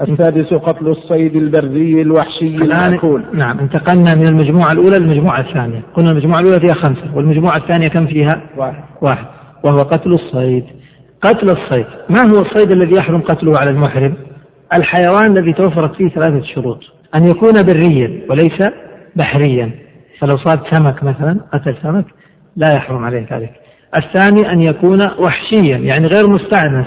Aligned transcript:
السادس 0.00 0.54
قتل 0.54 0.88
الصيد 0.88 1.36
البري 1.36 2.02
الوحشي 2.02 2.46
المأكول. 2.46 3.24
نعم 3.32 3.58
انتقلنا 3.58 4.14
من 4.14 4.28
المجموعة 4.28 4.72
الأولى 4.72 4.98
للمجموعة 4.98 5.40
الثانية. 5.40 5.82
قلنا 5.94 6.10
المجموعة 6.10 6.38
الأولى 6.38 6.60
فيها 6.60 6.74
خمسة 6.74 7.14
والمجموعة 7.14 7.56
الثانية 7.56 7.88
كم 7.88 8.06
فيها؟ 8.06 8.40
واحد. 8.56 8.84
واحد. 9.02 9.26
وهو 9.64 9.78
قتل 9.78 10.12
الصيد. 10.12 10.64
قتل 11.22 11.50
الصيد. 11.50 11.86
ما 12.10 12.22
هو 12.22 12.42
الصيد 12.42 12.70
الذي 12.70 12.96
يحرم 12.98 13.20
قتله 13.20 13.54
على 13.60 13.70
المحرم؟ 13.70 14.14
الحيوان 14.78 15.36
الذي 15.36 15.52
توفرت 15.52 15.94
فيه 15.94 16.08
ثلاثة 16.08 16.42
شروط. 16.42 16.84
أن 17.14 17.24
يكون 17.24 17.52
بريا 17.62 18.20
وليس 18.30 18.68
بحريا. 19.16 19.70
فلو 20.18 20.36
صاد 20.36 20.60
سمك 20.70 21.04
مثلا 21.04 21.40
قتل 21.52 21.74
سمك 21.82 22.04
لا 22.56 22.74
يحرم 22.74 23.04
عليه 23.04 23.26
ذلك. 23.32 23.52
الثاني 23.96 24.52
أن 24.52 24.62
يكون 24.62 25.02
وحشيا 25.02 25.76
يعني 25.76 26.06
غير 26.06 26.28
مستأنس. 26.28 26.86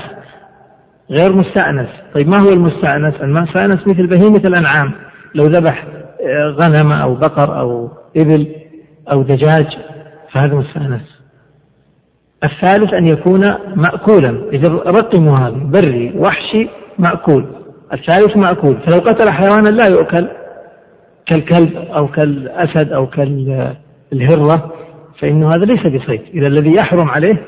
غير 1.11 1.35
مستأنس. 1.35 1.87
طيب 2.13 2.27
ما 2.29 2.37
هو 2.41 2.49
المستأنس؟ 2.53 3.13
المستأنس 3.21 3.87
مثل 3.87 4.07
بهيمة 4.07 4.41
الأنعام. 4.45 4.91
لو 5.35 5.43
ذبح 5.43 5.85
آه، 6.21 6.49
غنم 6.49 6.91
أو 7.01 7.15
بقر 7.15 7.59
أو 7.59 7.89
إبل 8.17 8.47
أو 9.11 9.21
دجاج 9.21 9.67
فهذا 10.31 10.55
مستأنس. 10.55 11.21
الثالث 12.43 12.93
أن 12.93 13.07
يكون 13.07 13.55
مأكولا. 13.75 14.49
إذا 14.53 14.69
رقموا 14.73 15.37
هذا 15.37 15.55
بري 15.55 16.13
وحشي 16.15 16.67
مأكول. 16.99 17.45
الثالث 17.93 18.37
مأكول. 18.37 18.77
فلو 18.85 18.97
قتل 18.97 19.31
حيوانا 19.31 19.69
لا 19.69 19.83
يؤكل. 19.91 20.27
كالكلب 21.25 21.75
أو 21.75 22.07
كالأسد 22.07 22.91
أو 22.93 23.07
كالهرة 23.07 24.73
فإنه 25.19 25.47
هذا 25.47 25.65
ليس 25.65 25.87
بصيد. 25.87 26.21
إذا 26.33 26.47
الذي 26.47 26.75
يحرم 26.75 27.09
عليه 27.09 27.45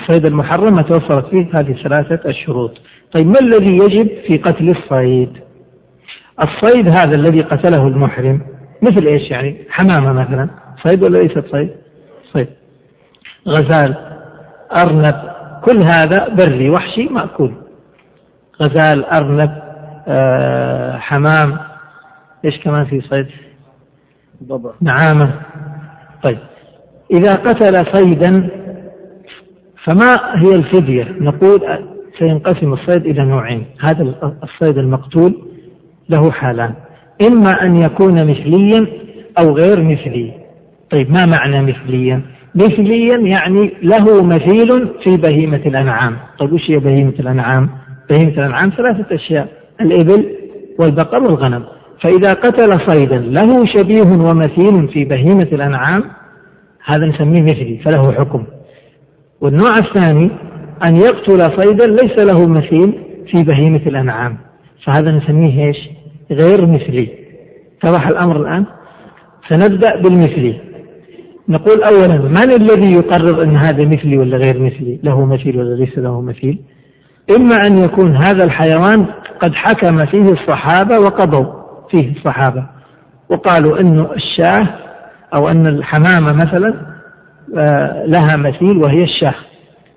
الصيد 0.00 0.26
المحرم 0.26 0.74
ما 0.74 0.82
توفرت 0.82 1.26
فيه 1.26 1.46
هذه 1.54 1.72
ثلاثة 1.82 2.28
الشروط. 2.28 2.78
طيب 3.16 3.26
ما 3.26 3.40
الذي 3.42 3.76
يجب 3.76 4.08
في 4.26 4.38
قتل 4.38 4.70
الصيد؟ 4.70 5.38
الصيد 6.42 6.88
هذا 6.88 7.14
الذي 7.14 7.40
قتله 7.40 7.86
المحرم 7.86 8.40
مثل 8.82 9.06
إيش 9.06 9.30
يعني؟ 9.30 9.56
حمامة 9.70 10.12
مثلا. 10.12 10.50
صيد 10.86 11.02
ولا 11.02 11.18
ليست 11.18 11.44
صيد؟ 11.52 11.70
صيد. 12.32 12.48
غزال 13.48 13.94
أرنب 14.76 15.14
كل 15.64 15.82
هذا 15.82 16.28
بري 16.28 16.70
وحشي 16.70 17.08
مأكول. 17.08 17.54
غزال 18.62 19.04
أرنب 19.04 19.62
آه 20.08 20.98
حمام 20.98 21.58
إيش 22.44 22.58
كمان 22.58 22.84
في 22.84 23.00
صيد؟ 23.00 23.26
ضبع. 24.44 24.70
نعامة. 24.80 25.32
طيب 26.22 26.38
إذا 27.10 27.34
قتل 27.34 27.96
صيدا 27.96 28.48
فما 29.84 30.16
هي 30.34 30.54
الفدية؟ 30.54 31.06
نقول 31.20 31.60
سينقسم 32.18 32.72
الصيد 32.72 33.06
إلى 33.06 33.24
نوعين 33.24 33.64
هذا 33.80 34.14
الصيد 34.42 34.78
المقتول 34.78 35.34
له 36.08 36.30
حالان 36.30 36.72
إما 37.26 37.62
أن 37.62 37.76
يكون 37.76 38.26
مثليا 38.30 38.86
أو 39.42 39.56
غير 39.56 39.82
مثلي. 39.82 40.32
طيب 40.90 41.10
ما 41.10 41.26
معنى 41.26 41.62
مثليا؟ 41.62 42.20
مثليا 42.54 43.16
يعني 43.16 43.72
له 43.82 44.22
مثيل 44.22 44.88
في 45.04 45.16
بهيمة 45.16 45.60
الأنعام. 45.66 46.16
طيب 46.38 46.52
وش 46.52 46.70
هي 46.70 46.78
بهيمة 46.78 47.14
الأنعام؟ 47.20 47.68
بهيمة 48.10 48.32
الأنعام 48.32 48.72
ثلاثة 48.76 49.14
أشياء 49.14 49.48
الإبل 49.80 50.30
والبقر 50.78 51.22
والغنم. 51.22 51.64
فإذا 52.00 52.34
قتل 52.34 52.80
صيدا 52.92 53.18
له 53.18 53.66
شبيه 53.66 54.28
ومثيل 54.28 54.88
في 54.88 55.04
بهيمة 55.04 55.48
الأنعام 55.52 56.04
هذا 56.84 57.06
نسميه 57.06 57.42
مثلي 57.42 57.80
فله 57.84 58.12
حكم. 58.12 58.44
والنوع 59.40 59.74
الثاني 59.78 60.30
أن 60.84 60.96
يقتل 60.96 61.62
صيدا 61.62 61.86
ليس 61.86 62.18
له 62.18 62.46
مثيل 62.46 62.98
في 63.30 63.42
بهيمة 63.42 63.80
الأنعام. 63.86 64.38
فهذا 64.84 65.10
نسميه 65.10 65.66
إيش؟ 65.66 65.76
غير 66.30 66.66
مثلي. 66.66 67.08
اتضح 67.82 68.06
الأمر 68.06 68.36
الآن؟ 68.36 68.64
سنبدأ 69.48 70.02
بالمثلي. 70.02 70.60
نقول 71.48 71.82
أولا 71.82 72.28
من 72.28 72.52
الذي 72.52 72.94
يقرر 72.94 73.42
أن 73.42 73.56
هذا 73.56 73.84
مثلي 73.84 74.18
ولا 74.18 74.36
غير 74.36 74.58
مثلي؟ 74.58 74.98
له 75.02 75.26
مثيل 75.26 75.58
ولا 75.58 75.74
ليس 75.74 75.98
له 75.98 76.20
مثيل؟ 76.20 76.58
إما 77.36 77.56
أن 77.66 77.78
يكون 77.78 78.16
هذا 78.16 78.44
الحيوان 78.44 79.06
قد 79.40 79.54
حكم 79.54 80.06
فيه 80.06 80.32
الصحابة 80.32 80.98
وقضوا 80.98 81.52
فيه 81.90 82.12
الصحابة 82.16 82.66
وقالوا 83.28 83.80
أنه 83.80 84.12
الشاه 84.12 84.68
أو 85.34 85.48
أن 85.48 85.66
الحمامة 85.66 86.32
مثلا 86.32 86.97
لها 88.06 88.36
مثيل 88.36 88.76
وهي 88.76 89.02
الشاه. 89.02 89.34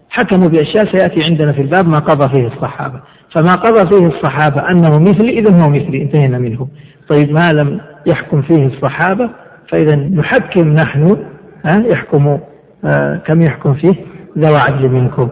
حكموا 0.09 0.49
بأشياء 0.49 0.97
سيأتي 0.97 1.23
عندنا 1.23 1.51
في 1.51 1.61
الباب 1.61 1.87
ما 1.87 1.99
قضى 1.99 2.29
فيه 2.29 2.47
الصحابة. 2.47 3.01
فما 3.31 3.55
قضى 3.55 3.89
فيه 3.89 4.07
الصحابة 4.07 4.69
أنه 4.69 4.99
مثلي 4.99 5.39
إذا 5.39 5.63
هو 5.63 5.69
مثلي 5.69 6.01
انتهينا 6.01 6.37
منه. 6.37 6.67
طيب 7.09 7.31
ما 7.31 7.51
لم 7.53 7.81
يحكم 8.07 8.41
فيه 8.41 8.65
الصحابة؟ 8.65 9.29
فإذا 9.69 9.95
نحكم 9.95 10.73
نحن 10.73 11.17
يحكم 11.65 12.39
آه 12.85 13.15
كم 13.15 13.41
يحكم 13.41 13.73
فيه؟ 13.73 13.95
ذو 14.37 14.55
عدل 14.55 14.89
منكم. 14.89 15.29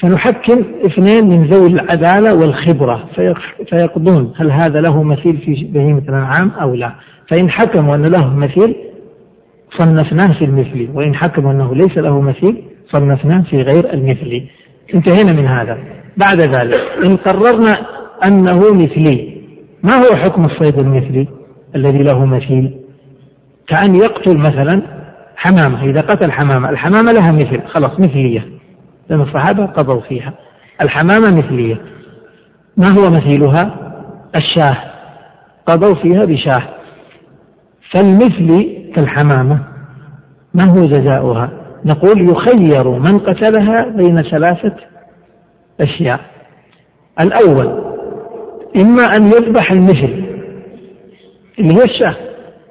فنحكم 0.00 0.64
اثنين 0.86 1.28
من 1.28 1.44
ذوي 1.46 1.68
العدالة 1.68 2.34
والخبرة. 2.34 3.04
فيقضون 3.70 4.32
هل 4.36 4.50
هذا 4.50 4.80
له 4.80 5.02
مثيل 5.02 5.36
في 5.36 5.64
بهيمة 5.64 6.02
الأنعام 6.08 6.50
أو 6.60 6.74
لا. 6.74 6.92
فإن 7.28 7.50
حكموا 7.50 7.94
أن 7.94 8.06
له 8.06 8.34
مثيل 8.34 8.76
صنفناه 9.78 10.38
في 10.38 10.44
المثلي 10.44 10.88
وإن 10.94 11.14
حكموا 11.14 11.52
أنه 11.52 11.74
ليس 11.74 11.98
له 11.98 12.20
مثيل 12.20 12.62
صنفناه 12.92 13.42
في 13.42 13.62
غير 13.62 13.94
المثلي 13.94 14.46
انتهينا 14.94 15.32
من 15.32 15.46
هذا. 15.46 15.78
بعد 16.16 16.40
ذلك 16.40 16.80
إن 17.04 17.16
قررنا 17.16 17.86
أنه 18.26 18.58
مثلي 18.58 19.40
ما 19.82 19.94
هو 19.94 20.16
حكم 20.16 20.44
الصيد 20.44 20.78
المثلي 20.78 21.28
الذي 21.76 21.98
له 21.98 22.24
مثيل؟ 22.24 22.76
كأن 23.68 23.94
يقتل 23.94 24.36
مثلا 24.36 24.82
حمامة 25.36 25.84
إذا 25.84 26.00
قتل 26.00 26.32
حمامة 26.32 26.70
الحمامة 26.70 27.12
لها 27.12 27.32
مثل 27.32 27.66
خلاص 27.66 28.00
مثلية. 28.00 28.48
لأن 29.08 29.20
الصحابة 29.20 29.66
قضوا 29.66 30.00
فيها. 30.00 30.32
الحمامة 30.82 31.36
مثلية. 31.38 31.80
ما 32.76 32.88
هو 32.88 33.10
مثيلها؟ 33.10 33.92
الشاه. 34.36 34.76
قضوا 35.66 35.94
فيها 35.94 36.24
بشاه. 36.24 36.62
فالمثل 37.94 38.76
كالحمامة. 38.94 39.58
ما 40.54 40.64
هو 40.64 40.86
جزاؤها؟ 40.86 41.50
نقول 41.84 42.30
يخير 42.30 42.88
من 42.88 43.18
قتلها 43.18 43.88
بين 43.96 44.22
ثلاثة 44.22 44.74
أشياء. 45.80 46.20
الأول 47.20 47.66
إما 48.76 49.02
أن 49.16 49.26
يذبح 49.26 49.72
المثل. 49.72 50.24
اللي 51.58 51.74
هي 51.74 51.84
الشاه. 51.84 52.16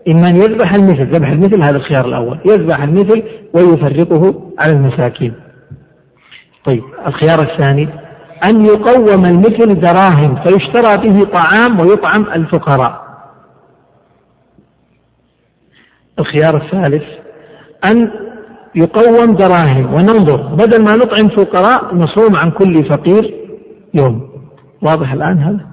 إما 0.07 0.28
أن 0.28 0.35
يذبح 0.35 0.74
المثل. 0.74 1.06
ذبح 1.06 1.30
المثل 1.30 1.62
هذا 1.62 1.78
الخيار 1.78 2.06
الأول. 2.06 2.38
يذبح 2.46 2.84
المثل 2.84 3.24
ويفرقه 3.53 4.51
على 4.59 4.74
المساكين. 4.74 5.34
طيب 6.66 6.84
الخيار 7.07 7.41
الثاني 7.41 7.88
أن 8.50 8.66
يقوم 8.66 9.25
المثل 9.25 9.80
دراهم 9.80 10.36
فيشترى 10.36 11.09
به 11.09 11.25
طعام 11.25 11.78
ويطعم 11.81 12.25
الفقراء. 12.36 13.09
الخيار 16.19 16.57
الثالث 16.57 17.03
أن 17.91 18.12
يقوم 18.75 19.35
دراهم 19.35 19.94
وننظر 19.94 20.38
بدل 20.38 20.84
ما 20.84 20.96
نطعم 20.96 21.30
فقراء 21.30 21.96
نصوم 21.96 22.35
عن 22.35 22.52
كل 22.52 22.84
فقير 22.90 23.34
يوم. 23.94 24.30
واضح 24.81 25.13
الآن 25.13 25.38
هذا؟ 25.38 25.66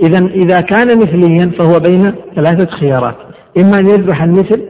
إذا 0.00 0.26
إذا 0.26 0.60
كان 0.60 0.98
مثليا 0.98 1.50
فهو 1.58 1.80
بين 1.80 2.14
ثلاثة 2.36 2.66
خيارات 2.66 3.14
إما 3.58 3.78
أن 3.80 3.86
يذبح 3.86 4.22
المثل 4.22 4.62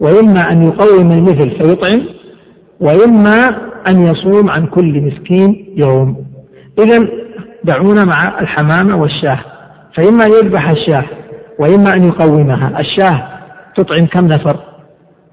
وإما 0.00 0.50
أن 0.50 0.62
يقوم 0.62 1.12
المثل 1.12 1.50
فيطعم 1.50 2.02
وإما 2.80 3.56
أن 3.92 4.06
يصوم 4.06 4.50
عن 4.50 4.66
كل 4.66 5.00
مسكين 5.00 5.74
يوم. 5.76 6.16
إذا 6.78 7.08
دعونا 7.64 8.04
مع 8.04 8.40
الحمامة 8.40 8.96
والشاة 9.02 9.38
فإما 9.94 10.24
أن 10.26 10.30
يذبح 10.30 10.70
الشاة 10.70 11.04
وإما 11.58 11.94
أن 11.94 12.04
يقومها. 12.04 12.80
الشاة 12.80 13.33
تطعم 13.76 14.06
كم 14.06 14.26
نفر؟ 14.26 14.56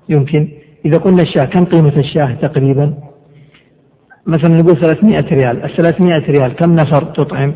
يمكن. 0.09 0.47
إذا 0.85 0.97
قلنا 0.97 1.21
الشاة 1.21 1.45
كم 1.45 1.65
قيمة 1.65 1.97
الشاة 1.97 2.33
تقريبا؟ 2.41 2.93
مثلا 4.27 4.61
نقول 4.61 4.81
300 4.81 5.19
ريال. 5.19 5.63
ال 5.63 5.75
300 5.77 6.17
ريال 6.17 6.55
كم 6.55 6.75
نفر 6.75 7.03
تطعم؟ 7.03 7.53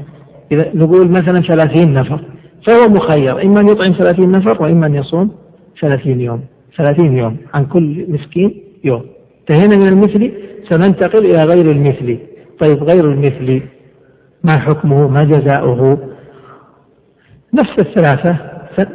إذا 0.51 0.71
نقول 0.73 1.11
مثلا 1.11 1.41
30 1.41 1.93
نفر. 1.93 2.19
فهو 2.67 2.93
مخير. 2.93 3.41
إما 3.43 3.61
أن 3.61 3.67
يطعم 3.67 3.91
30 3.91 4.31
نفر 4.31 4.63
وإما 4.63 4.87
أن 4.87 4.95
يصوم 4.95 5.31
30 5.81 6.21
يوم. 6.21 6.41
30 6.77 7.17
يوم 7.17 7.37
عن 7.53 7.65
كل 7.65 8.05
مسكين 8.09 8.61
يوم. 8.83 9.03
انتهينا 9.39 9.75
من 9.77 9.87
المثلي 9.87 10.33
سننتقل 10.69 11.25
إلى 11.25 11.43
غير 11.43 11.71
المثلي 11.71 12.19
طيب 12.59 12.83
غير 12.83 13.11
المثلي 13.11 13.61
ما 14.43 14.59
حكمه؟ 14.59 15.07
ما 15.07 15.23
جزاؤه؟ 15.23 15.97
نفس 17.53 17.79
الثلاثة 17.79 18.37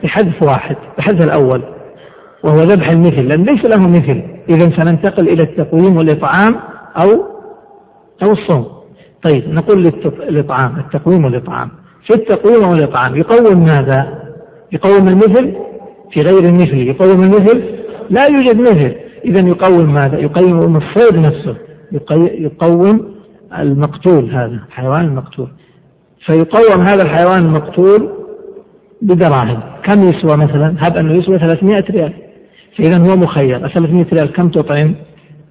بحذف 0.02 0.42
واحد 0.42 0.76
بحذف 0.98 1.22
الأول. 1.22 1.62
وهو 2.44 2.56
ذبح 2.56 2.88
المثل 2.88 3.28
لأن 3.28 3.42
ليس 3.42 3.64
له 3.64 3.88
مثل. 3.88 4.22
إذا 4.48 4.76
سننتقل 4.76 5.28
إلى 5.28 5.42
التقويم 5.42 5.96
والإطعام 5.96 6.56
أو 6.96 7.24
أو 8.22 8.32
الصوم. 8.32 8.66
طيب 9.28 9.48
نقول 9.48 9.92
الإطعام 10.28 10.78
التقويم 10.78 11.24
والإطعام. 11.24 11.68
في 12.06 12.14
التقويم 12.14 12.68
والإطعام 12.68 13.16
يقوم 13.16 13.64
ماذا؟ 13.64 14.22
يقوم 14.72 15.08
المثل 15.08 15.56
في 16.12 16.20
غير 16.20 16.44
المثل. 16.44 16.76
يقوم 16.76 17.22
المثل 17.22 17.62
لا 18.10 18.20
يوجد 18.30 18.60
مثل. 18.60 18.94
إذا 19.24 19.48
يقوم 19.48 19.94
ماذا؟ 19.94 20.18
يقوم 20.18 20.76
الصيد 20.76 21.18
نفسه. 21.18 21.56
يقوم 22.18 23.14
المقتول 23.58 24.30
هذا 24.30 24.60
الحيوان 24.68 25.04
المقتول. 25.04 25.48
فيقوم 26.26 26.80
هذا 26.82 27.02
الحيوان 27.02 27.38
المقتول 27.38 28.10
بدراهم. 29.02 29.60
كم 29.84 30.08
يسوى 30.10 30.36
مثلا؟ 30.36 30.74
هب 30.78 30.96
أنه 30.96 31.12
يسوى 31.12 31.38
300 31.38 31.84
ريال. 31.90 32.12
فإذا 32.78 32.98
هو 32.98 33.16
مخير. 33.16 33.68
300 33.68 34.06
ريال 34.12 34.32
كم 34.32 34.48
تطعم؟ 34.48 34.94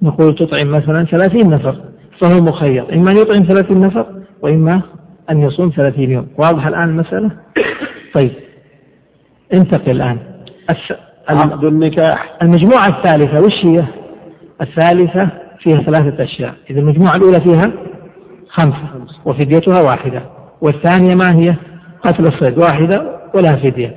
نقول 0.01 0.35
تطعم 0.35 0.71
مثلا 0.71 1.05
30 1.05 1.49
نفر. 1.49 1.75
فهو 2.21 2.41
مخير. 2.41 2.93
إما 2.93 3.11
أن 3.11 3.17
يطعم 3.17 3.43
30 3.43 3.81
نفر 3.81 4.05
وإما 4.41 4.81
أن 5.29 5.41
يصوم 5.41 5.71
30 5.75 6.11
يوم. 6.11 6.27
واضح 6.37 6.67
الآن 6.67 6.89
المسألة؟ 6.89 7.31
طيب. 8.15 8.31
انتقل 9.53 9.91
الآن. 9.91 10.17
عقد 11.29 11.63
النكاح. 11.63 12.37
المجموعة 12.41 12.87
الثالثة 12.87 13.39
وش 13.39 13.65
هي؟ 13.65 13.83
الثالثة 14.61 15.29
فيها 15.59 15.81
ثلاثة 15.81 16.23
أشياء. 16.23 16.53
إذا 16.69 16.79
المجموعة 16.79 17.15
الأولى 17.15 17.41
فيها 17.41 17.71
خمسة. 18.49 18.87
وفديتها 19.25 19.81
واحدة. 19.81 20.21
والثانية 20.61 21.15
ما 21.15 21.35
هي؟ 21.35 21.55
قتل 22.03 22.27
الصيد 22.27 22.57
واحدة 22.57 23.19
ولا 23.33 23.55
فدية. 23.55 23.95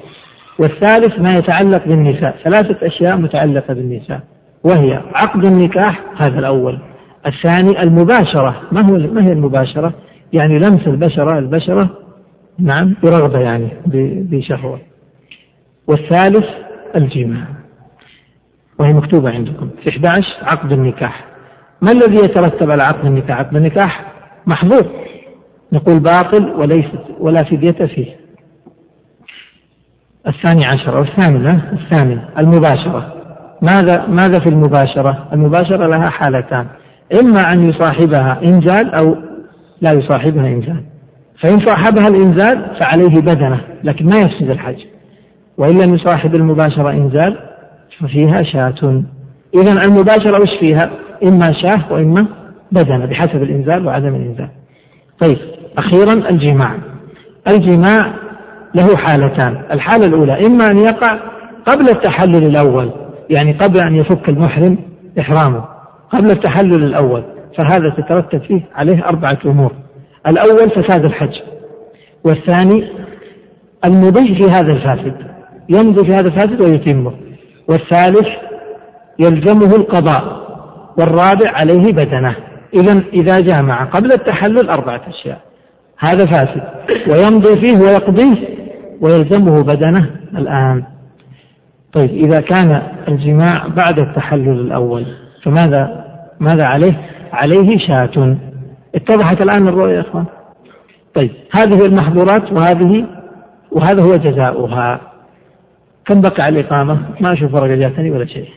والثالث 0.59 1.19
ما 1.19 1.31
يتعلق 1.39 1.85
بالنساء. 1.87 2.37
ثلاثة 2.45 2.87
أشياء 2.87 3.17
متعلقة 3.17 3.75
بالنساء. 3.75 4.21
وهي 4.65 5.01
عقد 5.15 5.45
النكاح 5.45 6.05
هذا 6.17 6.39
الأول. 6.39 6.79
الثاني 7.27 7.81
المباشرة. 7.85 8.63
ما 8.73 8.81
هو 8.81 8.97
ما 8.97 9.25
هي 9.27 9.33
المباشرة؟ 9.33 9.93
يعني 10.33 10.59
لمس 10.59 10.87
البشرة 10.87 11.39
البشرة 11.39 11.91
نعم 12.59 12.95
برغبة 13.03 13.39
يعني 13.39 13.69
بشهوة. 14.31 14.79
والثالث 15.87 16.47
الجماع. 16.97 17.45
وهي 18.79 18.93
مكتوبة 18.93 19.31
عندكم. 19.31 19.71
في 19.83 19.89
11 19.91 20.27
عقد 20.43 20.73
النكاح. 20.73 21.25
ما 21.83 21.93
الذي 21.93 22.15
يترتب 22.15 22.71
على 22.71 22.83
عقد 22.83 23.05
النكاح؟ 23.05 23.39
عقد 23.39 23.57
النكاح 23.57 24.05
محظور 24.47 24.87
نقول 25.73 26.01
باطل 26.01 26.45
وليست 26.45 27.03
ولا 27.19 27.45
فدية 27.45 27.87
فيه. 27.87 28.22
الثاني 30.27 30.65
عشر 30.65 30.97
أو 30.97 31.03
الثامن 31.03 31.61
الثامن. 31.73 32.19
المباشرة. 32.39 33.15
ماذا 33.63 34.07
ماذا 34.07 34.41
في 34.41 34.49
المباشرة؟ 34.49 35.29
المباشرة 35.33 35.87
لها 35.87 36.11
حالتان. 36.11 36.67
إما 37.21 37.41
أن 37.55 37.69
يصاحبها 37.71 38.41
إنزال 38.45 38.95
أو 38.95 39.17
لا 39.81 39.91
يصاحبها 39.93 40.47
إنزال. 40.47 40.83
فإن 41.41 41.61
صاحبها 41.67 42.09
الإنزال 42.09 42.67
فعليه 42.81 43.21
بدنة 43.21 43.61
لكن 43.85 44.05
ما 44.05 44.17
يفسد 44.17 44.51
الحج. 44.51 44.79
وإن 45.59 45.79
لم 45.83 45.95
يصاحب 45.95 46.35
المباشرة 46.35 46.91
إنزال 46.91 47.39
ففيها 48.01 48.43
شاة. 48.43 49.03
إذا 49.55 49.83
المباشرة 49.87 50.41
وش 50.43 50.59
فيها؟ 50.61 50.91
إما 51.25 51.53
شاة 51.53 51.93
وإما 51.93 52.27
بدنة 52.73 53.07
بحسب 53.07 53.43
الإنزال 53.43 53.87
وعدم 53.87 54.15
الإنزال. 54.15 54.49
طيب 55.21 55.39
أخيرا 55.79 56.31
الجماع. 56.31 56.75
الجماع 57.49 58.15
له 58.75 58.97
حالتان. 58.97 59.63
الحالة 59.73 60.07
الأولى 60.07 60.47
إما 60.47 60.71
أن 60.71 60.79
يقع 60.79 61.19
قبل 61.67 61.89
التحلل 61.89 62.47
الأول 62.47 62.91
يعني 63.31 63.53
قبل 63.53 63.83
أن 63.87 63.95
يفك 63.95 64.29
المحرم 64.29 64.79
إحرامه 65.21 65.65
قبل 66.11 66.31
التحلل 66.31 66.85
الأول 66.85 67.23
فهذا 67.59 67.91
تترتب 67.91 68.43
فيه 68.43 68.61
عليه 68.75 69.05
أربعة 69.07 69.39
أمور. 69.47 69.73
الأول 70.27 70.71
فساد 70.71 71.05
الحج. 71.05 71.41
والثاني 72.25 72.89
المضي 73.85 74.35
في 74.35 74.45
هذا 74.45 74.73
الفاسد 74.73 75.15
يمضي 75.69 76.05
في 76.05 76.13
هذا 76.13 76.29
الفاسد 76.29 76.61
ويتمه. 76.61 77.13
والثالث 77.69 78.29
يلزمه 79.19 79.77
القضاء. 79.77 80.43
والرابع 80.99 81.51
عليه 81.51 81.93
بدنه. 81.93 82.37
إذا 82.75 83.03
إذا 83.13 83.41
جامع 83.41 83.85
قبل 83.85 84.13
التحلل 84.13 84.69
أربعة 84.71 85.01
أشياء. 85.09 85.39
هذا 85.99 86.27
فاسد. 86.27 86.63
ويمضي 87.09 87.61
فيه 87.61 87.79
ويقضيه 87.79 88.62
ويلزمه 89.01 89.63
بدنه 89.63 90.11
الآن. 90.37 90.85
طيب 91.93 92.11
إذا 92.11 92.41
كان 92.41 92.83
الجماع 93.09 93.67
بعد 93.67 93.99
التحلل 93.99 94.61
الأول 94.61 95.07
فماذا 95.43 96.05
ماذا 96.41 96.67
عليه؟ 96.67 97.01
عليه 97.33 97.79
شاة. 97.79 98.37
اتضحت 98.95 99.45
الآن 99.45 99.69
الرؤية 99.69 99.95
يا 99.95 100.01
إخوان. 100.01 100.25
طيب 101.15 101.31
هذه 101.53 101.87
المحظورات 101.87 102.53
وهذه 102.53 103.07
وهذا 103.73 104.03
هو 104.03 104.13
جزاؤها. 104.13 105.01
كم 106.07 106.21
بقى 106.21 106.43
على 106.43 106.61
الإقامة؟ 106.61 106.95
ما 106.95 107.33
أشوف 107.33 107.55
ورقة 107.55 107.75
جاتني 107.75 108.11
ولا 108.11 108.27
شيء. 108.27 108.49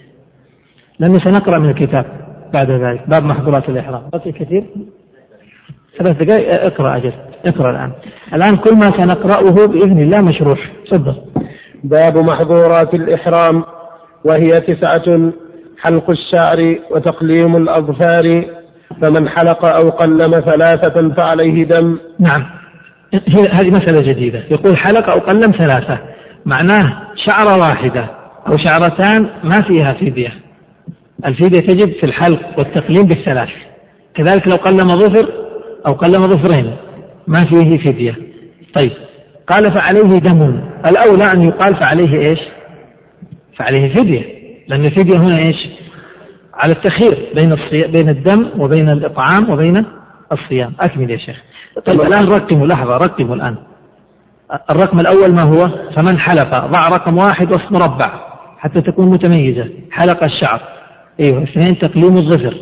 لأنه 1.00 1.20
سنقرأ 1.20 1.60
من 1.60 1.70
الكتاب 1.70 2.06
بعد 2.54 2.72
ذلك. 2.72 3.10
باب 3.10 3.24
محظورات 3.24 3.70
الإحرام. 3.70 4.02
بقي 4.14 4.32
كثير؟ 4.32 4.64
ثلاث 5.98 6.24
دقائق؟ 6.24 6.64
اقرأ 6.64 6.98
أجل. 6.98 7.14
اقرأ 7.46 7.70
الآن. 7.70 7.92
الآن 8.34 8.58
كل 8.58 8.76
ما 8.76 8.92
سنقرأه 8.98 9.68
بإذن 9.68 10.02
الله 10.02 10.22
مشروح. 10.22 10.60
تفضل. 10.92 11.16
باب 11.84 12.18
محظورات 12.18 12.94
الإحرام 12.94 13.64
وهي 14.26 14.50
تسعة 14.50 15.32
حلق 15.82 16.10
الشعر 16.10 16.76
وتقليم 16.92 17.56
الأظفار 17.56 18.46
فمن 19.02 19.30
حلق 19.30 19.66
أو 19.66 19.90
قلم 19.90 20.40
ثلاثة 20.40 21.10
فعليه 21.10 21.64
دم. 21.64 21.98
نعم. 22.20 22.46
هذه 23.54 23.70
مسألة 23.70 24.02
جديدة. 24.02 24.44
يقول 24.52 24.78
حلق 24.78 25.10
أو 25.10 25.20
قلم 25.20 25.52
ثلاثة. 25.58 25.98
معناه 26.46 26.94
شعرة 27.16 27.60
واحدة 27.60 28.06
أو 28.48 28.58
شعرتان 28.58 29.28
ما 29.44 29.62
فيها 29.68 29.94
فدية. 29.94 30.34
الفدية 31.26 31.60
تجب 31.60 31.92
في 31.92 32.04
الحلق 32.06 32.40
والتقليم 32.58 33.06
بالثلاث. 33.08 33.50
كذلك 34.16 34.48
لو 34.48 34.56
قلم 34.56 34.90
ظفر 34.90 35.32
أو 35.88 35.94
قلم 35.94 36.24
ظفرين. 36.24 36.76
ما 37.28 37.40
فيه 37.40 37.78
فدية. 37.78 38.16
طيب. 38.82 38.92
قال 39.48 39.74
فعليه 39.74 40.20
دم. 40.20 40.62
الأولى 40.90 41.32
أن 41.32 41.42
يقال 41.42 41.76
فعليه 41.76 42.30
إيش؟ 42.30 42.40
فعليه 43.58 43.94
فدية. 43.94 44.22
لأن 44.68 44.86
الفدية 44.86 45.18
هنا 45.18 45.40
إيش؟ 45.40 45.68
على 46.54 46.74
التخيير 46.74 47.28
بين 47.36 47.52
الصي... 47.52 47.88
بين 47.88 48.10
الدم 48.10 48.50
وبين 48.58 48.90
الإطعام 48.90 49.50
وبين 49.50 49.86
الصيام. 50.32 50.74
أكمل 50.80 51.12
يا 51.12 51.18
شيخ. 51.18 51.44
طيب 51.86 52.02
الآن 52.02 52.28
رقموا 52.28 52.68
لحظة 52.68 52.98
رقموا 52.98 53.36
الآن. 53.36 53.56
الرقم 54.70 54.98
الأول 54.98 55.36
ما 55.36 55.44
هو؟ 55.44 55.70
فمن 55.96 56.20
حلق 56.20 56.66
ضع 56.66 56.82
رقم 56.82 57.18
واحد 57.18 57.48
وسط 57.50 57.72
مربع 57.72 58.12
حتى 58.58 58.82
تكون 58.82 59.10
متميزة. 59.10 59.70
حلق 59.92 60.24
الشعر. 60.24 60.62
أيوه 61.20 61.44
اثنين 61.44 61.80
تقليم 61.80 62.18
الظفر. 62.18 62.58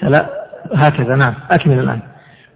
ثلاث 0.00 0.26
هكذا 0.74 1.16
نعم. 1.16 1.34
أكمل 1.50 1.78
الآن. 1.78 2.00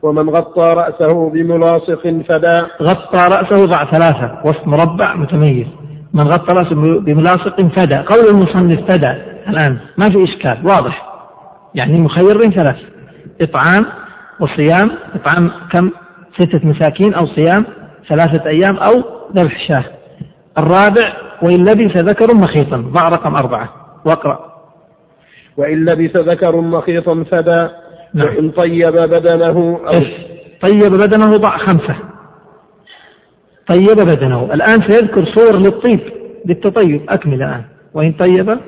ومن 0.04 0.30
غطى 0.30 0.62
رأسه 0.62 1.30
بملاصق 1.30 2.22
فدا. 2.28 2.66
غطى 2.82 3.36
رأسه 3.36 3.66
ضع 3.66 3.84
ثلاثة 3.84 4.38
وسط 4.44 4.66
مربع 4.66 5.14
متميز. 5.14 5.66
من 6.14 6.28
غطى 6.28 6.54
رأسه 6.54 7.00
بملاصق 7.00 7.60
فدا. 7.60 8.00
قول 8.02 8.24
المصنف 8.30 8.80
فدا 8.80 9.12
الآن 9.48 9.78
ما 9.96 10.10
في 10.10 10.24
إشكال 10.24 10.66
واضح. 10.66 11.06
يعني 11.74 12.00
مخير 12.00 12.50
ثلاث 12.50 12.76
إطعام 13.40 13.86
وصيام. 14.40 14.90
إطعام 15.14 15.50
كم؟ 15.72 15.90
ستة 16.40 16.68
مساكين 16.68 17.14
أو 17.14 17.26
صيام 17.26 17.64
ثلاثة 18.08 18.46
أيام 18.46 18.76
أو 18.76 18.92
ذبح 19.36 19.68
شاه 19.68 19.84
الرابع 20.58 21.12
وإن 21.42 21.64
لبس 21.64 21.96
ذكر 21.96 22.34
مخيطا. 22.34 22.76
ضع 22.76 23.08
رقم 23.08 23.34
أربعة. 23.34 23.68
واقرأ. 24.04 24.54
وإن 25.56 25.84
لبس 25.84 26.16
ذكر 26.16 26.56
مخيطا 26.56 27.24
فدا. 27.30 27.83
نعم. 28.14 28.26
وإن 28.26 28.50
طيب 28.50 28.92
بدنه 28.92 29.80
أو 29.86 30.00
طيب 30.60 30.92
بدنه 30.92 31.36
ضع 31.36 31.56
خمسة. 31.56 31.96
طيب 33.68 34.06
بدنه. 34.06 34.54
الآن 34.54 34.82
سيذكر 34.88 35.24
صور 35.24 35.58
للطيب 35.58 36.00
للتطيب. 36.46 37.00
أكمل 37.08 37.34
الآن. 37.34 37.62
وإن 37.94 38.12
طيب؟ 38.12 38.58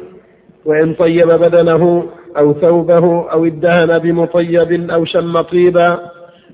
وإن 0.64 0.94
طيب 0.94 1.28
بدنه 1.28 2.06
أو 2.36 2.52
ثوبه 2.52 3.30
أو 3.32 3.46
ادهن 3.46 3.98
بمطيب 3.98 4.90
أو 4.90 5.04
شم 5.04 5.40
طيبا 5.40 6.00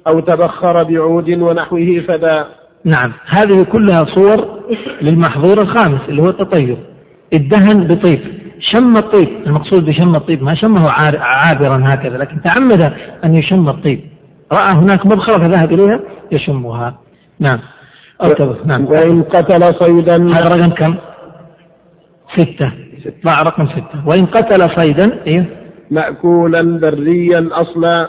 أو 0.06 0.20
تبخر 0.20 0.82
بعود 0.82 1.30
ونحوه 1.30 2.04
فدا 2.08 2.46
نعم. 2.84 3.12
هذه 3.26 3.62
كلها 3.72 4.04
صور 4.04 4.60
للمحظور 5.02 5.62
الخامس 5.62 6.00
اللي 6.08 6.22
هو 6.22 6.28
التطيب. 6.28 6.76
الدهن 7.32 7.84
بطيب. 7.84 8.41
شم 8.70 8.96
الطيب. 8.96 9.28
المقصود 9.46 9.84
بشم 9.84 10.16
الطيب 10.16 10.42
ما 10.42 10.54
شمه 10.54 10.90
عابرا 11.20 11.82
هكذا 11.86 12.18
لكن 12.18 12.42
تعمد 12.42 12.92
أن 13.24 13.34
يشم 13.34 13.68
الطيب. 13.68 14.00
رأى 14.52 14.72
هناك 14.72 15.06
مبخرة 15.06 15.38
فذهب 15.38 15.72
إليها 15.72 16.00
يشمها. 16.32 16.98
نعم. 17.40 17.58
ارتبط 18.22 18.66
نعم. 18.66 18.86
وإن 18.86 19.22
قتل 19.22 19.74
صيدا 19.80 20.16
هذا 20.16 20.44
رقم 20.44 20.70
كم؟ 20.70 20.94
ستة. 22.36 22.72
ضع 23.26 23.38
رقم 23.38 23.66
ستة. 23.66 24.06
وإن 24.06 24.26
قتل 24.26 24.80
صيدا 24.80 25.18
إيه؟ 25.26 25.46
مأكولا 25.90 26.78
بريا 26.78 27.48
أصلا. 27.52 28.08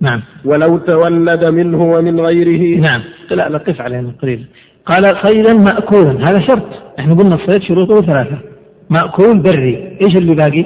نعم. 0.00 0.22
ولو 0.44 0.78
تولد 0.78 1.44
منه 1.44 1.82
ومن 1.82 2.20
غيره. 2.20 2.80
نعم. 2.80 3.02
لا 3.30 3.48
لا 3.48 3.58
قف 3.58 3.80
علينا 3.80 4.12
قليلا. 4.22 4.44
قال 4.86 5.16
صيدا 5.26 5.54
مأكولا. 5.54 6.10
هذا 6.10 6.46
شرط. 6.46 6.68
إحنا 6.98 7.14
قلنا 7.14 7.34
الصيد 7.34 7.62
شروطه 7.62 8.02
ثلاثة. 8.02 8.51
مأكول 8.90 9.38
بري. 9.38 9.98
إيش 10.02 10.16
اللي 10.16 10.34
باقي؟ 10.34 10.64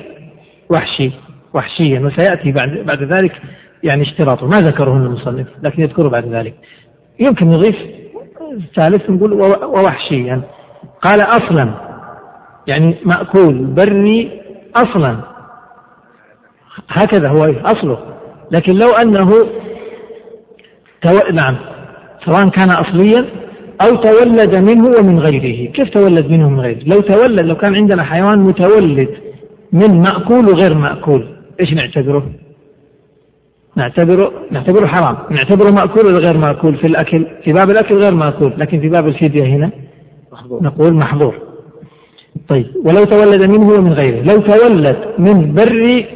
وحشي. 0.71 1.11
وحشيا. 1.55 2.01
وسيأتي 2.01 2.53
بعد 2.53 2.71
بعد 2.71 3.03
ذلك 3.03 3.33
يعني 3.83 4.03
اشتراطه. 4.03 4.47
ما 4.47 4.57
ذكره 4.57 4.97
المصنف 4.97 5.47
لكن 5.63 5.83
يذكره 5.83 6.09
بعد 6.09 6.27
ذلك. 6.27 6.55
يمكن 7.21 7.47
نضيف 7.47 7.77
ثالث 8.77 9.11
نقول 9.11 9.33
ووحشيا. 9.65 10.43
قال 11.03 11.21
أصلا. 11.21 11.71
يعني 12.67 12.95
مأكول 13.05 13.65
بري 13.65 14.41
أصلا. 14.77 15.17
هكذا 16.89 17.29
هو 17.29 17.45
أصله. 17.45 17.99
لكن 18.51 18.73
لو 18.73 18.91
أنه 19.05 19.29
تو... 21.03 21.11
نعم 21.33 21.57
سواء 22.25 22.49
كان 22.49 22.71
أصليا 22.71 23.25
أو 23.81 23.97
تولد 23.97 24.55
منه 24.55 24.87
ومن 24.99 25.19
غيره. 25.19 25.71
كيف 25.73 25.89
تولد 25.89 26.31
منه 26.31 26.47
ومن 26.47 26.61
غيره؟ 26.61 26.79
لو 26.87 27.01
تولد 27.01 27.41
لو 27.41 27.55
كان 27.57 27.75
عندنا 27.81 28.03
حيوان 28.03 28.39
متولد 28.39 29.09
من 29.73 30.01
مأكول 30.01 30.45
وغير 30.49 30.75
مأكول 30.75 31.27
إيش 31.61 31.75
نعتبره؟ 31.75 32.27
نعتبره 33.77 34.33
نعتبره 34.51 34.87
حرام. 34.87 35.17
نعتبره 35.31 35.71
مأكول 35.71 36.07
ولا 36.07 36.19
غير 36.19 36.37
مأكول 36.39 36.77
في 36.77 36.87
الأكل؟ 36.87 37.27
في 37.45 37.53
باب 37.53 37.71
الأكل 37.71 37.95
غير 37.95 38.15
مأكول 38.15 38.53
لكن 38.59 38.81
في 38.81 38.89
باب 38.89 39.09
الفدية 39.09 39.45
هنا 39.45 39.71
محظور. 40.33 40.63
نقول 40.63 40.95
محظور. 40.95 41.35
طيب 42.49 42.67
ولو 42.85 43.05
تولد 43.05 43.51
منه 43.51 43.69
ومن 43.69 43.93
غيره 43.93 44.23
لو 44.23 44.41
تولد 44.41 44.97
من 45.19 45.55
بري 45.55 46.07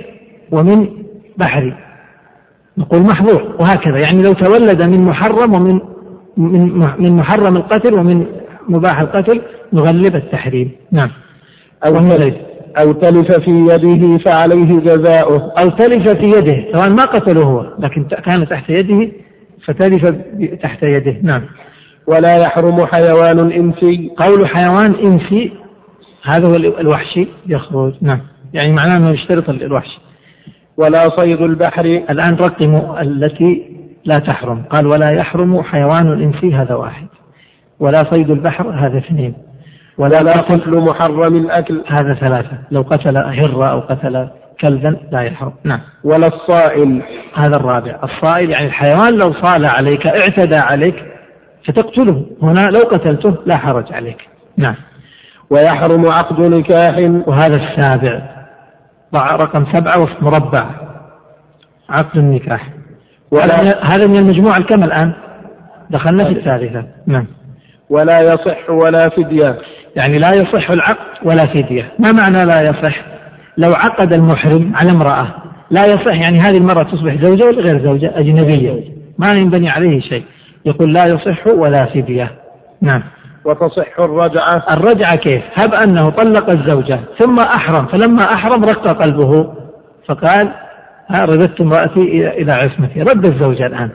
ومن 0.51 0.89
بحري 1.39 1.75
نقول 2.79 3.03
محظور 3.03 3.43
وهكذا. 3.59 3.99
يعني 3.99 4.23
لو 4.23 4.33
تولد 4.33 4.83
من 4.83 5.01
محرم 5.05 5.55
ومن 5.55 5.81
من 6.37 6.79
من 6.99 7.17
محرم 7.17 7.57
القتل 7.57 7.99
ومن 7.99 8.27
مباح 8.69 9.01
القتل 9.01 9.43
نغلب 9.73 10.17
التحريم. 10.17 10.71
نعم. 10.93 11.11
أو 11.87 11.97
أو 12.83 12.93
تلف 12.93 13.33
في 13.33 13.51
يده 13.51 14.19
فعليه 14.19 14.81
جزاؤه. 14.81 15.53
أو 15.63 15.71
تلف 15.71 16.09
في 16.09 16.27
يده. 16.27 16.65
سواء 16.73 16.91
ما 16.91 17.03
قتله 17.03 17.45
هو 17.45 17.67
لكن 17.79 18.05
كان 18.05 18.49
تحت 18.49 18.71
يده 18.71 19.13
فتلف 19.65 20.09
تحت 20.63 20.83
يده. 20.83 21.17
نعم. 21.23 21.43
ولا 22.07 22.37
يحرم 22.37 22.87
حيوان 22.87 23.53
إنسي. 23.53 24.11
قول 24.17 24.49
حيوان 24.49 24.95
إنسي 24.95 25.53
هذا 26.25 26.49
هو 26.49 26.57
الوحشي 26.81 27.27
يخرج. 27.47 27.95
نعم. 28.03 28.21
يعني 28.53 28.73
معناه 28.73 28.97
أنه 28.97 29.11
يشترط 29.11 29.51
الوحشي 29.51 29.99
ولا 30.77 31.17
صيد 31.17 31.43
البحر. 31.43 31.85
الآن 31.85 32.35
رقموا 32.35 33.01
التي 33.03 33.80
لا 34.05 34.19
تحرم. 34.19 34.63
قال 34.63 34.87
ولا 34.87 35.11
يحرم 35.11 35.63
حيوان 35.63 36.23
إنسي 36.23 36.55
هذا 36.55 36.75
واحد. 36.75 37.07
ولا 37.81 37.99
صيد 37.99 38.31
البحر 38.31 38.71
هذا 38.71 38.99
اثنين. 38.99 39.35
ولا, 39.99 40.21
ولا 40.21 40.33
قتل 40.33 40.81
محرم 40.81 41.37
الأكل. 41.37 41.85
هذا 41.89 42.15
ثلاثة. 42.15 42.59
لو 42.71 42.83
قتل 42.83 43.17
هرة 43.17 43.71
أو 43.71 43.81
قتل 43.81 44.29
كلبا 44.61 44.97
لا 45.13 45.21
يحرم. 45.21 45.53
نعم. 45.65 45.81
ولا 46.05 46.27
الصائل. 46.27 47.03
هذا 47.35 47.57
الرابع. 47.57 47.99
الصائل 48.05 48.51
يعني 48.51 48.67
الحيوان 48.67 49.13
لو 49.13 49.33
صال 49.33 49.67
عليك 49.67 50.07
اعتدى 50.07 50.57
عليك 50.57 51.05
فتقتله. 51.67 52.27
هنا 52.43 52.71
لو 52.71 52.91
قتلته 52.91 53.37
لا 53.47 53.57
حرج 53.57 53.93
عليك. 53.93 54.29
نعم. 54.57 54.75
ويحرم 55.51 56.07
عقد 56.07 56.41
نكاح. 56.41 56.97
وهذا 57.27 57.57
السابع. 57.57 58.21
رقم 59.15 59.65
سبعة 59.73 60.09
مربع 60.21 60.67
عقد 61.91 62.17
النكاح. 62.17 62.80
هذا 63.83 64.07
من 64.07 64.17
المجموعة 64.17 64.57
الكم 64.57 64.85
الآن؟ 64.85 65.13
دخلنا 65.91 66.25
في 66.25 66.31
الثالثة. 66.31 66.85
نعم. 67.07 67.27
ولا 67.91 68.21
يصح 68.21 68.71
ولا 68.71 69.09
فدية. 69.09 69.59
يعني 69.97 70.19
لا 70.19 70.29
يصح 70.29 70.71
العقد 70.71 71.19
ولا 71.23 71.47
فدية. 71.47 71.93
ما 71.99 72.13
معنى 72.13 72.45
لا 72.45 72.71
يصح؟ 72.71 72.97
لو 73.59 73.71
عقد 73.71 74.13
المحرم 74.13 74.73
على 74.75 74.91
امرأة 74.91 75.27
لا 75.71 75.81
يصح. 75.81 76.15
يعني 76.15 76.39
هذه 76.39 76.59
المرأة 76.59 76.83
تصبح 76.83 77.15
زوجة 77.15 77.45
ولا 77.45 77.63
غير 77.63 77.85
زوجة؟ 77.85 78.13
أجنبية. 78.19 78.85
ما 79.19 79.27
ينبني 79.41 79.71
عليه 79.71 80.01
شيء. 80.01 80.25
يقول 80.65 80.93
لا 80.93 81.07
يصح 81.07 81.47
ولا 81.47 81.87
فدية. 81.87 82.31
نعم. 82.83 83.03
وتصح 83.45 83.99
الرجعة. 83.99 84.65
الرجعة 84.71 85.17
كيف؟ 85.17 85.43
هب 85.55 85.75
أنه 85.75 86.11
طلق 86.11 86.51
الزوجة 86.51 87.01
ثم 87.19 87.37
أحرم. 87.39 87.87
فلما 87.87 88.23
أحرم 88.35 88.65
رق 88.65 89.03
قلبه. 89.03 89.55
فقال 90.09 90.53
رددت 91.19 91.61
امرأتي 91.61 92.29
إلى 92.29 92.53
عصمتي. 92.53 93.03
رد 93.03 93.27
الزوجة 93.27 93.67
الآن. 93.67 93.91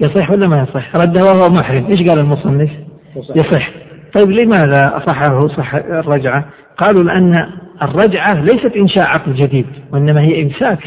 يصح 0.00 0.30
ولا 0.30 0.48
ما 0.48 0.62
يصح؟ 0.62 0.96
رد 0.96 1.18
وهو 1.18 1.48
محرم. 1.48 1.86
إيش 1.86 2.08
قال 2.08 2.18
المصنف؟ 2.18 2.70
يصح. 3.16 3.70
طيب 4.18 4.30
لماذا 4.30 4.82
أصحه 4.86 5.48
صح 5.48 5.74
الرجعة. 5.74 6.44
قالوا 6.76 7.02
لأن 7.02 7.46
الرجعة 7.82 8.40
ليست 8.40 8.72
إنشاء 8.76 9.06
عقد 9.06 9.34
جديد 9.34 9.66
وإنما 9.92 10.20
هي 10.20 10.42
إمساك 10.42 10.78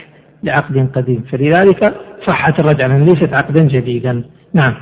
لعقد 0.44 0.90
قديم. 0.96 1.24
فلذلك 1.32 1.96
صحت 2.28 2.60
الرجعة 2.60 2.88
لأن 2.88 3.06
ليست 3.06 3.34
عقدا 3.34 3.64
جديدا. 3.64 4.24
نعم. 4.54 4.74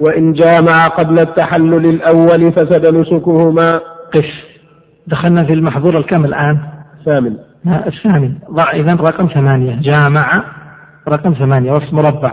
وإن 0.00 0.32
جامع 0.32 0.86
قبل 0.86 1.20
التحلل 1.20 1.86
الأول 1.86 2.52
فسد 2.52 2.94
نسكهما. 2.94 3.80
قف. 4.14 4.30
دخلنا 5.06 5.44
في 5.44 5.52
المحظور 5.52 5.98
الكم 5.98 6.24
الآن؟ 6.24 6.58
ثامن. 7.04 7.36
الثامن. 7.66 8.34
ضع 8.50 8.70
إذا 8.72 8.94
رقم 8.94 9.26
ثمانية. 9.26 9.78
جامع 9.82 10.44
رقم 11.08 11.32
ثمانية. 11.32 11.72
وصف 11.72 11.92
مربع. 11.92 12.32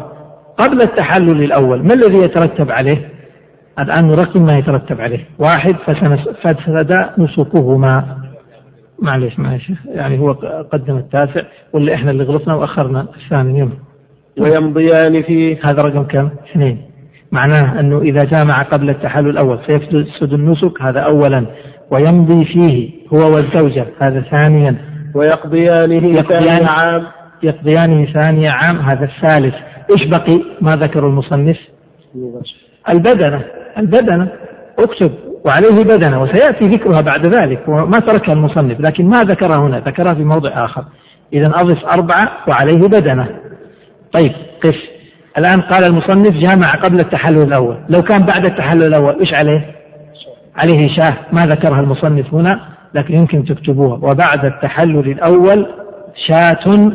قبل 0.57 0.81
التحلل 0.81 1.43
الأول 1.43 1.83
ما 1.83 1.93
الذي 1.93 2.23
يترتب 2.23 2.71
عليه؟ 2.71 3.09
الآن 3.79 4.07
نرقم 4.07 4.45
ما 4.45 4.57
يترتب 4.57 5.01
عليه. 5.01 5.25
واحد 5.39 5.75
فسد 6.43 7.09
نسكهما. 7.17 8.17
معليش 9.01 9.39
معليش. 9.39 9.71
يعني 9.85 10.19
هو 10.19 10.31
قدم 10.73 10.97
التاسع 10.97 11.41
واللي 11.73 11.93
إحنا 11.93 12.11
اللي 12.11 12.23
غلطنا 12.23 12.55
وأخرنا 12.55 13.05
الثاني 13.23 13.59
يوم 13.59 13.73
ويمضيان 14.39 15.21
فيه 15.21 15.59
هذا 15.65 15.81
رقم 15.81 16.03
كم؟ 16.03 16.29
اثنين. 16.51 16.81
معناه 17.31 17.79
أنه 17.79 18.01
إذا 18.01 18.23
جامع 18.23 18.61
قبل 18.63 18.89
التحلل 18.89 19.29
الأول 19.29 19.59
سيفسد 19.67 20.33
النسك 20.33 20.81
هذا 20.81 20.99
اولا. 20.99 21.45
ويمضي 21.91 22.45
فيه 22.45 22.91
هو 23.13 23.35
والزوجة 23.35 23.85
هذا 23.99 24.21
ثانيا. 24.21 24.75
ويقضيانه 25.15 26.21
ثاني 26.21 26.65
عام. 26.65 27.03
يقضيانه 27.43 28.05
ثاني 28.05 28.49
عام 28.49 28.79
هذا 28.79 29.05
الثالث. 29.05 29.55
إيش 29.97 30.07
بقي؟ 30.07 30.41
ما 30.61 30.71
ذكر 30.71 31.07
المصنف؟ 31.07 31.57
البدنة 32.89 33.41
البدنة. 33.77 34.27
اكتب 34.79 35.11
وعليه 35.45 35.83
بدنة. 35.83 36.21
وسيأتي 36.21 36.67
ذكرها 36.67 37.01
بعد 37.01 37.27
ذلك 37.27 37.59
وما 37.67 37.99
تركها 38.07 38.33
المصنف 38.33 38.79
لكن 38.79 39.05
ما 39.05 39.21
ذكرها 39.21 39.57
هنا 39.57 39.79
ذكرها 39.79 40.13
في 40.13 40.23
موضع 40.23 40.65
آخر. 40.65 40.83
اذا 41.33 41.47
أضف 41.47 41.85
أربعة 41.85 42.31
وعليه 42.47 42.87
بدنة. 42.87 43.27
طيب 44.13 44.31
قف 44.63 44.77
الآن 45.37 45.61
قال 45.61 45.83
المصنف 45.89 46.31
جامع 46.31 46.73
قبل 46.73 46.97
التحلل 46.99 47.41
الأول. 47.41 47.77
لو 47.89 48.01
كان 48.01 48.25
بعد 48.33 48.45
التحلل 48.45 48.83
الأول 48.83 49.19
إيش 49.19 49.33
عليه؟ 49.33 49.75
عليه 50.55 50.95
شاه. 50.95 51.13
ما 51.31 51.41
ذكرها 51.41 51.79
المصنف 51.79 52.33
هنا. 52.33 52.59
لكن 52.93 53.13
يمكن 53.13 53.45
تكتبوها. 53.45 53.95
وبعد 53.95 54.45
التحلل 54.45 55.11
الأول 55.11 55.67
شاة 56.27 56.91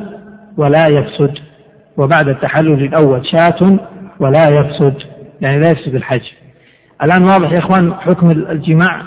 ولا 0.57 0.85
يفسد. 0.89 1.35
وبعد 1.97 2.29
التحلل 2.29 2.85
الأول 2.85 3.27
شاة 3.27 3.79
ولا 4.21 4.45
يفسد. 4.53 4.95
يعني 5.41 5.61
لا 5.61 5.67
يفسد 5.71 5.95
الحج 5.95 6.23
الآن 7.03 7.23
واضح 7.23 7.53
يا 7.53 7.59
إخوان 7.59 7.95
حكم 7.95 8.31
الجماع؟ 8.31 9.03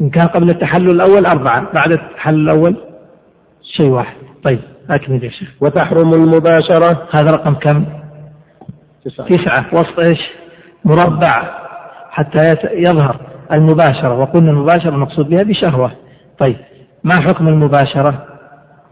إن 0.00 0.10
كان 0.10 0.26
قبل 0.26 0.50
التحلل 0.50 0.90
الأول 0.90 1.26
أربعة 1.26 1.72
بعد 1.74 1.92
التحلل 1.92 2.50
الأول 2.50 2.76
شيء 3.76 3.86
واحد. 3.86 4.16
طيب 4.44 4.58
أكمل 4.90 5.24
يا 5.24 5.30
شيخ. 5.30 5.48
وتحرم 5.60 6.14
المباشرة؟ 6.14 7.08
هذا 7.10 7.30
رقم 7.30 7.54
كم؟ 7.54 7.84
تسعة, 9.04 9.26
تسعة. 9.26 9.66
وسط 9.72 9.98
إيش؟ 9.98 10.20
مربع. 10.84 11.62
حتى 12.10 12.54
يظهر 12.72 13.16
المباشرة. 13.52 14.18
وقلنا 14.18 14.50
المباشرة 14.50 14.88
المقصود 14.88 15.28
بها 15.28 15.42
بشهوة. 15.42 15.92
طيب 16.38 16.56
ما 17.04 17.14
حكم 17.14 17.48
المباشرة؟ 17.48 18.26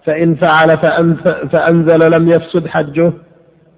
فإن 0.07 0.35
فعل 0.35 0.79
فأنزل 1.53 2.11
لم 2.11 2.29
يفسد 2.29 2.67
حجه. 2.67 3.13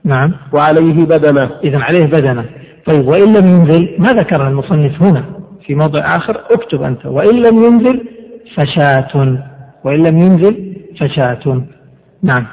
نعم. 0.04 0.33
وعليه 0.52 1.04
بدنة. 1.04 1.50
إذا 1.64 1.78
عليه 1.78 2.07
بدنة. 2.07 2.45
طيب 2.87 3.09
وإن 3.09 3.35
لم 3.37 3.49
ينزل 3.49 3.97
ما 3.99 4.07
ذكرها 4.07 4.49
المصنف 4.49 5.02
هنا 5.02 5.25
في 5.66 5.75
موضع 5.75 6.11
آخر؟ 6.16 6.40
اكتب 6.50 6.83
أنت. 6.83 7.07
وإن 7.07 7.37
لم 7.37 7.64
ينزل 7.64 8.09
فشاة. 8.57 9.38
وإن 9.85 10.07
لم 10.07 10.19
ينزل 10.19 10.76
فشاة. 11.00 11.62
نعم. 12.23 12.47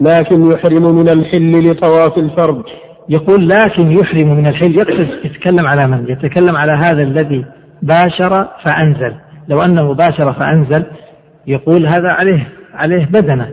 لكن 0.00 0.50
يحرم 0.50 0.96
من 0.96 1.08
الحل 1.08 1.70
لطواف 1.70 2.18
الفرد 2.18 2.62
يقول 3.08 3.48
لكن 3.48 3.92
يحرم 3.92 4.36
من 4.36 4.46
الحل. 4.46 4.74
يقصد 4.74 5.08
يتكلم 5.24 5.66
على 5.66 5.86
من؟ 5.86 6.08
يتكلم 6.08 6.56
على 6.56 6.72
هذا 6.72 7.02
الذي 7.02 7.44
باشر 7.82 8.48
فأنزل. 8.64 9.14
لو 9.52 9.62
أنه 9.62 9.94
باشر 9.94 10.32
فأنزل 10.32 10.84
يقول 11.46 11.86
هذا 11.86 12.08
عليه 12.08 12.48
عليه 12.74 13.04
بدنة. 13.04 13.48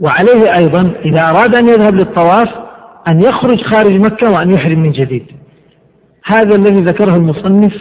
وعليه 0.00 0.58
أيضا 0.58 0.90
إذا 1.04 1.24
أراد 1.30 1.56
أن 1.56 1.68
يذهب 1.68 1.94
للطواف 1.94 2.48
أن 3.10 3.20
يخرج 3.20 3.60
خارج 3.62 3.92
مكة 3.92 4.26
وأن 4.26 4.50
يحرم 4.50 4.78
من 4.78 4.92
جديد. 4.92 5.26
هذا 6.24 6.56
الذي 6.56 6.84
ذكره 6.84 7.16
المصنف 7.16 7.72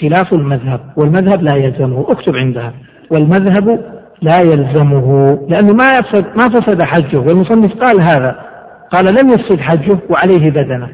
خلاف 0.00 0.32
المذهب 0.32 0.80
والمذهب 0.96 1.42
لا 1.42 1.54
يلزمه. 1.54 2.06
اكتب 2.08 2.36
عندها. 2.36 2.72
والمذهب 3.10 3.84
لا 4.22 4.40
يلزمه 4.40 5.38
لأنه 5.48 5.72
ما 5.72 5.86
يفسد 5.98 6.24
ما 6.36 6.60
فسد 6.60 6.82
حجه. 6.82 7.18
والمصنف 7.18 7.72
قال 7.72 8.00
هذا. 8.00 8.40
قال 8.92 9.04
لم 9.04 9.30
يفسد 9.30 9.60
حجه 9.60 9.98
وعليه 10.10 10.50
بدنة. 10.50 10.88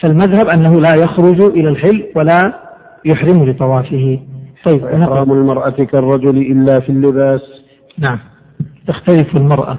فالمذهب 0.00 0.48
أنه 0.48 0.80
لا 0.80 0.94
يخرج 0.94 1.40
إلى 1.40 1.68
الحل 1.68 2.04
ولا 2.16 2.52
يحرم 3.04 3.50
لطوافه. 3.50 4.18
طيب 4.64 4.86
إحرام 4.86 5.32
المرأة 5.32 5.70
كالرجل 5.70 6.36
إلا 6.36 6.80
في 6.80 6.88
اللباس. 6.88 7.40
نعم. 7.98 8.18
تختلف 8.86 9.36
المرأة 9.36 9.78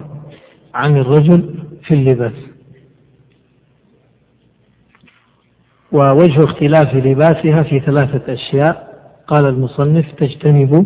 عن 0.74 0.98
الرجل 0.98 1.56
في 1.84 1.94
اللباس. 1.94 2.34
ووجه 5.92 6.44
اختلاف 6.44 6.96
لباسها 6.96 7.64
في 7.64 7.80
ثلاثة 7.80 8.34
أشياء. 8.34 8.94
قال 9.28 9.46
المصنف 9.46 10.12
تجتنب 10.12 10.86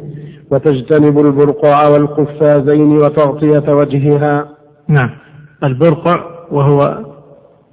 وتجتنب 0.52 1.20
البرقع 1.20 1.90
والقفازين 1.90 2.98
وتغطية 2.98 3.74
وجهها. 3.74 4.50
نعم. 4.88 5.10
البرقع 5.64 6.24
وهو 6.52 7.06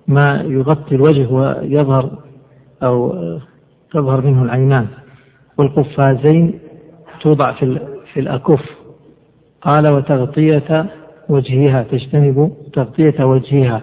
ما 0.09 0.43
يغطي 0.47 0.95
الوجه 0.95 1.29
ويظهر 1.33 2.11
أو 2.83 3.15
تظهر 3.93 4.21
منه 4.21 4.43
العينان. 4.43 4.87
والقفازين 5.59 6.59
توضع 7.23 7.53
في 7.53 7.81
في 8.13 8.21
الأكف. 8.21 8.63
قال 9.63 9.89
وتغطية 9.89 10.87
وجهها. 11.29 11.83
تجتنب 11.83 12.53
تغطية 12.73 13.25
وجهها. 13.25 13.83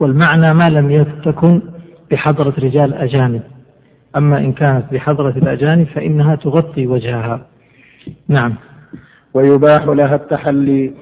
والمعنى 0.00 0.54
ما 0.54 0.68
لم 0.68 1.06
تكن 1.24 1.62
بحضرة 2.10 2.54
رجال 2.58 2.94
أجانب 2.94 3.42
أما 4.16 4.38
إن 4.38 4.52
كانت 4.52 4.92
بحضرة 4.92 5.30
الأجانب 5.30 5.86
فإنها 5.86 6.34
تغطي 6.34 6.86
وجهها. 6.86 7.46
نعم. 8.28 8.54
ويباح 9.34 9.84
لها 9.84 10.14
التحلي. 10.14 10.92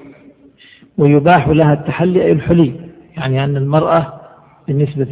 ويباح 0.98 1.48
لها 1.48 1.72
التحلي 1.72 2.22
أي 2.24 2.32
الحلي. 2.32 2.72
يعني 3.16 3.44
أن 3.44 3.56
المرأة 3.56 4.20
بالنسبة 4.68 5.04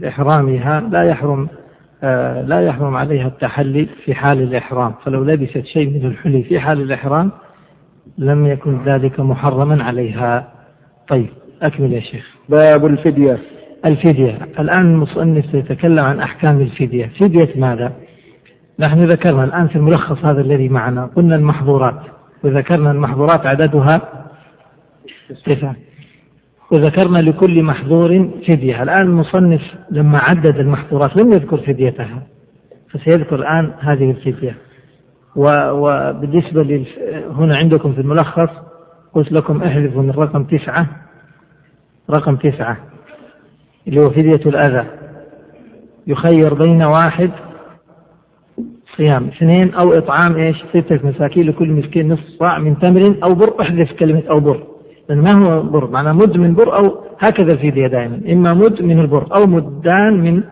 لإحرامها 0.00 0.80
لا 0.80 1.02
يحرم 1.02 1.48
لا 2.46 2.60
يحرم 2.60 2.96
عليها 2.96 3.26
التحلي 3.26 3.88
في 4.04 4.14
حال 4.14 4.42
الإحرام. 4.42 4.94
فلو 5.04 5.24
لبست 5.24 5.64
شيء 5.64 5.90
من 5.90 6.06
الحلي 6.06 6.42
في 6.42 6.60
حال 6.60 6.80
الإحرام 6.80 7.30
لم 8.18 8.46
يكن 8.46 8.84
ذلك 8.84 9.20
محرما 9.20 9.84
عليها. 9.84 10.52
طيب 11.08 11.28
أكمل 11.62 11.92
يا 11.92 12.00
شيخ. 12.00 12.26
باب 12.48 12.86
الفدية. 12.86 13.38
الفدية. 13.86 14.38
الآن 14.58 14.80
المصنف 14.80 15.54
يتكلم 15.54 16.04
عن 16.04 16.20
أحكام 16.20 16.60
الفدية. 16.60 17.10
فدية 17.20 17.48
ماذا؟ 17.56 17.92
نحن 18.78 18.98
ذكرنا 18.98 19.44
الآن 19.44 19.68
في 19.68 19.76
الملخص 19.76 20.24
هذا 20.24 20.40
الذي 20.40 20.68
معنا. 20.68 21.06
قلنا 21.06 21.36
المحظورات. 21.36 22.00
وذكرنا 22.44 22.90
المحظورات 22.90 23.46
عددها 23.46 24.00
تسعة. 25.46 25.76
وذكرنا 26.72 27.18
لكل 27.18 27.62
محظور 27.62 28.30
فدية. 28.48 28.82
الآن 28.82 29.00
المصنف 29.00 29.62
لما 29.90 30.18
عدد 30.18 30.58
المحظورات 30.58 31.22
لم 31.22 31.32
يذكر 31.32 31.56
فديتها 31.56 32.22
فسيذكر 32.90 33.36
الآن 33.36 33.72
هذه 33.80 34.10
الفدية 34.10 34.56
وبالنسبة 35.36 36.62
للف... 36.62 36.88
هنا 37.30 37.56
عندكم 37.56 37.92
في 37.92 38.00
الملخص 38.00 38.50
قلت 39.14 39.32
لكم 39.32 39.62
أحذفوا 39.62 40.02
من 40.02 40.10
رقم 40.10 40.44
تسعة. 40.44 40.86
رقم 42.10 42.36
تسعة 42.36 42.76
اللي 43.88 44.00
هو 44.00 44.10
فدية 44.10 44.40
الأذى. 44.46 44.86
يخير 46.06 46.54
بين 46.54 46.82
واحد 46.82 47.30
صيام 48.96 49.26
اثنين 49.26 49.74
أو 49.74 49.92
إطعام 49.92 50.36
إيش؟ 50.36 50.56
ستة 50.70 51.08
مساكين 51.08 51.46
لكل 51.46 51.68
مسكين 51.68 52.12
نصف 52.12 52.28
صاع 52.38 52.58
من 52.58 52.78
تمر 52.78 53.14
أو 53.24 53.34
بر. 53.34 53.60
أحذف 53.60 53.92
كلمة 53.92 54.22
أو 54.30 54.40
بر. 54.40 54.69
ما 55.14 55.32
هو 55.32 55.62
بر 55.62 55.90
معناه 55.90 56.12
مد 56.12 56.36
من 56.36 56.54
بر 56.54 56.76
أو 56.76 57.04
هكذا 57.24 57.52
الفدية 57.52 57.86
دائما. 57.86 58.20
إما 58.32 58.54
مد 58.54 58.82
من 58.82 59.00
البر 59.00 59.34
أو 59.34 59.46
مدان 59.46 60.20
من 60.20 60.42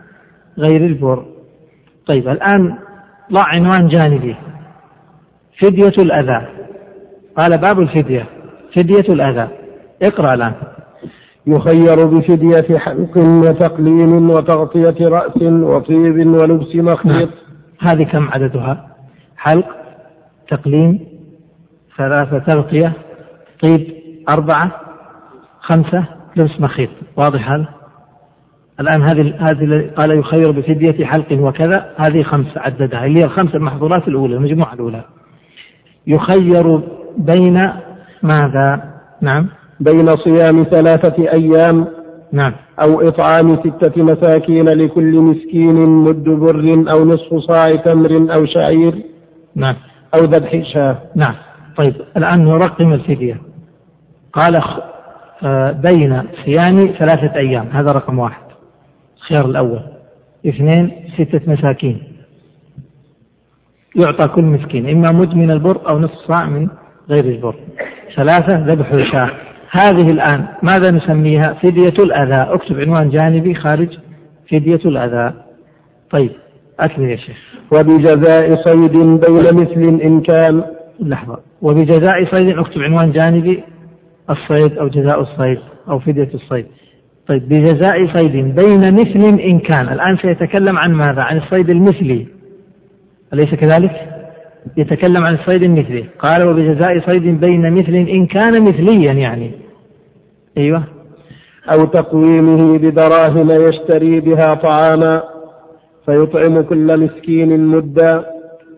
غير 0.58 0.86
البر. 0.86 1.24
طيب 2.06 2.28
الآن 2.28 2.74
ضع 3.32 3.42
عنوان 3.42 3.88
جانبي. 3.88 4.36
فدية 5.60 6.02
الأذى. 6.02 6.46
قال 7.36 7.58
باب 7.60 7.80
الفدية. 7.80 8.26
فدية 8.76 9.12
الأذى. 9.12 9.48
اقرأ 10.02 10.34
الآن. 10.34 10.52
يخير 11.46 12.06
بفدية 12.06 12.78
حلق 12.78 13.18
وتقليم 13.18 14.30
وتغطية 14.30 15.08
رأس 15.08 15.42
وطيب 15.42 16.26
ولبس 16.26 16.76
مخيط. 16.76 17.06
نعم. 17.06 17.28
هذه 17.80 18.02
كم 18.02 18.28
عددها؟ 18.28 18.88
حلق 19.36 19.66
تقليم 20.48 21.00
ثلاثة 21.98 22.38
تغطية 22.38 22.92
طيب. 23.62 23.97
أربعة 24.28 24.70
خمسة. 25.60 26.04
لبس 26.36 26.60
مخيط 26.60 26.90
واضح 27.16 27.50
هذا؟ 27.50 27.68
الآن 28.80 29.02
هذه 29.02 29.34
هذه 29.38 29.90
قال 29.96 30.18
يخير 30.18 30.50
بفدية 30.50 31.04
حلق 31.04 31.32
وكذا. 31.32 31.94
هذه 31.96 32.22
خمسة 32.22 32.60
عددها. 32.60 33.04
اللي 33.04 33.20
هي 33.20 33.24
الخمسة 33.24 33.54
المحظورات 33.54 34.08
الأولى 34.08 34.36
المجموعة 34.36 34.74
الأولى. 34.74 35.04
يخير 36.06 36.80
بين 37.18 37.70
ماذا؟ 38.22 38.82
نعم. 39.22 39.48
بين 39.80 40.16
صيام 40.16 40.64
ثلاثة 40.64 41.32
أيام 41.32 41.86
نعم. 42.32 42.52
أو 42.80 43.08
إطعام 43.08 43.56
ستة 43.56 44.02
مساكين 44.02 44.64
لكل 44.64 45.20
مسكين 45.20 45.74
مد 45.74 46.24
بر 46.24 46.90
أو 46.90 47.04
نصف 47.04 47.34
صاع 47.34 47.76
تمر 47.76 48.34
أو 48.34 48.46
شعير 48.46 49.02
نعم. 49.54 49.76
أو 50.14 50.26
ذبح 50.26 50.62
شاة 50.74 50.98
نعم. 51.16 51.34
طيب 51.76 51.94
الآن 52.16 52.44
نرقم 52.44 52.92
الفدية. 52.92 53.47
قال 54.38 54.62
آه، 55.42 55.70
بين 55.70 56.22
صيام 56.44 56.74
ثلاثة 56.74 57.36
أيام. 57.36 57.66
هذا 57.72 57.92
رقم 57.92 58.18
واحد. 58.18 58.42
الخيار 59.16 59.46
الأول. 59.46 59.80
اثنين 60.46 60.90
ستة 61.14 61.40
مساكين. 61.52 62.02
يعطى 63.96 64.28
كل 64.28 64.42
مسكين. 64.42 64.88
إما 64.88 65.12
مد 65.12 65.34
من 65.34 65.50
البر 65.50 65.88
أو 65.88 65.98
نصف 65.98 66.14
صاع 66.14 66.46
من 66.46 66.68
غير 67.10 67.24
البر. 67.24 67.54
ثلاثة 68.16 68.58
ذبح 68.58 69.10
شاة 69.12 69.30
هذه 69.70 70.10
الآن 70.10 70.46
ماذا 70.62 70.90
نسميها؟ 70.96 71.52
فدية 71.62 72.04
الأذى. 72.04 72.54
اكتب 72.54 72.80
عنوان 72.80 73.10
جانبي 73.10 73.54
خارج 73.54 73.98
فدية 74.50 74.80
الأذى. 74.84 75.34
طيب 76.10 76.30
أكمل 76.80 77.10
يا 77.10 77.16
شيخ. 77.16 77.36
وبجزاء 77.72 78.62
صيد 78.64 78.92
بين 78.92 79.44
مثل 79.54 80.02
إن 80.04 80.20
كان. 80.20 80.62
لحظة. 81.00 81.38
وبجزاء 81.62 82.34
صيد 82.34 82.58
اكتب 82.58 82.80
عنوان 82.82 83.12
جانبي 83.12 83.62
الصيد 84.30 84.78
أو 84.78 84.88
جزاء 84.88 85.20
الصيد 85.20 85.58
أو 85.88 85.98
فدية 85.98 86.30
الصيد. 86.34 86.66
طيب 87.28 87.48
بجزاء 87.48 88.16
صيد 88.16 88.32
بين 88.32 88.80
مثل 88.80 89.40
إن 89.50 89.58
كان. 89.58 89.88
الآن 89.88 90.16
سيتكلم 90.16 90.78
عن 90.78 90.92
ماذا؟ 90.92 91.22
عن 91.22 91.38
الصيد 91.38 91.70
المثلي. 91.70 92.26
أليس 93.32 93.54
كذلك؟ 93.54 93.92
يتكلم 94.76 95.24
عن 95.24 95.34
الصيد 95.34 95.62
المثلي. 95.62 96.04
قال 96.18 96.48
وبجزاء 96.48 97.10
صيد 97.10 97.40
بين 97.40 97.72
مثل 97.72 97.94
إن 97.94 98.26
كان 98.26 98.62
مثليا 98.62 99.12
يعني. 99.12 99.50
أيوة. 100.58 100.84
أو 101.70 101.84
تقويمه 101.84 102.78
بدراهم 102.78 103.50
يشتري 103.50 104.20
بها 104.20 104.54
طعاما 104.54 105.22
فيطعم 106.06 106.60
كل 106.60 107.00
مسكين 107.00 107.66
مدا 107.66 108.24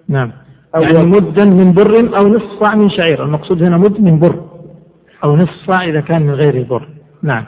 نعم. 0.09 0.33
أو 0.75 0.83
يعني 0.83 1.07
مدا 1.07 1.45
من 1.45 1.73
بر 1.73 1.95
أو 1.99 2.29
نصف 2.29 2.61
صاع 2.61 2.75
من 2.75 2.91
شعير. 2.91 3.25
المقصود 3.25 3.63
هنا 3.63 3.79
مد 3.79 4.01
من 4.01 4.19
بر. 4.19 4.50
أو 5.25 5.37
نصف 5.37 5.71
صاع 5.71 5.85
إذا 5.85 6.01
كان 6.01 6.23
من 6.23 6.35
غير 6.35 6.55
البر. 6.55 6.89
نعم. 7.23 7.45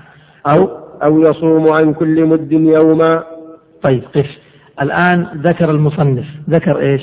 أو 0.47 0.69
أو 1.03 1.21
يصوم 1.21 1.69
عن 1.73 1.95
كل 1.95 2.27
مد 2.27 2.53
يوما. 2.53 3.25
طيب 3.83 4.03
قف 4.15 4.27
الآن 4.83 5.27
ذكر 5.37 5.71
المصنف. 5.71 6.27
ذكر 6.51 6.81
إيش؟ 6.81 7.03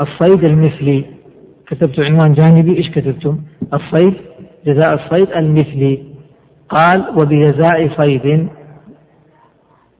الصيد 0.00 0.44
المثلي. 0.44 1.04
كتبت 1.66 2.00
عنوان 2.00 2.34
جانبي؟ 2.34 2.76
إيش 2.76 2.90
كتبتم؟ 2.90 3.40
الصيد 3.74 4.14
جزاء 4.66 4.94
الصيد 4.94 5.32
المثلي. 5.32 6.02
قال 6.68 7.04
وبجزاء 7.16 7.88
صيد. 7.96 8.48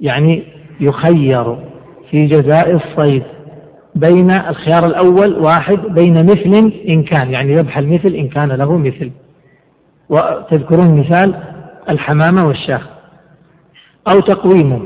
يعني 0.01 0.43
يخير 0.81 1.57
في 2.11 2.27
جزاء 2.27 2.71
الصيد. 2.71 3.23
بين 3.95 4.31
الخيار 4.31 4.87
الأول 4.87 5.39
واحد 5.39 5.79
بين 5.79 6.23
مثل 6.23 6.73
إن 6.89 7.03
كان. 7.03 7.31
يعني 7.31 7.57
ذبح 7.57 7.79
المثل 7.79 8.09
إن 8.09 8.29
كان 8.29 8.49
له 8.49 8.79
مثل. 8.79 9.11
وتذكرون 10.11 11.01
مثال 11.01 11.35
الحمامة 11.89 12.47
والشاخ 12.47 12.89
أو 14.09 14.21
تقويمه 14.21 14.81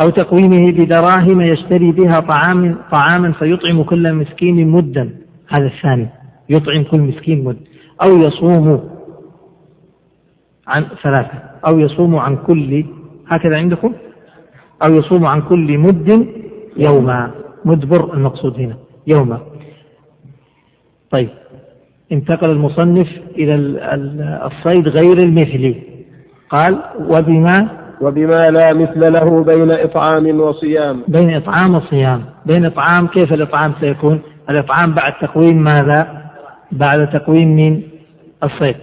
أو 0.00 0.10
تقويمه 0.10 0.72
بدراهم 0.72 1.40
يشتري 1.40 1.92
بها 1.92 2.20
طعام 2.20 2.78
طعاما 2.90 3.32
فيطعم 3.32 3.82
كل 3.82 4.12
مسكين 4.14 4.68
مدا 4.68 5.10
هذا 5.48 5.66
الثاني 5.66 6.08
يطعم 6.48 6.82
كل 6.84 7.00
مسكين 7.00 7.44
مد 7.44 7.56
أو 8.06 8.16
يصوم 8.16 8.90
عن 10.66 10.86
ثلاثة 11.02 11.38
أو 11.66 11.78
يصوم 11.78 12.16
عن 12.16 12.36
كل 12.36 12.84
هكذا 13.28 13.56
عندكم؟ 13.56 13.94
أو 14.86 14.94
يصوم 14.94 15.26
عن 15.26 15.42
كل 15.42 15.78
مد 15.78 16.26
يوما 16.76 17.30
مدبر 17.64 18.14
المقصود 18.14 18.60
هنا 18.60 18.76
يوما. 19.06 19.40
طيب. 21.10 21.28
انتقل 22.12 22.50
المصنف 22.50 23.08
إلى 23.38 23.54
الصيد 24.46 24.88
غير 24.88 25.18
المثلي 25.18 25.74
قال 26.50 26.78
وبما 27.00 27.68
وبما 28.00 28.50
لا 28.50 28.72
مثل 28.72 29.12
له 29.12 29.44
بين 29.44 29.70
إطعام 29.70 30.40
وصيام. 30.40 31.02
بين 31.08 31.34
إطعام 31.34 31.74
وصيام. 31.74 32.24
بين 32.46 32.64
إطعام 32.64 33.06
كيف 33.06 33.32
الإطعام 33.32 33.74
سيكون؟ 33.80 34.20
الإطعام 34.50 34.94
بعد 34.94 35.12
تقويم 35.20 35.62
ماذا؟ 35.62 36.22
بعد 36.72 37.10
تقويم 37.10 37.56
من 37.56 37.82
الصيد. 38.42 38.76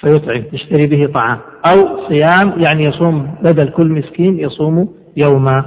فيطعم 0.00 0.42
يشتري 0.52 0.86
به 0.86 1.12
طعام. 1.14 1.38
أو 1.72 2.08
صيام 2.08 2.54
يعني 2.66 2.84
يصوم 2.84 3.34
بدل 3.42 3.68
كل 3.68 3.88
مسكين 3.88 4.38
يصوم 4.38 4.88
يوما 5.16 5.64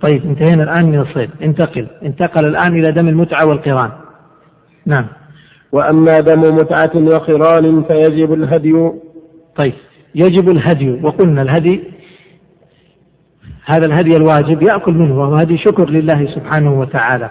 طيب 0.00 0.24
انتهينا 0.24 0.62
الآن 0.62 0.86
من 0.86 1.00
الصيد. 1.00 1.30
انتقل. 1.42 1.86
انتقل 2.02 2.46
الآن 2.46 2.72
إلى 2.78 2.92
دم 2.92 3.08
المتعة 3.08 3.48
والقران. 3.48 3.90
نعم. 4.86 5.06
وأما 5.72 6.14
دم 6.14 6.40
متعة 6.40 6.92
وقران 6.94 7.82
فيجب 7.82 8.32
الهدي. 8.32 8.90
طيب 9.56 9.74
يجب 10.14 10.50
الهدي 10.50 11.00
وقلنا 11.02 11.42
الهدي 11.42 11.80
هذا 13.64 13.86
الهدي 13.86 14.12
الواجب 14.12 14.62
يأكل 14.62 14.92
منه 14.92 15.20
وهو 15.20 15.34
هدي 15.34 15.58
شكر 15.58 15.90
لله 15.90 16.26
سبحانه 16.34 16.80
وتعالى. 16.80 17.30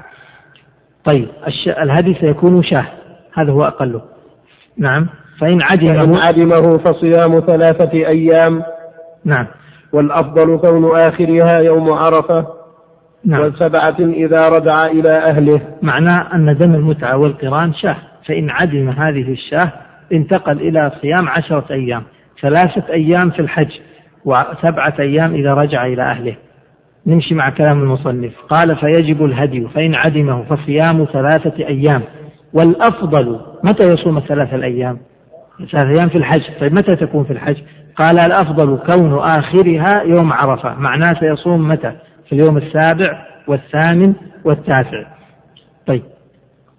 طيب 1.04 1.28
الهدي 1.67 2.13
سيكون 2.13 2.63
شاه 2.63 2.86
هذا 3.34 3.52
هو 3.52 3.63
أقله 3.63 4.02
نعم 4.78 5.08
فإن 5.39 5.62
عدمه 5.62 5.93
فإن 5.93 6.15
عدمه 6.28 6.78
فصيام 6.78 7.39
ثلاثة 7.39 7.91
أيام. 7.93 8.63
نعم. 9.26 9.47
والأفضل 9.93 10.58
كون 10.58 11.00
آخرها 11.00 11.60
يوم 11.60 11.93
عرفة. 11.93 12.47
نعم. 13.26 13.41
وسبعة 13.41 13.95
إذا 14.00 14.47
رجع 14.50 14.86
إلى 14.86 15.17
أهله. 15.17 15.62
معناه 15.82 16.36
أن 16.36 16.58
دم 16.58 16.76
المتعة 16.76 17.17
والقران 17.17 17.73
شاه. 17.73 17.97
فإن 18.28 18.50
عدم 18.50 18.90
هذه 18.90 19.32
الشاة 19.32 19.72
انتقل 20.13 20.62
إلى 20.62 20.92
صيام 21.02 21.30
عشرة 21.30 21.66
أيام 21.72 22.04
ثلاثة 22.42 22.94
أيام 22.94 23.30
في 23.30 23.40
الحج 23.40 23.72
وسبعة 24.26 24.94
أيام 25.00 25.34
إذا 25.34 25.54
رجع 25.54 25.86
إلى 25.86 26.02
أهله. 26.02 26.36
نمشي 27.08 27.36
مع 27.36 27.50
كلام 27.50 27.82
المصنف. 27.82 28.32
قال 28.50 28.76
فيجب 28.76 29.26
الهدي 29.26 29.68
فإن 29.68 29.96
عدمه 29.96 30.44
فصيام 30.44 31.06
ثلاثة 31.13 31.68
أيام. 31.68 32.02
والأفضل 32.54 33.40
متى 33.63 33.88
يصوم 33.88 34.18
الثلاثة 34.18 34.56
الأيام؟ 34.56 34.98
ثلاثة 35.72 35.90
أيام 35.90 36.10
في 36.10 36.18
الحج. 36.18 36.42
طيب 36.60 36.74
متى 36.74 36.96
تكون 36.96 37.24
في 37.24 37.34
الحج؟ 37.34 37.58
قال 37.96 38.20
الأفضل 38.20 38.78
كون 38.78 39.20
آخرها 39.20 40.04
يوم 40.06 40.34
عرفة. 40.34 40.76
معناه 40.80 41.13
سيصوم 41.20 41.68
متى؟ 41.68 41.92
في 42.30 42.36
اليوم 42.36 42.58
السابع 42.58 43.26
والثامن 43.48 44.13
والتاسع. 44.46 45.04
طيب. 45.88 46.04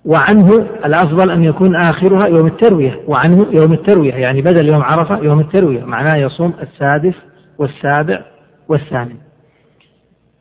وعنه 0.04 0.48
الأفضل 0.84 1.30
أن 1.30 1.44
يكون 1.44 1.76
آخرها 1.76 2.26
يوم 2.26 2.46
التروية 2.46 3.00
وعنه 3.06 3.46
يوم 3.50 3.72
التروية 3.72 4.14
يعني 4.14 4.42
بدل 4.42 4.68
يوم 4.68 4.82
عرفة 4.82 5.18
يوم 5.18 5.40
التروية 5.40 5.84
معناه 5.84 6.16
يصوم 6.16 6.54
السادس 6.62 7.14
والسابع 7.58 8.20
والثامن. 8.68 9.16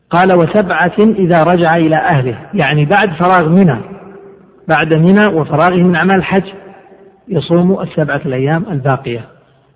قال 0.10 0.28
وسبعة 0.38 0.96
إذا 1.00 1.43
رجع 1.43 1.76
إلى 1.76 1.96
أهله 1.96 2.38
يعني 2.54 2.86
بعد 2.86 3.10
فراغ 3.10 3.50
منى 3.50 3.78
بعد 4.67 4.93
منى 4.93 5.28
وفراغه 5.28 5.84
من 5.84 5.96
أعمال 5.96 6.15
الحج 6.15 6.43
يصوم 7.28 7.82
السبعة 7.82 8.22
الأيام 8.26 8.65
الباقية. 8.72 9.26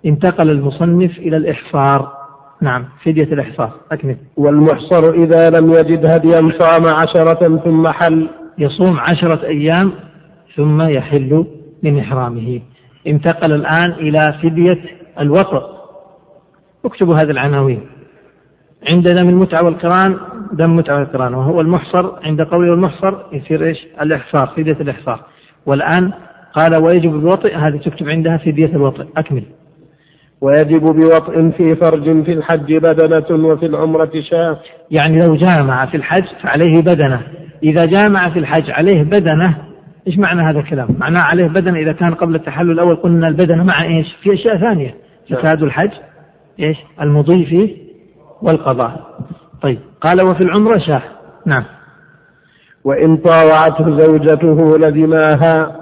انتقل 0.06 0.50
المصنف 0.50 1.18
إلى 1.18 1.36
الإحصار 1.36 2.12
نعم 2.60 2.84
فدية 3.04 3.32
الإحصار 3.32 3.70
أكمل. 3.92 4.16
والمحصر 4.36 5.10
إذا 5.10 5.50
لم 5.50 5.72
يجد 5.72 6.06
هديا 6.06 6.52
صام 6.58 6.94
عشرة 6.94 7.56
ثم 7.64 7.88
حل. 7.88 8.28
يصوم 8.58 9.00
عشرة 9.00 9.46
أيام 9.46 9.92
ثم 10.56 10.82
يحل 10.82 11.44
من 11.82 11.98
إحرامه. 11.98 12.60
انتقل 13.06 13.52
الآن 13.52 13.90
إلى 13.92 14.34
فدية 14.42 14.78
الوطء 15.20 15.62
اكتبوا 16.84 17.14
هذه 17.14 17.30
العناوين. 17.30 17.80
عند 18.88 19.06
دم 19.06 19.28
المتعة 19.28 19.64
والقران 19.64 20.16
دم 20.52 20.76
متعة 20.76 20.98
والقران. 20.98 21.34
وهو 21.34 21.60
المحصر 21.60 22.12
عند 22.24 22.42
قوله 22.42 22.74
المحصر 22.74 23.14
يصير 23.32 23.64
إيش؟ 23.64 23.86
الإحصار 24.00 24.46
فدية 24.56 24.76
الإحصار. 24.80 25.20
والآن 25.66 26.12
قال 26.52 26.76
ويجب 26.76 27.14
الوطئ 27.14 27.56
هذه 27.56 27.76
تكتب 27.76 28.08
عندها 28.08 28.36
فدية 28.36 28.66
الوطئ. 28.66 29.04
أكمل. 29.16 29.42
ويجب 30.40 30.80
بوطء 30.80 31.50
في 31.50 31.76
فرج 31.76 32.24
في 32.24 32.32
الحج 32.32 32.76
بدنة 32.76 33.46
وفي 33.46 33.66
العمرة 33.66 34.10
شاة. 34.30 34.58
يعني 34.90 35.26
لو 35.26 35.36
جامع 35.36 35.86
في 35.86 35.96
الحج 35.96 36.24
فعليه 36.42 36.80
بدنة. 36.80 37.22
إذا 37.62 37.84
جامع 37.84 38.30
في 38.30 38.38
الحج 38.38 38.70
عليه 38.70 39.02
بدنة 39.02 39.58
إيش 40.06 40.18
معنى 40.18 40.42
هذا 40.42 40.58
الكلام؟ 40.58 40.88
معناه 40.98 41.22
عليه 41.22 41.46
بدنة 41.46 41.78
إذا 41.78 41.92
كان 41.92 42.14
قبل 42.14 42.34
التحلل 42.34 42.70
الأول 42.70 42.96
قلنا 42.96 43.28
البدنة 43.28 43.64
مع 43.64 43.82
إيش؟ 43.82 44.14
في 44.22 44.34
أشياء 44.34 44.56
ثانية 44.56 44.94
فساد 45.30 45.62
الحج 45.62 45.90
إيش؟ 46.60 46.76
المضي 47.00 47.46
فيه 47.46 47.76
والقضاء. 48.42 49.18
طيب 49.62 49.78
قال 50.00 50.22
وفي 50.22 50.40
العمرة 50.40 50.78
شاه. 50.78 51.02
نعم. 51.46 51.64
وإن 52.84 53.16
طاوعته 53.16 54.04
زوجته 54.04 54.78
لزماها. 54.78 55.76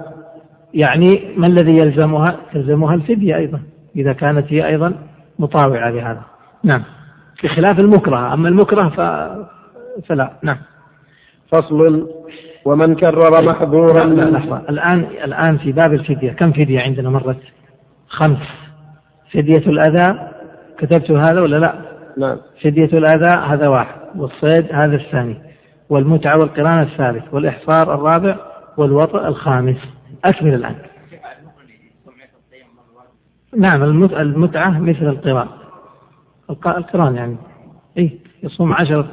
يعني 0.73 1.33
ما 1.37 1.47
الذي 1.47 1.77
يلزمها؟ 1.77 2.35
يلزمها 2.55 2.95
الفدية 2.95 3.35
أيضا 3.35 3.59
إذا 3.95 4.13
كانت 4.13 4.53
هي 4.53 4.67
أيضا 4.67 4.93
مطاوعة 5.39 5.89
لهذا. 5.89 6.21
نعم. 6.63 6.83
بخلاف 7.43 7.79
المكره 7.79 8.33
أما 8.33 8.49
المكره 8.49 8.89
ف... 8.89 9.01
فلا. 10.07 10.31
نعم. 10.43 10.57
فصل 11.51 12.09
ومن 12.65 12.95
كرر 12.95 13.43
محظورا. 13.43 14.03
لا 14.05 14.37
لحظة. 14.37 14.61
الآن 14.69 14.99
الآن 14.99 15.57
في 15.57 15.71
باب 15.71 15.93
الفدية. 15.93 16.31
كم 16.31 16.51
فدية 16.51 16.81
عندنا 16.81 17.09
مرت؟ 17.09 17.37
خمس. 18.07 18.47
فدية 19.33 19.57
الأذى 19.57 20.27
كتبت 20.77 21.11
هذا 21.11 21.41
ولا 21.41 21.57
لا؟ 21.57 21.75
نعم. 22.17 22.37
فدية 22.63 22.97
الأذى 22.97 23.37
هذا 23.53 23.67
واحد. 23.67 23.95
والصيد 24.15 24.73
هذا 24.73 24.95
الثاني. 24.95 25.37
والمتعة 25.89 26.37
والقران 26.37 26.81
الثالث. 26.81 27.33
والإحصار 27.33 27.95
الرابع. 27.95 28.35
والوطأ 28.77 29.27
الخامس. 29.27 29.77
أكمل 30.25 30.53
الآن. 30.53 30.75
نعم 33.57 33.83
المتعة 34.13 34.79
مثل 34.79 35.07
القران 35.07 35.47
القرآن 36.49 37.15
يعني. 37.15 37.37
إيه 37.97 38.11
يصوم 38.43 38.73
عشرة 38.73 39.07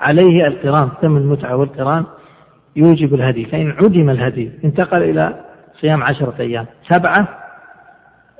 عليه 0.00 0.46
القران 0.46 0.88
تم 1.02 1.16
المتعة 1.16 1.56
والقران 1.56 2.04
يوجب 2.76 3.14
الهدي. 3.14 3.44
فإن 3.44 3.70
عدم 3.70 4.10
الهدي 4.10 4.50
انتقل 4.64 5.02
إلى 5.02 5.34
صيام 5.80 6.02
عشرة 6.02 6.34
أيام. 6.40 6.66
سبعة 6.88 7.28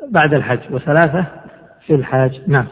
بعد 0.09 0.35
الحج 0.35 0.59
وثلاثة 0.71 1.25
في 1.87 1.95
الحج 1.95 2.39
نعم. 2.47 2.67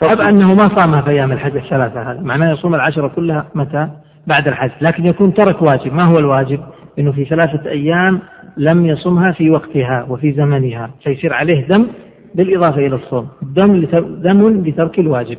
طب 0.00 0.20
أنه 0.20 0.54
ما 0.54 0.76
صام 0.76 1.02
في 1.02 1.10
أيام 1.10 1.32
الحج 1.32 1.56
الثلاثة 1.56 2.12
هذا 2.12 2.20
معناه 2.20 2.52
يصوم 2.52 2.74
العشرة 2.74 3.08
كلها 3.08 3.46
متى؟ 3.54 3.88
بعد 4.26 4.48
الحج. 4.48 4.70
لكن 4.80 5.06
يكون 5.06 5.34
ترك 5.34 5.62
واجب. 5.62 5.92
ما 5.92 6.04
هو 6.04 6.18
الواجب؟ 6.18 6.60
أنه 6.98 7.12
في 7.12 7.24
ثلاثة 7.24 7.70
أيام 7.70 8.20
لم 8.56 8.86
يصمها 8.86 9.32
في 9.32 9.50
وقتها 9.50 10.06
وفي 10.08 10.32
زمنها. 10.32 10.90
فيصير 11.04 11.34
عليه 11.34 11.66
دم 11.66 11.86
بالإضافة 12.34 12.86
إلى 12.86 12.96
الصوم. 12.96 13.28
دم 13.42 13.84
دم 14.22 14.64
لترك 14.66 14.98
الواجب. 14.98 15.38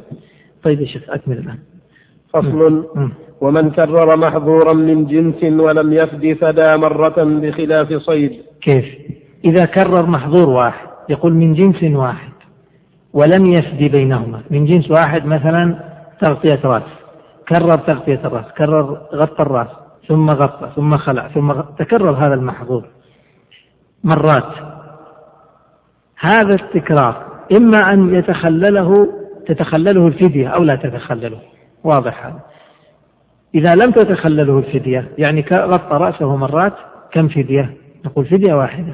طيب 0.63 0.81
يا 0.81 0.85
شيخ 0.85 1.03
أكمل 1.09 1.37
الآن. 1.37 1.59
فصل. 2.33 2.85
ومن 3.41 3.69
كرر 3.69 4.17
محظورا 4.17 4.73
من 4.73 5.05
جنس 5.05 5.43
ولم 5.43 5.93
يفد 5.93 6.37
فدا 6.41 6.77
مرة 6.77 7.15
بخلاف 7.17 7.93
صيد. 7.93 8.31
كيف؟ 8.61 8.85
إذا 9.45 9.65
كرر 9.65 10.05
محظور 10.05 10.49
واحد 10.49 10.87
يقول 11.09 11.33
من 11.33 11.53
جنس 11.53 11.83
واحد 11.83 12.31
ولم 13.13 13.45
يفدي 13.45 13.89
بينهما. 13.89 14.41
من 14.49 14.65
جنس 14.65 14.91
واحد 14.91 15.25
مثلا 15.25 15.79
تغطية 16.21 16.59
رأس 16.65 16.83
كرر 17.49 17.75
تغطية 17.75 18.21
الرأس 18.25 18.45
كرر 18.57 18.97
غطى 19.13 19.41
الرأس 19.43 19.67
ثم 20.07 20.29
غطى 20.29 20.69
ثم 20.75 20.97
خلع 20.97 21.27
ثم 21.27 21.51
غطى. 21.51 21.85
تكرر 21.85 22.11
هذا 22.11 22.33
المحظور 22.33 22.85
مرات. 24.03 24.53
هذا 26.19 26.53
التكرار 26.53 27.25
إما 27.57 27.93
أن 27.93 28.15
يتخلله 28.15 29.07
تتخلله 29.47 30.07
الفدية 30.07 30.47
أو 30.47 30.63
لا 30.63 30.75
تتخلله. 30.75 31.39
واضح 31.83 32.25
هذا 32.25 32.39
إذا 33.55 33.75
لم 33.75 33.91
تتخلله 33.91 34.59
الفدية 34.59 35.11
يعني 35.17 35.45
غطى 35.51 35.95
رأسه 35.95 36.35
مرات 36.35 36.73
كم 37.11 37.27
فدية؟ 37.27 37.73
نقول 38.05 38.25
فدية 38.25 38.53
واحدة. 38.53 38.93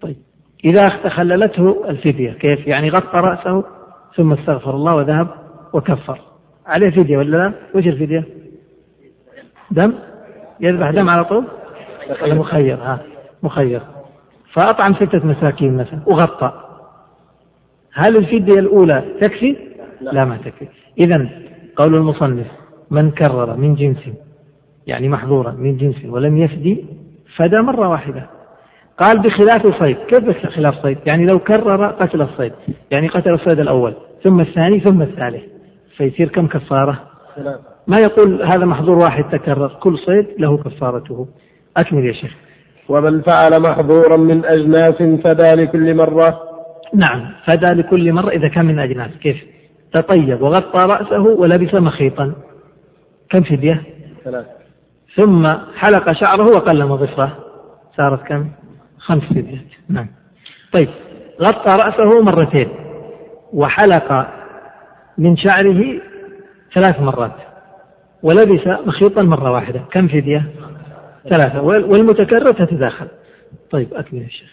طيب. 0.00 0.16
إذا 0.64 0.88
تخللته 1.04 1.90
الفدية 1.90 2.32
كيف؟ 2.32 2.66
يعني 2.66 2.90
غطى 2.90 3.18
رأسه 3.18 3.64
ثم 4.16 4.32
استغفر 4.32 4.74
الله 4.74 4.94
وذهب 4.94 5.28
وكفر. 5.72 6.20
عليه 6.66 6.90
فدية 6.90 7.18
ولا 7.18 7.36
لا؟ 7.36 7.52
وش 7.74 7.86
الفدية؟ 7.86 8.24
دم؟ 9.70 9.92
يذبح 10.60 10.90
دم 10.90 11.08
على 11.08 11.24
طول؟ 11.24 11.44
ولا 12.22 12.34
مخير 12.34 12.76
ها 12.76 13.00
مخير. 13.42 13.80
فأطعم 14.52 14.94
ستة 14.94 15.26
مساكين 15.26 15.76
مثلا 15.76 16.00
وغطى. 16.06 16.52
هل 17.92 18.16
الفدية 18.16 18.58
الأولى 18.58 19.04
تكفي؟ 19.20 19.56
لا 20.00 20.24
ما 20.24 20.36
تكفي. 20.36 20.68
إذا 20.98 21.45
قول 21.76 21.94
المصنف 21.94 22.46
من 22.90 23.10
كرر 23.10 23.56
من 23.56 23.74
جنس 23.74 24.10
يعني 24.86 25.08
محظورا 25.08 25.50
من 25.50 25.76
جنس 25.76 26.04
ولم 26.04 26.36
يفدي 26.36 26.84
فدى 27.36 27.56
مرة 27.56 27.88
واحدة. 27.88 28.26
قال 28.98 29.18
بخلاف 29.18 29.66
الصيد 29.66 29.96
كيف 29.96 30.24
بخلاف 30.24 30.74
الصيد 30.74 30.98
يعني 31.06 31.26
لو 31.26 31.38
كرر 31.38 31.86
قتل 31.86 32.22
الصيد 32.22 32.52
يعني 32.90 33.08
قتل 33.08 33.34
الصيد 33.34 33.60
الأول 33.60 33.94
ثم 34.24 34.40
الثاني 34.40 34.80
ثم 34.80 35.02
الثالث 35.02 35.42
فيصير 35.96 36.28
كم 36.28 36.46
كفارة؟ 36.46 37.00
ما 37.86 37.96
يقول 38.02 38.42
هذا 38.42 38.64
محظور 38.64 38.98
واحد 38.98 39.24
تكرر 39.24 39.68
كل 39.68 39.98
صيد 39.98 40.26
له 40.38 40.56
كفارته. 40.56 41.28
أكمل 41.76 42.04
يا 42.06 42.12
شيخ. 42.12 42.34
ومن 42.88 43.22
فعل 43.22 43.62
محظورا 43.62 44.16
من 44.16 44.44
أجناس 44.44 45.02
فدى 45.24 45.62
لكل 45.62 45.94
مرة. 45.94 46.40
نعم 46.94 47.28
فدى 47.46 47.66
لكل 47.66 48.12
مرة 48.12 48.30
إذا 48.30 48.48
كان 48.48 48.64
من 48.64 48.78
أجناس 48.78 49.10
كيف؟ 49.22 49.55
تطيب 50.00 50.42
وغطى 50.42 50.86
رأسه 50.86 51.22
ولبس 51.22 51.74
مخيطا. 51.74 52.32
كم 53.30 53.42
فدية؟ 53.42 53.82
ثلاثة. 54.24 54.50
ثم 55.16 55.46
حلق 55.76 56.12
شعره 56.12 56.46
وقلم 56.46 56.96
ظفره 56.96 57.36
صارت 57.96 58.26
كم؟ 58.26 58.48
خمس 58.98 59.22
فديات 59.22 59.64
نعم. 59.88 60.06
طيب 60.72 60.88
غطى 61.40 61.82
رأسه 61.82 62.22
مرتين 62.22 62.68
وحلق 63.52 64.26
من 65.18 65.36
شعره 65.36 66.00
ثلاث 66.74 67.00
مرات 67.00 67.36
ولبس 68.22 68.66
مخيطا 68.86 69.22
مرة 69.22 69.50
واحدة. 69.52 69.80
كم 69.90 70.08
فدية؟ 70.08 70.44
ثلاثة. 71.28 71.60
والمتكرر 71.62 72.48
تتداخل. 72.48 73.08
طيب 73.70 73.94
أكمل 73.94 74.22
يا 74.22 74.28
شيخ. 74.28 74.50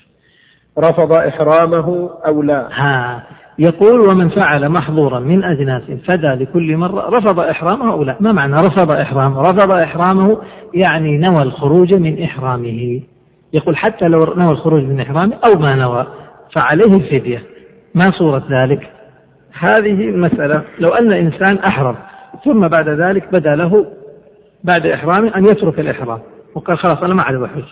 رفض 0.79 1.11
إحرامه 1.11 2.09
أو 2.27 2.41
لا؟ 2.41 2.67
ها 2.71 3.23
يقول 3.59 3.99
ومن 3.99 4.29
فعل 4.29 4.69
محظورا 4.69 5.19
من 5.19 5.43
أجناس 5.43 5.83
فدى 6.07 6.27
لكل 6.27 6.77
مرة 6.77 7.09
رفض 7.09 7.39
إحرامه 7.39 7.93
أو 7.93 8.03
لا 8.03 8.15
ما 8.19 8.31
معنى 8.31 8.53
رفض 8.53 8.91
إحرامه 8.91 9.41
رفض 9.41 9.71
إحرامه 9.71 10.37
يعني 10.73 11.17
نوى 11.17 11.41
الخروج 11.41 11.93
من 11.93 12.23
إحرامه. 12.23 13.01
يقول 13.53 13.77
حتى 13.77 14.07
لو 14.07 14.33
نوى 14.37 14.51
الخروج 14.51 14.83
من 14.83 14.99
إحرامه 14.99 15.35
أو 15.45 15.59
ما 15.59 15.75
نوى 15.75 16.07
فعليه 16.59 16.95
الفدية. 16.95 17.43
ما 17.95 18.05
صورة 18.11 18.43
ذلك؟ 18.49 18.89
هذه 19.59 20.09
المسألة. 20.09 20.61
لو 20.79 20.89
أن 20.89 21.11
إنسان 21.11 21.57
أحرم 21.69 21.95
ثم 22.45 22.67
بعد 22.67 22.89
ذلك 22.89 23.31
بدا 23.33 23.55
له 23.55 23.85
بعد 24.63 24.87
إحرامه 24.87 25.35
أن 25.35 25.45
يترك 25.45 25.79
الإحرام. 25.79 26.19
وقال 26.55 26.77
خلاص 26.77 26.97
أنا 27.03 27.13
ما 27.13 27.23
عاد 27.23 27.35
بحج 27.35 27.63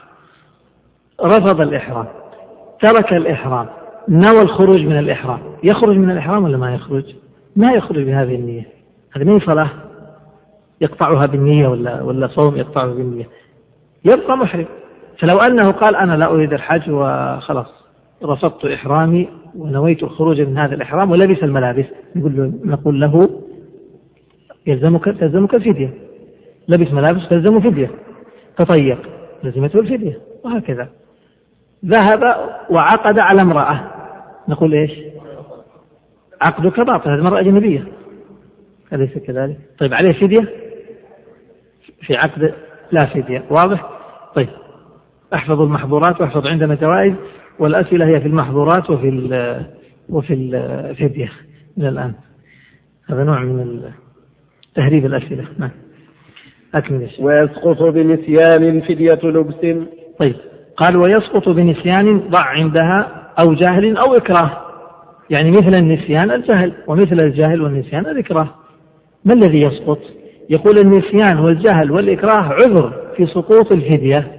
رفض 1.22 1.62
الإحرام. 1.62 2.06
ترك 2.82 3.14
الإحرام. 3.14 3.81
نوى 4.10 4.42
الخروج 4.42 4.82
من 4.82 5.00
الإحرام. 5.00 5.40
يخرج 5.64 5.98
من 5.98 6.12
الإحرام 6.12 6.44
ولا 6.44 6.58
ما 6.58 6.76
يخرج؟ 6.76 7.04
ما 7.56 7.74
يخرج 7.74 8.04
بهذه 8.04 8.36
النية. 8.36 8.68
هذه 9.14 9.24
ما 9.24 9.40
صلاة 9.40 9.70
يقطعها 10.82 11.26
بالنية 11.26 11.68
ولا 11.68 12.02
ولا 12.02 12.28
صوم 12.28 12.58
يقطعه 12.58 12.94
بالنية. 12.94 13.28
يبقى 14.06 14.38
محرم. 14.38 14.66
فلو 15.20 15.36
أنه 15.36 15.72
قال 15.72 15.96
أنا 15.96 16.18
لا 16.18 16.32
أريد 16.32 16.54
الحج 16.54 16.90
وخلاص 16.90 17.68
رفضت 18.24 18.66
إحرامي 18.66 19.30
ونويت 19.56 20.04
الخروج 20.04 20.42
من 20.42 20.58
هذا 20.58 20.76
الإحرام 20.76 21.12
ولبس 21.12 21.44
الملابس 21.44 21.86
نقول 22.16 22.38
له 22.38 22.54
نقول 22.66 23.02
له 23.02 23.30
يلزمك 24.68 25.06
تلزمك 25.06 25.56
الفدية. 25.56 25.94
لبس 26.68 26.92
ملابس 26.94 27.30
تلزم 27.30 27.60
فدية. 27.60 27.92
تطيق 28.58 29.10
لزمته 29.44 29.80
الفدية. 29.80 30.20
وهكذا. 30.44 30.90
ذهب 31.86 32.50
وعقد 32.70 33.20
على 33.20 33.42
امرأة. 33.42 33.92
نقول 34.48 34.74
إيش؟ 34.74 34.92
عقدك 36.42 36.80
باطل 36.80 37.10
هذه 37.10 37.20
امرأة 37.20 37.40
أجنبية. 37.40 37.88
أليس 38.94 39.18
كذلك؟ 39.18 39.58
طيب 39.80 39.94
عليه 39.94 40.12
فدية؟ 40.14 40.50
في 42.02 42.16
عقد؟ 42.16 42.54
لا 42.92 43.06
فدية. 43.06 43.44
واضح؟ 43.50 43.90
طيب. 44.36 44.50
احفظوا 45.34 45.66
المحظورات 45.66 46.22
واحفظ 46.22 46.48
عندنا 46.48 46.76
جوائز 46.76 47.14
والأسئلة 47.60 48.08
هي 48.08 48.22
في 48.22 48.28
المحظورات 48.28 48.90
وفي 48.90 49.10
ال 49.10 49.66
وفي 50.10 50.34
الفدية 50.34 51.32
إلى 51.78 51.90
الآن. 51.90 52.14
هذا 53.10 53.24
نوع 53.24 53.40
من 53.40 53.92
تهريب 54.76 55.06
الأسئلة. 55.06 55.46
نعم. 55.58 55.72
أكمل 56.76 57.10
ويسقط 57.20 57.84
بنسيان 57.84 58.82
فدية 58.82 59.20
لبس. 59.24 59.88
طيب. 60.20 60.36
قال 60.78 60.98
ويسقط 60.98 61.50
بنسيان 61.50 62.20
ضع 62.20 62.44
عندها 62.44 63.28
أو 63.44 63.54
جهل 63.54 63.98
أو 63.98 64.16
إكراه. 64.16 64.52
يعني 65.30 65.52
مثل 65.52 65.76
النسيان 65.76 66.32
الجهل 66.32 66.74
ومثل 66.88 67.20
الجهل 67.20 67.62
والنسيان 67.62 68.06
الإكراه. 68.06 68.50
ما 69.26 69.34
الذي 69.34 69.62
يسقط؟ 69.62 70.00
يقول 70.50 70.76
النسيان 70.80 71.40
والجهل 71.40 71.92
والإكراه 71.92 72.42
عذر 72.44 72.94
في 73.16 73.26
سقوط 73.26 73.72
الفدية. 73.72 74.32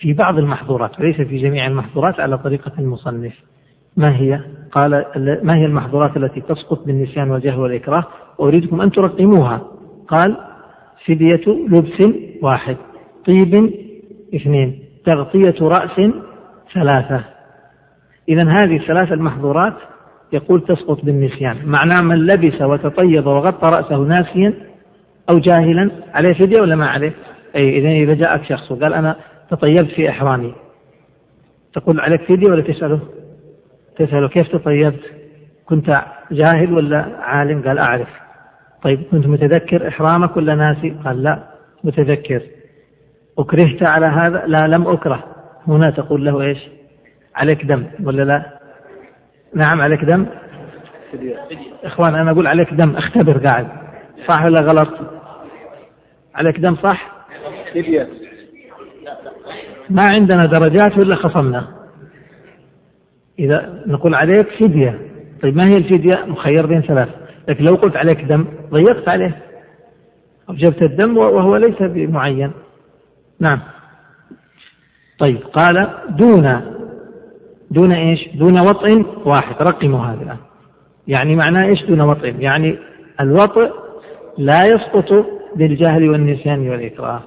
في 0.00 0.12
بعض 0.12 0.38
المحظورات 0.38 1.00
وليس 1.00 1.16
في 1.16 1.38
جميع 1.38 1.66
المحظورات 1.66 2.20
على 2.20 2.38
طريقة 2.38 2.72
المصنف. 2.78 3.32
ما 3.96 4.16
هي؟ 4.16 4.40
قال 4.72 5.04
ما 5.42 5.56
هي 5.56 5.64
المحظورات 5.64 6.16
التي 6.16 6.40
تسقط 6.40 6.86
بالنسيان 6.86 7.30
والجهل 7.30 7.58
والإكراه؟ 7.58 8.04
وأريدكم 8.38 8.80
أن 8.80 8.90
ترقموها. 8.90 9.62
قال 10.08 10.36
فدية 11.06 11.44
لبس 11.46 12.14
واحد 12.42 12.76
طيب 13.26 13.72
اثنين 14.34 14.77
تغطية 15.04 15.54
رأس 15.60 16.10
ثلاثة 16.74 17.24
إذا 18.28 18.42
هذه 18.42 18.76
الثلاث 18.76 19.12
المحظورات 19.12 19.74
يقول 20.32 20.60
تسقط 20.60 21.04
بالنسيان 21.04 21.56
معناه 21.66 22.00
من 22.02 22.26
لبس 22.26 22.62
وتطيب 22.62 23.26
وغطى 23.26 23.68
رأسه 23.68 23.96
ناسيا 23.96 24.54
أو 25.30 25.38
جاهلا 25.38 25.90
عليه 26.14 26.34
فدية 26.34 26.60
ولا 26.60 26.76
ما 26.76 26.86
عليه؟ 26.86 27.12
أي 27.56 27.78
إذا 27.78 27.88
إذا 27.88 28.14
جاءك 28.14 28.44
شخص 28.44 28.72
وقال 28.72 28.94
أنا 28.94 29.16
تطيبت 29.50 29.90
في 29.90 30.10
إحرامي 30.10 30.54
تقول 31.74 32.00
عليك 32.00 32.22
فدية 32.22 32.50
ولا 32.50 32.62
تسأله؟ 32.62 33.00
تسأله 33.96 34.28
كيف 34.28 34.48
تطيبت؟ 34.48 35.02
كنت 35.66 36.02
جاهل 36.30 36.72
ولا 36.72 37.16
عالم؟ 37.20 37.62
قال 37.62 37.78
أعرف 37.78 38.08
طيب 38.82 39.02
كنت 39.10 39.26
متذكر 39.26 39.88
إحرامك 39.88 40.36
ولا 40.36 40.54
ناسي؟ 40.54 40.90
قال 41.04 41.22
لا 41.22 41.42
متذكر 41.84 42.42
أكرهت 43.38 43.82
على 43.82 44.06
هذا؟ 44.06 44.46
لا 44.46 44.66
لم 44.66 44.88
أكره 44.88 45.24
هنا 45.66 45.90
تقول 45.90 46.24
له 46.24 46.40
إيش؟ 46.40 46.58
عليك 47.34 47.64
دم 47.64 47.84
ولا 48.04 48.22
لا؟ 48.22 48.58
نعم 49.54 49.80
عليك 49.80 50.04
دم؟ 50.04 50.26
إخوان 51.84 52.14
أنا 52.14 52.30
أقول 52.30 52.46
عليك 52.46 52.74
دم 52.74 52.96
اختبر 52.96 53.46
قاعد 53.46 53.68
صح 54.28 54.44
ولا 54.44 54.60
غلط؟ 54.60 54.88
عليك 56.34 56.60
دم 56.60 56.76
صح؟ 56.76 57.10
ما 59.90 60.02
عندنا 60.02 60.40
درجات 60.40 60.98
ولا 60.98 61.16
خصمنا 61.16 61.68
إذا 63.38 63.82
نقول 63.86 64.14
عليك 64.14 64.48
فدية 64.48 65.00
طيب 65.42 65.56
ما 65.56 65.64
هي 65.64 65.76
الفدية 65.76 66.24
مخير 66.26 66.66
بين 66.66 66.80
ثلاث 66.80 67.08
لكن 67.48 67.64
لو 67.64 67.74
قلت 67.74 67.96
عليك 67.96 68.24
دم 68.24 68.44
ضيقت 68.70 69.08
عليه 69.08 69.38
أوجبت 70.48 70.82
الدم 70.82 71.18
وهو 71.18 71.56
ليس 71.56 71.82
بمعين 71.82 72.52
نعم. 73.40 73.60
طيب 75.18 75.38
قال 75.52 75.88
دون 76.08 76.60
دون 77.70 77.92
إيش؟ 77.92 78.28
دون 78.34 78.60
وطء 78.60 79.06
واحد. 79.24 79.54
رقموا 79.62 80.00
هذا 80.00 80.22
الآن. 80.22 80.36
يعني 81.08 81.36
معناه 81.36 81.64
إيش 81.64 81.84
دون 81.84 82.00
وطء؟ 82.00 82.34
يعني 82.38 82.78
الوطء 83.20 83.72
لا 84.38 84.66
يسقط 84.66 85.26
بالجهل 85.56 86.08
والنسيان 86.08 86.68
والإكراه. 86.68 87.20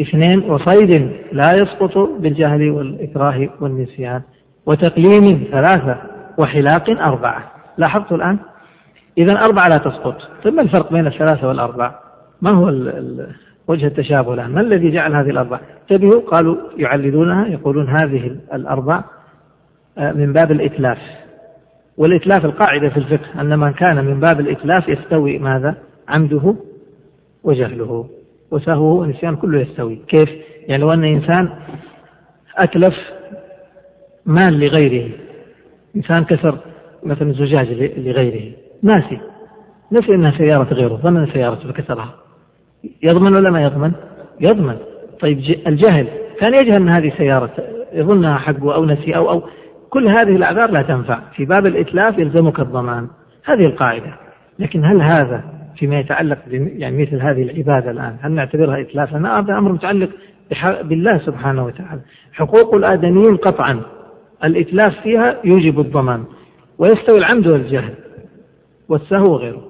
اثنين 0.00 0.50
وصيد 0.50 1.12
لا 1.32 1.54
يسقط 1.54 1.98
بالجهل 1.98 2.70
والإكراه 2.70 3.48
والنسيان. 3.60 4.22
وتقليم 4.66 5.26
ثلاثة 5.50 5.96
وحلاق 6.38 6.90
أربعة. 6.90 7.52
لاحظتوا 7.78 8.16
الآن؟ 8.16 8.38
إذا 9.18 9.38
أربعة 9.38 9.68
لا 9.68 9.76
تسقط. 9.76 10.16
طيب 10.44 10.54
ما 10.54 10.62
الفرق 10.62 10.92
بين 10.92 11.06
الثلاثة 11.06 11.48
والأربع 11.48 11.94
ما 12.42 12.50
هو 12.50 12.68
وجه 13.70 13.86
التشابه 13.86 14.34
الآن. 14.34 14.50
ما 14.50 14.60
الذي 14.60 14.90
جعل 14.90 15.14
هذه 15.14 15.30
الأربع؟ 15.30 15.60
انتبهوا 15.82 16.20
قالوا 16.20 16.56
يعللونها 16.76 17.46
يقولون 17.46 17.88
هذه 17.88 18.36
الأربع 18.54 19.04
آه، 19.98 20.12
من 20.12 20.32
باب 20.32 20.52
الإتلاف. 20.52 20.98
والإتلاف 21.98 22.44
القاعدة 22.44 22.88
في 22.88 22.96
الفقه 22.96 23.40
أن 23.40 23.58
من 23.58 23.72
كان 23.72 24.04
من 24.04 24.20
باب 24.20 24.40
الإتلاف 24.40 24.88
يستوي 24.88 25.38
ماذا؟ 25.38 25.76
عمده 26.08 26.54
وجهله. 27.44 28.06
وسهوه 28.50 28.94
ونسيان 28.94 29.36
كله 29.36 29.60
يستوي. 29.60 29.96
كيف؟ 30.08 30.28
يعني 30.68 30.82
لو 30.82 30.92
أن 30.92 31.04
إنسان 31.04 31.50
أتلف 32.56 32.94
مال 34.26 34.60
لغيره 34.60 35.10
إنسان 35.96 36.24
كسر 36.24 36.58
مثلا 37.02 37.32
زجاج 37.32 37.68
لغيره 37.98 38.52
ناسي. 38.82 39.20
نسي 39.92 40.14
أنها 40.14 40.38
سيارة 40.38 40.74
غيره 40.74 40.94
ظن 40.96 41.16
أنها 41.16 41.32
سيارته 41.32 41.72
فكسرها. 41.72 42.14
يضمن 43.02 43.34
ولا 43.34 43.50
ما 43.50 43.62
يضمن؟ 43.62 43.92
يضمن. 44.40 44.76
طيب 45.20 45.38
الجهل 45.66 46.06
كان 46.40 46.54
يجهل 46.54 46.74
أن 46.74 46.88
هذه 46.88 47.12
سيارة 47.16 47.50
يظنها 47.92 48.38
حقه 48.38 48.74
أو 48.74 48.84
نسي 48.84 49.16
أو 49.16 49.30
أو 49.30 49.42
كل 49.90 50.08
هذه 50.08 50.36
الأعذار 50.36 50.70
لا 50.70 50.82
تنفع. 50.82 51.20
في 51.36 51.44
باب 51.44 51.66
الإتلاف 51.66 52.18
يلزمك 52.18 52.60
الضمان. 52.60 53.08
هذه 53.44 53.66
القاعدة. 53.66 54.14
لكن 54.58 54.84
هل 54.84 55.02
هذا 55.02 55.44
فيما 55.76 55.98
يتعلق 56.00 56.38
يعني 56.50 57.02
مثل 57.02 57.20
هذه 57.20 57.42
العبادة 57.42 57.90
الآن 57.90 58.16
هل 58.20 58.32
نعتبرها 58.32 58.80
إتلافا؟ 58.80 59.18
هذا 59.18 59.58
أمر 59.58 59.72
متعلق 59.72 60.08
بالله 60.82 61.18
سبحانه 61.18 61.64
وتعالى. 61.64 62.00
حقوق 62.32 62.74
الآدميين 62.74 63.36
قطعا. 63.36 63.80
الإتلاف 64.44 65.00
فيها 65.02 65.36
يوجب 65.44 65.80
الضمان. 65.80 66.24
ويستوي 66.78 67.18
العمد 67.18 67.46
والجهل 67.46 67.94
والسهو 68.88 69.32
وغيره. 69.32 69.62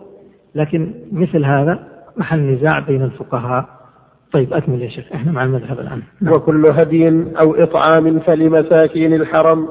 لكن 0.55 0.93
مثل 1.13 1.45
هذا 1.45 1.79
محل 2.17 2.39
نزاع 2.41 2.79
بين 2.79 3.03
الفقهاء. 3.03 3.69
طيب 4.33 4.53
أكمل 4.53 4.83
يا 4.83 4.89
شيخ 4.89 5.05
إحنا 5.15 5.33
مع 5.33 5.45
المذهب 5.45 5.81
الآن 5.81 6.03
نعم. 6.21 6.35
وكل 6.35 6.67
هدي 6.67 7.09
أو 7.41 7.55
إطعام 7.55 8.21
فلمساكين 8.21 9.15
الحرم. 9.15 9.69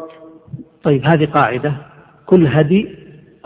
طيب 0.84 1.06
هذه 1.06 1.25
قاعدة. 1.25 1.73
كل 2.25 2.47
هدي 2.47 2.95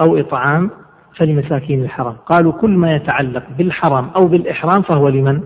أو 0.02 0.18
إطعام 0.18 0.70
فلمساكين 1.18 1.84
الحرم. 1.84 2.12
قالوا 2.12 2.52
كل 2.52 2.70
ما 2.70 2.96
يتعلق 2.96 3.44
بالحرم 3.58 4.10
أو 4.16 4.28
بالإحرام 4.28 4.82
فهو 4.82 5.10
لمن؟ 5.10 5.42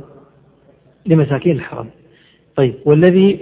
لمساكين 1.05 1.55
الحرم. 1.55 1.87
طيب 2.55 2.75
والذي 2.85 3.39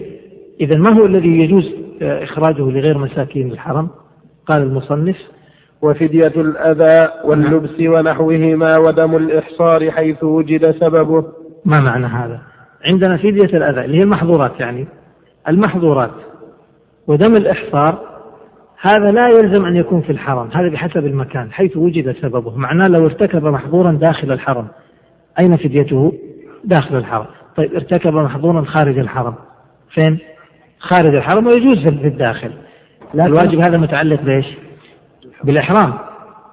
إذا 0.61 0.77
ما 0.77 0.93
هو 0.93 1.05
الذي 1.05 1.39
يجوز 1.39 1.71
إخراجه 2.01 2.61
لغير 2.61 2.97
مساكين 2.97 3.51
الحرم؟ 3.51 3.89
قال 4.45 4.61
المصنف 4.61 5.17
وفدية 5.81 6.27
الأذى 6.27 7.09
واللبس 7.23 7.79
ونحوهما 7.79 8.77
ودم 8.77 9.15
الإحصار 9.15 9.91
حيث 9.91 10.23
وجد 10.23 10.71
سببه. 10.71 11.25
ما 11.65 11.79
معنى 11.79 12.05
هذا؟ 12.05 12.41
عندنا 12.85 13.17
فدية 13.17 13.57
الأذى 13.57 13.85
اللي 13.85 13.97
هي 13.97 14.03
المحظورات 14.03 14.59
يعني. 14.59 14.87
المحظورات 15.47 16.11
ودم 17.07 17.33
الإحصار 17.33 18.15
هذا 18.81 19.11
لا 19.11 19.27
يلزم 19.29 19.65
أن 19.65 19.75
يكون 19.75 20.01
في 20.01 20.11
الحرم 20.11 20.49
هذا 20.53 20.69
بحسب 20.69 21.05
المكان 21.05 21.51
حيث 21.51 21.77
وجد 21.77 22.15
سببه. 22.21 22.57
معناه 22.57 22.87
لو 22.87 23.05
ارتكب 23.05 23.45
محظورا 23.45 23.91
داخل 23.91 24.31
الحرم. 24.31 24.67
أين 25.39 25.57
فديته؟ 25.57 26.13
داخل 26.63 26.97
الحرم. 26.97 27.25
طيب 27.55 27.73
ارتكب 27.73 28.13
محظورا 28.13 28.61
خارج 28.61 28.99
الحرم. 28.99 29.33
فين؟ 29.89 30.17
خارج 30.79 31.15
الحرم 31.15 31.47
ويجوز 31.47 31.79
في 31.79 32.07
الداخل. 32.07 32.51
الواجب 33.15 33.59
هذا 33.59 33.77
متعلق 33.77 34.21
بإيش؟ 34.21 34.45
بالإحرام. 35.43 35.93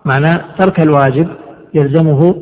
معناه 0.04 0.44
ترك 0.58 0.80
الواجب 0.80 1.28
يلزمه 1.74 2.34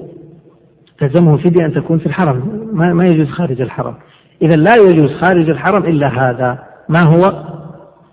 تلزمه 0.99 1.37
فدية 1.37 1.67
أن 1.67 1.75
تكون 1.75 1.99
في 1.99 2.07
الحرم. 2.07 2.69
ما, 2.73 2.95
ما 2.95 3.05
يجوز 3.05 3.29
خارج 3.29 3.61
الحرم. 3.61 3.95
إذا 4.43 4.57
لا 4.57 4.77
يجوز 4.77 5.11
خارج 5.11 5.51
الحرم 5.51 5.85
إلا 5.85 6.09
هذا. 6.09 6.59
ما 6.89 7.03
هو؟ 7.03 7.45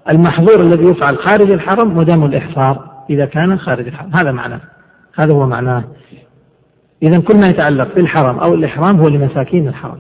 المحظور 0.10 0.62
الذي 0.62 0.84
يفعل 0.84 1.18
خارج 1.18 1.52
الحرم 1.52 1.98
ودم 1.98 2.26
الإحصار 2.26 2.90
إذا 3.10 3.26
كان 3.26 3.60
خارج 3.60 3.88
الحرم. 3.88 4.10
هذا 4.16 4.32
معناه 4.32 4.60
هذا 5.16 5.34
هو 5.34 5.48
معناه. 5.48 5.84
إذا 7.04 7.20
كل 7.20 7.38
ما 7.38 7.48
يتعلق 7.48 7.96
بالحرم 7.96 8.40
أو 8.40 8.54
الإحرام 8.54 9.00
هو 9.00 9.08
لمساكين 9.08 9.68
الحرم. 9.68 9.98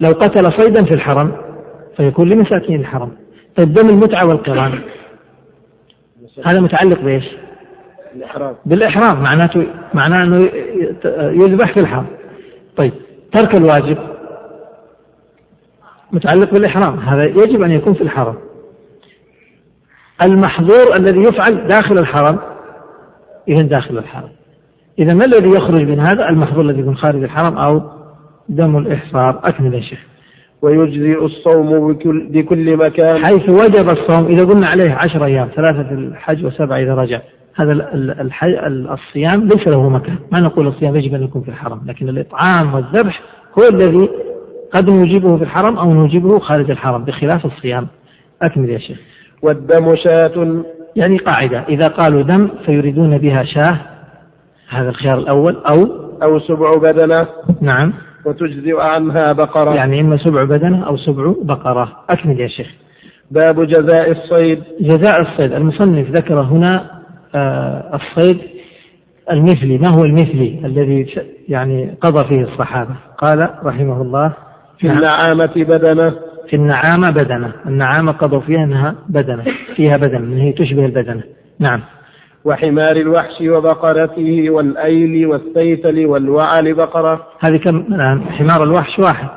لو 0.00 0.10
قتل 0.10 0.52
صيدا 0.62 0.84
في 0.84 0.94
الحرم 0.94 1.32
فيكون 1.96 2.28
لمساكين 2.28 2.80
الحرم. 2.80 3.10
طيب 3.56 3.72
دم 3.72 3.88
المتعة 3.88 4.28
والقران. 4.28 4.78
هذا 6.46 6.60
متعلق 6.60 7.00
بإيش؟ 7.00 7.24
الإحرام 8.16 8.54
بالإحرام 8.66 9.22
معناته 9.22 9.66
معناه 9.94 10.22
أنه 10.22 10.50
يذبح 11.44 11.72
في 11.72 11.80
الحرم 11.80 12.06
طيب 12.76 12.92
ترك 13.32 13.54
الواجب 13.54 13.98
متعلق 16.12 16.50
بالإحرام 16.50 16.98
هذا 16.98 17.24
يجب 17.24 17.62
أن 17.62 17.70
يكون 17.70 17.94
في 17.94 18.02
الحرم. 18.02 18.34
المحظور 20.22 20.96
الذي 20.96 21.20
يفعل 21.20 21.68
داخل 21.68 21.98
الحرم 21.98 22.38
إذا 23.48 23.62
داخل 23.62 23.98
الحرم. 23.98 24.28
إذا 24.98 25.14
ما 25.14 25.24
الذي 25.24 25.48
يخرج 25.48 25.82
من 25.82 26.00
هذا؟ 26.00 26.28
المحظور 26.28 26.60
الذي 26.60 26.80
يكون 26.80 26.96
خارج 26.96 27.22
الحرم 27.22 27.58
أو 27.58 27.82
دم 28.48 28.76
الإحصار. 28.76 29.40
أكمل 29.44 29.74
يا 29.74 29.80
شيخ. 29.80 30.07
ويجزئ 30.62 31.24
الصوم 31.24 31.92
بكل, 31.92 32.28
بكل 32.30 32.76
مكان. 32.76 33.24
حيث 33.24 33.48
وجب 33.48 33.90
الصوم 33.90 34.26
إذا 34.26 34.44
قلنا 34.44 34.66
عليه 34.66 34.92
عشر 34.92 35.24
أيام 35.24 35.48
ثلاثة 35.56 35.92
الحج 35.92 36.44
وسبعة 36.44 36.78
إذا 36.78 36.94
رجع 36.94 37.20
هذا 37.60 37.72
الحج 37.94 38.54
الصيام 38.90 39.42
ليس 39.42 39.68
له 39.68 39.88
مكان. 39.88 40.16
ما 40.32 40.40
نقول 40.40 40.66
الصيام 40.66 40.96
يجب 40.96 41.14
أن 41.14 41.22
يكون 41.22 41.42
في 41.42 41.48
الحرم 41.48 41.80
لكن 41.86 42.08
الإطعام 42.08 42.74
والذبح 42.74 43.20
هو 43.58 43.68
الذي 43.72 44.08
قد 44.74 44.90
نوجبه 44.90 45.36
في 45.36 45.42
الحرم 45.42 45.78
أو 45.78 45.94
نوجبه 45.94 46.38
خارج 46.38 46.70
الحرم 46.70 47.04
بخلاف 47.04 47.46
الصيام. 47.46 47.86
أكمل 48.42 48.70
يا 48.70 48.78
شيخ. 48.78 48.98
والدم 49.42 49.96
شاة. 49.96 50.62
يعني 50.96 51.18
قاعدة 51.18 51.64
إذا 51.68 51.88
قالوا 51.88 52.22
دم 52.22 52.48
فيريدون 52.66 53.18
بها 53.18 53.44
شاة 53.44 53.78
هذا 54.68 54.88
الخيار 54.88 55.18
الأول 55.18 55.56
أو 55.56 55.86
أو 56.22 56.40
سبع 56.40 56.76
بدنة. 56.76 57.26
نعم. 57.60 57.92
وتجزئ 58.24 58.80
عنها 58.80 59.32
بقرة. 59.32 59.74
يعني 59.74 60.00
إما 60.00 60.16
سبع 60.16 60.44
بدنة 60.44 60.86
أو 60.86 60.96
سبع 60.96 61.32
بقرة. 61.42 61.92
أكمل 62.10 62.40
يا 62.40 62.48
شيخ. 62.48 62.66
باب 63.30 63.66
جزاء 63.66 64.10
الصيد. 64.10 64.62
جزاء 64.80 65.20
الصيد. 65.20 65.52
المصنف 65.52 66.10
ذكر 66.10 66.40
هنا 66.40 66.90
آه 67.34 68.00
الصيد 68.00 68.38
المثلي. 69.30 69.78
ما 69.78 69.88
هو 69.88 70.04
المثلي 70.04 70.60
الذي 70.64 71.06
يعني 71.48 71.94
قضى 72.00 72.28
فيه 72.28 72.42
الصحابة؟ 72.42 72.94
قال 73.18 73.50
رحمه 73.64 74.02
الله 74.02 74.32
في. 74.78 74.86
النعامة 74.90 75.52
بدنة. 75.56 76.14
في 76.48 76.56
النعامة 76.56 77.10
بدنة. 77.10 77.52
النعامة 77.66 78.12
قضوا 78.12 78.40
فيها 78.40 78.64
أنها 78.64 78.94
بدنة 79.08 79.44
فيها 79.76 79.96
بدنة 79.96 80.42
هي 80.42 80.52
تشبه 80.52 80.86
البدنة. 80.86 81.22
نعم. 81.60 81.80
وحمار 82.48 82.96
الوحش 82.96 83.40
وبقرته 83.40 84.50
والأيل 84.50 85.26
والثيتل 85.26 86.06
والوعل 86.06 86.74
بقرة. 86.74 87.26
هذه 87.40 87.56
كم 87.56 87.76
الآن؟ 87.76 88.20
حمار 88.20 88.62
الوحش 88.62 88.98
واحد. 88.98 89.28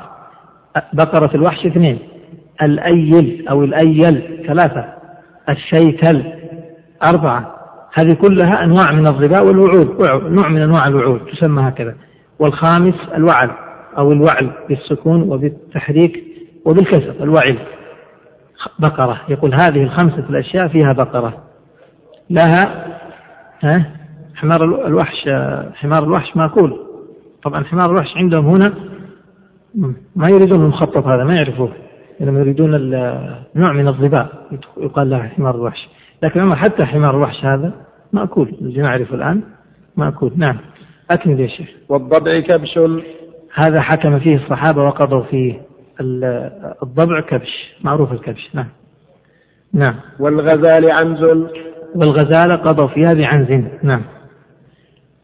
بقرة 0.92 1.30
الوحش 1.34 1.66
اثنين. 1.66 1.98
الأيل 2.62 3.48
أو 3.50 3.64
الأيل 3.64 4.42
ثلاثة. 4.46 4.84
الثيتل 5.48 6.32
أربعة. 7.14 7.54
هذه 7.94 8.12
كلها 8.12 8.64
أنواع 8.64 8.92
من 8.92 9.06
الظباء 9.06 9.46
والوعول. 9.46 10.00
نوع 10.30 10.48
من 10.48 10.62
أنواع 10.62 10.86
الوعول 10.86 11.20
تسمى 11.32 11.68
هكذا. 11.68 11.94
والخامس 12.38 12.94
الوعل 13.14 13.50
أو 13.98 14.12
الوعل 14.12 14.50
بالسكون 14.68 15.22
وبالتحريك 15.22 16.24
وبالكسر 16.64 17.14
الوعل. 17.20 17.58
بقرة. 18.78 19.20
يقول 19.28 19.54
هذه 19.54 19.82
الخمسة 19.82 20.24
الأشياء 20.30 20.68
فيها 20.68 20.92
بقرة. 20.92 21.34
لها 22.30 22.86
ها؟ 23.62 23.86
حمار 24.34 24.86
الوحش 24.86 25.28
حمار 25.74 26.04
الوحش 26.04 26.36
مأكول. 26.36 26.80
طبعا 27.42 27.64
حمار 27.64 27.90
الوحش 27.90 28.16
عندهم 28.16 28.46
هنا 28.46 28.74
ما 30.16 30.28
يريدون 30.28 30.60
المخطط 30.64 31.06
هذا 31.06 31.24
ما 31.24 31.34
يعرفوه. 31.34 31.72
إنما 32.20 32.40
يريدون 32.40 32.90
نوع 33.54 33.72
من 33.72 33.88
الظباء 33.88 34.28
يقال 34.76 35.10
لها 35.10 35.22
حمار 35.22 35.54
الوحش. 35.54 35.88
لكن 36.22 36.54
حتى 36.54 36.84
حمار 36.84 37.16
الوحش 37.16 37.44
هذا 37.44 37.72
مأكول. 38.12 38.56
الذي 38.60 38.80
نعرفه 38.80 39.14
الآن 39.14 39.42
مأكول. 39.96 40.32
نعم. 40.36 40.58
أكمل 41.10 41.40
يا 41.40 41.46
شيخ. 41.46 41.68
والضبع 41.88 42.40
كبش. 42.40 42.78
هذا 43.54 43.80
حكم 43.80 44.18
فيه 44.18 44.36
الصحابة 44.36 44.84
وقضوا 44.84 45.22
فيه 45.22 45.60
الضبع 46.82 47.20
كبش 47.20 47.74
معروف 47.84 48.12
الكبش. 48.12 48.50
نعم. 48.54 48.68
نعم. 49.72 49.94
والغزال 50.20 50.90
عنز 50.90 51.24
والغزالة 51.94 52.56
قضوا 52.56 52.86
فيها 52.86 53.14
بعنز 53.14 53.64
نعم. 53.82 54.02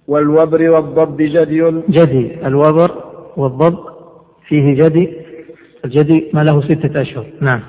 والوبر 0.08 0.70
والضب 0.70 1.16
جدي. 1.16 1.82
جدي. 1.88 2.46
الوبر 2.46 2.90
والضب 3.36 3.78
فيه 4.48 4.84
جدي. 4.84 5.12
الجدي 5.84 6.30
ما 6.34 6.40
له 6.40 6.60
ستة 6.60 7.00
أشهر. 7.00 7.26
نعم. 7.40 7.60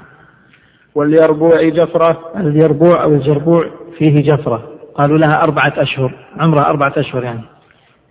واليربوع 0.96 1.70
جفرة. 1.70 2.20
اليربوع 2.36 3.04
أو 3.04 3.14
الجربوع 3.14 3.66
فيه 3.98 4.34
جفرة. 4.34 4.64
قالوا 4.96 5.18
لها 5.18 5.34
أربعة 5.48 5.74
أشهر. 5.78 6.14
عمرها 6.40 6.70
أربعة 6.70 6.94
أشهر 6.98 7.24
يعني. 7.24 7.42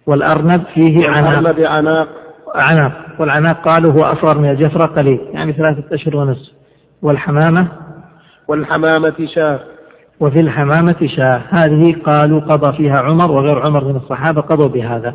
والأرنب 0.06 0.62
فيه 0.74 1.08
عناق. 1.08 1.66
عناق. 1.66 2.08
عناق. 2.54 2.92
والعناق 3.18 3.68
قالوا 3.68 3.92
هو 3.92 4.02
أصغر 4.02 4.38
من 4.38 4.50
الجفرة 4.50 4.86
قليل. 4.86 5.20
يعني 5.32 5.52
ثلاثة 5.52 5.94
أشهر 5.94 6.16
ونصف. 6.16 6.52
والحمامة. 7.02 7.68
والحمامة 8.48 9.26
شاة. 9.34 9.60
وفي 10.20 10.40
الحمامة 10.40 11.08
شاة. 11.16 11.40
هذه 11.50 11.96
قالوا 12.04 12.40
قضى 12.40 12.76
فيها 12.76 12.98
عمر 12.98 13.30
وغير 13.30 13.66
عمر 13.66 13.84
من 13.84 13.96
الصحابة 13.96 14.40
قضوا 14.40 14.68
بهذا. 14.68 15.14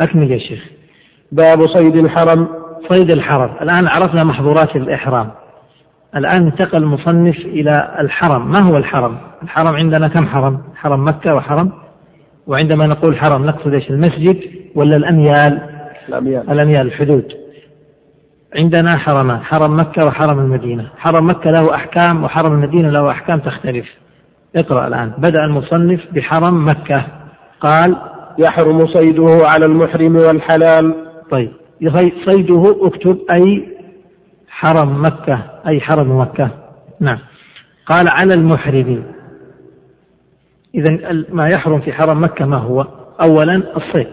أكمل 0.00 0.30
يا 0.30 0.38
شيخ. 0.38 0.60
باب 1.32 1.66
صيد 1.66 1.96
الحرم. 1.96 2.48
صيد 2.88 3.10
الحرم. 3.10 3.50
الآن 3.62 3.86
عرفنا 3.86 4.24
محظورات 4.24 4.76
الإحرام. 4.76 5.30
الآن 6.16 6.46
انتقل 6.46 6.82
المصنف 6.82 7.36
إلى 7.36 7.96
الحرم. 7.98 8.52
ما 8.52 8.70
هو 8.70 8.76
الحرم؟ 8.76 9.16
الحرم 9.42 9.76
عندنا 9.76 10.08
كم 10.08 10.26
حرم؟ 10.26 10.60
حرم 10.76 11.04
مكة 11.04 11.34
وحرم. 11.34 11.72
وعندما 12.46 12.86
نقول 12.86 13.18
حرم 13.18 13.46
نقصد 13.46 13.74
إيش؟ 13.74 13.90
المسجد 13.90 14.40
ولا 14.74 14.96
الأميال؟ 14.96 15.58
الأميال. 16.08 16.50
الأميال 16.50 16.86
الحدود. 16.86 17.32
عندنا 18.56 18.98
حرمان 18.98 19.40
حرم 19.40 19.76
مكة 19.76 20.06
وحرم 20.06 20.38
المدينة. 20.38 20.88
حرم 20.98 21.30
مكة 21.30 21.50
له 21.50 21.74
أحكام 21.74 22.24
وحرم 22.24 22.52
المدينة 22.52 22.90
له 22.90 23.10
أحكام 23.10 23.38
تختلف. 23.38 23.86
اقرأ 24.56 24.86
الآن. 24.86 25.12
بدأ 25.18 25.44
المصنف 25.44 26.00
بحرم 26.12 26.66
مكة. 26.66 27.04
قال 27.60 27.96
يحرم 28.38 28.86
صيده 28.86 29.38
على 29.42 29.66
المحرم 29.66 30.16
والحلال. 30.16 30.94
طيب. 31.30 31.52
صيده 32.30 32.76
اكتب 32.86 33.18
أي 33.30 33.68
حرم 34.48 35.04
مكة. 35.04 35.38
أي 35.66 35.80
حرم 35.80 36.20
مكة. 36.20 36.50
نعم. 37.00 37.18
قال 37.86 38.08
على 38.08 38.34
المحرم. 38.34 39.02
إذا 40.74 41.24
ما 41.32 41.48
يحرم 41.48 41.80
في 41.80 41.92
حرم 41.92 42.24
مكة 42.24 42.46
ما 42.46 42.56
هو؟ 42.56 42.86
أولا 43.26 43.62
الصيد. 43.76 44.08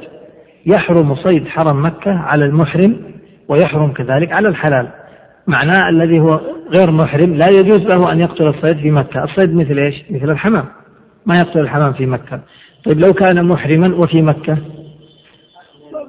يحرم 0.66 1.16
صيد 1.16 1.48
حرم 1.48 1.86
مكة 1.86 2.12
على 2.12 2.46
المحرم 2.46 3.02
ويحرم 3.48 3.92
كذلك 3.92 4.32
على 4.32 4.48
الحلال. 4.48 4.88
معناه 5.50 5.90
الذي 5.90 6.20
هو 6.20 6.42
غير 6.70 6.92
محرم 6.92 7.36
لا 7.36 7.48
يجوز 7.48 7.78
له 7.78 8.12
أن 8.12 8.20
يقتل 8.20 8.48
الصيد 8.48 8.78
في 8.78 8.92
مكة. 8.92 9.24
الصيد 9.24 9.56
مثل 9.56 9.78
إيش؟ 9.78 10.04
مثل 10.10 10.30
الحمام. 10.30 10.66
ما 11.26 11.38
يقتل 11.38 11.60
الحمام 11.60 11.94
في 11.94 12.06
مكة. 12.06 12.40
طيب 12.86 13.00
لو 13.00 13.14
كان 13.14 13.46
محرما 13.46 13.96
وفي 13.96 14.22
مكة؟ 14.22 14.58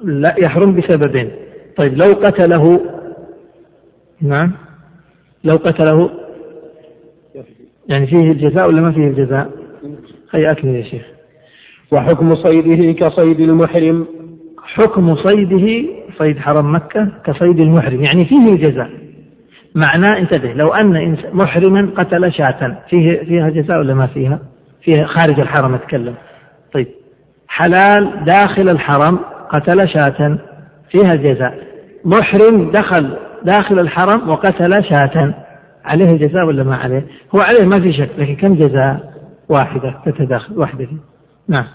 لا 0.03 0.35
يحرم 0.43 0.75
بسببين. 0.75 1.31
طيب 1.77 1.97
لو 1.97 2.13
قتله 2.13 2.81
نعم. 4.21 4.51
لو 5.43 5.53
قتله 5.55 6.09
يعني 7.89 8.07
فيه 8.07 8.31
الجزاء 8.31 8.67
ولا 8.67 8.81
ما 8.81 8.91
فيه 8.91 9.07
الجزاء؟ 9.07 9.49
هيا 10.31 10.51
أكمل 10.51 10.75
يا 10.75 10.83
شيخ. 10.83 11.05
وحكم 11.91 12.35
صيده 12.35 12.91
كصيد 12.91 13.39
المحرم؟ 13.39 14.05
حكم 14.63 15.15
صيده 15.15 15.89
صيد 16.17 16.39
حرم 16.39 16.75
مكة 16.75 17.07
كصيد 17.25 17.59
المحرم 17.59 18.03
يعني 18.03 18.25
فيه 18.25 18.49
الجزاء. 18.49 19.10
معناه 19.75 20.17
انتبه 20.17 20.53
لو 20.53 20.73
أن 20.73 21.17
محرما 21.33 21.89
قتل 21.97 22.33
شاة 22.33 22.77
فيه 22.89 23.23
فيها 23.23 23.49
جزاء 23.49 23.79
ولا 23.79 23.93
ما 23.93 24.07
فيها؟ 24.07 24.39
فيها 24.81 25.05
خارج 25.05 25.39
الحرم 25.39 25.73
أتكلم 25.73 26.15
طيب 26.73 26.87
حلال 27.47 28.25
داخل 28.25 28.69
الحرم 28.69 29.19
قتل 29.49 29.89
شاة 29.89 30.37
فيها 30.91 31.15
جزاء 31.15 31.59
محرم 32.05 32.71
دخل 32.71 33.17
داخل 33.43 33.79
الحرم 33.79 34.29
وقتل 34.29 34.83
شاة 34.89 35.33
عليه 35.85 36.17
جزاء 36.17 36.45
ولا 36.45 36.63
ما 36.63 36.75
عليه؟ 36.75 37.05
هو 37.35 37.39
عليه 37.39 37.65
ما 37.65 37.81
في 37.81 37.93
شك 37.93 38.09
لكن 38.17 38.35
كم 38.35 38.55
جزاء؟ 38.55 39.11
واحدة 39.49 39.95
تتداخل 40.05 40.57
واحدة 40.57 40.85
فيه. 40.85 40.97
نعم. 41.47 41.65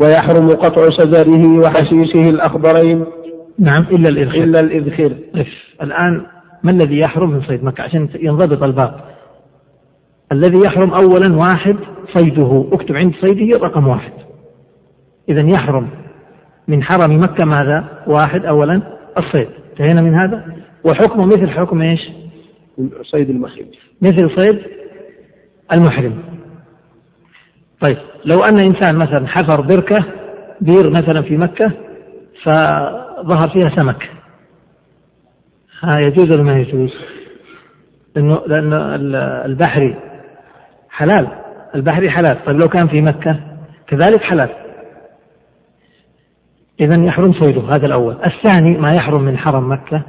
ويحرم 0.00 0.50
قطع 0.50 0.82
شجره 0.90 1.58
وحشيشه 1.58 2.24
الأخضرين 2.30 3.04
نعم 3.58 3.82
إلا 3.90 4.08
الإذخر 4.08 4.36
إلا 4.36 4.60
الإذخر 4.60 5.12
الآن 5.82 6.26
ما 6.62 6.70
الذي 6.70 6.98
يحرم 6.98 7.30
من 7.30 7.42
صيد 7.42 7.64
مكة؟ 7.64 7.82
عشان 7.82 8.08
ينضبط 8.14 8.62
الباب. 8.62 9.00
الذي 10.32 10.58
يحرم 10.58 10.94
أولا 10.94 11.36
واحد 11.36 11.76
صيده. 12.14 12.68
اكتب 12.72 12.96
عند 12.96 13.14
صيده 13.20 13.58
رقم 13.58 13.88
واحد. 13.88 14.12
إذا 15.28 15.40
يحرم. 15.40 15.88
من 16.68 16.82
حرم 16.82 17.22
مكة 17.22 17.44
ماذا؟ 17.44 17.84
واحد 18.06 18.44
أولا 18.44 18.82
الصيد. 19.18 19.48
انتهينا 19.70 20.02
من 20.02 20.14
هذا؟ 20.14 20.44
وحكمه 20.84 21.26
مثل 21.26 21.50
حكم 21.50 21.82
إيش؟ 21.82 22.10
صيد 23.02 23.30
المحرم. 23.30 23.66
مثل 24.02 24.30
صيد 24.40 24.58
المحرم. 25.72 26.22
طيب 27.80 27.96
لو 28.24 28.44
أن 28.44 28.58
إنسان 28.58 28.96
مثلا 28.96 29.26
حفر 29.26 29.60
بركة 29.60 30.04
بير 30.60 30.90
مثلا 30.90 31.22
في 31.22 31.36
مكة 31.36 31.72
فظهر 32.42 33.48
فيها 33.48 33.72
سمك. 33.76 34.10
ها 35.82 35.98
يجوز 35.98 36.30
ولا 36.30 36.42
ما 36.42 36.58
يجوز؟ 36.58 36.90
لأنه 38.16 38.42
لأن 38.46 38.72
البحري 39.44 39.96
حلال 40.90 41.28
البحري 41.74 42.10
حلال. 42.10 42.44
طيب 42.44 42.58
لو 42.58 42.68
كان 42.68 42.88
في 42.88 43.00
مكة 43.00 43.40
كذلك 43.86 44.22
حلال. 44.22 44.48
إذا 46.80 47.04
يحرم 47.04 47.32
صيده 47.32 47.60
هذا 47.60 47.86
الأول. 47.86 48.16
الثاني 48.26 48.78
ما 48.78 48.94
يحرم 48.94 49.22
من 49.22 49.38
حرم 49.38 49.72
مكة. 49.72 50.02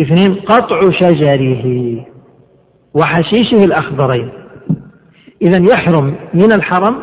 اثنين 0.00 0.34
قطع 0.34 0.90
شجره 0.90 2.04
وحشيشه 2.94 3.64
الأخضرين. 3.64 4.30
إذا 5.42 5.64
يحرم 5.72 6.14
من 6.34 6.52
الحرم 6.52 7.02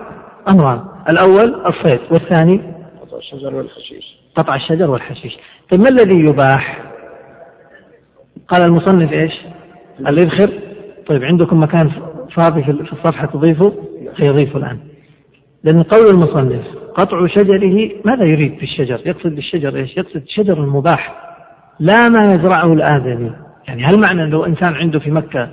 أمران. 0.51 0.81
الأول 1.09 1.65
الصيد 1.65 1.99
والثاني 2.11 2.61
قطع 3.01 3.17
الشجر 3.17 3.55
والحشيش. 3.55 4.17
قطع 4.35 4.55
الشجر 4.55 4.91
والحشيش. 4.91 5.37
طيب 5.71 5.79
ما 5.81 5.89
الذي 5.89 6.19
يباح؟ 6.19 6.92
قال 8.53 8.65
المصنف 8.65 9.13
إيش؟ 9.13 9.33
الإذخر 9.99 10.49
طيب 11.07 11.23
عندكم 11.23 11.63
مكان 11.63 11.91
فاضي 12.35 12.63
في 12.63 12.71
الصفحة 12.71 13.27
تضيفه؟ 13.27 13.73
سيضيفه 14.17 14.57
الآن. 14.57 14.77
لأن 15.63 15.83
قول 15.83 16.07
المصنف 16.13 16.61
قطع 16.95 17.27
شجره 17.27 17.89
ماذا 18.05 18.23
يريد 18.23 18.59
بالشجر؟ 18.59 18.99
يقصد 19.05 19.35
بالشجر 19.35 19.75
إيش؟ 19.75 19.97
يقصد 19.97 20.15
الشجر 20.15 20.63
المباح. 20.63 21.15
لا 21.79 22.09
ما 22.09 22.31
يزرعه 22.31 22.73
الآدمي. 22.73 23.31
يعني 23.67 23.85
هل 23.85 23.99
معنى 23.99 24.29
لو 24.29 24.45
إنسان 24.45 24.73
عنده 24.73 24.99
في 24.99 25.11
مكة 25.11 25.49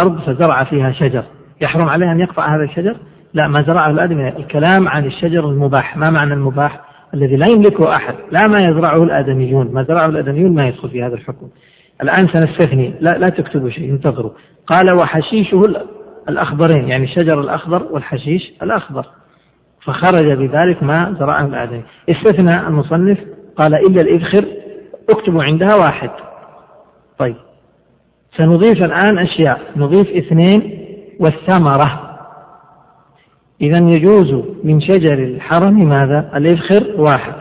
أرض 0.00 0.20
فزرع 0.20 0.64
فيها 0.64 0.92
شجر؟ 0.92 1.24
يحرم 1.60 1.88
عليه 1.88 2.12
أن 2.12 2.20
يقطع 2.20 2.56
هذا 2.56 2.64
الشجر؟ 2.64 2.96
لا 3.34 3.48
ما 3.48 3.62
زرعه 3.62 3.90
الآدمي. 3.90 4.28
الكلام 4.28 4.88
عن 4.88 5.04
الشجر 5.04 5.50
المباح 5.50 5.96
ما 5.96 6.10
معنى 6.10 6.34
المباح؟ 6.34 6.80
الذي 7.14 7.36
لا 7.36 7.50
يملكه 7.50 7.92
أحد. 7.92 8.14
لا 8.30 8.46
ما 8.46 8.60
يزرعه 8.60 9.02
الآدميون. 9.02 9.72
ما 9.72 9.82
زرعه 9.82 10.06
الآدميون 10.06 10.54
ما 10.54 10.68
يدخل 10.68 10.88
في 10.88 11.02
هذا 11.02 11.14
الحكم. 11.14 11.48
الآن 12.02 12.28
سنستثني. 12.28 12.94
لا, 13.00 13.10
لا 13.10 13.28
تكتبوا 13.28 13.70
شيء 13.70 13.90
انتظروا. 13.90 14.30
قال 14.66 14.94
وحشيشه 14.94 15.62
الأخضرين 16.28 16.88
يعني 16.88 17.04
الشجر 17.04 17.40
الأخضر 17.40 17.82
والحشيش 17.90 18.52
الأخضر. 18.62 19.06
فخرج 19.84 20.32
بذلك 20.32 20.82
ما 20.82 21.16
زرعه 21.20 21.46
الآدمي. 21.46 21.82
استثنى 22.10 22.60
المصنف 22.60 23.18
قال 23.56 23.74
إلا 23.74 24.00
الإذخر 24.00 24.44
اكتبوا 25.10 25.44
عندها 25.44 25.76
واحد. 25.76 26.10
طيب. 27.18 27.36
سنضيف 28.36 28.82
الآن 28.82 29.18
أشياء. 29.18 29.60
نضيف 29.76 30.08
اثنين 30.08 30.86
والثمرة. 31.20 32.18
إذا 33.60 33.78
يجوز 33.78 34.44
من 34.64 34.80
شجر 34.80 35.14
الحرم 35.14 35.88
ماذا؟ 35.88 36.30
الإذخر 36.36 37.00
واحد. 37.00 37.32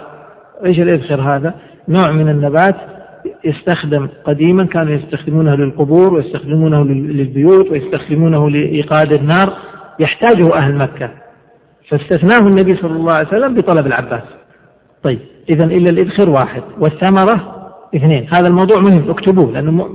إيش 0.65 0.79
الإذخر 0.79 1.21
هذا؟ 1.21 1.53
نوع 1.87 2.11
من 2.11 2.29
النبات 2.29 2.94
يستخدم 3.43 4.07
قديما 4.25 4.65
كانوا 4.65 4.93
يستخدمونه 4.93 5.55
للقبور 5.55 6.13
ويستخدمونه 6.13 6.83
للبيوت 6.83 7.71
ويستخدمونه 7.71 8.49
لإيقاد 8.49 9.13
النار. 9.13 9.53
يحتاجه 9.99 10.55
أهل 10.55 10.75
مكة. 10.75 11.09
فاستثناه 11.89 12.47
النبي 12.47 12.75
صلى 12.75 12.95
الله 12.95 13.13
عليه 13.13 13.27
وسلم 13.27 13.53
بطلب 13.55 13.87
العباس. 13.87 14.23
طيب 15.03 15.19
إذا 15.49 15.63
إلا 15.63 15.89
الإذخر 15.89 16.29
واحد 16.29 16.61
والثمرة 16.79 17.55
اثنين. 17.95 18.27
هذا 18.33 18.47
الموضوع 18.47 18.81
مهم 18.81 19.09
اكتبوه 19.09 19.51
لأنه 19.51 19.89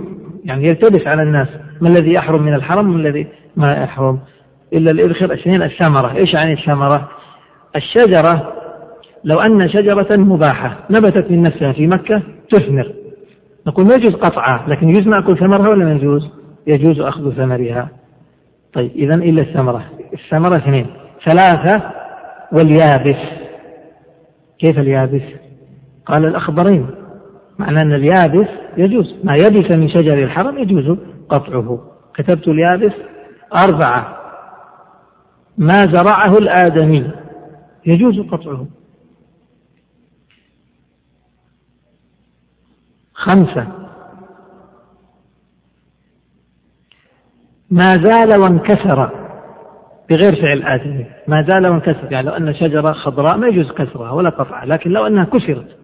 يعني 0.44 0.68
يلتبس 0.68 1.06
على 1.06 1.22
الناس. 1.22 1.48
ما 1.80 1.88
الذي 1.88 2.12
يحرم 2.12 2.42
من 2.42 2.54
الحرم 2.54 2.88
وما 2.88 2.98
الذي 2.98 3.26
ما 3.56 3.72
يحرم. 3.72 4.18
إلا 4.72 4.90
الإذخر 4.90 5.34
اثنين 5.34 5.62
الثمرة. 5.62 6.16
إيش 6.16 6.34
يعني 6.34 6.52
الثمرة؟ 6.52 7.08
الشجرة 7.76 8.52
لو 9.24 9.40
أن 9.40 9.68
شجرة 9.68 10.16
مباحة 10.16 10.78
نبتت 10.90 11.30
من 11.30 11.42
نفسها 11.42 11.72
في 11.72 11.86
مكة 11.86 12.22
تثمر. 12.50 12.92
نقول 13.66 13.86
ما 13.86 13.94
يجوز 13.94 14.14
قطعها 14.14 14.68
لكن 14.68 14.88
يجوز 14.88 15.08
نأكل 15.08 15.38
ثمرها 15.38 15.68
ولا 15.68 15.84
ما 15.84 15.92
يجوز؟ 15.92 16.30
يجوز 16.66 17.00
أخذ 17.00 17.32
ثمرها. 17.32 17.88
طيب 18.72 18.90
إذا 18.94 19.14
إلا 19.14 19.42
الثمرة. 19.42 19.84
الثمرة 20.12 20.56
اثنين. 20.56 20.86
ثلاثة 21.26 21.82
واليابس. 22.52 23.18
كيف 24.58 24.78
اليابس؟ 24.78 25.22
قال 26.06 26.24
الأخضرين. 26.24 26.86
معنى 27.58 27.82
أن 27.82 27.92
اليابس 27.92 28.48
يجوز. 28.76 29.14
ما 29.24 29.36
يبس 29.36 29.70
من 29.70 29.88
شجر 29.88 30.14
الحرم 30.14 30.58
يجوز 30.58 30.98
قطعه. 31.28 31.78
كتبت 32.14 32.48
اليابس 32.48 32.92
أربعة. 33.64 34.16
ما 35.58 35.76
زرعه 35.76 36.38
الآدمي 36.38 37.10
يجوز 37.86 38.20
قطعه. 38.20 38.66
خمسة. 43.20 43.66
ما 47.70 47.90
زال 47.90 48.40
وانكسر 48.40 49.10
بغير 50.10 50.42
فعل 50.42 50.62
آدمي 50.62 51.06
ما 51.28 51.46
زال 51.48 51.66
وانكسر 51.66 52.12
يعني 52.12 52.26
لو 52.26 52.32
أن 52.32 52.54
شجرة 52.54 52.92
خضراء 52.92 53.36
ما 53.36 53.48
يجوز 53.48 53.72
كسرها 53.72 54.10
ولا 54.10 54.30
قطعها 54.30 54.66
لكن 54.66 54.90
لو 54.90 55.06
أنها 55.06 55.24
كسرت 55.24 55.76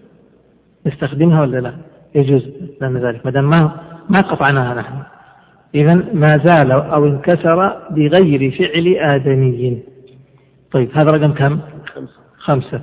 نستخدمها 0.87 1.41
ولا 1.41 1.61
لا؟ 1.61 1.75
يجوز 2.15 2.43
لنا 2.81 3.01
ذلك 3.01 3.27
ما 3.27 3.31
دام 3.31 3.51
ما 3.51 3.81
ما 4.11 4.21
قطعناها 4.21 4.75
نحن. 4.75 5.03
إذا 5.75 5.95
ما 5.95 6.41
زال 6.45 6.73
أو 6.73 7.07
انكسر 7.07 7.83
بغير 7.91 8.51
فعل 8.59 8.97
آدمي. 9.15 9.83
طيب 10.73 10.91
هذا 10.95 11.11
رقم 11.11 11.33
كم؟ 11.33 11.61
خمسة. 12.39 12.81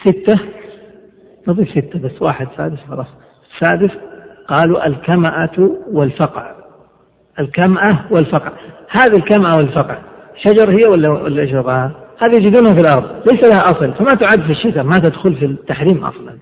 ستة. 0.00 0.40
نضيف 1.48 1.68
ستة 1.70 1.98
بس 1.98 2.22
واحد 2.22 2.48
سادس 2.56 2.78
خلاص. 2.90 3.06
السادس 3.54 3.90
قالوا 4.48 4.86
الكمأة 4.86 5.70
والفقع. 5.92 6.52
الكمأة 7.38 8.04
والفقع. 8.10 8.52
هذه 8.90 9.16
الكمأة 9.16 9.56
والفقع 9.56 9.98
شجر 10.44 10.70
هي 10.70 10.82
ولا 10.90 11.08
ولا 11.08 11.42
إيش 11.42 11.54
هذه 12.22 12.36
يجدونها 12.36 12.74
في 12.74 12.80
الأرض 12.80 13.04
ليس 13.32 13.52
لها 13.52 13.64
أصل. 13.64 13.92
فما 13.94 14.14
تعد 14.14 14.40
في 14.40 14.52
الشتاء 14.52 14.84
ما 14.84 14.98
تدخل 14.98 15.34
في 15.34 15.44
التحريم 15.44 16.04
أصلا. 16.04 16.38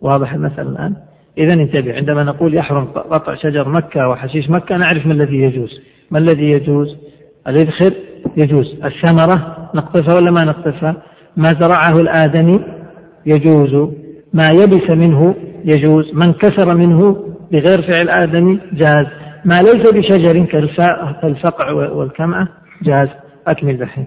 واضح 0.00 0.32
المسألة 0.32 0.68
الآن؟ 0.68 0.94
إذا 1.38 1.54
انتبه 1.54 1.94
عندما 1.94 2.24
نقول 2.24 2.54
يحرم 2.54 2.84
قطع 2.84 3.34
شجر 3.34 3.68
مكة 3.68 4.08
وحشيش 4.08 4.50
مكة 4.50 4.76
نعرف 4.76 5.06
ما 5.06 5.12
الذي 5.12 5.36
يجوز. 5.36 5.80
ما 6.10 6.18
الذي 6.18 6.50
يجوز؟ 6.50 6.96
الإذخر 7.48 7.92
يجوز. 8.36 8.74
الثمرة 8.84 9.70
نقطفها 9.74 10.14
ولا 10.14 10.30
ما 10.30 10.44
نقطفها؟ 10.44 10.96
ما 11.36 11.48
زرعه 11.48 12.00
الآدمي 12.00 12.60
يجوز. 13.26 13.90
ما 14.38 14.48
يبس 14.60 14.90
منه 14.90 15.34
يجوز 15.64 16.14
من 16.14 16.32
كسر 16.32 16.74
منه 16.74 17.16
بغير 17.52 17.82
فعل 17.82 18.08
آدمي 18.08 18.60
جاز. 18.72 19.06
ما 19.44 19.54
ليس 19.54 19.90
بشجر 19.92 20.44
كالفقع 21.22 21.70
والكمأة 21.70 22.48
جاز. 22.82 23.08
أكمل 23.46 23.76
بحين 23.76 24.06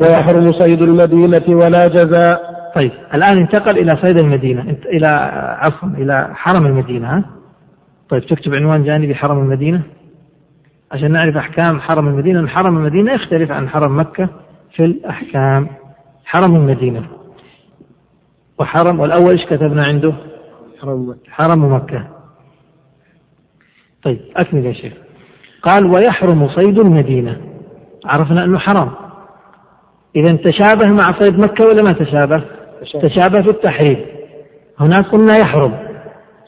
ويحرم 0.00 0.52
صيد 0.52 0.82
المدينة 0.82 1.44
ولا 1.48 1.88
جزاء. 1.88 2.52
طيب 2.74 2.90
الآن 3.14 3.38
انتقل 3.38 3.78
إلى 3.78 3.96
صيد 4.02 4.22
المدينة 4.22 4.76
إلى 4.86 5.06
عفوا 5.60 5.88
إلى 5.88 6.28
حرم 6.34 6.66
المدينة 6.66 7.16
ها؟ 7.16 7.24
طيب 8.08 8.26
تكتب 8.26 8.54
عنوان 8.54 8.84
جانبي 8.84 9.14
حرم 9.14 9.38
المدينة. 9.38 9.80
عشان 10.92 11.12
نعرف 11.12 11.36
أحكام 11.36 11.80
حرم 11.80 12.08
المدينة 12.08 12.46
حرم 12.46 12.76
المدينة 12.76 13.12
يختلف 13.12 13.50
عن 13.50 13.68
حرم 13.68 13.98
مكة 14.00 14.28
في 14.76 14.84
الأحكام. 14.84 15.66
حرم 16.24 16.56
المدينة. 16.56 17.02
وحرم 18.58 19.00
والأول 19.00 19.30
إيش 19.30 19.44
كتبنا 19.44 19.84
عنده؟ 19.84 20.12
حرم 20.80 21.16
حرم 21.30 21.74
مكة. 21.74 22.08
طيب 24.02 24.20
أكمل 24.36 24.66
يا 24.66 24.72
شيخ. 24.72 24.92
قال 25.62 25.86
ويحرم 25.86 26.48
صيد 26.48 26.78
المدينة. 26.78 27.36
عرفنا 28.04 28.44
أنه 28.44 28.58
حرام. 28.58 28.90
إذا 30.16 30.36
تشابه 30.36 30.88
مع 30.90 31.20
صيد 31.20 31.38
مكة 31.38 31.64
ولا 31.64 31.82
ما 31.82 31.92
تشابه؟ 31.92 32.42
تشابه. 33.02 33.42
في 33.42 33.50
التحريم. 33.50 34.04
هناك 34.80 35.06
قلنا 35.06 35.36
يحرم. 35.36 35.74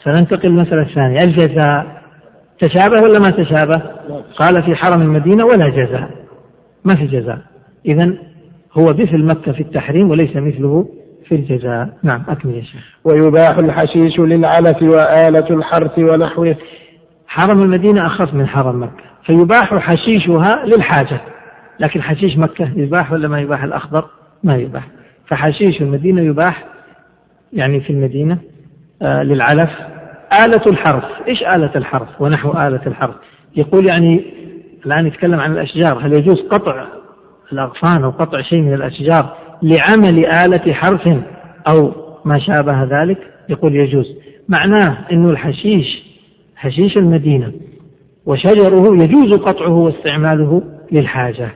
سننتقل 0.05 0.49
للمسألة 0.49 0.83
الثانية. 0.83 1.21
الجزاء 1.27 2.03
تشابه 2.59 3.03
ولا 3.03 3.19
ما 3.19 3.31
تشابه؟ 3.31 3.83
قال 4.37 4.63
في 4.63 4.75
حرم 4.75 5.03
المدينة 5.03 5.45
ولا 5.45 5.69
جزاء. 5.69 6.11
ما 6.85 6.95
في 6.95 7.07
جزاء. 7.07 7.39
إذا 7.87 8.19
هو 8.73 8.85
مثل 8.85 9.25
مكة 9.25 9.53
في 9.53 9.61
التحريم 9.61 10.11
وليس 10.11 10.37
مثله 10.37 10.89
في 11.29 11.35
الجزاء. 11.35 11.89
نعم 12.03 12.23
أكمل 12.29 12.55
يا 12.55 12.63
شيخ. 12.63 12.85
ويباح 13.05 13.59
الحشيش 13.59 14.21
للعلف 14.21 14.83
وآلة 14.83 15.51
الحرث 15.51 15.99
ونحوه. 15.99 16.57
حرم 17.27 17.63
المدينة 17.63 18.07
أخف 18.07 18.35
من 18.35 18.47
حرم 18.47 18.83
مكة 18.83 19.05
فيباح 19.27 19.75
حشيشها 19.75 20.65
للحاجة. 20.67 21.21
لكن 21.81 22.03
حشيش 22.03 22.39
مكة 22.39 22.71
يباح 22.77 23.13
ولا 23.13 23.29
ما 23.29 23.41
يباح؟ 23.41 23.63
الأخضر 23.65 24.05
ما 24.45 24.57
يباح. 24.57 24.89
فحشيش 25.27 25.81
المدينة 25.81 26.23
يباح 26.23 26.65
يعني 27.53 27.81
في 27.81 27.91
المدينة 27.91 28.39
آه 29.03 29.23
للعلف. 29.23 29.71
آلة 30.45 30.63
الحرث 30.67 31.05
إيش 31.29 31.43
آلة 31.43 31.71
الحرث؟ 31.77 32.09
ونحو 32.21 32.51
آلة 32.51 32.81
الحرث. 32.87 33.15
يقول 33.57 33.87
يعني 33.87 34.25
الآن 34.87 35.07
يتكلم 35.07 35.41
عن 35.41 35.53
الأشجار 35.53 36.07
هل 36.07 36.13
يجوز 36.13 36.41
قطع 36.51 36.85
الأغصان 37.53 38.05
أو 38.05 38.11
قطع 38.11 38.43
شيء 38.43 38.61
من 38.61 38.75
الأشجار 38.75 39.37
لعمل 39.63 40.27
آلة 40.27 40.73
حرث 40.73 41.09
أو 41.69 41.93
ما 42.25 42.39
شابه 42.39 42.83
ذلك 42.83 43.19
يقول 43.49 43.77
يجوز. 43.77 44.07
معناه 44.49 44.99
أنه 45.13 45.31
الحشيش 45.31 46.05
حشيش 46.57 46.97
المدينة 46.97 47.53
وشجره 48.27 49.03
يجوز 49.03 49.33
قطعه 49.33 49.73
واستعماله 49.79 50.63
للحاجة. 50.93 51.49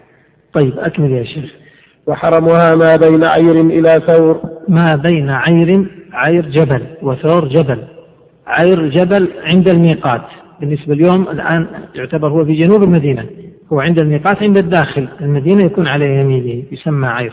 طيب 0.53 0.79
أكمل 0.79 1.13
يا 1.13 1.25
شيخ. 1.25 1.55
وحرمها 2.07 2.75
ما 2.75 2.97
بين 3.09 3.25
عير 3.25 3.61
إلى 3.61 4.03
ثور. 4.07 4.41
ما 4.69 4.97
بين 4.97 5.31
عير 5.31 5.87
عير 6.13 6.47
جبل 6.47 6.83
وثور 7.03 7.49
جبل. 7.49 7.79
عير 8.47 8.89
جبل 8.89 9.29
عند 9.45 9.71
الميقات. 9.71 10.23
بالنسبة 10.61 10.95
اليوم 10.95 11.29
الآن 11.29 11.67
يعتبر 11.95 12.29
هو 12.29 12.45
في 12.45 12.55
جنوب 12.55 12.83
المدينة. 12.83 13.27
هو 13.73 13.81
عند 13.81 13.99
الميقات 13.99 14.43
عند 14.43 14.59
الداخل. 14.59 15.09
المدينة 15.21 15.65
يكون 15.65 15.87
على 15.87 16.21
يمينه 16.21 16.63
يسمى 16.73 17.07
عير. 17.07 17.33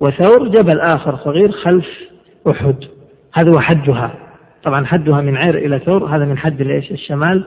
وثور 0.00 0.48
جبل 0.48 0.80
آخر 0.80 1.16
صغير 1.16 1.52
خلف 1.52 1.86
أحد. 2.50 2.76
هذا 3.34 3.50
هو 3.50 3.60
حدها 3.60 4.14
طبعا 4.62 4.86
حدها 4.86 5.20
من 5.20 5.36
عير 5.36 5.58
إلى 5.58 5.78
ثور 5.78 6.04
هذا 6.04 6.24
من 6.24 6.38
حد 6.38 6.60
الإيش؟ 6.60 6.92
الشمال 6.92 7.44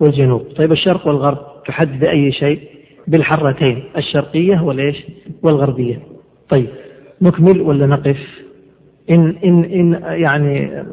والجنوب. 0.00 0.42
طيب 0.56 0.72
الشرق 0.72 1.06
والغرب 1.06 1.38
تحد 1.66 2.00
بأي 2.00 2.32
شيء؟ 2.32 2.60
بالحرتين 3.06 3.84
الشرقية 3.96 4.62
والإيش؟ 4.62 4.96
والغربية. 5.42 5.98
طيب 6.48 6.68
نكمل 7.22 7.60
ولا 7.60 7.86
نقف؟ 7.86 8.18
إن 9.10 9.36
إن 9.44 9.64
إن 9.64 10.00
يعني 10.02 10.84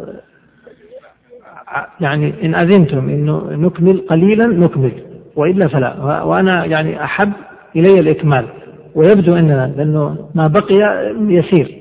يعني 2.02 2.34
إن 2.44 2.56
أذنتم 2.56 3.10
إنه 3.10 3.48
نكمل 3.52 4.06
قليلا 4.10 4.48
نكمل 4.48 4.92
وإلا 5.36 5.68
فلا. 5.68 6.24
وأنا 6.24 6.66
يعني 6.66 7.04
أحب 7.04 7.32
إلي 7.76 8.00
الإكمال. 8.00 8.46
ويبدو 8.96 9.36
أننا 9.36 9.74
لأنه 9.78 10.30
ما 10.36 10.48
بقي 10.48 10.76
يسير. 11.20 11.76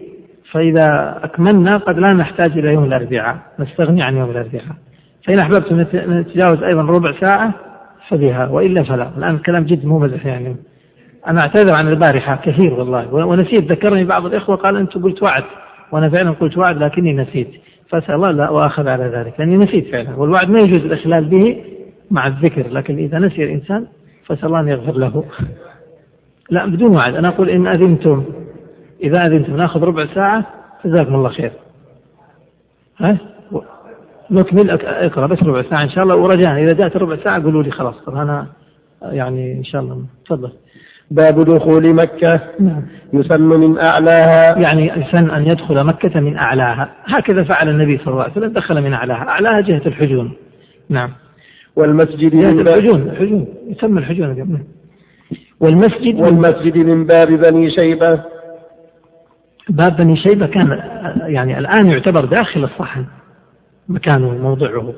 فإذا 0.52 1.18
أكملنا 1.22 1.76
قد 1.76 1.98
لا 1.98 2.12
نحتاج 2.12 2.58
إلى 2.58 2.72
يوم 2.72 2.84
الأربعاء 2.84 3.36
نستغني 3.58 4.02
عن 4.02 4.16
يوم 4.16 4.30
الأربعاء. 4.30 4.76
فإن 5.26 5.38
أحببتم 5.38 5.80
نتجاوز 5.94 6.62
أيضا 6.62 6.82
ربع 6.82 7.12
ساعة 7.20 7.52
فبها 8.08 8.48
وإلا 8.48 8.82
فلا. 8.82 9.10
الآن 9.18 9.34
الكلام 9.34 9.64
جد 9.64 9.86
مو 9.86 9.98
مزح 9.98 10.26
يعني. 10.26 10.56
أنا 11.28 11.40
أعتذر 11.40 11.74
عن 11.74 11.88
البارحة 11.88 12.36
كثير 12.36 12.72
والله. 12.72 13.14
ونسيت 13.14 13.72
ذكرني 13.72 14.04
بعض 14.04 14.26
الإخوة 14.26 14.56
قال 14.56 14.76
أنت 14.76 14.94
قلت 14.98 15.22
وعد. 15.22 15.44
وأنا 15.92 16.08
فعلا 16.08 16.30
قلت 16.30 16.58
وعد 16.58 16.78
لكني 16.78 17.12
نسيت. 17.12 17.48
فأسأل 17.88 18.14
الله 18.14 18.30
لا 18.30 18.50
وآخذ 18.50 18.88
على 18.88 19.04
ذلك 19.04 19.40
لأني 19.40 19.56
نسيت 19.56 19.92
فعلا. 19.92 20.14
والوعد 20.16 20.50
ما 20.50 20.58
يجوز 20.58 20.84
الإخلال 20.84 21.24
به 21.24 21.56
مع 22.10 22.26
الذكر 22.26 22.68
لكن 22.72 22.98
إذا 22.98 23.18
نسي 23.18 23.44
الإنسان 23.44 23.86
فأسأل 24.26 24.46
الله 24.46 24.60
أن 24.60 24.68
يغفر 24.68 24.98
له. 24.98 25.24
لا 26.50 26.66
بدون 26.66 26.96
وعد. 26.96 27.14
أنا 27.14 27.28
أقول 27.28 27.50
إن 27.50 27.66
أذنتم 27.66 28.24
إذا 29.02 29.22
أذنتم 29.22 29.56
ناخذ 29.56 29.82
ربع 29.82 30.06
ساعة 30.14 30.46
جزاكم 30.84 31.14
الله 31.14 31.28
خير. 31.28 31.52
ها؟ 32.98 33.16
نكمل. 34.30 34.70
اقرأ 34.70 35.26
بس 35.26 35.42
ربع 35.42 35.62
ساعة 35.62 35.82
إن 35.82 35.90
شاء 35.90 36.04
الله. 36.04 36.16
ورجاء 36.16 36.62
إذا 36.62 36.72
جاءت 36.72 36.96
ربع 36.96 37.16
ساعة 37.16 37.42
قولوا 37.42 37.62
لي 37.62 37.70
خلاص. 37.70 38.08
أنا 38.08 38.46
يعني 39.02 39.58
إن 39.58 39.64
شاء 39.64 39.82
الله. 39.82 40.04
تفضل. 40.26 40.52
باب 41.10 41.44
دخول 41.44 41.94
مكة. 41.94 42.40
نعم. 42.60 42.82
يسن 43.12 43.40
من 43.40 43.78
أعلاها. 43.78 44.58
يعني 44.66 44.86
يسن 44.86 45.30
أن 45.30 45.42
يدخل 45.42 45.84
مكة 45.84 46.20
من 46.20 46.36
أعلاها. 46.36 46.90
هكذا 47.04 47.44
فعل 47.44 47.68
النبي 47.68 47.98
صلى 47.98 48.08
الله 48.08 48.22
عليه 48.22 48.32
وسلم. 48.32 48.52
دخل 48.52 48.82
من 48.82 48.92
أعلاها. 48.92 49.28
أعلاها 49.28 49.60
جهة 49.60 49.82
الحجون. 49.86 50.32
نعم. 50.88 51.10
والمسجد 51.76 52.30
جهة 52.30 52.50
الحجون. 52.50 53.02
الحجون. 53.02 53.46
يسمى 53.68 53.98
الحجون. 53.98 54.38
نعم. 54.38 54.64
والمسجد 55.60 56.14
والمسجد 56.20 56.76
من 56.76 57.06
باب 57.06 57.28
بني 57.28 57.70
شيبة. 57.70 58.20
باب 59.68 59.96
بني 59.96 60.16
شيبة 60.16 60.46
كان 60.46 60.68
يعني 61.26 61.58
الآن 61.58 61.90
يعتبر 61.90 62.24
داخل 62.24 62.64
الصحن 62.64 63.04
مكانه 63.88 64.30
موضعه. 64.30 64.92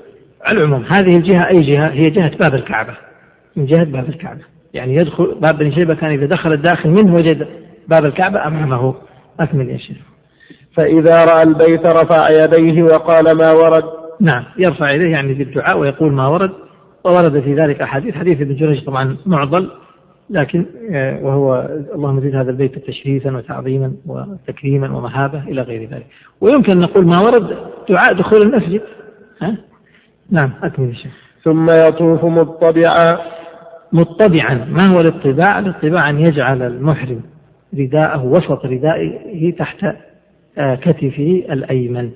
على 0.44 0.58
العموم 0.58 0.84
هذه 0.84 1.16
الجهة 1.16 1.48
أي 1.48 1.62
جهة؟ 1.62 1.88
هي 1.88 2.10
جهة 2.10 2.36
باب 2.36 2.54
الكعبة. 2.54 2.94
من 3.56 3.66
جهة 3.66 3.84
باب 3.84 4.08
الكعبة. 4.08 4.40
يعني 4.74 4.94
يدخل 4.94 5.36
باب 5.40 5.58
بني 5.58 5.74
شيبة 5.74 5.94
كان 5.94 6.10
إذا 6.10 6.26
دخل 6.26 6.52
الداخل 6.52 6.90
منه 6.90 7.14
وجد 7.14 7.46
باب 7.88 8.04
الكعبة 8.04 8.46
أمامه. 8.46 8.94
أكمل 9.40 9.70
يا 9.70 9.76
شيخ. 9.76 9.96
فإذا 10.74 11.24
رأى 11.24 11.42
البيت 11.42 11.86
رفع 11.86 12.24
يديه 12.30 12.82
وقال 12.82 13.36
ما 13.36 13.52
ورد. 13.52 13.84
نعم 14.20 14.44
يرفع 14.58 14.90
يديه 14.90 15.10
يعني 15.10 15.34
بالدعاء 15.34 15.78
ويقول 15.78 16.12
ما 16.12 16.26
ورد. 16.26 16.50
وورد 17.04 17.40
في 17.40 17.54
ذلك 17.54 17.80
أحاديث. 17.80 18.14
حديث 18.14 18.40
ابن 18.40 18.56
جريج 18.56 18.84
طبعا 18.84 19.16
معضل. 19.26 19.70
لكن 20.30 20.66
آه، 20.90 21.24
وهو 21.24 21.68
اللهم 21.94 22.20
زد 22.20 22.34
هذا 22.34 22.50
البيت 22.50 22.78
تشريفا 22.78 23.36
وتعظيما 23.36 23.92
وتكريما 24.06 24.96
ومهابة 24.96 25.42
إلى 25.42 25.62
غير 25.62 25.88
ذلك. 25.90 26.06
ويمكن 26.40 26.80
نقول 26.80 27.06
ما 27.06 27.18
ورد 27.18 27.56
دعاء 27.88 28.12
دخول 28.14 28.40
المسجد. 28.44 28.80
ها؟ 29.42 29.56
نعم 30.30 30.50
أكمل 30.62 30.88
الشيخ. 30.88 31.12
ثم 31.44 31.70
يطوف 31.70 32.24
مطبعا. 32.24 33.18
مطبعا. 33.92 34.54
ما 34.54 34.94
هو 34.94 34.98
الاطباع؟ 35.00 35.58
الاطباع 35.58 36.10
أن 36.10 36.20
يجعل 36.20 36.62
المحرم 36.62 37.20
رداءه 37.78 38.24
وسط 38.24 38.64
ردائه 38.64 39.56
تحت 39.56 39.84
آه، 40.58 40.74
كتفه 40.74 41.44
الأيمن 41.50 42.10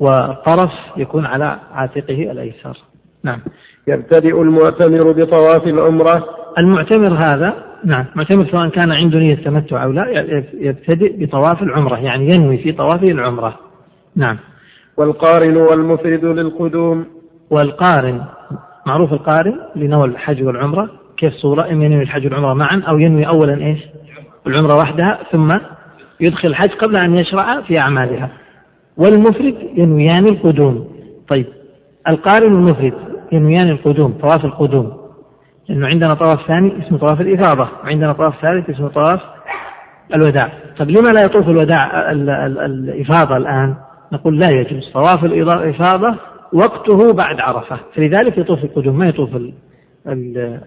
والطرف 0.00 0.72
يكون 0.96 1.26
على 1.26 1.58
عاتقه 1.72 2.30
الأيسر. 2.30 2.78
نعم. 3.24 3.40
يبتدئ 3.88 4.42
المعتمر 4.42 5.12
بطواف 5.12 5.66
العمرة. 5.66 6.24
المعتمر 6.58 7.14
هذا 7.14 7.54
نعم. 7.84 8.04
معتمر 8.14 8.46
سواء 8.50 8.68
كان 8.68 8.92
عنده 8.92 9.18
نية 9.18 9.34
تمتع 9.34 9.84
أو 9.84 9.92
لا 9.92 10.10
يبتدئ 10.54 11.24
بطواف 11.24 11.62
العمرة 11.62 11.96
يعني 11.96 12.30
ينوي 12.34 12.58
في 12.58 12.72
طوافه 12.72 13.10
العمرة. 13.10 13.58
نعم. 14.16 14.38
والقارن 14.96 15.56
والمفرد 15.56 16.24
للقدوم. 16.24 17.04
والقارن 17.50 18.24
معروف 18.86 19.12
القارن 19.12 19.54
لنوى 19.76 20.08
الحج 20.08 20.42
والعمرة 20.42 20.88
كيف 21.16 21.34
صورة؟ 21.34 21.70
إما 21.70 21.84
ينوي 21.84 22.02
الحج 22.02 22.24
والعمرة 22.24 22.54
معا 22.54 22.82
أو 22.88 22.98
ينوي 22.98 23.26
أولا 23.26 23.66
إيش؟ 23.66 23.78
العمرة 24.46 24.74
وحدها 24.74 25.18
ثم 25.32 25.58
يدخل 26.20 26.48
الحج 26.48 26.70
قبل 26.70 26.96
أن 26.96 27.14
يشرع 27.14 27.60
في 27.60 27.78
أعمالها. 27.78 28.28
والمفرد 28.96 29.54
ينويان 29.76 30.26
القدوم. 30.26 30.88
طيب 31.28 31.46
القارن 32.08 32.52
والمفرد 32.52 32.94
ينويان 33.32 33.68
القدوم 33.68 34.18
طواف 34.22 34.44
القدوم. 34.44 34.97
لأنه 35.68 35.86
عندنا 35.86 36.14
طواف 36.14 36.46
ثاني 36.46 36.86
اسمه 36.86 36.98
طواف 36.98 37.20
الإفاضة 37.20 37.68
وعندنا 37.84 38.12
طواف 38.12 38.40
ثالث 38.42 38.70
اسمه 38.70 38.88
طواف 38.88 39.20
الوداع. 40.14 40.52
طيب 40.78 40.90
لما 40.90 41.08
لا 41.08 41.20
يطوف 41.24 41.48
الوداع 41.48 42.12
الإفاضة 42.12 43.36
الآن؟ 43.36 43.74
نقول 44.12 44.38
لا 44.38 44.50
يجوز. 44.50 44.90
طواف 44.92 45.24
الإفاضة 45.24 46.16
وقته 46.52 47.12
بعد 47.12 47.40
عرفة. 47.40 47.78
فلذلك 47.94 48.38
يطوف 48.38 48.64
القدوم 48.64 48.98
ما 48.98 49.08
يطوف 49.08 49.30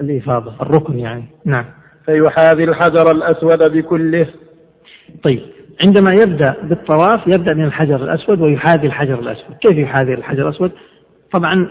الإفاضة 0.02 0.54
الركن 0.62 0.99
يعني. 0.99 1.24
نعم. 1.45 1.66
فيحاذي 2.06 2.64
الحجر 2.64 3.12
الأسود 3.12 3.64
بكله. 3.64 4.28
طيب. 5.24 5.41
عندما 5.86 6.14
يبدأ 6.14 6.56
بالطواف 6.64 7.28
يبدأ 7.28 7.54
من 7.54 7.64
الحجر 7.64 7.95
الأسود 7.95 8.41
ويحاذي 8.41 8.88
الحجر 8.88 9.20
الأسود. 9.20 9.56
كيف 9.68 9.78
يحاذي 9.78 10.14
الحجر 10.14 10.47
الأسود؟ 10.49 10.72
طبعا 11.32 11.68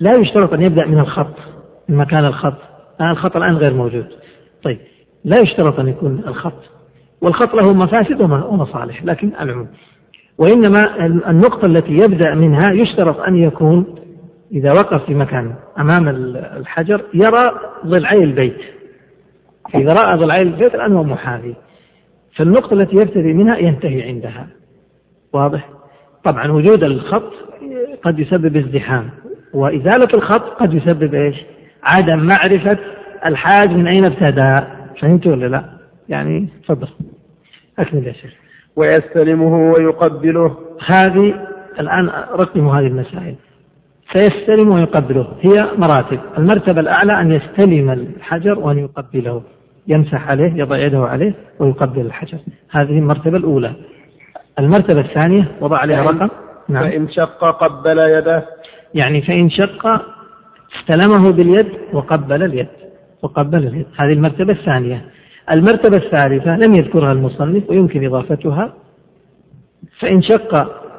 لا 0.00 0.12
يشترط 0.12 0.52
أن 0.52 0.62
يبدأ 0.62 0.86
من 0.86 0.98
الخط. 0.98 1.55
مكان 1.88 2.24
الخط. 2.24 2.54
الآن 3.00 3.10
الخط 3.10 3.36
الآن 3.36 3.56
غير 3.56 3.74
موجود. 3.74 4.06
طيب 4.62 4.78
لا 5.24 5.36
يشترط 5.42 5.80
أن 5.80 5.88
يكون 5.88 6.22
الخط. 6.26 6.62
والخط 7.20 7.54
له 7.54 7.72
مفاسد 7.74 8.20
ومصالح 8.22 9.04
لكن 9.04 9.32
العموم. 9.40 9.68
وإنما 10.38 11.06
النقطة 11.06 11.66
التي 11.66 11.92
يبدأ 11.92 12.34
منها 12.34 12.72
يشترط 12.72 13.20
أن 13.20 13.36
يكون 13.36 13.94
إذا 14.52 14.70
وقف 14.70 15.04
في 15.04 15.14
مكان 15.14 15.54
أمام 15.78 16.08
الحجر 16.36 17.02
يرى 17.14 17.52
ضلعي 17.86 18.24
البيت. 18.24 18.60
إذا 19.74 19.92
رأى 19.92 20.18
ضلعي 20.18 20.42
البيت 20.42 20.74
الآن 20.74 20.92
هو 20.92 21.04
محاذي. 21.04 21.54
فالنقطة 22.36 22.74
التي 22.74 22.96
يبتدي 22.96 23.32
منها 23.32 23.56
ينتهي 23.56 24.02
عندها. 24.02 24.46
واضح؟ 25.32 25.68
طبعا 26.24 26.52
وجود 26.52 26.84
الخط 26.84 27.32
قد 28.02 28.18
يسبب 28.18 28.56
ازدحام. 28.56 29.10
وإزالة 29.54 30.08
الخط 30.14 30.42
قد 30.60 30.74
يسبب 30.74 31.14
إيش؟ 31.14 31.36
عدم 31.94 32.18
معرفة 32.18 32.78
الحاج 33.26 33.70
من 33.70 33.86
أين 33.86 34.04
ابتدأ 34.04 34.54
فهمت 35.00 35.26
ولا 35.26 35.46
لا؟ 35.46 35.64
يعني 36.08 36.48
تفضل. 36.64 36.88
أكمل 37.78 38.06
يا 38.06 38.12
شيخ. 38.12 38.32
ويستلمه 38.76 39.72
ويقبله. 39.72 40.56
هذه 40.86 41.34
الآن 41.80 42.08
رقموا 42.32 42.74
هذه 42.74 42.86
المسائل. 42.86 43.34
سيستلم 44.12 44.68
ويقبله. 44.68 45.26
هي 45.40 45.56
مراتب. 45.78 46.20
المرتبة 46.38 46.80
الأعلى 46.80 47.20
أن 47.20 47.32
يستلم 47.32 47.90
الحجر 47.90 48.58
وأن 48.58 48.78
يقبله. 48.78 49.42
يمسح 49.88 50.28
عليه 50.28 50.52
يضع 50.54 50.76
يده 50.76 50.98
عليه 50.98 51.34
ويقبل 51.58 52.00
الحجر. 52.00 52.38
هذه 52.70 52.98
المرتبة 52.98 53.36
الأولى. 53.36 53.72
المرتبة 54.58 55.00
الثانية 55.00 55.48
وضع 55.60 55.78
عليها 55.78 56.02
رقم. 56.02 56.28
نعم. 56.68 56.82
فإن 56.82 57.08
شق 57.08 57.44
قبل 57.44 57.98
يده. 57.98 58.44
يعني 58.94 59.22
فإن 59.22 59.50
شق 59.50 60.15
استلمه 60.80 61.32
باليد 61.32 61.66
وقبل 61.92 62.42
اليد 62.42 62.68
وقبل 63.22 63.66
اليد. 63.66 63.86
هذه 63.96 64.12
المرتبة 64.12 64.52
الثانية. 64.52 65.04
المرتبة 65.50 65.96
الثالثة 65.96 66.56
لم 66.56 66.74
يذكرها 66.74 67.12
المصنف 67.12 67.70
ويمكن 67.70 68.06
إضافتها. 68.06 68.72
فإن 70.00 70.22
شق 70.22 70.54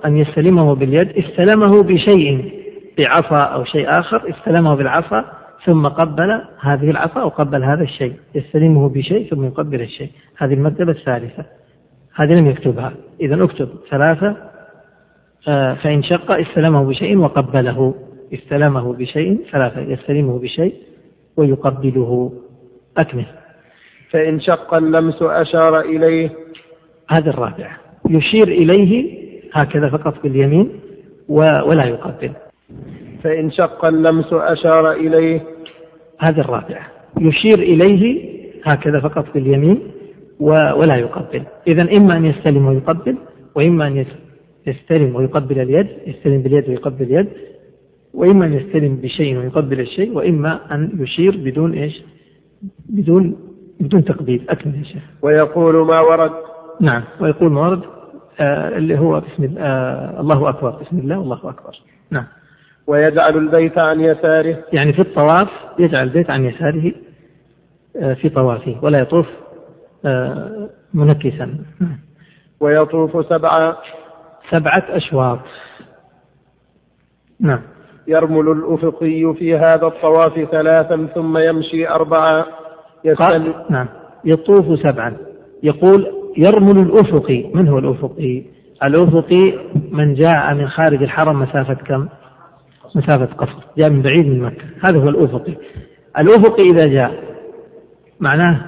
أن 0.05 0.17
يستلمه 0.17 0.75
باليد 0.75 1.09
استلمه 1.17 1.84
بشيء 1.84 2.51
بعصا 2.97 3.39
أو 3.39 3.63
شيء 3.63 3.89
آخر 3.89 4.30
استلمه 4.30 4.75
بالعصا 4.75 5.25
ثم 5.65 5.88
قبل 5.88 6.41
هذه 6.61 6.89
العصا 6.89 7.23
وقبل 7.23 7.63
هذا 7.63 7.84
الشيء. 7.84 8.13
يستلمه 8.36 8.89
بشيء 8.89 9.30
ثم 9.30 9.45
يقبل 9.45 9.82
الشيء. 9.82 10.09
هذه 10.38 10.53
المرتبة 10.53 10.91
الثالثة. 10.91 11.45
هذه 12.15 12.34
لم 12.39 12.47
يكتبها. 12.47 12.93
إذا 13.21 13.43
اكتب 13.43 13.69
ثلاثة 13.89 14.36
آه، 15.47 15.73
فإن 15.73 16.03
شق 16.03 16.32
استلمه 16.32 16.84
بشيء 16.84 17.17
وقبله. 17.17 18.06
استلمه 18.34 18.93
بشيء 18.93 19.39
ثلاثة 19.51 19.82
يستلمه 19.82 20.39
بشيء 20.39 20.73
ويقبله 21.38 22.32
أكمل. 22.97 23.25
فإن 24.09 24.39
شق 24.39 24.73
اللمس 24.73 25.21
أشار 25.21 25.80
إليه. 25.80 26.30
هذا 27.09 27.30
الرابع. 27.30 27.78
يشير 28.09 28.47
إليه 28.47 29.17
هكذا 29.53 29.89
فقط 29.89 30.23
باليمين 30.23 30.69
ولا 31.30 31.86
يقبل. 31.86 32.32
فإن 33.23 33.51
شق 33.51 33.86
اللمس 33.86 34.34
أشار 34.34 34.91
إليه. 34.91 35.41
هذا 36.19 36.41
الرابع. 36.41 36.80
يشير 37.21 37.59
إليه 37.59 38.28
هكذا 38.63 38.99
فقط 38.99 39.34
باليمين 39.34 39.80
ولا 40.39 40.95
يقبل. 40.95 41.43
إذا 41.67 41.97
إما 41.97 42.17
أن 42.17 42.25
يستلم 42.25 42.67
ويقبل 42.67 43.17
وإما 43.55 43.88
أن 43.88 44.05
يستلم 44.67 45.15
ويقبل 45.15 45.59
اليد 45.59 45.88
يستلم 46.07 46.41
باليد 46.41 46.69
ويقبل 46.69 47.03
اليد 47.03 47.28
وإما 48.18 48.45
أن 48.45 48.53
يستلم 48.53 48.95
بشيء 48.95 49.38
ويقبل 49.38 49.80
الشيء 49.80 50.11
وإما 50.11 50.76
أن 50.76 50.91
يشير 50.99 51.38
بدون 51.38 51.74
إيش؟ 51.74 52.03
بدون 52.89 53.36
بدون 53.80 54.05
تقبيل. 54.05 54.49
أكمل 54.49 54.76
يا 54.76 54.84
شيخ. 54.84 55.03
ويقول 55.22 55.88
ما 55.88 55.99
ورد. 55.99 56.32
نعم. 56.82 57.03
ويقول 57.22 57.51
ما 57.51 57.61
ورد 57.61 57.82
آه 58.39 58.78
اللي 58.78 58.99
هو 58.99 59.20
بسم 59.20 59.43
الله 59.43 59.61
آه 59.61 60.20
الله 60.22 60.49
أكبر. 60.49 60.70
بسم 60.70 60.97
الله 60.97 61.20
والله 61.20 61.38
أكبر. 61.49 61.76
نعم. 62.11 62.26
ويجعل 62.88 63.38
البيت 63.38 63.78
عن 63.78 63.99
يساره. 64.01 64.63
يعني 64.74 64.93
في 64.93 65.01
الطواف 65.01 65.49
يجعل 65.80 66.03
البيت 66.03 66.30
عن 66.30 66.45
يساره 66.45 66.91
آه 67.95 68.13
في 68.13 68.30
طوافه 68.30 68.76
ولا 68.82 68.99
يطوف 68.99 69.28
آه 70.05 70.70
منكسا. 70.93 71.45
نعم. 71.80 71.99
ويطوف 72.59 73.26
سبعة. 73.26 73.78
سبعة 74.51 74.84
أشواط. 74.89 75.39
نعم. 77.39 77.61
يرمل 78.07 78.51
الأفقي 78.51 79.33
في 79.33 79.55
هذا 79.55 79.87
الطواف 79.87 80.39
ثلاثا 80.51 81.07
ثم 81.15 81.37
يمشي 81.37 81.89
أربعة 81.89 82.45
يستل... 83.05 83.53
نعم. 83.69 83.87
يطوف 84.25 84.79
سبعا. 84.79 85.17
يقول 85.63 86.07
يرمل 86.37 86.79
الأفقي. 86.79 87.45
من 87.53 87.67
هو 87.67 87.77
الأفقي؟ 87.77 88.43
الأفقي 88.83 89.53
من 89.91 90.13
جاء 90.13 90.53
من 90.53 90.67
خارج 90.67 91.03
الحرم 91.03 91.39
مسافة 91.39 91.73
كم؟ 91.73 92.07
مسافة 92.95 93.25
قصر. 93.25 93.55
جاء 93.77 93.89
من 93.89 94.01
بعيد 94.01 94.27
من 94.27 94.41
مكة. 94.41 94.65
هذا 94.83 94.99
هو 94.99 95.09
الأفقي. 95.09 95.53
الأفقي 96.19 96.63
إذا 96.63 96.87
جاء 96.87 97.23
معناه 98.19 98.59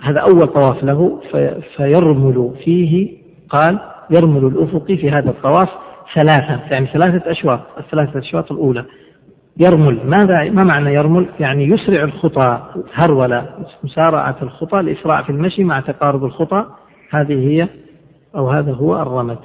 هذا 0.00 0.20
أول 0.20 0.46
طواف 0.46 0.84
له 0.84 1.20
في 1.30 1.60
فيرمل 1.76 2.50
فيه 2.64 3.18
قال 3.48 3.78
يرمل 4.10 4.46
الأفقي 4.46 4.96
في 4.96 5.10
هذا 5.10 5.30
الطواف 5.30 5.68
ثلاثة 6.14 6.60
يعني 6.70 6.86
ثلاثة 6.86 7.30
أشواط 7.30 7.60
الثلاثة 7.78 8.18
أشواط 8.18 8.52
الأولى. 8.52 8.84
يرمل 9.56 10.00
ماذا 10.04 10.50
ما 10.50 10.64
معنى 10.64 10.94
يرمل؟ 10.94 11.26
يعني 11.40 11.64
يسرع 11.64 12.04
الخطى 12.04 12.62
هرولة 12.94 13.46
مسارعة 13.84 14.36
الخطى 14.42 14.80
الإسراع 14.80 15.22
في 15.22 15.30
المشي 15.30 15.64
مع 15.64 15.80
تقارب 15.80 16.24
الخطى. 16.24 16.64
هذه 17.10 17.48
هي 17.50 17.68
أو 18.36 18.50
هذا 18.50 18.72
هو 18.72 19.02
الرمل. 19.02 19.38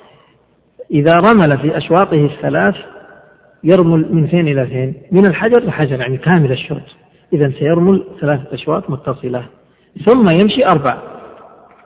إذا 0.92 1.12
رمل 1.12 1.58
في 1.58 1.78
أشواطه 1.78 2.26
الثلاث 2.26 2.76
يرمل 3.64 4.16
من 4.16 4.28
فين 4.28 4.48
إلى 4.48 4.68
فين؟ 4.68 4.94
من 5.12 5.26
الحجر 5.26 5.64
لحجر 5.64 6.00
يعني 6.00 6.18
كامل 6.18 6.52
الشوط 6.52 6.82
إذا 7.34 7.52
سيرمل 7.60 8.04
ثلاثة 8.22 8.54
أشواط 8.54 8.90
متصلة. 8.90 9.46
ثم 10.06 10.28
يمشي 10.42 10.66
أربع 10.66 10.98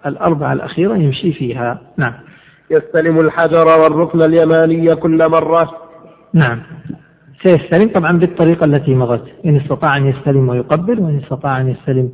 الأربعة 0.06 0.54
الأخيرة 0.54 0.96
يمشي 0.96 1.34
فيها. 1.34 1.80
نعم. 1.98 2.14
يستلم 2.72 3.20
الحجر 3.20 3.68
والركن 3.82 4.22
اليماني 4.22 4.96
كل 4.96 5.30
مرة. 5.30 5.72
نعم. 6.34 6.62
سيستلم 7.44 7.90
طبعا 7.90 8.18
بالطريقة 8.18 8.66
التي 8.66 8.96
مضت. 8.96 9.24
إن 9.46 9.56
استطاع 9.56 9.98
أن 9.98 10.08
يستلم 10.08 10.50
ويقبل 10.50 11.00
وإن 11.00 11.18
استطاع 11.18 11.62
أن 11.62 11.70
يستلم 11.70 12.10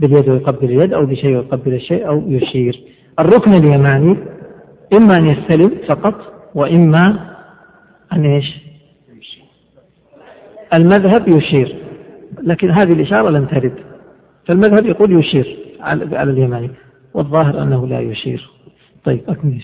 باليد 0.00 0.28
ويقبل 0.28 0.64
اليد 0.64 0.92
أو 0.92 1.06
بشيء 1.06 1.36
ويقبل 1.36 1.74
الشيء 1.74 2.08
أو 2.08 2.22
يشير. 2.26 2.80
الركن 3.18 3.54
اليماني 3.54 4.16
إما 4.92 5.16
أن 5.16 5.26
يستلم 5.26 5.70
فقط 5.88 6.14
وإما 6.54 7.34
أن 8.12 8.24
إيش؟ 8.24 8.66
المذهب 10.74 11.28
يشير. 11.28 11.76
لكن 12.42 12.70
هذه 12.70 12.92
الإشارة 12.92 13.30
لم 13.30 13.44
ترد. 13.44 13.74
فالمذهب 14.46 14.86
يقول 14.86 15.20
يشير 15.20 15.56
على 15.80 16.30
اليماني 16.30 16.70
والظاهر 17.14 17.62
أنه 17.62 17.86
لا 17.86 18.00
يشير. 18.00 18.50
طيب 19.04 19.20
أكمل. 19.28 19.62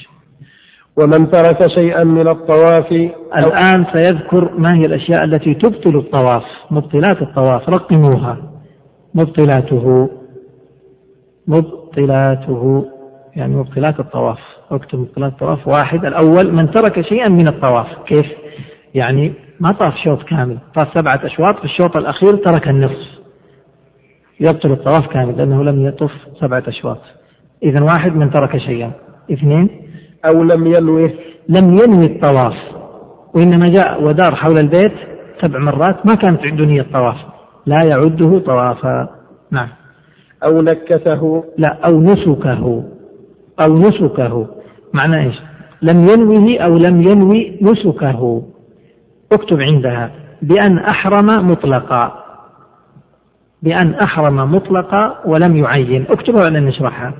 ومن 0.96 1.30
ترك 1.30 1.68
شيئا 1.74 2.04
من 2.04 2.28
الطواف 2.28 2.92
الآن 3.38 3.86
سيذكر 3.94 4.58
ما 4.58 4.74
هي 4.74 4.80
الأشياء 4.80 5.24
التي 5.24 5.54
تبطل 5.54 5.96
الطواف 5.96 6.44
مبطلات 6.70 7.22
الطواف 7.22 7.68
رقموها. 7.68 8.36
مبطلاته 9.14 10.10
مبطلاته 11.46 12.84
يعني 13.36 13.56
مبطلات 13.56 14.00
الطواف. 14.00 14.38
اكتب 14.70 14.98
مبطلات 14.98 15.32
الطواف 15.32 15.68
واحد. 15.68 16.04
الأول 16.04 16.52
من 16.52 16.70
ترك 16.70 17.00
شيئا 17.00 17.28
من 17.28 17.48
الطواف. 17.48 17.86
كيف؟ 18.06 18.26
يعني 18.94 19.32
ما 19.60 19.72
طاف 19.72 19.94
شوط 20.04 20.22
كامل. 20.22 20.58
طاف 20.74 20.88
سبعة 20.94 21.20
أشواط 21.24 21.58
في 21.58 21.64
الشوط 21.64 21.96
الأخير 21.96 22.36
ترك 22.36 22.68
النصف. 22.68 23.08
يبطل 24.40 24.72
الطواف 24.72 25.06
كامل 25.06 25.36
لأنه 25.36 25.64
لم 25.64 25.86
يطف 25.86 26.12
سبعة 26.40 26.62
أشواط. 26.68 27.00
إذا 27.62 27.84
واحد 27.84 28.16
من 28.16 28.30
ترك 28.30 28.56
شيئا. 28.56 28.92
اثنين 29.32 29.81
أو 30.26 30.42
لم 30.42 30.66
ينوه 30.66 31.10
لم 31.48 31.78
ينوي 31.78 32.06
الطواف. 32.06 32.54
وإنما 33.34 33.68
جاء 33.68 34.02
ودار 34.02 34.34
حول 34.34 34.58
البيت 34.58 34.92
سبع 35.42 35.58
مرات 35.58 36.06
ما 36.06 36.14
كانت 36.14 36.40
عنده 36.40 36.64
نية 36.64 36.86
طواف. 36.92 37.16
لا 37.66 37.82
يعده 37.82 38.38
طوافا. 38.38 39.08
نعم. 39.50 39.68
أو 40.44 40.62
نكثه؟ 40.62 41.44
لا 41.58 41.78
أو 41.86 42.00
نسكه. 42.00 42.84
أو 43.66 43.78
نسكه. 43.78 44.46
معنى 44.94 45.26
إيش؟ 45.26 45.36
لم 45.82 46.08
ينوه 46.08 46.58
أو 46.58 46.76
لم 46.76 47.02
ينوي 47.02 47.58
نسكه. 47.62 48.42
اكتب 49.32 49.60
عندها. 49.60 50.10
بأن 50.42 50.78
أحرم 50.78 51.50
مطلقا. 51.50 52.22
بأن 53.62 53.94
أحرم 53.94 54.54
مطلقا 54.54 55.18
ولم 55.24 55.56
يعين. 55.56 56.04
اكتبها 56.10 56.42
ولا 56.48 56.60
نشرحها. 56.60 57.14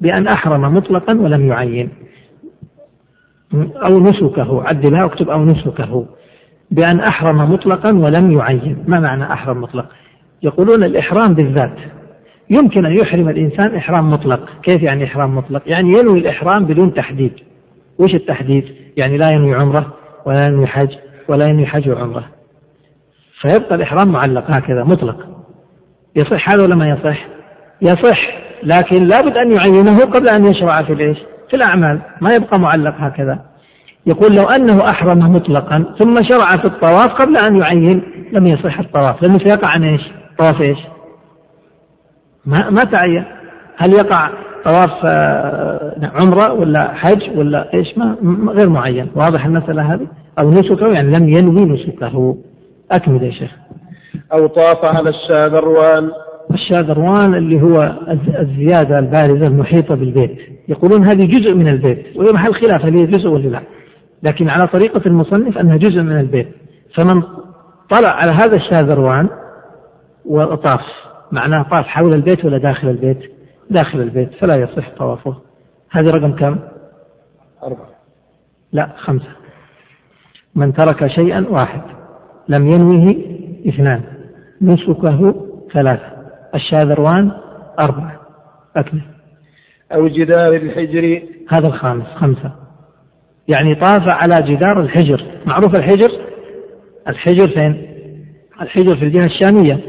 بأن 0.00 0.26
أحرم 0.26 0.74
مطلقا 0.74 1.20
ولم 1.20 1.48
يعين. 1.48 1.90
أو 3.54 4.00
نسكه 4.00 4.62
عدلها 4.62 5.04
اكتب 5.04 5.30
أو 5.30 5.44
نسكه 5.44 6.06
بأن 6.70 7.00
أحرم 7.00 7.52
مطلقا 7.52 7.92
ولم 7.92 8.32
يعين. 8.32 8.84
ما 8.86 9.00
معنى 9.00 9.32
أحرم 9.32 9.60
مطلق؟ 9.60 9.86
يقولون 10.42 10.84
الإحرام 10.84 11.34
بالذات. 11.34 11.76
يمكن 12.50 12.86
أن 12.86 12.98
يحرم 12.98 13.28
الإنسان 13.28 13.74
إحرام 13.74 14.10
مطلق. 14.10 14.48
كيف 14.62 14.82
يعني 14.82 15.04
إحرام 15.04 15.36
مطلق؟ 15.36 15.62
يعني 15.66 15.88
ينوي 15.88 16.18
الإحرام 16.18 16.64
بدون 16.64 16.94
تحديد. 16.94 17.32
وش 17.98 18.14
التحديد؟ 18.14 18.64
يعني 18.96 19.16
لا 19.16 19.30
ينوي 19.30 19.54
عمرة 19.54 19.92
ولا 20.26 20.46
ينوي 20.48 20.66
حج 20.66 20.90
ولا 21.28 21.44
ينوي 21.48 21.66
حج 21.66 21.88
وعمرة. 21.88 22.24
فيبقى 23.40 23.74
الإحرام 23.74 24.08
معلق 24.08 24.50
هكذا 24.50 24.84
مطلق. 24.84 25.26
يصح 26.16 26.50
هذا 26.50 26.62
ولا 26.62 26.74
ما 26.74 26.88
يصح؟ 26.88 27.26
يصح 27.82 28.38
لكن 28.62 29.04
لابد 29.04 29.36
أن 29.36 29.54
يعينه 29.56 29.98
قبل 29.98 30.28
أن 30.28 30.50
يشرع 30.50 30.82
في 30.82 30.92
الإيش 30.92 31.18
في 31.50 31.56
الأعمال 31.56 32.00
ما 32.20 32.30
يبقى 32.34 32.60
معلق 32.60 32.94
هكذا. 32.98 33.38
يقول 34.06 34.36
لو 34.36 34.48
أنه 34.48 34.90
أحرم 34.90 35.18
مطلقا 35.18 35.84
ثم 35.98 36.14
شرع 36.30 36.48
في 36.50 36.64
الطواف 36.64 37.08
قبل 37.08 37.36
أن 37.36 37.56
يعين 37.56 38.02
لم 38.32 38.46
يصح 38.46 38.78
الطواف. 38.78 39.22
لأنه 39.22 39.38
سيقع 39.38 39.68
عن 39.68 39.84
إيش؟ 39.84 40.02
طواف 40.38 40.60
إيش؟ 40.60 40.78
ما 42.46 42.70
ما 42.70 42.84
تعين. 42.84 43.24
هل 43.76 43.92
يقع 43.92 44.30
طواف 44.64 45.04
آه، 45.04 46.10
عمرة 46.20 46.52
ولا 46.52 46.94
حج 46.94 47.38
ولا 47.38 47.74
إيش؟ 47.74 47.98
ما 47.98 48.16
غير 48.48 48.68
معين. 48.68 49.10
واضح 49.14 49.44
المسألة 49.44 49.94
هذه؟ 49.94 50.06
أو 50.38 50.50
نسكه 50.50 50.86
يعني 50.86 51.16
لم 51.18 51.28
ينوي 51.28 51.64
نسكه. 51.64 52.36
أكمل 52.92 53.22
يا 53.22 53.30
شيخ. 53.30 53.50
أو 54.32 54.46
طاف 54.46 54.84
على 54.84 55.10
الشاذروان 55.10 56.10
الشاذروان 56.54 57.34
اللي 57.34 57.62
هو 57.62 57.98
الزيادة 58.40 58.98
البارزة 58.98 59.46
المحيطة 59.46 59.94
بالبيت. 59.94 60.38
يقولون 60.68 61.08
هذه 61.08 61.26
جزء 61.26 61.54
من 61.54 61.68
البيت 61.68 62.16
وهي 62.16 62.32
محل 62.32 62.54
خلاف 62.54 62.84
هل 62.84 62.96
هي 62.96 63.06
جزء 63.06 63.28
ولا 63.28 63.48
لا. 63.48 63.60
لكن 64.22 64.48
على 64.48 64.66
طريقة 64.66 65.02
المصنف 65.06 65.58
أنها 65.58 65.76
جزء 65.76 66.02
من 66.02 66.20
البيت. 66.20 66.48
فمن 66.94 67.22
طلع 67.90 68.10
على 68.10 68.32
هذا 68.32 68.56
الشاذروان 68.56 69.28
وطاف 70.24 70.80
معناه 71.32 71.62
طاف 71.62 71.86
حول 71.86 72.14
البيت 72.14 72.44
ولا 72.44 72.58
داخل 72.58 72.88
البيت؟ 72.88 73.18
داخل 73.70 74.00
البيت 74.00 74.34
فلا 74.34 74.56
يصح 74.56 74.90
طوافه. 74.98 75.36
هذا 75.90 76.10
رقم 76.10 76.32
كم؟ 76.32 76.58
أربعة. 77.62 77.88
لا 78.72 78.88
خمسة. 78.96 79.28
من 80.54 80.72
ترك 80.72 81.06
شيئا 81.06 81.46
واحد 81.50 81.80
لم 82.48 82.66
ينوه 82.66 83.16
اثنان 83.68 84.00
نسكه 84.62 85.34
ثلاثة. 85.72 86.17
الشاذروان 86.58 87.32
أربعة. 87.78 88.20
أكمل. 88.76 89.02
أو 89.92 90.08
جدار 90.08 90.54
الحجر. 90.54 91.22
هذا 91.48 91.66
الخامس 91.66 92.06
خمسة. 92.06 92.52
يعني 93.48 93.74
طاف 93.74 94.08
على 94.08 94.34
جدار 94.42 94.80
الحجر. 94.80 95.24
معروف 95.46 95.74
الحجر؟ 95.74 96.12
الحجر 97.08 97.48
فين؟ 97.48 97.88
الحجر 98.60 98.96
في 98.96 99.04
الجهة 99.04 99.26
الشامية. 99.26 99.80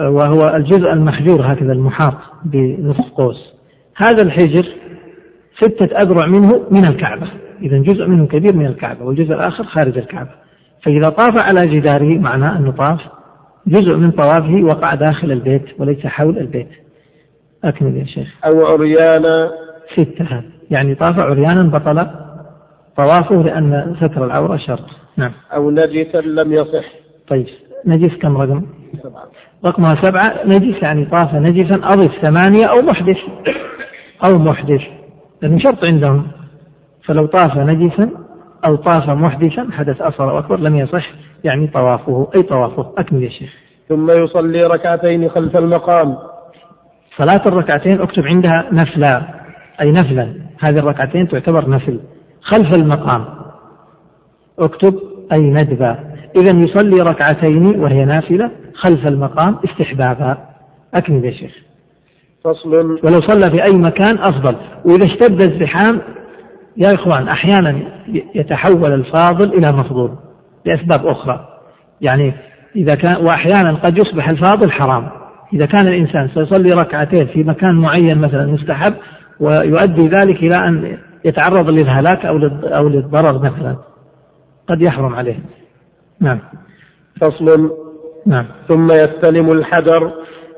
وهو 0.00 0.56
الجزء 0.56 0.92
المحجور 0.92 1.52
هكذا 1.52 1.72
المحاط 1.72 2.14
بنصف 2.44 3.10
قوس. 3.10 3.54
هذا 3.96 4.22
الحجر 4.22 4.66
ستة 5.56 5.98
أذرع 5.98 6.26
منه 6.26 6.66
من 6.70 6.86
الكعبة. 6.88 7.26
إذا 7.62 7.78
جزء 7.78 8.06
منه 8.06 8.26
كبير 8.26 8.56
من 8.56 8.66
الكعبة 8.66 9.04
والجزء 9.04 9.34
الآخر 9.34 9.64
خارج 9.64 9.98
الكعبة. 9.98 10.30
فإذا 10.82 11.08
طاف 11.08 11.36
على 11.36 11.78
جداره 11.78 12.18
معناه 12.18 12.58
أنه 12.58 12.70
طاف 12.70 13.00
جزء 13.66 13.96
من 13.96 14.10
طوافه 14.10 14.62
وقع 14.62 14.94
داخل 14.94 15.32
البيت 15.32 15.62
وليس 15.78 16.06
حول 16.06 16.38
البيت. 16.38 16.68
أكمل 17.64 17.96
يا 17.96 18.04
شيخ. 18.04 18.28
أو 18.44 18.66
عريانا 18.66 19.50
ستة. 19.96 20.42
يعني 20.70 20.94
طاف 20.94 21.18
عريانا 21.18 21.62
بطل 21.62 22.06
طوافه 22.96 23.42
لأن 23.42 23.96
ستر 24.00 24.24
العورة 24.24 24.56
شرط. 24.56 24.84
نعم. 25.16 25.32
أو 25.54 25.70
نجسا 25.70 26.20
لم 26.20 26.52
يصح. 26.52 26.84
طيب. 27.28 27.46
نجس 27.86 28.16
كم 28.16 28.36
رقم؟ 28.36 28.62
سبعة. 29.02 29.24
رقمها 29.64 30.02
سبعة. 30.02 30.44
نجس 30.44 30.82
يعني 30.82 31.04
طاف 31.04 31.34
نجسا. 31.34 31.74
أضف 31.74 32.12
ثمانية 32.20 32.66
أو 32.66 32.86
محدث. 32.86 33.18
أو 34.28 34.38
محدث. 34.38 34.82
لأنه 35.42 35.58
شرط 35.58 35.84
عندهم. 35.84 36.26
فلو 37.04 37.26
طاف 37.26 37.56
نجسا 37.56 38.10
أو 38.66 38.76
طاف 38.76 39.10
محدثا 39.10 39.68
حدث 39.72 40.00
أصغر 40.00 40.30
أو 40.30 40.38
أكبر 40.38 40.60
لم 40.60 40.76
يصح. 40.76 41.10
يعني 41.46 41.66
طوافه 41.66 42.28
أي 42.34 42.42
طوافه 42.42 42.92
أكمل 42.98 43.22
يا 43.22 43.28
شيخ. 43.28 43.50
ثم 43.88 44.10
يصلي 44.10 44.62
ركعتين 44.62 45.28
خلف 45.28 45.56
المقام. 45.56 46.16
صلاة 47.18 47.48
الركعتين 47.48 48.00
أكتب 48.00 48.26
عندها 48.26 48.68
نفلا 48.72 49.22
أي 49.80 49.90
نفلا. 49.90 50.34
هذه 50.60 50.78
الركعتين 50.78 51.28
تعتبر 51.28 51.70
نفل. 51.70 52.00
خلف 52.40 52.78
المقام. 52.78 53.24
أكتب 54.58 54.94
أي 55.32 55.40
ندبا 55.40 55.98
إذا 56.36 56.58
يصلي 56.58 57.02
ركعتين 57.02 57.80
وهي 57.80 58.04
نافلة 58.04 58.50
خلف 58.74 59.06
المقام 59.06 59.58
استحبابا. 59.64 60.38
أكمل 60.94 61.24
يا 61.24 61.30
شيخ. 61.30 61.52
فصل. 62.44 62.74
ولو 62.74 63.20
صلى 63.20 63.50
في 63.50 63.62
أي 63.62 63.78
مكان 63.78 64.18
أفضل. 64.18 64.56
وإذا 64.84 65.06
اشتد 65.06 65.40
الزحام 65.40 66.00
يا 66.76 66.94
إخوان 66.94 67.28
أحيانا 67.28 67.78
يتحول 68.34 68.92
الفاضل 68.92 69.52
إلى 69.54 69.72
مفضول. 69.72 70.10
لأسباب 70.66 71.06
أخرى. 71.06 71.48
يعني 72.00 72.34
إذا 72.76 72.94
كان 72.94 73.16
وأحيانا 73.16 73.74
قد 73.74 73.98
يصبح 73.98 74.28
الفاضل 74.28 74.72
حرام. 74.72 75.08
إذا 75.52 75.66
كان 75.66 75.88
الإنسان 75.88 76.28
سيصلي 76.28 76.74
ركعتين 76.74 77.26
في 77.26 77.44
مكان 77.44 77.74
معين 77.74 78.18
مثلا 78.18 78.46
مستحب 78.46 78.94
ويؤدي 79.40 80.08
ذلك 80.08 80.36
إلى 80.36 80.68
أن 80.68 80.98
يتعرض 81.24 81.70
للهلاك 81.70 82.26
أو 82.26 82.36
أو 82.64 82.88
للضرر 82.88 83.38
مثلا. 83.38 83.76
قد 84.68 84.82
يحرم 84.82 85.14
عليه. 85.14 85.38
نعم. 86.20 86.38
فصل. 87.20 87.70
نعم. 88.26 88.46
ثم 88.68 88.90
يستلم 88.90 89.52
الحجر. 89.52 90.12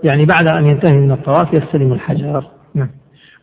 يعني 0.04 0.24
بعد 0.24 0.46
أن 0.48 0.66
ينتهي 0.66 0.96
من 0.96 1.12
الطواف 1.12 1.54
يستلم 1.54 1.92
الحجر. 1.92 2.44
نعم. 2.74 2.90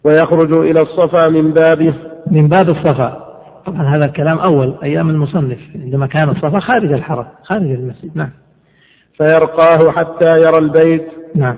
ويخرج 0.03 0.53
إلى 0.53 0.81
الصفا 0.81 1.29
من 1.29 1.53
بابه. 1.53 1.93
من 2.31 2.47
باب 2.47 2.69
الصفا. 2.69 3.24
طبعا 3.65 3.95
هذا 3.95 4.05
الكلام 4.05 4.37
أول 4.37 4.75
أيام 4.83 5.09
المصنف 5.09 5.59
عندما 5.75 6.07
كان 6.07 6.29
الصفا 6.29 6.59
خارج 6.59 6.91
الحرم 6.93 7.25
خارج 7.43 7.71
المسجد 7.71 8.11
نعم. 8.15 8.29
فيرقاه 9.17 9.91
حتى 9.91 10.29
يرى 10.29 10.57
البيت. 10.59 11.07
نعم. 11.35 11.55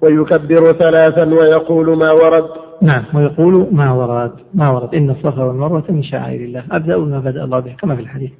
ويكبر 0.00 0.72
ثلاثا 0.72 1.24
ويقول 1.24 1.98
ما 1.98 2.12
ورد. 2.12 2.48
نعم 2.82 3.04
ويقول 3.14 3.68
ما 3.72 3.92
ورد 3.92 4.32
ما 4.54 4.70
ورد. 4.70 4.94
إن 4.94 5.10
الصفا 5.10 5.44
والمروة 5.44 5.84
من 5.88 6.02
شعائر 6.02 6.40
الله. 6.40 6.64
أبدأ 6.72 6.98
ما 6.98 7.18
بدأ 7.18 7.44
الله 7.44 7.60
به 7.60 7.74
كما 7.82 7.96
في 7.96 8.02
الحديث. 8.02 8.30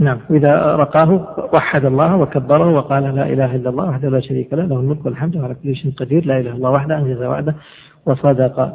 نعم 0.00 0.18
وإذا 0.30 0.76
رقاه 0.76 1.26
وحد 1.52 1.84
الله 1.84 2.16
وكبره 2.16 2.68
وقال 2.68 3.14
لا 3.14 3.26
إله 3.26 3.56
إلا 3.56 3.70
الله 3.70 3.88
وحده 3.88 4.08
لا 4.08 4.20
شريك 4.20 4.52
له 4.52 4.64
له 4.64 4.80
الملك 4.80 5.06
والحمد 5.06 5.36
وعلى 5.36 5.54
كل 5.62 5.76
شيء 5.76 5.92
قدير 5.92 6.26
لا 6.26 6.40
إله 6.40 6.50
إلا 6.50 6.56
الله 6.56 6.70
وحده 6.70 6.98
أنجز 6.98 7.22
وعده 7.22 7.54
وصدق 8.06 8.72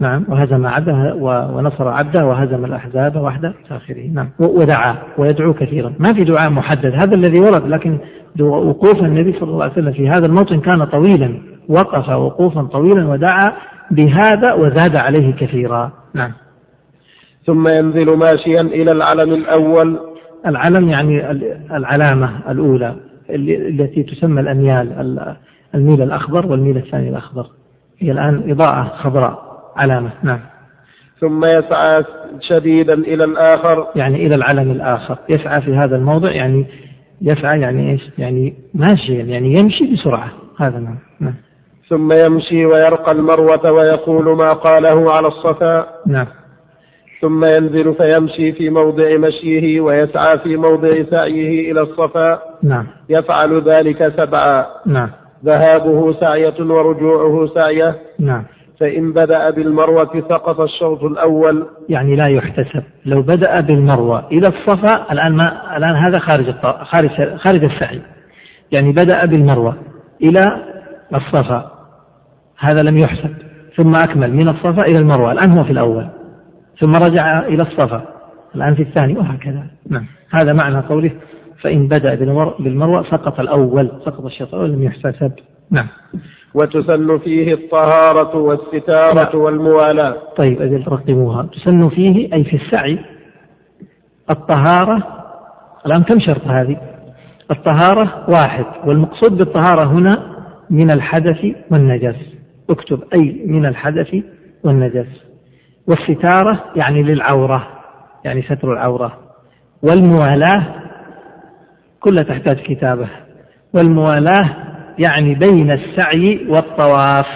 نعم. 0.00 0.24
وهزم 0.28 0.66
عبده 0.66 1.14
ونصر 1.54 1.88
عبده 1.88 2.26
وهزم 2.26 2.64
الأحزاب 2.64 3.16
وحده 3.16 3.48
إلى 3.48 3.76
آخره 3.76 4.06
نعم 4.06 4.30
ودعا 4.38 4.96
ويدعو 5.18 5.54
كثيرا. 5.54 5.92
ما 5.98 6.14
في 6.14 6.24
دعاء 6.24 6.50
محدد. 6.50 6.92
هذا 6.92 7.16
الذي 7.16 7.40
ورد 7.40 7.68
لكن 7.68 7.98
وقوف 8.40 9.02
النبي 9.02 9.32
صلى 9.32 9.50
الله 9.50 9.62
عليه 9.62 9.72
وسلم 9.72 9.92
في 9.92 10.08
هذا 10.08 10.26
الموطن 10.26 10.60
كان 10.60 10.84
طويلا. 10.84 11.40
وقف 11.68 12.08
وقوفا 12.08 12.62
طويلا 12.62 13.08
ودعا 13.08 13.52
بهذا 13.90 14.52
وزاد 14.54 14.96
عليه 14.96 15.32
كثيرا. 15.32 15.92
نعم. 16.14 16.32
ثم 17.46 17.68
ينزل 17.68 18.16
ماشيا 18.16 18.60
إلى 18.60 18.92
العلم 18.92 19.34
الأول. 19.34 19.98
العلم 20.46 20.88
يعني 20.88 21.30
العلامة 21.76 22.30
الأولى 22.50 22.94
التي 23.30 24.02
تسمى 24.02 24.40
الأميال 24.40 25.36
الميل 25.74 26.02
الأخضر 26.02 26.46
والميل 26.46 26.76
الثاني 26.76 27.08
الأخضر. 27.08 27.46
هي 27.98 28.12
الآن 28.12 28.50
إضاءة 28.50 28.82
خضراء. 28.96 29.53
علامة 29.76 30.10
نعم. 30.22 30.40
ثم 31.20 31.44
يسعى 31.44 32.04
شديدا 32.40 32.94
إلى 32.94 33.24
الآخر. 33.24 33.86
يعني 33.96 34.26
إلى 34.26 34.34
العلم 34.34 34.70
الآخر. 34.70 35.18
يسعى 35.28 35.60
في 35.60 35.74
هذا 35.76 35.96
الموضع 35.96 36.30
يعني 36.30 36.66
يسعى 37.22 37.60
يعني 37.60 37.90
إيش؟ 37.90 38.10
يعني 38.18 38.54
ماشيا 38.74 39.22
يعني 39.22 39.52
يمشي 39.52 39.94
بسرعة. 39.94 40.30
هذا 40.58 40.78
نعم, 40.78 40.98
نعم. 41.20 41.34
ثم 41.88 42.12
يمشي 42.12 42.66
ويرقى 42.66 43.12
المروة 43.12 43.72
ويقول 43.72 44.36
ما 44.36 44.48
قاله 44.48 45.12
على 45.12 45.28
الصفا 45.28 45.86
نعم. 46.06 46.26
ثم 47.20 47.44
ينزل 47.44 47.94
فيمشي 47.94 48.52
في 48.52 48.70
موضع 48.70 49.16
مشيه 49.16 49.80
ويسعى 49.80 50.38
في 50.38 50.56
موضع 50.56 51.02
سعيه 51.10 51.72
إلى 51.72 51.80
الصفا 51.80 52.42
نعم. 52.62 52.86
يفعل 53.08 53.62
ذلك 53.62 54.12
سبعا. 54.16 54.66
نعم. 54.86 55.10
ذهابه 55.44 56.12
سعية 56.20 56.54
ورجوعه 56.60 57.46
سعية. 57.54 57.94
نعم. 58.18 58.44
فإن 58.80 59.12
بدأ 59.12 59.50
بالمروة 59.50 60.22
سقط 60.28 60.60
الشوط 60.60 61.04
الأول. 61.04 61.66
يعني 61.88 62.16
لا 62.16 62.24
يحتسب. 62.30 62.82
لو 63.06 63.22
بدأ 63.22 63.60
بالمروة 63.60 64.28
إلى 64.32 64.48
الصفا 64.48 65.12
الآن 65.12 65.32
ما 65.36 65.76
الآن 65.76 65.96
هذا 65.96 66.18
خارج 66.18 66.50
خارج 66.84 67.36
خارج 67.36 67.64
السعي. 67.64 68.00
يعني 68.76 68.92
بدأ 68.92 69.24
بالمروة 69.24 69.76
إلى 70.22 70.38
الصفا. 71.14 71.70
هذا 72.58 72.82
لم 72.82 72.98
يحسب. 72.98 73.34
ثم 73.76 73.94
أكمل 73.96 74.32
من 74.32 74.48
الصفا 74.48 74.82
إلى 74.82 74.98
المروة. 74.98 75.32
الآن 75.32 75.50
هو 75.58 75.64
في 75.64 75.70
الأول. 75.70 76.06
ثم 76.80 76.92
رجع 76.92 77.38
إلى 77.38 77.62
الصفا. 77.62 78.02
الآن 78.54 78.74
في 78.74 78.82
الثاني. 78.82 79.18
وهكذا. 79.18 79.66
نعم. 79.90 80.06
هذا 80.30 80.52
معنى 80.52 80.78
قوله 80.80 81.10
فإن 81.62 81.88
بدأ 81.88 82.14
بالمر- 82.14 82.62
بالمروة 82.62 83.02
سقط 83.02 83.40
الأول. 83.40 83.90
سقط 84.04 84.24
الشوط 84.24 84.54
الأول 84.54 84.70
لم 84.72 84.82
يحتسب. 84.82 85.32
نعم. 85.70 85.86
وتسن 86.54 87.18
فيه 87.18 87.54
الطهارة 87.54 88.36
والستارة 88.36 89.14
لا. 89.14 89.36
والموالاة. 89.36 90.16
طيب 90.36 90.62
أجل 90.62 90.84
رقموها. 90.88 91.42
تسن 91.42 91.88
فيه 91.88 92.34
أي 92.34 92.44
في 92.44 92.56
السعي 92.56 92.98
الطهارة. 94.30 95.02
الآن 95.86 96.02
كم 96.02 96.20
شرط 96.20 96.46
هذه؟ 96.46 96.76
الطهارة 97.50 98.26
واحد 98.30 98.64
والمقصود 98.86 99.36
بالطهارة 99.36 99.84
هنا 99.84 100.34
من 100.70 100.90
الحدث 100.90 101.38
والنجس 101.70 102.16
اكتب 102.70 103.00
أي 103.14 103.42
من 103.46 103.66
الحدث 103.66 104.14
والنجس 104.64 105.06
والستارة 105.88 106.64
يعني 106.76 107.02
للعورة 107.02 107.66
يعني 108.24 108.42
ستر 108.42 108.72
العورة. 108.72 109.18
والموالاة 109.82 110.64
كلها 112.00 112.22
تحتاج 112.22 112.56
كتابة. 112.56 113.08
والموالاة 113.74 114.56
يعني 114.98 115.34
بين 115.34 115.70
السعي 115.70 116.46
والطواف. 116.48 117.26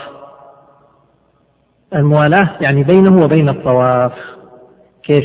الموالاة 1.95 2.51
يعني 2.61 2.85
بينه 2.85 3.25
وبين 3.25 3.49
الطواف. 3.49 4.13
كيف؟ 5.03 5.25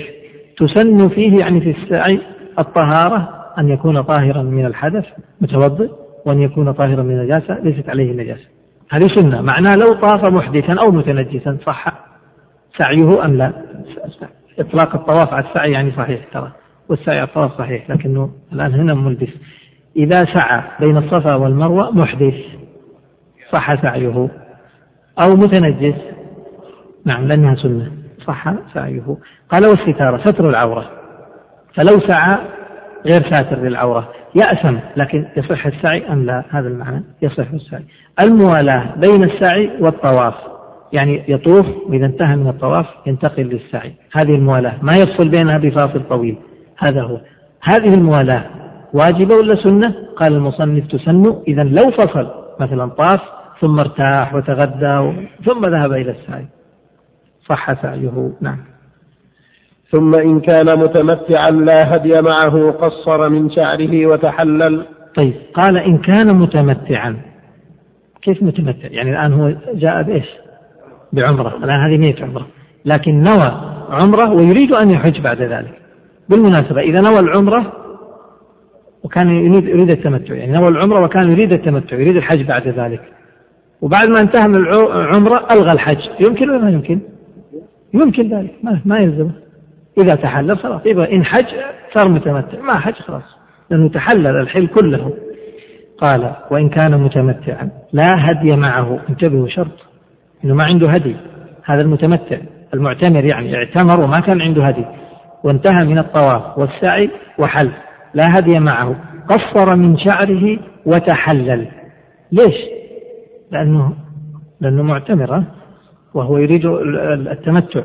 تسن 0.57 1.09
فيه 1.09 1.39
يعني 1.39 1.61
في 1.61 1.69
السعي 1.81 2.21
الطهارة 2.59 3.43
أن 3.57 3.69
يكون 3.69 4.01
طاهرا 4.01 4.41
من 4.41 4.65
الحدث 4.65 5.05
متوضئ 5.41 5.89
وأن 6.25 6.41
يكون 6.41 6.71
طاهرا 6.71 7.03
من 7.03 7.19
النجاسة 7.19 7.59
ليست 7.59 7.89
عليه 7.89 8.13
نجاسة 8.13 8.47
هذه 8.91 9.07
سنة. 9.15 9.41
معناه 9.41 9.75
لو 9.75 9.93
طاف 9.93 10.25
محدثا 10.25 10.73
أو 10.79 10.91
متنجسا 10.91 11.57
صح 11.65 11.86
سعيه 12.77 13.25
أم 13.25 13.38
لا؟ 13.38 13.53
إطلاق 14.59 14.95
الطواف 14.95 15.34
على 15.34 15.45
السعي 15.49 15.71
يعني 15.71 15.91
صحيح 15.91 16.19
ترى 16.34 16.51
والسعي 16.89 17.19
على 17.19 17.27
الطواف 17.27 17.57
صحيح 17.57 17.89
لكنه 17.89 18.29
الآن 18.53 18.73
هنا 18.73 18.93
ملبس. 18.93 19.29
إذا 19.97 20.25
سعى 20.33 20.61
بين 20.79 20.97
الصفا 20.97 21.35
والمروة 21.35 21.91
محدث 21.91 22.35
صح 23.51 23.81
سعيه. 23.81 24.29
أو 25.19 25.35
متنجس. 25.35 25.95
نعم 27.05 27.27
لأنها 27.27 27.55
سنة 27.55 27.91
صح 28.27 28.53
سعيه. 28.73 29.17
قال 29.49 29.63
والستارة 29.63 30.17
ستر 30.17 30.49
العورة. 30.49 30.89
فلو 31.75 32.07
سعى 32.07 32.37
غير 33.05 33.35
ساتر 33.35 33.59
للعورة. 33.59 34.09
يأسم 34.35 34.79
لكن 34.97 35.25
يصح 35.37 35.65
السعي 35.65 36.07
أم 36.13 36.25
لا؟ 36.25 36.43
هذا 36.49 36.67
المعنى. 36.67 37.03
يصح 37.21 37.51
السعي. 37.53 37.85
الموالاة 38.21 38.95
بين 38.95 39.23
السعي 39.23 39.71
والطواف. 39.79 40.33
يعني 40.93 41.23
يطوف 41.27 41.65
وإذا 41.87 42.05
انتهى 42.05 42.35
من 42.35 42.47
الطواف 42.47 42.85
ينتقل 43.05 43.43
للسعي. 43.43 43.93
هذه 44.13 44.35
الموالاة. 44.35 44.73
ما 44.81 44.91
يفصل 44.91 45.29
بينها 45.29 45.57
بفاصل 45.57 46.03
طويل. 46.09 46.35
هذا 46.77 47.01
هو. 47.01 47.17
هذه 47.61 47.93
الموالاة 47.93 48.62
واجبة 48.93 49.35
ولا 49.35 49.55
سنة؟ 49.55 49.95
قال 50.15 50.33
المصنف 50.33 50.87
تسن 50.87 51.35
إذا 51.47 51.63
لو 51.63 51.91
فصل 51.91 52.27
مثلا 52.59 52.85
طاف 52.85 53.21
ثم 53.61 53.79
ارتاح 53.79 54.35
وتغدى 54.35 55.13
ثم 55.45 55.65
ذهب 55.65 55.91
إلى 55.93 56.11
السعي. 56.11 56.45
صح 57.49 57.81
سعيه 57.81 58.31
نعم. 58.41 58.57
ثم 59.91 60.15
إن 60.15 60.39
كان 60.39 60.79
متمتعا 60.79 61.51
لا 61.51 61.95
هدي 61.95 62.21
معه 62.21 62.71
قصر 62.71 63.29
من 63.29 63.49
شعره 63.49 64.05
وتحلل. 64.05 64.85
طيب 65.15 65.33
قال 65.53 65.77
إن 65.77 65.97
كان 65.97 66.35
متمتعا. 66.35 67.17
كيف 68.21 68.43
متمتع؟ 68.43 68.87
يعني 68.91 69.11
الآن 69.11 69.33
هو 69.33 69.53
جاء 69.73 70.01
بإيش؟ 70.01 70.29
بعمرة. 71.13 71.57
الآن 71.57 71.79
هذه 71.79 71.97
نية 71.97 72.15
عمرة. 72.21 72.47
لكن 72.85 73.23
نوى 73.23 73.61
عمرة 73.89 74.31
ويريد 74.33 74.71
أن 74.71 74.91
يحج 74.91 75.21
بعد 75.21 75.41
ذلك. 75.41 75.79
بالمناسبة 76.29 76.81
إذا 76.81 77.01
نوى 77.01 77.19
العمرة 77.19 77.82
وكان 79.03 79.29
يريد 79.29 79.67
يريد 79.67 79.89
التمتع. 79.89 80.33
يعني 80.33 80.51
نوى 80.51 80.67
العمرة 80.67 81.03
وكان 81.03 81.31
يريد 81.31 81.53
التمتع 81.53 81.95
يريد 81.95 82.15
الحج 82.15 82.41
بعد 82.41 82.67
ذلك. 82.67 83.01
وبعد 83.81 84.09
ما 84.09 84.17
انتهى 84.21 84.47
من 84.47 84.55
العمرة 84.55 85.47
ألغى 85.51 85.71
الحج. 85.73 86.09
يمكن 86.27 86.49
ولا 86.49 86.59
ما 86.59 86.69
يمكن؟ 86.69 86.99
يمكن 87.93 88.29
ذلك. 88.29 88.53
ما, 88.63 88.79
ما 88.85 88.99
يلزمه 88.99 89.31
إذا 89.97 90.15
تحلل 90.15 90.57
خلاص. 90.57 90.81
يبقى 90.85 91.15
إن 91.15 91.25
حج 91.25 91.45
صار 91.95 92.09
متمتع. 92.09 92.61
ما 92.61 92.79
حج 92.79 92.93
خلاص. 92.93 93.23
لأنه 93.69 93.89
تحلل 93.89 94.27
الحل 94.27 94.67
كله. 94.67 95.13
قال 95.97 96.33
وإن 96.51 96.69
كان 96.69 96.99
متمتعا 96.99 97.69
لا 97.93 98.09
هدي 98.17 98.55
معه. 98.55 98.99
انتبهوا 99.09 99.47
شرط. 99.47 99.85
إنه 100.45 100.55
ما 100.55 100.63
عنده 100.63 100.89
هدي. 100.89 101.15
هذا 101.65 101.81
المتمتع. 101.81 102.37
المعتمر 102.73 103.27
يعني 103.33 103.55
اعتمر 103.55 103.99
وما 103.99 104.19
كان 104.19 104.41
عنده 104.41 104.63
هدي. 104.63 104.85
وانتهى 105.43 105.85
من 105.85 105.97
الطواف 105.97 106.57
والسعي 106.57 107.09
وحل. 107.37 107.69
لا 108.14 108.24
هدي 108.38 108.59
معه. 108.59 108.95
قصر 109.30 109.76
من 109.76 109.97
شعره 109.97 110.59
وتحلل. 110.86 111.68
ليش؟ 112.32 112.55
لأنه 113.51 113.93
لأنه 114.61 114.84
معتمر 114.84 115.43
وهو 116.14 116.38
يريد 116.38 116.66
التمتع. 117.32 117.82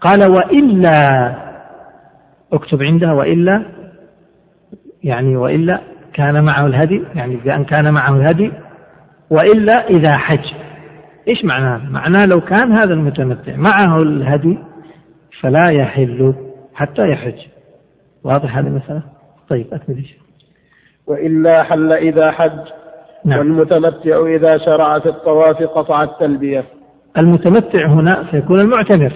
قال 0.00 0.30
وإلا 0.30 0.92
اكتب 2.52 2.82
عندها 2.82 3.12
وإلا 3.12 3.62
يعني 5.04 5.36
وإلا 5.36 5.80
كان 6.14 6.44
معه 6.44 6.66
الهدي 6.66 7.02
يعني 7.14 7.36
بأن 7.36 7.64
كان 7.64 7.94
معه 7.94 8.16
الهدي 8.16 8.52
وإلا 9.30 9.88
إذا 9.88 10.16
حج. 10.16 10.52
إيش 11.28 11.44
معناه 11.44 11.90
معناه 11.90 12.26
لو 12.26 12.40
كان 12.40 12.72
هذا 12.72 12.94
المتمتع 12.94 13.56
معه 13.56 14.02
الهدي 14.02 14.58
فلا 15.40 15.66
يحل 15.72 16.34
حتى 16.74 17.10
يحج. 17.10 17.38
واضح 18.24 18.56
هذه 18.56 18.66
المسألة؟ 18.66 19.02
طيب 19.52 19.66
أكمل 19.72 20.04
وإلا 21.06 21.62
حل 21.62 21.92
إذا 21.92 22.30
حج 22.30 22.58
نعم. 23.24 23.38
والمتمتع 23.38 24.26
إذا 24.26 24.58
شرع 24.58 24.98
في 24.98 25.08
الطواف 25.08 25.62
قطع 25.62 26.02
التلبية. 26.02 26.64
المتمتع 27.18 27.86
هنا 27.86 28.26
سيكون 28.30 28.60
المعتمر. 28.60 29.12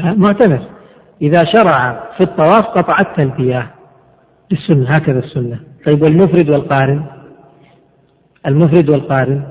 معتمر. 0.00 0.60
إذا 1.22 1.44
شرع 1.44 2.04
في 2.16 2.22
الطواف 2.22 2.64
قطع 2.64 3.00
التلبية. 3.00 3.70
بالسنة 4.50 4.90
هكذا 4.90 5.18
السنة. 5.18 5.60
طيب 5.86 6.02
والمفرد 6.02 6.50
والقارن؟ 6.50 7.02
المفرد 8.46 8.90
والقارن؟ 8.90 9.42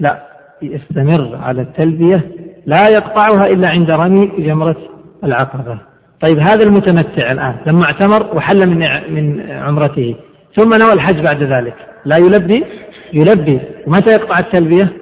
لا 0.00 0.22
يستمر 0.62 1.36
على 1.36 1.62
التلبية 1.62 2.30
لا 2.66 2.88
يقطعها 2.88 3.46
إلا 3.46 3.68
عند 3.68 3.92
رمي 3.92 4.26
جمرة 4.26 4.76
العقبة. 5.24 5.93
طيب 6.24 6.38
هذا 6.38 6.62
المتمتع 6.62 7.26
الآن. 7.32 7.56
لما 7.66 7.84
اعتمر 7.84 8.36
وحل 8.36 8.68
من 8.68 8.78
من 9.14 9.50
عمرته. 9.50 10.14
ثم 10.56 10.68
نوى 10.68 10.92
الحج 10.92 11.20
بعد 11.20 11.42
ذلك. 11.42 11.74
لا 12.04 12.16
يلبي؟ 12.16 12.64
يلبي. 13.12 13.60
ومتى 13.86 14.12
يقطع 14.12 14.38
التلبية؟ 14.38 14.92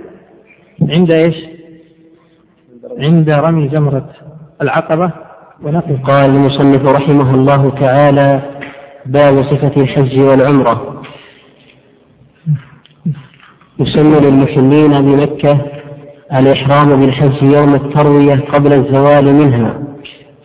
عند 0.88 1.12
إيش؟ 1.12 1.34
عند 2.98 3.30
رمي 3.30 3.68
جمرة 3.68 4.08
العقبة 4.62 5.10
ونقف 5.62 6.02
قال 6.04 6.30
المصنف 6.30 6.92
رحمه 6.92 7.34
الله 7.34 7.70
تعالى 7.70 8.42
باب 9.06 9.40
صفة 9.40 9.82
الحج 9.82 10.20
والعمرة. 10.20 11.02
يسن 13.80 14.24
للمحلين 14.24 14.90
بمكة 14.90 15.60
الإحرام 16.38 17.00
بالحج 17.00 17.42
يوم 17.42 17.74
التروية 17.74 18.40
قبل 18.52 18.72
الزوال 18.72 19.34
منها. 19.34 19.91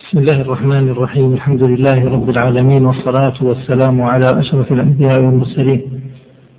بسم 0.08 0.18
الله 0.18 0.40
الرحمن 0.40 0.88
الرحيم. 0.88 1.32
الحمد 1.32 1.62
لله 1.62 2.10
رب 2.10 2.30
العالمين 2.30 2.86
والصلاة 2.86 3.34
والسلام 3.42 4.02
على 4.02 4.26
أشرف 4.40 4.72
الأنبياء 4.72 5.20
والمرسلين 5.20 5.82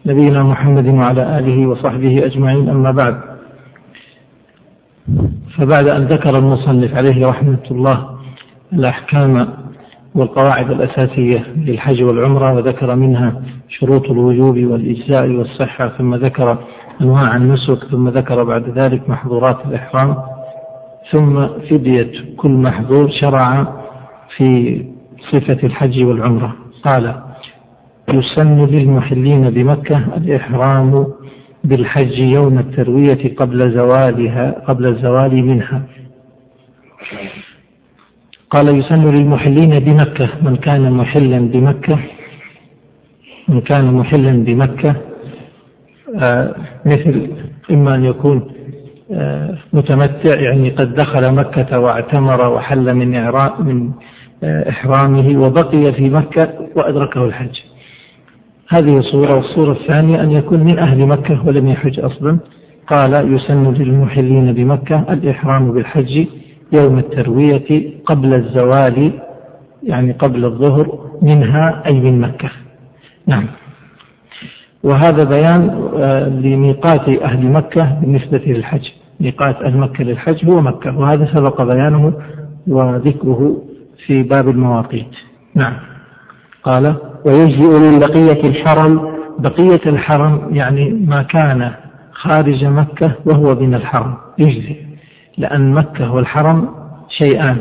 نبينا 0.06 0.44
محمد 0.44 0.88
وعلى 0.88 1.40
آله 1.40 1.68
وصحبه 1.68 2.26
أجمعين. 2.26 2.70
أما 2.70 2.92
بعد 2.92 3.16
فبعد 5.58 5.88
أن 5.88 6.04
ذكر 6.04 6.38
المصنف 6.38 6.96
عليه 6.96 7.28
رحمة 7.28 7.66
الله 7.72 8.10
الأحكام 8.74 9.48
والقواعد 10.16 10.72
الأساسية 10.72 11.46
للحج 11.58 12.04
والعمرة 12.04 12.54
وذكر 12.54 12.96
منها 12.96 13.42
شروط 13.70 14.10
الوجوب 14.10 14.58
والإجزاء 14.58 15.28
والصحة 15.30 15.88
ثم 15.98 16.16
ذكر 16.16 16.58
أنواع 17.02 17.36
النسك 17.36 17.84
ثم 17.92 18.10
ذكر 18.10 18.44
بعد 18.44 18.70
ذلك 18.70 19.10
محظورات 19.10 19.58
الإحرام 19.66 20.16
ثم 21.12 21.48
فدية 21.48 22.12
كل 22.38 22.50
محظور 22.52 23.12
شرع 23.22 23.74
في 24.38 24.82
صفة 25.32 25.58
الحج 25.64 26.04
والعمرة. 26.04 26.56
قال 26.84 27.16
يسن 28.10 28.66
للمحلين 28.66 29.50
بمكة 29.50 29.98
الإحرام 30.18 31.08
بالحج 31.64 32.20
يوم 32.20 32.60
التروية 32.60 33.36
قبل 33.36 33.72
زوالها 33.72 34.64
قبل 34.68 34.86
الزوال 34.88 35.46
منها. 35.46 35.82
قال 38.50 38.80
يسن 38.80 39.12
للمحلين 39.16 39.80
بمكة 39.80 40.30
من 40.42 40.56
كان 40.56 40.92
محلا 40.92 41.40
بمكة 41.40 42.00
من 43.48 43.62
كان 43.62 43.94
محلا 43.94 44.44
بمكة 44.44 44.96
آه 46.30 46.56
مثل 46.86 47.30
إما 47.72 47.96
أن 47.96 48.06
يكون 48.06 48.52
متمتع 49.74 50.40
يعني 50.40 50.70
قد 50.70 50.94
دخل 50.94 51.34
مكة 51.34 51.80
واعتمر 51.80 52.52
وحل 52.52 52.94
من 52.94 53.12
من 53.60 53.92
آه 54.44 54.70
إحرامه 54.70 55.40
وبقي 55.40 55.94
في 55.94 56.10
مكة 56.10 56.54
وأدركه 56.76 57.26
الحج. 57.26 57.56
هذه 58.70 59.02
صورة 59.02 59.36
والصورة 59.36 59.72
الثانية 59.72 60.22
أن 60.24 60.32
يكون 60.32 60.60
من 60.60 60.80
أهل 60.80 61.06
مكة 61.06 61.48
ولم 61.48 61.68
يحج 61.68 62.00
أصلا. 62.00 62.40
قال 62.88 63.36
يسن 63.36 63.74
للمحلين 63.74 64.54
بمكة 64.54 65.14
الإحرام 65.14 65.72
بالحج 65.72 66.26
يوم 66.74 67.00
التروية 67.00 67.94
قبل 68.06 68.34
الزوال 68.34 69.12
يعني 69.84 70.12
قبل 70.12 70.46
الظهر 70.46 71.00
منها 71.22 71.84
أي 71.86 71.94
من 71.94 72.22
مكة. 72.22 72.50
نعم. 73.28 73.46
وهذا 74.84 75.24
بيان 75.24 75.90
آه، 75.98 76.30
لميقات 76.30 77.10
أهل 77.24 77.52
مكة 77.52 78.00
بالنسبة 78.02 78.42
للحج. 78.48 78.99
ميقات 79.20 79.62
أهل 79.62 79.78
مكة 79.78 80.04
للحج 80.04 80.50
هو 80.50 80.62
مكة 80.62 80.98
وهذا 80.98 81.30
سبق 81.34 81.62
بيانه 81.62 82.14
وذكره 82.68 83.62
في 84.06 84.24
باب 84.24 84.50
المواقيت. 84.50 85.12
نعم. 85.56 85.74
قال 86.64 86.96
ويجزئ 87.26 87.80
من 87.80 88.00
بقية 88.00 88.50
الحرم. 88.50 89.20
بقية 89.40 89.82
الحرم 89.86 90.56
يعني 90.56 90.90
ما 90.90 91.24
كان 91.24 91.72
خارج 92.12 92.66
مكة 92.66 93.12
وهو 93.26 93.56
من 93.56 93.74
الحرم. 93.74 94.14
يجزئ 94.38 94.76
لأن 95.38 95.72
مكة 95.72 96.14
والحرم 96.14 96.70
شيئان. 97.10 97.58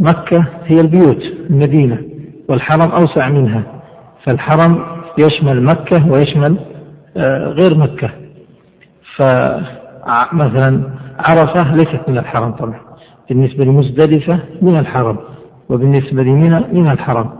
مكة 0.00 0.46
هي 0.66 0.80
البيوت 0.80 1.22
المدينة 1.50 1.98
والحرم 2.48 2.90
أوسع 2.90 3.28
منها. 3.28 3.62
فالحرم 4.24 4.82
يشمل 5.18 5.62
مكة 5.62 6.12
ويشمل 6.12 6.56
آه، 7.16 7.48
غير 7.48 7.74
مكة. 7.74 8.10
فمثلا 10.08 10.82
عرفة 11.18 11.74
ليست 11.74 12.00
من 12.08 12.18
الحرم 12.18 12.50
طبعا. 12.52 12.80
بالنسبة 13.28 13.64
لمزدلفة 13.64 14.38
من 14.62 14.78
الحرم 14.78 15.18
وبالنسبة 15.68 16.22
لمنى 16.22 16.64
من 16.72 16.90
الحرم 16.90 17.30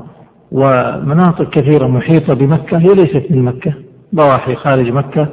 ومناطق 0.53 1.51
كثيرة 1.51 1.87
محيطة 1.87 2.35
بمكة 2.35 2.79
هي 2.79 2.87
ليست 2.87 3.27
من 3.31 3.45
مكة 3.45 3.73
ضواحي 4.15 4.55
خارج 4.57 4.93
مكة 4.93 5.29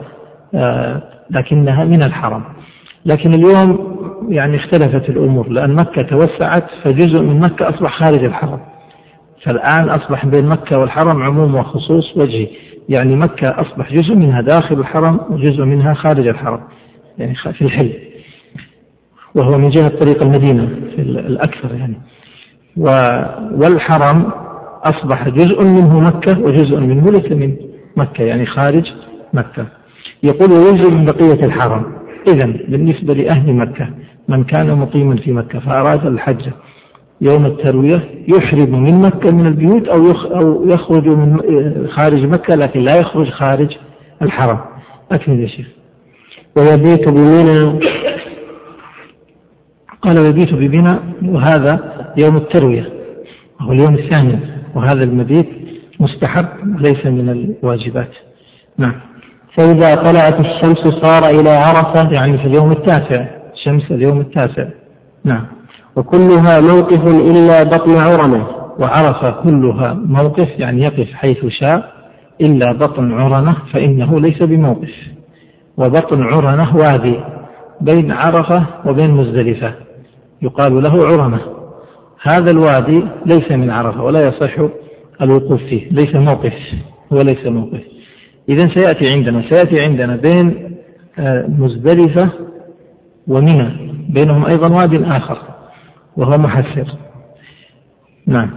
آه، 0.56 1.04
لكنها 1.30 1.84
من 1.84 2.04
الحرم 2.04 2.44
لكن 3.06 3.34
اليوم 3.34 3.96
يعني 4.30 4.58
اختلفت 4.58 5.10
الأمور 5.10 5.50
لأن 5.50 5.76
مكة 5.76 6.02
توسعت 6.02 6.64
فجزء 6.84 7.20
من 7.20 7.40
مكة 7.40 7.70
أصبح 7.70 8.00
خارج 8.00 8.24
الحرم. 8.24 8.60
فالآن 9.44 9.90
أصبح 9.90 10.26
بين 10.26 10.46
مكة 10.46 10.80
والحرم 10.80 11.24
عموم 11.24 11.56
وخصوص 11.56 12.18
وجهي. 12.18 12.48
يعني 12.90 13.16
مكة 13.16 13.50
أصبح 13.62 13.94
جزء 13.94 14.16
منها 14.16 14.42
داخل 14.42 14.80
الحرم 14.80 15.20
وجزء 15.30 15.64
منها 15.64 15.94
خارج 15.94 16.28
الحرم. 16.28 16.60
يعني 17.18 17.36
في 17.36 17.62
الحل 17.62 17.94
وهو 19.36 19.58
من 19.58 19.70
جهة 19.70 19.88
طريق 19.88 20.24
المدينة 20.24 20.66
في 20.96 21.02
الأكثر 21.02 21.76
يعني. 21.76 21.96
والحرم 23.52 24.32
أصبح 24.84 25.30
جزء 25.30 25.64
منه 25.64 26.00
مكة 26.00 26.40
وجزء 26.40 26.80
منه 26.80 27.12
ليس 27.12 27.32
من 27.32 27.56
مكة 27.98 28.24
يعني 28.24 28.46
خارج 28.46 28.92
مكة. 29.34 29.66
يقول 30.24 30.52
وينزل 30.52 30.94
من 30.94 31.06
بقية 31.06 31.46
الحرم. 31.46 31.96
إذا 32.28 32.46
بالنسبة 32.46 33.14
لأهل 33.14 33.54
مكة 33.54 33.90
من 34.28 34.44
كان 34.44 34.78
مقيما 34.78 35.16
في 35.16 35.32
مكة 35.32 35.60
فأراد 35.60 36.06
الحج 36.06 36.50
يوم 37.22 37.46
التروية 37.46 38.04
يحرم 38.38 38.84
من 38.84 39.02
مكة 39.02 39.36
من 39.36 39.48
البيوت 39.48 39.88
أو 39.88 40.12
أو 40.12 40.68
يخرج 40.70 41.08
من 41.08 41.38
خارج 41.90 42.24
مكة 42.24 42.56
لكن 42.56 42.80
لا 42.80 42.96
يخرج 43.00 43.30
خارج 43.30 43.78
الحرم. 44.22 44.60
أكمل 45.12 45.40
يا 45.40 45.48
شيخ. 45.48 45.75
ويبيت 46.58 47.10
بمنى. 47.10 47.80
قال 50.02 50.20
ويبيت 50.20 50.54
بمنى 50.54 51.00
وهذا 51.26 51.94
يوم 52.24 52.38
التروية 52.38 52.90
وهو 53.60 53.72
اليوم 53.72 53.94
الثاني 53.94 54.40
وهذا 54.76 55.04
المبيت 55.04 55.50
مستحب 56.00 56.46
وليس 56.76 57.06
من 57.06 57.30
الواجبات. 57.30 58.12
نعم. 58.78 58.96
فإذا 59.58 59.96
طلعت 59.96 60.40
الشمس 60.40 61.04
صار 61.04 61.24
إلى 61.40 61.52
عرفة. 61.52 62.12
يعني 62.18 62.38
في 62.38 62.46
اليوم 62.46 62.72
التاسع 62.72 63.26
شمس 63.66 63.92
اليوم 63.92 64.22
التاسع. 64.22 64.68
نعم. 65.24 65.46
وكلها 65.96 66.60
موقف 66.62 67.08
إلا 67.08 67.64
بطن 67.64 67.98
عرنة 67.98 68.48
وعرفة 68.80 69.32
كلها 69.32 69.94
موقف 69.94 70.50
يعني 70.58 70.82
يقف 70.82 71.08
حيث 71.14 71.46
شاء 71.46 71.94
إلا 72.42 72.72
بطن 72.72 73.14
عرنة 73.14 73.56
فإنه 73.74 74.20
ليس 74.20 74.44
بموقف. 74.44 75.15
وبطن 75.78 76.24
عرنة 76.24 76.76
وادي 76.78 77.20
بين 77.82 78.12
عرفة 78.12 78.66
وبين 78.86 79.12
مزدلفة. 79.12 79.74
يقال 80.42 80.84
له 80.84 81.08
عرنة 81.08 81.40
هذا 82.22 82.52
الوادي 82.52 83.04
ليس 83.26 83.52
من 83.52 83.70
عرفة 83.70 84.04
ولا 84.04 84.28
يصح 84.28 84.54
الوقوف 85.22 85.62
فيه 85.62 85.90
ليس 85.92 86.16
موقف 86.16 86.54
هو 87.14 87.18
ليس 87.18 87.46
موقف. 87.48 87.82
إذا 88.50 88.70
سيأتي 88.76 89.12
عندنا 89.12 89.44
سيأتي 89.50 89.84
عندنا 89.84 90.16
بين 90.16 90.76
آه، 91.20 91.46
مزدلفة 91.48 92.30
ومنى 93.28 93.96
بينهم 94.10 94.46
أيضا 94.46 94.68
واد 94.68 95.04
آخر 95.04 95.38
وهو 96.18 96.32
محسر. 96.38 96.88
نعم. 98.28 98.50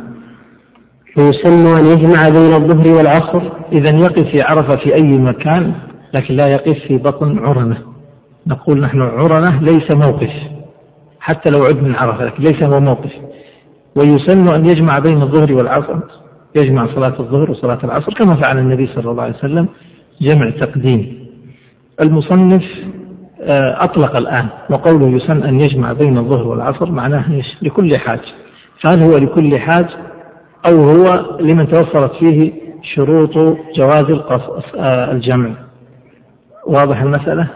ويسن 1.18 1.66
أن 1.78 1.86
يجمع 1.86 2.28
بين 2.28 2.52
الظهر 2.52 2.96
والعصر. 2.96 3.42
إذا 3.72 3.96
يقف 3.96 4.28
في 4.28 4.38
عرفة 4.44 4.76
في 4.76 4.94
أي 4.94 5.18
مكان 5.18 5.72
لكن 6.14 6.34
لا 6.34 6.50
يقف 6.50 6.78
في 6.88 6.96
بطن 6.96 7.38
عرنة 7.38 7.78
نقول 8.46 8.80
نحن 8.80 9.00
عرنة 9.00 9.62
ليس 9.62 9.90
موقف. 9.90 10.32
حتى 11.20 11.50
لو 11.56 11.64
عد 11.64 11.82
من 11.82 11.94
عرفة 11.94 12.24
لكن 12.24 12.42
ليس 12.44 12.62
هو 12.62 12.80
موقف. 12.80 13.12
ويسن 13.96 14.48
أن 14.48 14.64
يجمع 14.64 14.98
بين 14.98 15.22
الظهر 15.22 15.52
والعصر. 15.52 15.96
يجمع 16.56 16.86
صلاة 16.94 17.20
الظهر 17.20 17.50
وصلاة 17.50 17.78
العصر 17.84 18.14
كما 18.14 18.36
فعل 18.36 18.58
النبي 18.58 18.86
صلى 18.86 19.10
الله 19.10 19.22
عليه 19.22 19.34
وسلم 19.34 19.68
جمع 20.20 20.50
تقديم 20.50 21.28
المصنف 22.00 22.64
آه، 23.40 23.84
أطلق 23.84 24.16
الآن 24.16 24.48
وقوله 24.70 25.08
يسن 25.08 25.42
أن 25.42 25.60
يجمع 25.60 25.92
بين 25.92 26.18
الظهر 26.18 26.46
والعصر 26.46 26.90
معناه 26.90 27.32
إيش؟ 27.32 27.46
لكل 27.62 27.90
حاج. 27.98 28.20
فهل 28.82 29.02
هو 29.02 29.16
لكل 29.18 29.58
حاج؟ 29.58 29.86
أو 30.70 30.82
هو 30.82 31.38
لمن 31.40 31.68
توفرت 31.68 32.12
فيه 32.12 32.52
شروط 32.94 33.34
جواز 33.76 34.04
آه، 34.76 35.12
الجمع. 35.12 35.50
واضح 36.68 37.02
المسألة؟ 37.02 37.46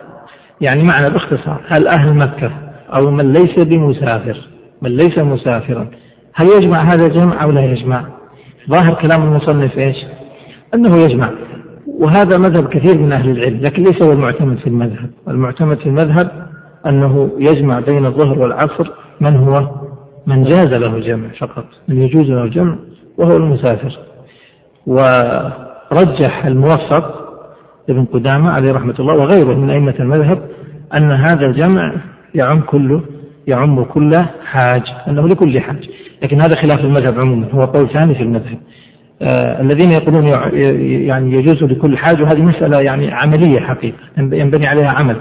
يعني 0.60 0.82
معنى 0.82 1.10
باختصار 1.12 1.60
هل 1.68 1.88
أهل 1.88 2.14
مكة 2.14 2.50
أو 2.94 3.10
من 3.10 3.32
ليس 3.32 3.64
بمسافر 3.64 4.36
من 4.82 4.90
ليس 4.90 5.18
مسافرا 5.18 5.88
هل 6.34 6.46
يجمع 6.46 6.82
هذا 6.82 7.06
الجمع 7.06 7.44
أو 7.44 7.50
لا 7.50 7.64
يجمع؟ 7.64 8.04
ظاهر 8.70 8.94
كلام 8.94 9.28
المصنف 9.28 9.78
إيش؟ 9.78 9.96
أنه 10.74 10.96
يجمع 10.96 11.30
وهذا 11.86 12.38
مذهب 12.38 12.68
كثير 12.68 12.98
من 12.98 13.12
أهل 13.12 13.30
العلم 13.30 13.60
لكن 13.60 13.82
ليس 13.82 14.02
هو 14.02 14.12
المعتمد 14.12 14.58
في 14.58 14.66
المذهب. 14.66 15.10
المعتمد 15.28 15.78
في 15.78 15.86
المذهب 15.86 16.46
أنه 16.86 17.30
يجمع 17.38 17.80
بين 17.80 18.06
الظهر 18.06 18.38
والعصر 18.38 18.90
من 19.20 19.36
هو؟ 19.36 19.70
من 20.26 20.44
جاز 20.44 20.66
له 20.66 20.96
الجمع 20.96 21.28
فقط 21.38 21.64
من 21.88 22.02
يجوز 22.02 22.26
له 22.30 22.44
الجمع 22.44 22.76
وهو 23.18 23.36
المسافر. 23.36 23.98
ورجح 24.86 26.46
الموفق 26.46 27.21
ابن 27.88 28.04
قدامة 28.04 28.50
عليه 28.50 28.72
رحمة 28.72 28.94
الله 29.00 29.14
وغيره 29.14 29.54
من 29.54 29.70
أئمة 29.70 29.94
المذهب 30.00 30.38
أن 30.98 31.10
هذا 31.10 31.46
الجمع 31.46 31.94
يعم 32.34 32.60
كله 32.60 33.00
يعم 33.46 33.84
كل 33.84 34.10
حاج 34.44 34.82
أنه 35.08 35.28
لكل 35.28 35.60
حاج. 35.60 35.88
لكن 36.22 36.40
هذا 36.40 36.56
خلاف 36.62 36.84
المذهب 36.84 37.20
عموما 37.20 37.46
هو 37.52 37.64
قول 37.64 37.88
ثاني 37.88 38.14
في 38.14 38.22
المذهب. 38.22 38.58
آه 39.22 39.60
الذين 39.60 39.90
يقولون 39.90 40.26
يعني 41.06 41.32
يجوز 41.32 41.62
لكل 41.62 41.96
حاج 41.96 42.22
وهذه 42.22 42.42
مسألة 42.42 42.82
يعني 42.82 43.12
عملية 43.12 43.60
حقيقة 43.60 43.98
ينبني 44.18 44.66
عليها 44.66 44.90
عمل. 44.90 45.16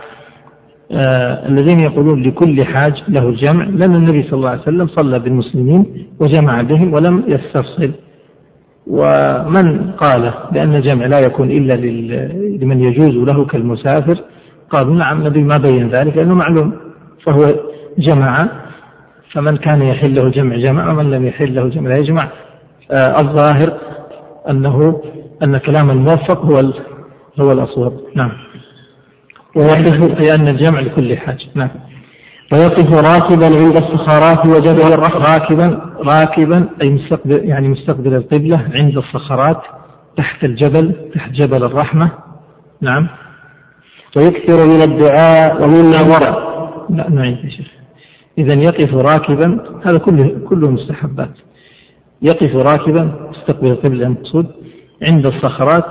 آه 0.91 1.47
الذين 1.47 1.79
يقولون 1.79 2.23
لكل 2.23 2.65
حاج 2.65 3.03
له 3.07 3.29
الجمع 3.29 3.63
لأن 3.63 3.95
النبي 3.95 4.23
صلى 4.23 4.33
الله 4.33 4.49
عليه 4.49 4.61
وسلم 4.61 4.87
صلى 4.87 5.19
بالمسلمين 5.19 5.85
وجمع 6.19 6.61
بهم 6.61 6.93
ولم 6.93 7.23
يستفصل. 7.27 7.91
ومن 8.87 9.91
قال 9.91 10.33
بأن 10.51 10.75
الجمع 10.75 11.05
لا 11.05 11.19
يكون 11.25 11.51
إلا 11.51 11.73
لمن 12.61 12.83
يجوز 12.83 13.27
له 13.27 13.45
كالمسافر 13.45 14.17
قالوا 14.69 14.95
نعم 14.95 15.17
النبي 15.17 15.43
ما 15.43 15.57
بين 15.57 15.89
ذلك 15.89 16.17
لأنه 16.17 16.35
معلوم 16.35 16.73
فهو 17.25 17.53
جمع. 17.97 18.47
فمن 19.33 19.57
كان 19.57 19.81
يحل 19.81 20.15
له 20.15 20.29
جمع 20.29 20.55
جمع 20.55 20.91
ومن 20.91 21.11
لم 21.11 21.27
يحل 21.27 21.55
له 21.55 21.67
جمع 21.67 21.89
لا 21.89 21.97
يجمع. 21.97 22.27
آه 22.91 23.15
الظاهر 23.21 23.77
أنه 24.49 25.01
أن 25.43 25.57
كلام 25.57 25.89
الموفق 25.89 26.45
هو 26.45 26.73
هو 27.39 27.51
الأصوب. 27.51 28.01
نعم. 28.15 28.31
ويقف 29.55 30.35
أن 30.35 30.47
الجمع 30.47 30.79
لكل 30.79 31.17
حاجة. 31.17 31.45
نعم. 31.55 31.69
ويقف 32.51 32.93
راكبا 32.93 33.45
عند 33.45 33.77
الصخرات 33.77 34.45
وجبل 34.45 34.99
راكبا 34.99 35.81
راكبا 35.97 36.69
أي 36.81 36.89
مستقبل 36.89 37.45
يعني 37.45 37.67
مستقبل 37.67 38.13
القبلة 38.13 38.67
عند 38.73 38.97
الصخرات 38.97 39.61
تحت 40.17 40.49
الجبل 40.49 40.95
تحت 41.15 41.31
جبل 41.31 41.63
الرحمة. 41.63 42.11
نعم. 42.81 43.07
ويكثر 44.17 44.67
من 44.67 44.81
الدعاء 44.81 45.63
ومما 45.63 46.01
ورد. 46.01 46.35
لا 46.89 47.09
نعيد 47.09 47.37
يا 47.43 47.49
شيخ. 47.49 47.67
إذا 48.37 48.59
يقف 48.59 48.95
راكبا 48.95 49.59
هذا 49.85 49.97
كله 49.97 50.41
كله 50.49 50.71
مستحبات. 50.71 51.33
يقف 52.21 52.55
راكبا 52.55 53.29
مستقبل 53.29 53.67
القبلة 53.67 54.05
المقصود 54.07 54.47
عند 55.09 55.25
الصخرات 55.25 55.87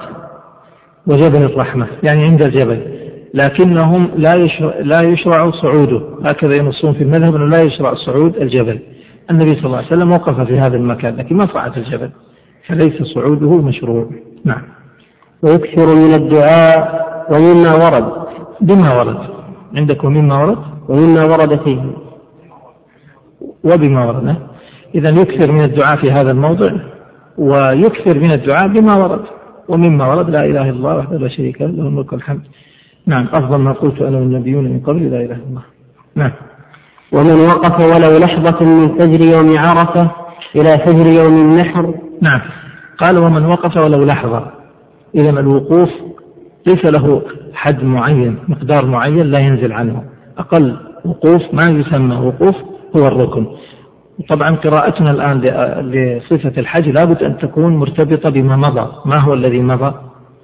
وجبل 1.07 1.43
الرحمة 1.43 1.87
يعني 2.03 2.25
عند 2.25 2.43
الجبل. 2.43 3.10
لكنهم 3.35 4.11
لا 4.17 4.37
يشرع, 4.37 4.75
لا 4.81 5.03
يشرع 5.03 5.51
صعوده. 5.51 6.03
هكذا 6.25 6.53
ينصون 6.63 6.93
في 6.93 7.03
المذهب 7.03 7.35
أنه 7.35 7.47
لا 7.47 7.63
يشرع 7.63 7.95
صعود 7.95 8.37
الجبل. 8.37 8.79
النبي 9.31 9.51
صلى 9.51 9.65
الله 9.65 9.77
عليه 9.77 9.87
وسلم 9.87 10.13
وقف 10.13 10.41
في 10.41 10.59
هذا 10.59 10.77
المكان 10.77 11.17
لكن 11.17 11.37
ما 11.37 11.47
صعد 11.55 11.79
الجبل. 11.79 12.11
فليس 12.67 13.03
صعوده 13.03 13.57
مشروع 13.57 14.11
نعم. 14.45 14.63
ويكثر 15.43 15.87
من 15.87 16.15
الدعاء 16.15 17.07
ومما 17.31 17.75
ورد. 17.77 18.13
بما 18.61 18.99
ورد. 18.99 19.17
عندك 19.77 20.05
ومما 20.05 20.43
ورد؟ 20.43 20.59
ومما 20.89 21.21
ورد 21.21 21.63
فيه. 21.65 21.83
وبما 23.65 24.07
ورد. 24.07 24.37
إذا 24.95 25.21
يكثر 25.21 25.53
من 25.53 25.65
الدعاء 25.65 25.97
في 25.97 26.11
هذا 26.11 26.31
الموضع 26.31 26.73
ويكثر 27.39 28.19
من 28.19 28.31
الدعاء 28.35 28.69
بما 28.69 28.97
ورد. 28.97 29.25
ومما 29.69 30.15
ورد 30.15 30.31
لا 30.31 30.45
إله 30.45 30.63
إلا 30.63 30.71
الله 30.71 30.97
وحده 30.97 31.19
لا 31.19 31.29
شريك 31.29 31.61
له 31.61 31.67
له 31.67 31.83
الملك 31.83 32.13
والحمد. 32.13 32.43
نعم. 33.07 33.29
أفضل 33.33 33.57
ما 33.57 33.73
قلت 33.73 34.03
أنا 34.03 34.19
والنبيون 34.19 34.65
من 34.65 34.81
قبل 34.81 35.11
لا 35.11 35.17
إله 35.17 35.25
إلا 35.25 35.45
الله. 35.51 35.63
نعم. 36.15 36.33
ومن 37.13 37.41
وقف 37.41 37.95
ولو 37.95 38.19
لحظة 38.19 38.67
من 38.67 38.99
فجر 38.99 39.37
يوم 39.37 39.59
عرفة 39.59 40.11
إلى 40.57 40.69
فجر 40.69 41.07
يوم 41.23 41.51
النحر. 41.51 41.95
نعم. 42.23 42.41
قال 42.99 43.19
ومن 43.19 43.47
وقف 43.47 43.77
ولو 43.77 44.05
لحظة. 44.05 44.47
إذا 45.15 45.31
الوقوف 45.31 45.91
ليس 46.67 46.85
له 46.85 47.23
حد 47.55 47.85
معين 47.85 48.39
مقدار 48.49 48.87
معين 48.87 49.27
لا 49.27 49.41
ينزل 49.41 49.73
عنه. 49.73 50.05
أقل 50.39 50.77
وقوف 51.05 51.43
ما 51.53 51.71
يسمى 51.71 52.17
وقوف 52.17 52.57
هو 52.97 53.07
الركن. 53.07 53.47
طبعا 54.29 54.57
قراءتنا 54.57 55.11
الآن 55.11 55.41
لصفة 55.91 56.61
الحج 56.61 56.89
لابد 56.89 57.23
أن 57.23 57.39
تكون 57.39 57.77
مرتبطة 57.77 58.31
بما 58.31 58.57
مضى. 58.57 58.93
ما 59.05 59.21
هو 59.21 59.35
الذي 59.35 59.63
مضى؟ 59.63 59.95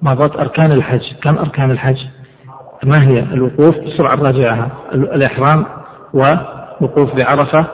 مضت 0.02 0.36
أركان 0.36 0.72
الحج. 0.72 1.02
كم 1.22 1.38
أركان 1.38 1.70
الحج؟ 1.70 1.96
ما 2.84 3.08
هي 3.08 3.18
الوقوف؟ 3.18 3.78
بسرعة 3.78 4.14
راجعها 4.14 4.68
الإحرام 4.92 5.66
ووقوف 6.14 7.14
بعرفة. 7.14 7.66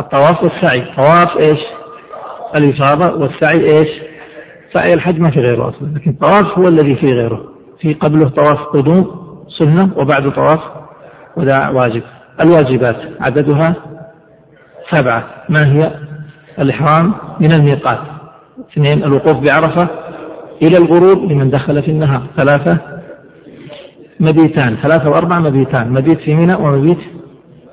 الطواف 0.00 0.42
والسعي. 0.42 0.86
طواف 0.96 1.36
إيش؟ 1.38 1.60
الإفاضة 2.58 3.14
والسعي 3.14 3.64
إيش؟ 3.64 4.02
سعي 4.72 4.88
الحج 4.94 5.20
ما 5.20 5.30
في 5.30 5.40
غيره 5.40 5.68
أصلا 5.68 5.88
لكن 5.94 6.10
الطواف 6.10 6.58
هو 6.58 6.68
الذي 6.68 6.94
فيه 6.96 7.14
غيره. 7.14 7.44
في 7.80 7.94
قبله 7.94 8.28
طواف 8.28 8.58
قدوم 8.58 9.22
سنة 9.58 9.90
وبعده 9.96 10.30
طواف 10.30 10.60
وداع 11.36 11.70
واجب. 11.70 12.02
الواجبات 12.40 12.96
عددها 13.20 13.74
سبعة. 14.90 15.24
ما 15.48 15.72
هي؟ 15.72 15.92
الإحرام 16.58 17.14
من 17.40 17.52
الميقات. 17.52 17.98
اثنين 18.72 19.04
الوقوف 19.04 19.36
بعرفة 19.36 19.88
إلى 20.62 20.78
الغروب 20.78 21.32
لمن 21.32 21.50
دخل 21.50 21.82
في 21.82 21.90
النهار. 21.90 22.22
ثلاثة 22.38 22.78
مبيتان 24.20 24.76
ثلاثة 24.76 25.10
وأربعة 25.10 25.38
مبيتان 25.38 25.90
مبيت 25.90 26.20
في 26.20 26.34
منى 26.34 26.54
ومبيت 26.54 26.98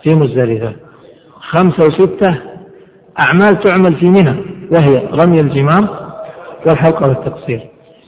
في 0.04 0.16
مزدلفة. 0.16 0.74
خمسة 1.40 1.86
وستة 1.86 2.38
أعمال 3.28 3.64
تعمل 3.64 3.96
في 4.00 4.06
منى 4.06 4.36
وهي 4.72 5.08
رمي 5.24 5.40
الجمار 5.40 6.10
والحلقة 6.68 7.08
والتقصير. 7.08 7.62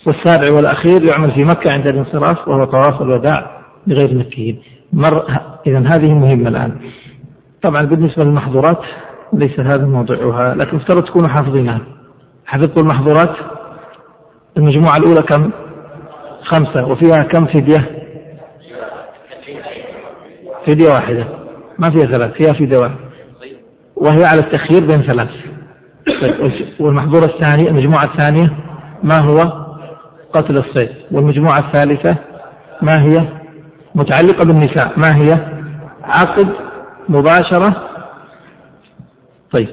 والسابع 0.05 0.55
والأخير 0.55 1.05
يعمل 1.05 1.31
في 1.31 1.43
مكة 1.45 1.71
عند 1.71 1.87
الانصراف 1.87 2.47
وهو 2.47 2.65
طواف 2.65 3.01
الوداع 3.01 3.61
لغير 3.87 4.09
المكيين 4.09 4.59
مر 4.93 5.25
إذا 5.67 5.79
هذه 5.79 6.13
مهمة 6.13 6.49
الآن. 6.49 6.75
طبعا 7.61 7.85
بالنسبة 7.85 8.23
للمحظورات 8.23 8.81
ليس 9.33 9.59
هذا 9.59 9.85
موضوعها 9.85 10.55
لكن 10.55 10.77
افترض 10.77 11.03
تكونوا 11.03 11.29
حافظينها. 11.29 11.81
حفظتوا 12.45 12.83
المحظورات؟ 12.83 13.35
المجموعة 14.57 14.97
الأولى 14.97 15.21
كم؟ 15.21 15.51
خمسة 16.43 16.85
وفيها 16.87 17.23
كم 17.23 17.45
فدية؟ 17.45 18.00
فدية 20.65 20.89
واحدة. 20.89 21.25
ما 21.79 21.91
فيها 21.91 22.05
ثلاث 22.05 22.31
فيها 22.31 22.53
فدية 22.53 22.77
واحدة 22.77 22.99
وهي 23.95 24.25
على 24.25 24.39
التخيير 24.39 24.81
بين 24.81 25.01
ثلاث. 25.01 25.29
والمحظورة 26.79 27.25
الثانية 27.25 27.69
المجموعة 27.69 28.05
الثانية 28.05 28.53
ما 29.03 29.19
هو؟ 29.19 29.65
قتل 30.33 30.57
الصيد. 30.57 30.89
والمجموعة 31.11 31.59
الثالثة 31.59 32.15
ما 32.81 33.03
هي؟ 33.03 33.27
متعلقة 33.95 34.45
بالنساء. 34.47 34.93
ما 34.97 35.15
هي؟ 35.15 35.29
عقد 36.03 36.47
مباشرة. 37.09 37.87
طيب. 39.51 39.69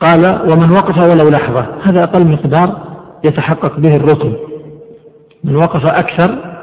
قال 0.00 0.26
ومن 0.26 0.70
وقف 0.70 0.98
ولو 0.98 1.30
لحظة. 1.30 1.66
هذا 1.82 2.04
أقل 2.04 2.26
مقدار 2.26 2.94
يتحقق 3.24 3.78
به 3.78 3.96
الركن. 3.96 4.36
من 5.44 5.56
وقف 5.56 5.86
أكثر 5.86 6.53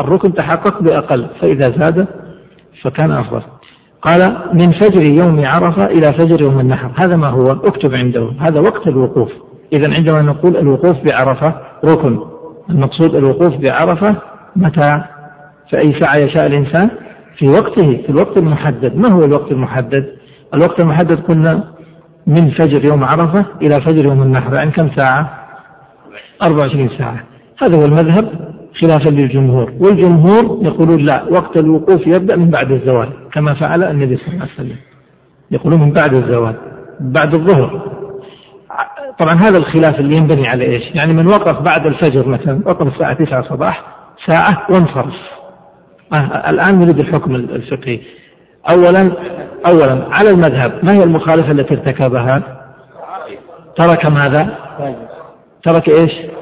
الركن 0.00 0.34
تحقق 0.34 0.82
بأقل 0.82 1.26
فإذا 1.40 1.74
زاد 1.78 2.06
فكان 2.82 3.10
أفضل. 3.10 3.42
قال 4.02 4.36
من 4.52 4.72
فجر 4.72 5.02
يوم 5.08 5.46
عرفة 5.46 5.86
إلى 5.86 6.12
فجر 6.12 6.42
يوم 6.42 6.60
النحر. 6.60 6.90
هذا 6.96 7.16
ما 7.16 7.28
هو 7.28 7.52
اكتب 7.52 7.94
عنده 7.94 8.32
هذا 8.40 8.60
وقت 8.60 8.86
الوقوف. 8.86 9.32
إذا 9.72 9.94
عندما 9.94 10.22
نقول 10.22 10.56
الوقوف 10.56 10.96
بعرفة 11.04 11.54
ركن. 11.84 12.18
المقصود 12.70 13.14
الوقوف 13.14 13.56
بعرفة 13.56 14.16
متى؟ 14.56 15.02
في 15.70 15.78
أي 15.78 16.00
ساعة 16.00 16.24
يشاء 16.24 16.46
الإنسان 16.46 16.90
في 17.38 17.48
وقته 17.48 18.02
في 18.02 18.10
الوقت 18.10 18.38
المحدد. 18.38 18.96
ما 18.96 19.12
هو 19.12 19.24
الوقت 19.24 19.52
المحدد؟ 19.52 20.16
الوقت 20.54 20.80
المحدد 20.80 21.20
قلنا 21.20 21.64
من 22.26 22.50
فجر 22.50 22.84
يوم 22.84 23.04
عرفة 23.04 23.44
إلى 23.62 23.80
فجر 23.80 24.04
يوم 24.04 24.22
النحر. 24.22 24.54
يعني 24.54 24.70
كم 24.70 24.90
ساعة؟ 24.96 25.46
24 26.42 26.90
ساعة. 26.98 27.24
هذا 27.62 27.78
هو 27.78 27.84
المذهب. 27.84 28.45
خلافا 28.80 29.10
للجمهور 29.10 29.72
والجمهور 29.80 30.58
يقولون 30.62 31.06
لا 31.06 31.24
وقت 31.30 31.56
الوقوف 31.56 32.06
يبدأ 32.06 32.36
من 32.36 32.50
بعد 32.50 32.72
الزوال 32.72 33.08
كما 33.32 33.54
فعل 33.54 33.84
النبي 33.84 34.16
صلى 34.16 34.26
الله 34.28 34.42
عليه 34.42 34.52
وسلم 34.54 34.76
يقولون 35.50 35.80
من 35.80 35.92
بعد 35.92 36.14
الزوال 36.14 36.54
بعد 37.00 37.34
الظهر 37.34 37.96
طبعا 39.18 39.34
هذا 39.34 39.58
الخلاف 39.58 40.00
اللي 40.00 40.16
ينبني 40.16 40.48
على 40.48 40.64
إيش؟ 40.64 40.82
يعني 40.94 41.12
من 41.12 41.26
وقف 41.26 41.62
بعد 41.62 41.86
الفجر 41.86 42.28
مثلا 42.28 42.60
وقف 42.66 42.94
الساعة 42.94 43.12
9 43.24 43.42
صباح 43.42 43.84
ساعة 44.26 44.66
وانصرف 44.70 45.14
آه 46.12 46.50
الآن 46.50 46.78
نريد 46.78 46.98
الحكم 46.98 47.34
الفقهي 47.34 48.00
أولا 48.70 49.12
أولا 49.70 50.06
على 50.10 50.30
المذهب 50.30 50.84
ما 50.84 50.92
هي 50.92 51.02
المخالفة 51.02 51.50
التي 51.50 51.74
ارتكبها؟ 51.74 52.42
ترك 53.76 54.06
ماذا؟ 54.06 54.58
ترك 55.62 55.88
إيش؟ 55.88 56.35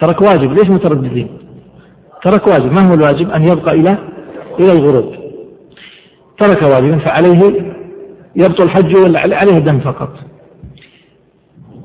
ترك 0.00 0.20
واجب. 0.20 0.52
ليش 0.52 0.70
مترددين؟ 0.70 1.28
ترك 2.22 2.46
واجب. 2.46 2.72
ما 2.72 2.88
هو 2.88 2.94
الواجب؟ 2.94 3.30
أن 3.30 3.42
يبقى 3.48 3.74
إلى 3.74 3.98
إلى 4.60 4.72
الغروب. 4.72 5.14
ترك 6.38 6.62
واجبا 6.62 6.98
فعليه 6.98 7.72
يبطل 8.36 8.70
حجه 8.70 9.02
ولا 9.04 9.20
عليه 9.20 9.58
دم 9.58 9.80
فقط. 9.80 10.12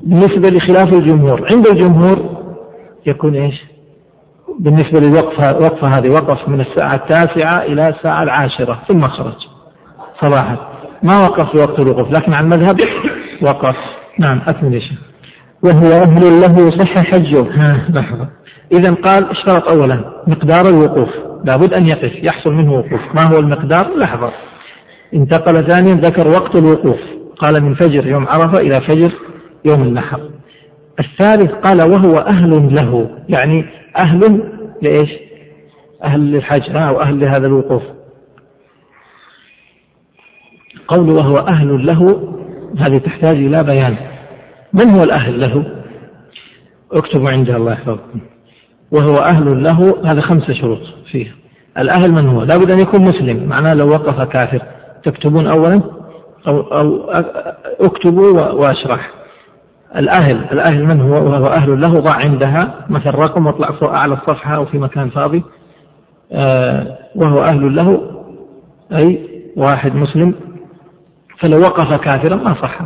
بالنسبة 0.02 0.48
لخلاف 0.48 0.94
الجمهور 0.94 1.48
عند 1.52 1.66
الجمهور 1.66 2.36
يكون 3.06 3.34
إيش؟ 3.34 3.64
بالنسبة 4.58 5.00
للوقفة 5.00 5.50
الوقفة 5.50 5.98
هذه 5.98 6.08
وقف 6.08 6.48
من 6.48 6.60
الساعة 6.60 6.94
التاسعة 6.94 7.62
إلى 7.62 7.88
الساعة 7.88 8.22
العاشرة 8.22 8.82
ثم 8.88 9.08
خرج 9.08 9.46
صباحا. 10.24 10.56
ما 11.02 11.18
وقف 11.18 11.50
في 11.50 11.58
وقت 11.58 11.80
الوقوف 11.80 12.10
لكن 12.10 12.32
على 12.32 12.44
المذهب 12.44 12.76
وقف. 13.42 13.76
نعم 14.18 14.40
أكمل 14.48 14.74
يا 14.74 14.80
شيخ 14.80 14.98
وهو 15.62 15.86
أهل 15.86 16.40
له 16.40 16.70
صح 16.70 16.94
حجه. 16.94 17.42
لحظة. 17.88 18.28
إذا 18.72 18.94
قال 18.94 19.30
اشترط 19.30 19.70
أولا 19.70 20.22
مقدار 20.26 20.68
الوقوف. 20.68 21.08
لابد 21.44 21.74
أن 21.74 21.86
يقف 21.86 22.24
يحصل 22.24 22.54
منه 22.54 22.72
وقوف. 22.72 23.00
ما 23.14 23.22
هو 23.22 23.38
المقدار؟ 23.38 23.98
لحظة. 23.98 24.32
انتقل 25.14 25.66
ثانيا 25.66 25.94
ذكر 25.94 26.28
وقت 26.28 26.56
الوقوف. 26.58 27.00
قال 27.38 27.62
من 27.62 27.74
فجر 27.74 28.06
يوم 28.06 28.26
عرفة 28.26 28.62
إلى 28.62 28.80
فجر 28.80 29.12
يوم 29.64 29.82
النحر. 29.82 30.20
الثالث 31.00 31.52
قال 31.52 31.78
وهو 31.92 32.18
أهل 32.18 32.74
له. 32.74 33.10
يعني 33.28 33.64
أهل 33.96 34.42
لإيش؟ 34.82 35.10
أهل 36.04 36.36
الحج 36.36 36.76
أو 36.76 37.00
أهل 37.00 37.24
هذا 37.24 37.46
الوقوف. 37.46 37.82
قول 40.88 41.10
وهو 41.10 41.36
أهل 41.36 41.86
له 41.86 42.32
هذه 42.78 42.98
تحتاج 42.98 43.36
إلى 43.36 43.64
بيان. 43.64 43.96
من 44.80 44.90
هو 44.90 45.00
الأهل 45.00 45.40
له؟ 45.40 45.64
اكتبوا 46.92 47.30
عند 47.30 47.50
الله 47.50 47.72
يحفظكم. 47.72 48.20
وهو 48.90 49.16
أهل 49.16 49.62
له 49.62 49.96
هذا 50.04 50.20
خمسة 50.20 50.52
شروط 50.52 50.80
فيه. 51.10 51.34
الأهل 51.78 52.12
من 52.12 52.28
هو؟ 52.28 52.42
لابد 52.42 52.70
أن 52.70 52.80
يكون 52.80 53.02
مسلم. 53.02 53.48
معناه 53.48 53.74
لو 53.74 53.88
وقف 53.88 54.20
كافر. 54.20 54.62
تكتبون 55.04 55.46
أولا؟ 55.46 55.82
أو, 56.48 56.60
أو 56.60 57.10
اكتبوا 57.80 58.40
وأشرح. 58.50 59.10
الأهل 59.96 60.44
الأهل 60.52 60.84
من 60.84 61.00
هو؟ 61.00 61.14
وهو 61.14 61.46
أهل 61.46 61.80
له. 61.80 62.00
ضع 62.00 62.14
عندها 62.14 62.86
مثل 62.88 63.10
رقم 63.10 63.46
واطلع 63.46 63.70
فوق 63.70 63.90
أعلى 63.90 64.14
الصفحة 64.14 64.56
أو 64.56 64.64
في 64.64 64.78
مكان 64.78 65.10
فاضي. 65.10 65.42
آه 66.32 66.98
وهو 67.14 67.42
أهل 67.42 67.76
له. 67.76 68.00
أي 69.00 69.28
واحد 69.56 69.94
مسلم. 69.94 70.34
فلو 71.42 71.60
وقف 71.60 72.00
كافرا 72.00 72.36
ما 72.36 72.54
صح. 72.54 72.80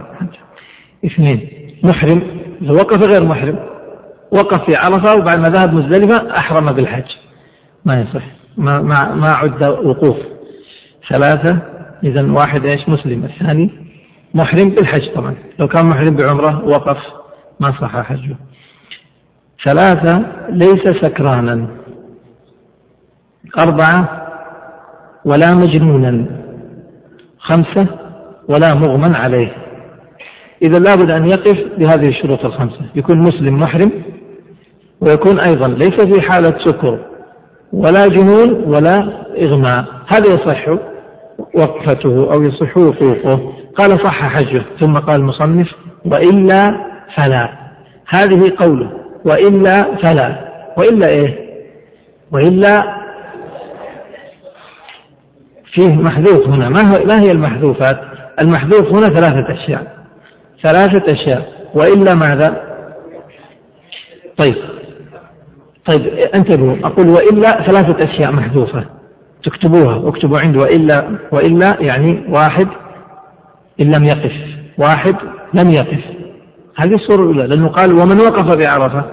اثنين. 1.04 1.59
محرم 1.84 2.22
لو 2.60 2.74
وقف 2.74 3.06
غير 3.12 3.24
محرم. 3.24 3.58
وقف 4.32 4.70
في 4.70 4.76
عرفة 4.76 5.14
وبعد 5.14 5.38
ما 5.38 5.44
ذهب 5.44 5.74
مزدلفة 5.74 6.38
أحرم 6.38 6.72
بالحج. 6.72 7.10
ما 7.84 8.00
يصح. 8.00 8.24
ما 8.56 8.82
ما 8.82 9.14
ما 9.14 9.30
عد 9.30 9.64
وقوف. 9.64 10.16
ثلاثة 11.08 11.58
إذا 12.04 12.32
واحد 12.32 12.64
إيش؟ 12.64 12.88
مسلم. 12.88 13.24
الثاني 13.24 13.70
محرم 14.34 14.68
بالحج 14.68 15.14
طبعا. 15.14 15.34
لو 15.58 15.68
كان 15.68 15.86
محرم 15.86 16.16
بعمرة 16.16 16.64
وقف 16.64 16.98
ما 17.60 17.72
صح 17.80 18.02
حجه. 18.02 18.36
ثلاثة 19.64 20.22
ليس 20.48 21.02
سكرانا. 21.02 21.66
أربعة 23.58 24.26
ولا 25.24 25.54
مجنونا. 25.54 26.26
خمسة 27.38 27.86
ولا 28.48 28.74
مغمى 28.74 29.16
عليه. 29.16 29.59
إذا 30.62 30.78
لابد 30.78 31.10
أن 31.10 31.26
يقف 31.26 31.58
بهذه 31.78 32.08
الشروط 32.08 32.44
الخمسة. 32.44 32.80
يكون 32.94 33.18
مسلم 33.18 33.54
محرم 33.60 33.90
ويكون 35.00 35.40
أيضا 35.40 35.68
ليس 35.68 36.14
في 36.14 36.20
حالة 36.20 36.54
سكر 36.64 36.98
ولا 37.72 38.06
جنون 38.08 38.52
ولا 38.52 39.12
إغماء. 39.38 39.84
هذا 40.06 40.34
يصح 40.34 40.68
وقفته 41.54 42.32
أو 42.32 42.42
يصح 42.42 42.76
وقوفه. 42.76 43.52
قال 43.76 43.90
صح 43.90 44.36
حجه 44.36 44.62
ثم 44.80 44.98
قال 44.98 45.20
المصنف 45.20 45.68
وإلا 46.04 46.76
فلا. 47.16 47.48
هذه 48.08 48.52
قوله 48.58 48.90
وإلا 49.24 49.96
فلا. 50.02 50.50
وإلا 50.76 51.08
إيه؟ 51.08 51.50
وإلا 52.32 53.00
فيه 55.72 55.94
محذوف 55.94 56.48
هنا. 56.48 56.68
ما, 56.68 57.22
هي 57.22 57.30
المحذوفات؟ 57.30 58.00
المحذوف 58.42 58.88
هنا 58.92 59.08
ثلاثة 59.08 59.52
أشياء. 59.52 59.99
ثلاثة 60.62 61.04
أشياء. 61.12 61.70
وإلا 61.74 62.14
ماذا؟ 62.14 62.70
طيب. 64.38 64.56
طيب 65.86 66.06
انتبهوا. 66.34 66.76
أقول 66.84 67.08
وإلا 67.08 67.50
ثلاثة 67.50 68.10
أشياء 68.10 68.32
محذوفة. 68.32 68.84
تكتبوها 69.44 70.08
اكتبوا 70.08 70.38
عند 70.38 70.56
وإلا 70.56 71.18
وإلا 71.32 71.68
يعني 71.80 72.24
واحد 72.28 72.68
إن 73.80 73.86
لم 73.86 74.04
يقف. 74.04 74.32
واحد 74.78 75.16
لم 75.54 75.70
يقف. 75.70 76.04
هذه 76.76 76.94
الصورة 76.94 77.22
الأولى 77.22 77.46
لأنه 77.46 77.68
قال 77.68 77.92
ومن 77.92 78.20
وقف 78.20 78.56
بعرفة. 78.56 79.04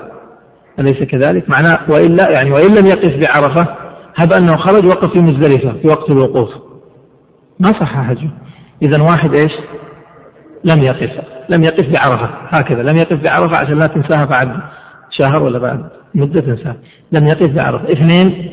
أليس 0.79 1.03
كذلك؟ 1.03 1.49
معناه 1.49 1.79
وإلا 1.89 2.31
يعني 2.31 2.51
وإن 2.51 2.75
لم 2.75 2.85
يقف 2.87 3.27
بعرفة 3.27 3.75
هب 4.15 4.33
أنه 4.33 4.57
خرج 4.57 4.85
وقف 4.85 5.13
في 5.13 5.23
مزدلفة 5.23 5.73
في 5.81 5.87
وقت 5.87 6.09
الوقوف. 6.09 6.49
ما 7.59 7.67
صح 7.67 8.07
حجه 8.07 8.29
إذا 8.81 9.03
واحد 9.03 9.33
إيش؟ 9.33 9.51
لم 10.63 10.83
يقف 10.83 11.11
لم 11.49 11.63
يقف 11.63 11.85
بعرفة. 11.85 12.29
هكذا 12.49 12.81
لم 12.81 12.95
يقف 12.95 13.29
بعرفة 13.29 13.57
عشان 13.57 13.79
لا 13.79 13.87
تنساها 13.87 14.25
بعد 14.25 14.59
شهر 15.11 15.43
ولا 15.43 15.59
بعد 15.59 15.85
مدة 16.15 16.41
تنساها. 16.41 16.75
لم 17.11 17.27
يقف 17.27 17.51
بعرفة. 17.51 17.91
اثنين 17.91 18.49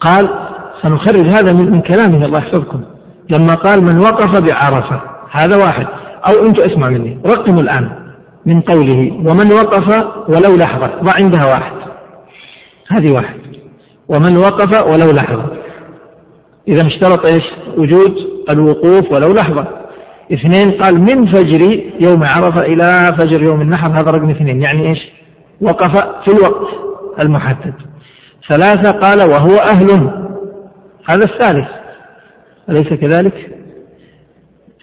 قال 0.00 0.28
سنخرج 0.82 1.26
هذا 1.26 1.52
من, 1.52 1.80
كلامه. 1.80 2.26
الله 2.26 2.38
يحفظكم. 2.38 2.84
لما 3.30 3.54
قال 3.54 3.84
من 3.84 3.98
وقف 3.98 4.40
بعرفة. 4.40 5.00
هذا 5.30 5.56
واحد. 5.56 5.86
أو 6.28 6.46
أنتم 6.46 6.62
اسمع 6.62 6.88
مني. 6.88 7.18
رقموا 7.26 7.62
الآن 7.62 7.90
من 8.46 8.60
قوله 8.60 9.12
ومن 9.12 9.52
وقف 9.52 9.88
ولو 10.28 10.56
لحظة. 10.56 10.86
ضع 10.86 11.12
عندها 11.22 11.46
واحد. 11.46 11.72
هذه 12.88 13.14
واحد. 13.14 13.40
ومن 14.08 14.36
وقف 14.36 14.82
ولو 14.82 15.12
لحظة. 15.12 15.48
إذا 16.68 16.86
اشترط 16.86 17.30
إيش؟ 17.30 17.44
وجود 17.76 18.16
الوقوف 18.50 19.12
ولو 19.12 19.34
لحظة. 19.34 19.83
اثنين 20.32 20.70
قال 20.82 21.00
من 21.00 21.32
فجر 21.32 21.82
يوم 22.00 22.24
عرفة 22.24 22.66
إلى 22.66 23.16
فجر 23.20 23.42
يوم 23.42 23.60
النحر 23.60 23.88
هذا 23.88 24.10
رقم 24.10 24.30
اثنين. 24.30 24.62
يعني 24.62 24.88
إيش؟ 24.88 24.98
وقف 25.60 25.90
في 25.96 26.36
الوقت 26.36 26.68
المحدد. 27.24 27.74
ثلاثة 28.52 28.90
قال 28.90 29.30
وهو 29.30 29.56
أهل. 29.70 29.90
هذا 31.08 31.24
الثالث. 31.24 31.68
أليس 32.70 32.88
كذلك؟ 32.88 33.50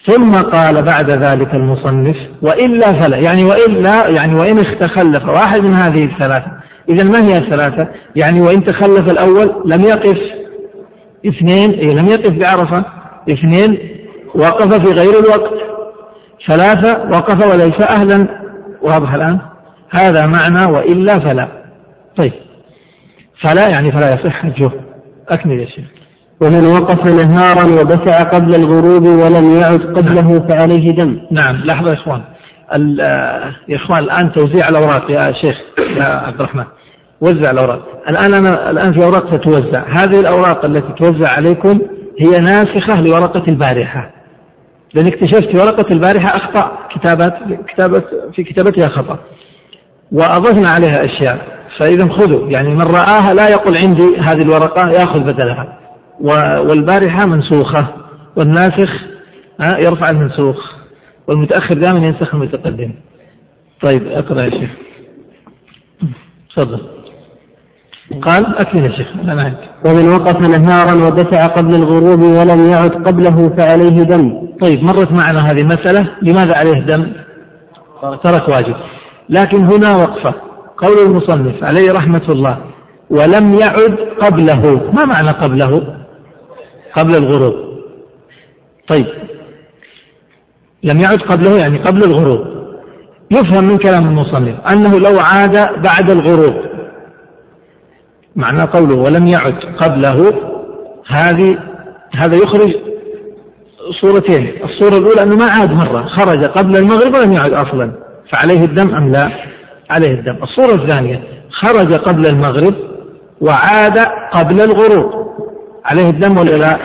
ثم 0.07 0.31
قال 0.31 0.83
بعد 0.83 1.11
ذلك 1.11 1.55
المصنف 1.55 2.17
وإلا 2.41 2.99
فلا. 2.99 3.17
يعني 3.17 3.43
وإلا 3.43 4.09
يعني 4.09 4.33
وإن 4.33 4.79
تخلف 4.79 5.25
واحد 5.25 5.59
من 5.59 5.73
هذه 5.75 6.05
الثلاثة. 6.05 6.51
إذا 6.89 7.09
ما 7.09 7.19
هي 7.19 7.37
الثلاثة؟ 7.37 7.87
يعني 8.15 8.41
وإن 8.41 8.63
تخلف 8.65 9.11
الأول 9.11 9.63
لم 9.65 9.81
يقف 9.81 10.19
اثنين 11.27 11.71
أي 11.71 11.87
لم 11.87 12.07
يقف 12.07 12.29
بعرفة 12.29 12.85
اثنين 13.29 14.00
وقف 14.35 14.73
في 14.73 14.93
غير 14.93 15.13
الوقت. 15.19 15.53
ثلاثة 16.47 17.09
وقف 17.09 17.49
وليس 17.49 17.81
أهلا. 17.99 18.27
واضح 18.81 19.13
الآن؟ 19.13 19.39
هذا 19.89 20.25
معنى 20.25 20.71
وإلا 20.71 21.13
فلا. 21.13 21.47
طيب. 22.17 22.33
فلا 23.43 23.65
يعني 23.69 23.91
فلا 23.91 24.07
يصح. 24.07 24.41
حجه 24.41 24.71
أكمل 25.29 25.59
يا 25.59 25.65
شيخ. 25.65 25.85
ومن 26.41 26.67
وقف 26.67 27.25
نهارا 27.25 27.65
ودفع 27.65 28.19
قبل 28.19 28.55
الغروب 28.55 29.03
ولم 29.03 29.59
يعد 29.59 29.97
قبله 29.97 30.47
فعليه 30.47 30.91
دم. 30.91 31.19
نعم. 31.31 31.55
لحظة 31.55 31.87
يا 31.87 31.93
إخوان 31.93 32.21
يا 33.67 33.75
إخوان 33.75 33.99
الآن 33.99 34.31
توزيع 34.31 34.65
الأوراق 34.69 35.11
يا 35.11 35.31
شيخ 35.31 35.57
يا 36.01 36.05
عبد 36.05 36.39
الرحمن. 36.39 36.65
وزع 37.21 37.51
الأوراق. 37.51 37.81
الآن 38.09 38.33
أنا 38.33 38.69
الآن 38.69 38.93
في 38.93 39.05
أوراق 39.05 39.31
تتوزع. 39.31 39.83
هذه 39.87 40.19
الأوراق 40.19 40.65
التي 40.65 40.93
توزع 40.93 41.31
عليكم 41.31 41.79
هي 42.19 42.39
ناسخة 42.41 43.01
لورقة 43.01 43.43
البارحة. 43.47 44.20
لأن 44.93 45.07
اكتشفت 45.07 45.55
ورقة 45.55 45.85
البارحة 45.91 46.37
أخطاء 46.37 46.87
كتابات 46.95 47.33
كتابة 47.67 48.03
في 48.35 48.43
كتابتها 48.43 48.89
خطأ. 48.89 49.19
وأضفنا 50.11 50.69
عليها 50.75 51.01
أشياء. 51.01 51.61
فإذا 51.79 52.09
خذوا 52.09 52.49
يعني 52.49 52.69
من 52.69 52.81
رآها 52.81 53.33
لا 53.33 53.49
يقول 53.49 53.77
عندي 53.77 54.17
هذه 54.17 54.41
الورقة 54.41 54.89
يأخذ 54.89 55.19
بدلها. 55.19 55.79
والبارحة 56.59 57.27
منسوخة. 57.27 57.87
والناسخ 58.35 58.89
يرفع 59.61 60.05
المنسوخ. 60.11 60.71
والمتأخر 61.27 61.73
دائما 61.73 62.07
ينسخ 62.07 62.35
المتقدم. 62.35 62.91
طيب 63.81 64.07
أقرأ 64.07 64.45
يا 64.45 64.49
شيخ. 64.49 64.69
تفضل. 66.55 67.00
قال 68.19 68.57
أكمل 68.57 68.83
يا 68.83 68.97
شيخ 68.97 69.07
أنا 69.23 69.35
معك 69.35 69.57
ومن 69.85 70.09
وقف 70.09 70.57
نهارا 70.57 70.93
ودفع 70.93 71.47
قبل 71.47 71.75
الغروب 71.75 72.19
ولم 72.19 72.69
يعد 72.69 72.91
قبله 72.91 73.49
فعليه 73.57 74.03
دم. 74.03 74.47
طيب 74.61 74.83
مرت 74.83 75.11
معنا 75.11 75.51
هذه 75.51 75.61
المسألة 75.61 76.07
لماذا 76.21 76.57
عليه 76.57 76.79
دم؟ 76.79 77.11
ترك 78.23 78.47
واجب. 78.47 78.75
لكن 79.29 79.57
هنا 79.57 79.91
وقفة. 79.97 80.33
قول 80.77 80.97
المصنف 81.07 81.63
عليه 81.63 81.91
رحمة 81.91 82.25
الله 82.29 82.57
ولم 83.09 83.53
يعد 83.59 83.97
قبله. 84.21 84.91
ما 84.93 85.05
معنى 85.05 85.31
قبله؟ 85.31 85.95
قبل 86.97 87.15
الغروب. 87.15 87.55
طيب. 88.87 89.07
لم 90.83 90.99
يعد 90.99 91.17
قبله 91.17 91.57
يعني 91.63 91.77
قبل 91.77 92.01
الغروب. 92.03 92.47
يفهم 93.31 93.67
من 93.67 93.77
كلام 93.77 94.07
المصنف 94.07 94.55
أنه 94.71 94.99
لو 94.99 95.19
عاد 95.19 95.81
بعد 95.81 96.11
الغروب. 96.11 96.70
معنى 98.35 98.63
قوله 98.63 98.95
ولم 98.95 99.27
يعد 99.27 99.75
قبله 99.81 100.33
هذه 101.07 101.57
هذا 102.15 102.35
يخرج 102.43 102.75
صورتين. 104.01 104.53
الصورة 104.63 104.97
الأولى 104.97 105.23
أنه 105.23 105.35
ما 105.35 105.47
عاد 105.51 105.71
مرة 105.71 106.05
خرج 106.07 106.45
قبل 106.45 106.77
المغرب 106.77 107.15
ولم 107.17 107.33
يعد 107.33 107.51
أصلا. 107.51 107.91
فعليه 108.31 108.65
الدم 108.65 108.95
أم 108.95 109.11
لا؟ 109.11 109.31
عليه 109.89 110.13
الدم. 110.19 110.35
الصورة 110.43 110.83
الثانية 110.83 111.23
خرج 111.51 111.93
قبل 111.93 112.25
المغرب 112.25 112.73
وعاد 113.41 113.99
قبل 114.31 114.61
الغروب. 114.61 115.27
عليه 115.85 116.09
الدم 116.09 116.39
ولا 116.39 116.55
لا؟ 116.55 116.79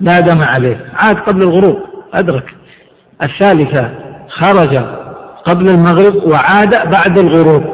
لا 0.00 0.20
دم 0.20 0.42
عليه. 0.42 0.86
عاد 0.94 1.16
قبل 1.16 1.42
الغروب. 1.42 1.78
أدرك. 2.14 2.44
الثالثة 3.22 3.90
خرج 4.28 4.76
قبل 5.44 5.66
المغرب 5.70 6.14
وعاد 6.14 6.70
بعد 6.70 7.18
الغروب. 7.18 7.64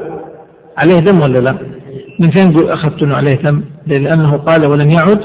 عليه 0.78 0.98
دم 0.98 1.20
ولا 1.20 1.38
لا؟ 1.38 1.77
من 2.20 2.30
فين 2.30 2.68
أخذت 2.68 3.02
أنه 3.02 3.16
عليه 3.16 3.34
دم؟ 3.34 3.62
لأنه 3.86 4.36
قال 4.36 4.66
ولم 4.66 4.90
يعد 4.90 5.20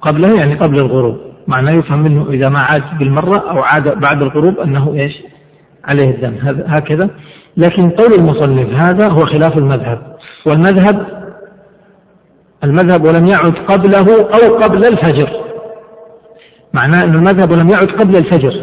قبله 0.00 0.34
يعني 0.40 0.54
قبل 0.54 0.76
الغروب. 0.76 1.16
معناه 1.46 1.72
يفهم 1.72 1.98
منه 1.98 2.30
إذا 2.30 2.50
ما 2.50 2.58
عاد 2.58 2.98
بالمرة 2.98 3.38
أو 3.38 3.58
عاد 3.58 4.00
بعد 4.00 4.22
الغروب 4.22 4.58
أنه 4.58 4.94
إيش؟ 4.94 5.22
عليه 5.84 6.10
الدم 6.10 6.34
هكذا. 6.66 7.10
لكن 7.56 7.90
قول 7.90 8.14
المصنف 8.18 8.68
هذا 8.74 9.08
هو 9.08 9.26
خلاف 9.26 9.58
المذهب. 9.58 10.16
والمذهب 10.46 11.24
المذهب 12.64 13.04
ولم 13.04 13.26
يعد 13.26 13.54
قبله 13.68 14.22
أو 14.22 14.56
قبل 14.56 14.78
الفجر. 14.78 15.30
معناه 16.74 17.04
أن 17.04 17.14
المذهب 17.14 17.50
ولم 17.50 17.68
يعد 17.68 17.86
قبل 17.86 18.16
الفجر. 18.16 18.62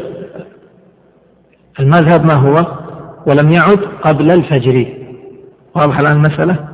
المذهب 1.80 2.26
ما 2.26 2.36
هو؟ 2.36 2.56
ولم 3.28 3.52
يعد 3.52 3.80
قبل 4.03 4.32
الفجر. 4.32 4.86
واضح 5.76 5.99
الآن 5.99 6.14
المسألة؟ 6.14 6.70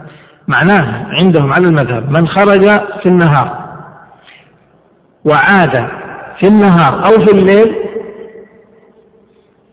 معناه 0.48 1.06
عندهم 1.10 1.54
على 1.54 1.68
المذهب 1.68 2.12
من 2.12 2.28
خرج 2.28 2.66
في 3.04 3.06
النهار 3.06 3.68
وعاد 5.26 5.90
في 6.40 6.48
النهار 6.48 7.06
أو 7.06 7.26
في 7.26 7.32
الليل 7.34 7.76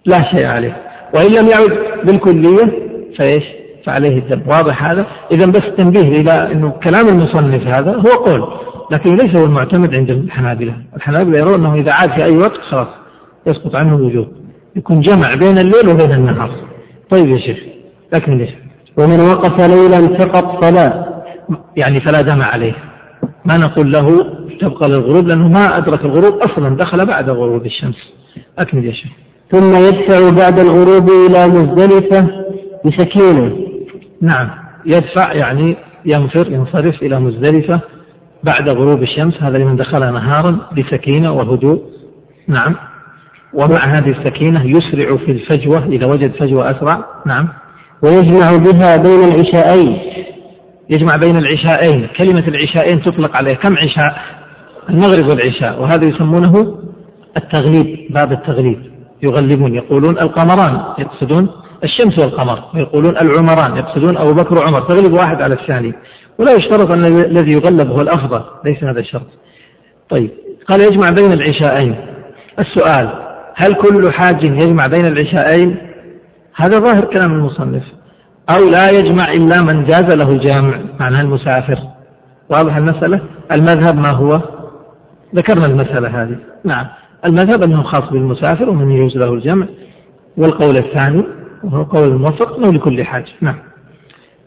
لا 0.07 0.23
شيء 0.35 0.49
عليه. 0.49 0.77
وإن 1.15 1.31
لم 1.31 1.49
يعد 1.49 2.07
بالكلية 2.07 2.85
فإيش؟ 3.19 3.45
فعليه 3.87 4.19
الدم 4.19 4.43
واضح 4.47 4.85
هذا؟ 4.85 5.07
إذا 5.33 5.51
بس 5.51 5.77
تنبيه 5.77 6.09
إلى 6.09 6.53
أنه 6.53 6.71
كلام 6.71 7.09
المصنف 7.09 7.67
هذا 7.67 7.93
هو 7.93 8.25
قول 8.25 8.49
لكن 8.93 9.17
ليس 9.17 9.37
هو 9.37 9.45
المعتمد 9.45 9.95
عند 9.95 10.11
الحنابلة. 10.11 10.75
الحنابلة 10.97 11.39
يرون 11.39 11.55
أنه 11.55 11.75
إذا 11.75 11.93
عاد 11.93 12.11
في 12.11 12.25
أي 12.25 12.37
وقت 12.37 12.61
خلاص 12.71 12.89
يسقط 13.47 13.77
عنه 13.77 13.97
الوجوب 13.97 14.29
يكون 14.77 15.01
جمع 15.01 15.35
بين 15.39 15.59
الليل 15.59 15.89
وبين 15.89 16.13
النهار. 16.13 16.51
طيب 17.11 17.29
يا 17.29 17.39
شيخ 17.39 17.59
لكن 18.13 18.39
ليش؟ 18.39 18.64
ومن 18.99 19.21
وقف 19.21 19.67
ليلا 19.67 20.19
فقط 20.19 20.65
فلا 20.65 21.05
يعني 21.77 22.01
فلا 22.01 22.21
دم 22.21 22.43
عليه. 22.43 22.75
ما 23.45 23.57
نقول 23.57 23.93
له 23.93 24.27
تبقى 24.61 24.89
للغروب 24.89 25.29
لأنه 25.29 25.49
ما 25.49 25.79
أدرك 25.79 26.05
الغروب 26.05 26.43
أصلا 26.43 26.77
دخل 26.77 27.07
بعد 27.07 27.31
غروب 27.31 27.67
الشمس. 27.67 27.97
أكمل 28.59 28.85
يا 28.85 28.93
شيخ. 28.93 29.11
ثم 29.53 29.77
يدفع 29.77 30.31
بعد 30.43 30.59
الغروب 30.59 31.11
إلى 31.11 31.47
مزدلفة 31.47 32.29
بسكينة. 32.85 33.57
نعم 34.23 34.51
يدفع 34.87 35.33
يعني 35.33 35.77
ينفر 36.05 36.53
ينصرف 36.53 37.03
إلى 37.03 37.21
مزدلفة 37.21 37.81
بعد 38.45 38.69
غروب 38.69 39.03
الشمس. 39.03 39.43
هذا 39.43 39.59
لمن 39.59 39.77
دخل 39.77 40.13
نهارا 40.13 40.59
بسكينة 40.79 41.33
وهدوء. 41.33 41.83
نعم. 42.49 42.77
ومع 43.53 43.85
هذه 43.85 44.11
السكينة 44.11 44.65
يسرع 44.65 45.17
في 45.17 45.33
الفجوة 45.33 45.87
إذا 45.87 46.07
وجد 46.07 46.33
فجوة 46.33 46.71
أسرع. 46.71 47.05
نعم. 47.27 47.49
ويجمع 48.05 48.47
بها 48.57 48.97
بين 48.97 49.25
العشاءين. 49.25 49.99
يجمع 50.91 51.17
بين 51.25 51.37
العشاءين. 51.37 52.09
كلمة 52.23 52.49
العشاءين 52.49 53.03
تطلق 53.03 53.37
عليه. 53.37 53.55
كم 53.55 53.77
عشاء؟ 53.77 54.23
المغرب 54.89 55.25
والعشاء. 55.31 55.83
وهذا 55.83 56.09
يسمونه 56.09 56.79
التغليب 57.37 58.07
باب 58.11 58.33
التغليب. 58.33 58.79
يغلبون 59.23 59.75
يقولون 59.75 60.19
القمران 60.19 60.81
يقصدون 60.99 61.49
الشمس 61.85 62.19
والقمر 62.19 62.65
ويقولون 62.75 63.15
العمران 63.25 63.77
يقصدون 63.77 64.17
أبو 64.17 64.35
بكر 64.35 64.59
وعمر. 64.59 64.81
تغلب 64.81 65.13
واحد 65.13 65.43
على 65.43 65.55
الثاني. 65.55 65.95
ولا 66.39 66.53
يشترط 66.53 66.91
أن 66.91 67.07
الذي 67.07 67.53
يغلب 67.53 67.91
هو 67.91 68.01
الأفضل. 68.01 68.41
ليس 68.65 68.85
هذا 68.85 69.01
الشرط. 69.01 69.27
طيب 70.11 70.31
قال 70.69 70.81
يجمع 70.81 71.07
بين 71.21 71.33
العشاءين. 71.33 71.97
السؤال 72.59 73.09
هل 73.57 73.75
كل 73.75 74.13
حاج 74.13 74.43
يجمع 74.43 74.87
بين 74.87 75.07
العشاءين؟ 75.07 75.77
هذا 76.57 76.79
ظاهر 76.79 77.05
كلام 77.05 77.33
المصنف. 77.33 77.83
أو 78.51 78.71
لا 78.71 78.89
يجمع 78.99 79.31
إلا 79.31 79.63
من 79.63 79.85
جاز 79.85 80.17
له 80.17 80.29
الجامع 80.29 80.79
معناه 81.01 81.21
المسافر. 81.21 81.79
واضح 82.51 82.77
المسألة؟ 82.77 83.21
المذهب 83.53 83.97
ما 83.97 84.11
هو؟ 84.11 84.41
ذكرنا 85.35 85.67
المسألة 85.67 86.23
هذه. 86.23 86.37
نعم. 86.65 86.87
المذهب 87.25 87.63
أنه 87.65 87.83
خاص 87.83 88.11
بالمسافر 88.13 88.71
ومن 88.71 88.91
يجوز 88.91 89.17
له 89.17 89.35
الجمع 89.35 89.67
والقول 90.37 90.75
الثاني 90.79 91.25
وهو 91.65 91.83
قول 91.83 92.09
الموفق 92.09 92.57
أنه 92.57 92.73
لكل 92.73 93.05
حاجة 93.05 93.27
نعم. 93.41 93.57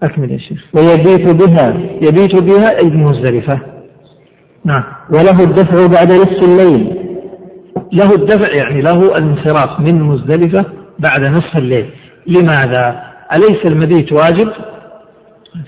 أكمل 0.04 0.32
يا 0.32 0.38
شيخ. 0.38 0.64
ويبيت 0.74 1.48
بها. 1.48 1.74
يبيت 2.02 2.44
بها 2.44 2.70
أي 2.84 2.90
بمزدلفة 2.90 3.60
نعم. 4.66 4.84
وله 5.10 5.44
الدفع 5.44 5.88
بعد 5.88 6.12
نصف 6.12 6.44
الليل. 6.44 6.98
له 7.94 8.16
الدفع 8.16 8.48
يعني 8.48 8.82
له 8.82 9.02
الانصراف 9.02 9.80
من 9.80 10.02
مزدلفة 10.02 10.66
بعد 11.00 11.24
نصف 11.24 11.58
الليل. 11.58 11.90
لماذا؟ 12.28 13.07
أليس 13.36 13.66
المبيت 13.66 14.12
واجب؟ 14.12 14.52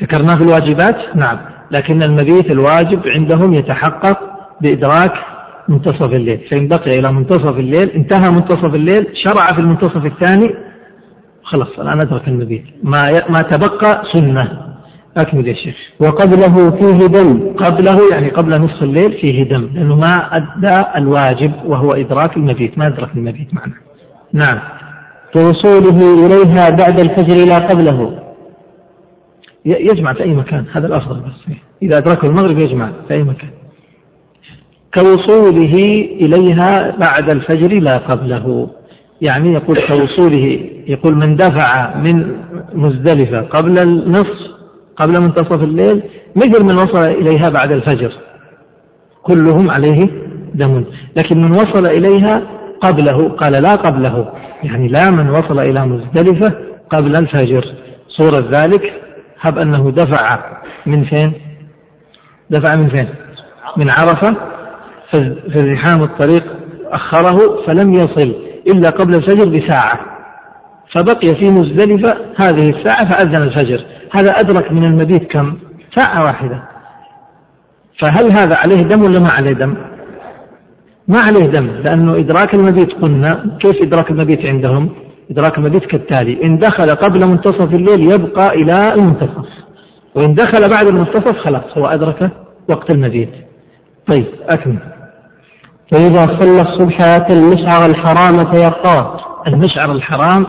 ذكرناه 0.01 0.35
في 0.35 0.43
الواجبات؟ 0.43 1.15
نعم. 1.15 1.39
لكن 1.71 1.99
المبيت 2.05 2.51
الواجب 2.51 3.07
عندهم 3.07 3.53
يتحقق 3.53 4.19
بإدراك 4.61 5.13
منتصف 5.69 6.13
الليل. 6.13 6.39
فإن 6.51 6.67
بقي 6.67 6.99
إلى 6.99 7.13
منتصف 7.13 7.57
الليل 7.57 7.89
انتهى 7.89 8.31
منتصف 8.31 8.75
الليل 8.75 9.07
شرع 9.27 9.45
في 9.53 9.59
المنتصف 9.59 10.05
الثاني 10.05 10.55
خلاص 11.43 11.67
الآن 11.79 11.99
أدرك 12.01 12.27
المبيت. 12.27 12.63
ما 12.83 13.01
ما 13.29 13.39
تبقى 13.39 14.03
سنة. 14.13 14.69
أكمل 15.17 15.47
يا 15.47 15.53
شيخ. 15.53 15.75
وقبله 15.99 16.71
فيه 16.71 17.07
دم. 17.07 17.53
قبله 17.53 17.97
يعني 18.11 18.29
قبل 18.29 18.61
نصف 18.61 18.83
الليل 18.83 19.11
فيه 19.21 19.43
دم 19.43 19.69
لأنه 19.73 19.95
ما 19.95 20.29
أدى 20.37 20.81
الواجب 20.95 21.51
وهو 21.65 21.93
إدراك 21.93 22.37
المبيت. 22.37 22.77
ما 22.77 22.87
أدرك 22.87 23.09
المبيت 23.15 23.53
معنا 23.53 23.73
نعم. 24.33 24.59
كوصوله 25.33 26.25
إليها 26.25 26.69
بعد 26.69 26.99
الفجر 26.99 27.45
لا 27.45 27.57
قبله. 27.57 28.19
يجمع 29.65 30.13
في 30.13 30.23
أي 30.23 30.33
مكان. 30.33 30.65
هذا 30.73 30.87
الأفضل 30.87 31.19
بس. 31.19 31.55
إذا 31.81 31.97
أدركه 31.97 32.25
المغرب 32.25 32.59
يجمع 32.59 32.91
في 33.07 33.13
أي 33.13 33.23
مكان. 33.23 33.49
كوصوله 34.93 35.75
إليها 36.21 36.95
بعد 36.97 37.29
الفجر 37.35 37.79
لا 37.79 37.97
قبله. 37.97 38.69
يعني 39.21 39.53
يقول 39.53 39.77
كوصوله 39.77 40.59
يقول 40.87 41.15
من 41.15 41.35
دفع 41.35 41.97
من 41.97 42.35
مزدلفة 42.73 43.41
قبل 43.41 43.81
النصف 43.81 44.39
قبل 44.95 45.21
منتصف 45.21 45.63
الليل 45.63 46.01
مثل 46.35 46.63
من 46.63 46.75
وصل 46.75 47.11
إليها 47.11 47.49
بعد 47.49 47.71
الفجر. 47.71 48.13
كلهم 49.23 49.69
عليه 49.69 50.09
دم. 50.53 50.83
لكن 51.17 51.41
من 51.41 51.51
وصل 51.51 51.87
إليها 51.87 52.41
قبله 52.81 53.29
قال 53.29 53.51
لا 53.51 53.75
قبله. 53.75 54.31
يعني 54.63 54.87
لا 54.87 55.11
من 55.11 55.29
وصل 55.29 55.59
إلى 55.59 55.85
مزدلفة 55.85 56.55
قبل 56.89 57.13
الفجر. 57.19 57.75
صورة 58.07 58.49
ذلك 58.51 58.93
هب 59.41 59.57
أنه 59.57 59.91
دفع 59.91 60.39
من 60.85 61.05
فين؟ 61.05 61.33
دفع 62.49 62.75
من 62.75 62.89
فين؟ 62.89 63.09
من 63.77 63.89
عرفة. 63.89 64.35
في 65.51 65.75
زحام 65.75 66.03
الطريق 66.03 66.43
أخره 66.85 67.65
فلم 67.67 67.93
يصل 67.93 68.35
إلا 68.67 68.89
قبل 68.89 69.13
الفجر 69.13 69.49
بساعة. 69.49 69.99
فبقي 70.91 71.35
في 71.35 71.45
مزدلفة 71.45 72.17
هذه 72.43 72.69
الساعة 72.69 73.11
فأذن 73.11 73.43
الفجر. 73.43 73.85
هذا 74.11 74.31
أدرك 74.31 74.71
من 74.71 74.83
المبيت 74.83 75.31
كم؟ 75.31 75.57
ساعة 75.95 76.23
واحدة. 76.23 76.63
فهل 77.99 78.31
هذا 78.31 78.55
عليه 78.57 78.83
دم 78.83 79.01
ولا 79.01 79.19
ما 79.19 79.29
عليه 79.29 79.51
دم؟ 79.51 79.75
ما 81.09 81.19
عليه 81.19 81.45
دم 81.45 81.67
لأنه 81.67 82.15
إدراك 82.19 82.53
المبيت 82.53 82.93
قلنا 83.01 83.57
كيف 83.59 83.81
إدراك 83.81 84.11
المبيت 84.11 84.45
عندهم؟ 84.45 84.89
إدراك 85.31 85.57
المبيت 85.57 85.85
كالتالي 85.85 86.43
إن 86.43 86.57
دخل 86.57 86.95
قبل 86.95 87.19
منتصف 87.31 87.73
الليل 87.73 88.13
يبقى 88.13 88.47
إلى 88.55 88.93
المنتصف 88.93 89.45
وإن 90.15 90.33
دخل 90.33 90.69
بعد 90.69 90.87
المنتصف 90.87 91.37
خلاص 91.37 91.77
هو 91.77 91.85
أدرك 91.87 92.29
وقت 92.69 92.91
المبيت. 92.91 93.29
طيب 94.07 94.25
أكمل. 94.49 94.79
فإذا 95.91 96.39
صلى 96.39 96.61
الصبح 96.61 97.01
أتى 97.01 97.33
المشعر 97.33 97.85
الحرام 97.89 98.51
فيرقاه 98.51 99.19
المشعر 99.47 99.91
الحرام 99.91 100.45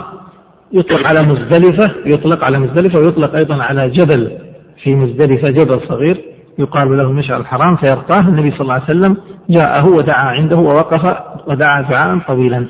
يطلق 0.72 1.00
على 1.06 1.28
مزدلفة 1.32 1.90
يطلق 2.06 2.44
على 2.44 2.58
مزدلفة 2.58 3.00
ويطلق 3.00 3.34
أيضا 3.34 3.62
على 3.62 3.90
جبل 3.90 4.38
في 4.82 4.94
مزدلفة 4.94 5.52
جبل 5.52 5.80
صغير. 5.88 6.20
يقال 6.58 6.98
له 6.98 7.12
مشعر 7.12 7.40
الحرام 7.40 7.76
فيرقاه. 7.76 8.20
النبي 8.20 8.50
صلى 8.50 8.60
الله 8.60 8.74
عليه 8.74 8.84
وسلم 8.84 9.16
جاءه 9.50 9.86
ودعا 9.86 10.24
عنده 10.24 10.56
ووقف 10.56 11.16
ودعا 11.46 11.80
دعاء 11.80 12.18
طويلا. 12.28 12.66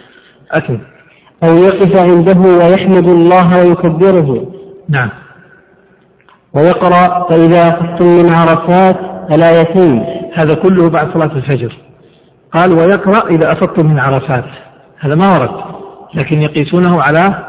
أكمل 0.53 0.81
أو 1.45 1.55
يقف 1.55 2.03
عنده 2.03 2.41
ويحمد 2.41 3.09
الله 3.09 3.67
ويكبره. 3.67 4.47
نعم. 4.89 5.09
ويقرأ 6.55 7.29
فإذا 7.29 7.69
أخذتم 7.69 8.07
من 8.07 8.33
عرفات 8.33 8.97
الآيتين 9.33 10.05
هذا 10.35 10.55
كله 10.55 10.91
بعد 10.91 11.13
صلاة 11.15 11.33
الفجر. 11.37 11.77
قال 12.53 12.73
ويقرأ 12.73 13.29
إذا 13.29 13.49
أفضتم 13.53 13.87
من 13.87 13.99
عرفات. 13.99 14.45
هذا 14.99 15.15
ما 15.15 15.33
ورد 15.33 15.51
لكن 16.15 16.43
يقيسونه 16.43 17.03
على 17.03 17.45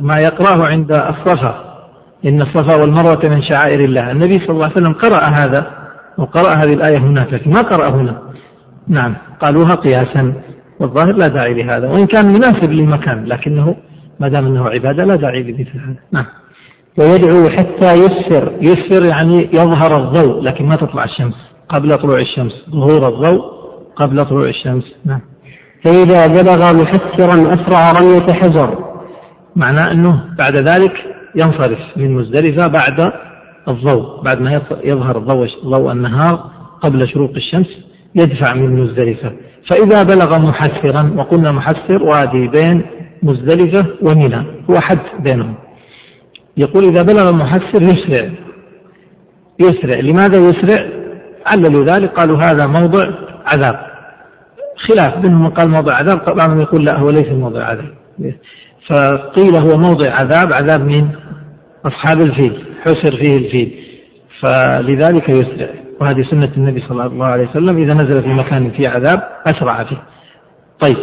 ما 0.00 0.16
يقرأه 0.20 0.66
عند 0.66 0.90
الصفا. 0.92 1.71
إن 2.26 2.42
الصفا 2.42 2.80
والمروة 2.80 3.20
من 3.24 3.42
شعائر 3.42 3.84
الله. 3.84 4.10
النبي 4.10 4.38
صلى 4.38 4.50
الله 4.50 4.64
عليه 4.64 4.74
وسلم 4.74 4.92
قرأ 4.92 5.24
هذا 5.24 5.66
وقرأ 6.18 6.50
هذه 6.56 6.74
الآية 6.74 6.98
هناك 6.98 7.32
لكن 7.32 7.50
ما 7.50 7.60
قرأ 7.60 7.90
هنا. 7.90 8.18
نعم 8.88 9.14
قالوها 9.40 9.70
قياسا 9.70 10.34
والظاهر 10.80 11.12
لا 11.12 11.26
داعي 11.26 11.54
لهذا 11.54 11.88
وإن 11.90 12.06
كان 12.06 12.26
مناسب 12.26 12.72
للمكان 12.72 13.24
لكنه 13.24 13.76
ما 14.20 14.28
دام 14.28 14.46
أنه 14.46 14.68
عبادة 14.68 15.04
لا 15.04 15.16
داعي 15.16 15.42
لمثل 15.42 15.78
هذا. 15.78 15.96
نعم. 16.12 16.26
ويدعو 16.98 17.48
حتى 17.50 17.92
يسفر 17.92 18.52
يسفر 18.60 19.02
يعني 19.12 19.50
يظهر 19.52 19.96
الضوء 19.96 20.42
لكن 20.42 20.64
ما 20.64 20.76
تطلع 20.76 21.04
الشمس. 21.04 21.34
قبل 21.68 21.90
طلوع 21.90 22.20
الشمس 22.20 22.52
ظهور 22.70 23.08
الضوء 23.08 23.42
قبل 23.96 24.16
طلوع 24.16 24.48
الشمس. 24.48 24.84
نعم. 25.04 25.20
فإذا 25.84 26.26
بلغ 26.26 26.82
محسرا 26.82 27.54
أسرع 27.54 27.92
رمية 27.92 28.32
حجر. 28.32 28.78
معناه 29.56 29.92
أنه 29.92 30.24
بعد 30.38 30.56
ذلك 30.56 30.92
ينصرف 31.34 31.78
من 31.96 32.14
مزدلفة 32.14 32.66
بعد 32.66 33.12
الضوء 33.68 34.22
بعد 34.22 34.40
ما 34.40 34.62
يظهر 34.84 35.18
ضوء 35.18 35.48
ضوء 35.64 35.92
النهار 35.92 36.50
قبل 36.80 37.08
شروق 37.08 37.30
الشمس 37.36 37.66
يدفع 38.14 38.54
من 38.54 38.80
مزدلفة. 38.80 39.32
فإذا 39.70 40.02
بلغ 40.02 40.38
محسرا 40.38 41.14
وقلنا 41.16 41.52
محسر 41.52 42.02
وادي 42.02 42.48
بين 42.48 42.82
مزدلفة 43.22 43.86
ومنى 44.02 44.46
هو 44.70 44.74
حد 44.80 44.98
بينهم. 45.18 45.54
يقول 46.56 46.84
إذا 46.84 47.02
بلغ 47.02 47.28
المحسر 47.28 47.82
يسرع. 47.82 48.30
يسرع. 49.60 50.00
لماذا 50.00 50.38
يسرع؟ 50.38 50.86
عللوا 51.46 51.84
ذلك 51.84 52.10
قالوا 52.10 52.38
هذا 52.38 52.66
موضع 52.66 53.10
عذاب. 53.46 53.86
خلاف 54.76 55.24
منهم 55.24 55.42
من 55.42 55.50
قال 55.50 55.68
موضع 55.70 55.94
عذاب 55.94 56.24
بعضهم 56.24 56.60
يقول 56.60 56.84
لا 56.84 56.98
هو 56.98 57.10
ليس 57.10 57.28
موضع 57.28 57.64
عذاب. 57.64 57.94
فقيل 58.88 59.56
هو 59.56 59.78
موضع 59.78 60.10
عذاب 60.10 60.52
عذاب 60.52 60.80
من 60.80 61.08
أصحاب 61.86 62.20
الفيل 62.20 62.64
حسر 62.80 63.16
فيه 63.16 63.36
الفيل 63.36 63.78
فلذلك 64.40 65.28
يسرع. 65.28 65.68
وهذه 66.00 66.22
سنة 66.30 66.52
النبي 66.56 66.80
صلى 66.88 67.06
الله 67.06 67.26
عليه 67.26 67.50
وسلم 67.50 67.82
إذا 67.82 67.94
نزل 67.94 68.22
في 68.22 68.28
مكان 68.28 68.70
فيه 68.70 68.90
عذاب 68.90 69.28
أسرع 69.46 69.84
فيه. 69.84 70.02
طيب 70.80 70.96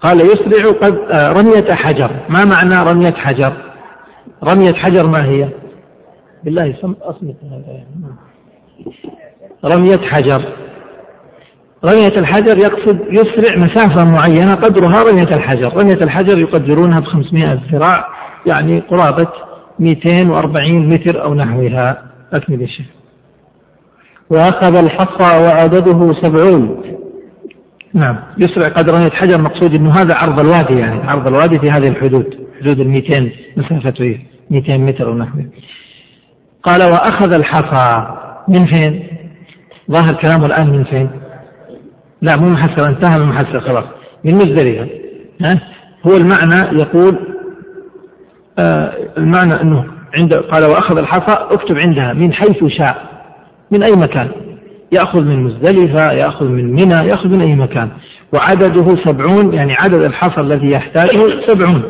قال 0.00 0.16
يسرع 0.20 0.70
قد 0.70 0.98
آه، 0.98 1.28
رمية 1.28 1.74
حجر. 1.74 2.10
ما 2.28 2.44
معنى 2.44 2.90
رمية 2.92 3.14
حجر؟ 3.14 3.52
رمية 4.44 4.72
حجر 4.72 5.06
ما 5.06 5.24
هي؟ 5.24 5.48
بالله 6.44 6.74
أصمت. 7.02 7.36
رمية 9.64 10.08
حجر. 10.08 10.52
رمية 11.84 12.18
الحجر 12.18 12.58
يقصد 12.58 13.00
يسرع 13.10 13.56
مسافة 13.56 14.04
معينة 14.04 14.54
قدرها 14.54 15.02
رمية 15.02 15.36
الحجر. 15.36 15.76
رمية 15.76 15.98
الحجر 16.04 16.38
يقدرونها 16.38 17.00
ب 17.00 17.04
500 17.04 17.60
ذراع 17.72 18.08
يعني 18.46 18.80
قرابة 18.80 19.28
240 19.78 20.88
متر 20.88 21.22
أو 21.22 21.34
نحوها. 21.34 22.02
أكمل 22.32 22.62
الشيخ 22.62 22.86
وأخذ 24.30 24.76
الحصى 24.76 25.42
وعدده 25.42 26.14
سبعون. 26.22 26.82
نعم. 27.94 28.16
يسرع 28.38 28.74
قدر 28.74 28.92
رمية 28.94 29.10
حجر 29.10 29.40
مقصود 29.40 29.76
أنه 29.76 29.90
هذا 29.90 30.14
عرض 30.14 30.40
الوادي 30.40 30.78
يعني 30.78 31.10
عرض 31.10 31.26
الوادي 31.26 31.58
في 31.58 31.70
هذه 31.70 31.88
الحدود 31.88 32.38
حدود 32.60 32.80
ال 32.80 32.88
200 32.88 33.30
مسافته 33.56 34.18
200 34.50 34.76
متر 34.76 35.08
أو 35.08 35.14
نحوه 35.14 35.44
قال 36.62 36.82
وأخذ 36.82 37.32
الحصى 37.32 38.06
من 38.48 38.66
فين؟ 38.66 39.06
ظاهر 39.90 40.14
كلامه 40.14 40.46
الآن 40.46 40.70
من 40.70 40.84
فين؟ 40.84 41.10
لا 42.22 42.36
مو 42.36 42.48
محسر 42.48 42.88
انتهى 42.88 43.20
من 43.20 43.26
محسر 43.26 43.60
خلاص 43.60 43.84
من 44.24 44.34
مزدلفة 44.34 44.88
ها؟ 45.40 45.60
هو 46.06 46.16
المعنى 46.16 46.80
يقول 46.82 47.18
آه 48.58 48.92
المعنى 49.18 49.60
أنه 49.60 49.84
عند 50.20 50.34
قال 50.34 50.64
وأخذ 50.70 50.98
الحصى 50.98 51.46
اكتب 51.50 51.78
عندها 51.78 52.12
من 52.12 52.32
حيث 52.32 52.64
شاء 52.64 53.12
من 53.70 53.82
أي 53.82 53.92
مكان. 53.96 54.28
يأخذ 54.92 55.20
من 55.20 55.42
مزدلفة 55.42 56.12
يأخذ 56.12 56.46
من 56.46 56.72
منى 56.72 57.08
يأخذ 57.08 57.28
من 57.28 57.40
أي 57.40 57.54
مكان. 57.54 57.88
وعدده 58.32 58.96
سبعون 59.04 59.54
يعني 59.54 59.72
عدد 59.72 60.02
الحصى 60.02 60.40
الذي 60.40 60.70
يحتاجه 60.70 61.46
سبعون. 61.46 61.82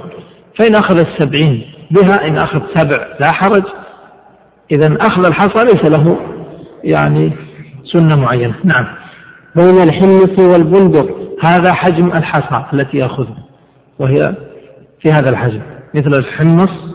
فإن 0.59 0.75
أخذ 0.75 1.07
السبعين 1.07 1.63
بها 1.91 2.29
إن 2.29 2.37
أخذ 2.37 2.61
سبع 2.77 3.07
لا 3.21 3.33
حرج. 3.33 3.63
اذا 4.73 4.97
أخذ 5.01 5.27
الحصى 5.27 5.65
ليس 5.65 5.91
له 5.91 6.17
يعني 6.85 7.33
سنة 7.85 8.23
معينة. 8.23 8.55
نعم. 8.65 8.87
بين 9.57 9.81
الحنة 9.83 10.53
والبندق. 10.53 11.23
هذا 11.45 11.73
حجم 11.73 12.07
الحصى 12.07 12.65
التي 12.73 12.99
يأخذها 12.99 13.45
وهي 13.99 14.23
في 15.01 15.09
هذا 15.09 15.31
الحجم. 15.31 15.63
مثل 15.95 16.11
الحمص؟ 16.19 16.95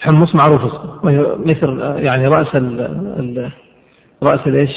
حمص 0.00 0.34
معروف. 0.34 0.62
وهي 1.04 1.26
مثل 1.38 1.80
يعني 1.96 2.26
رأس 2.26 2.56
ال 2.56 2.80
ال 3.20 3.50
رأس 4.22 4.40
الإيش؟ 4.46 4.70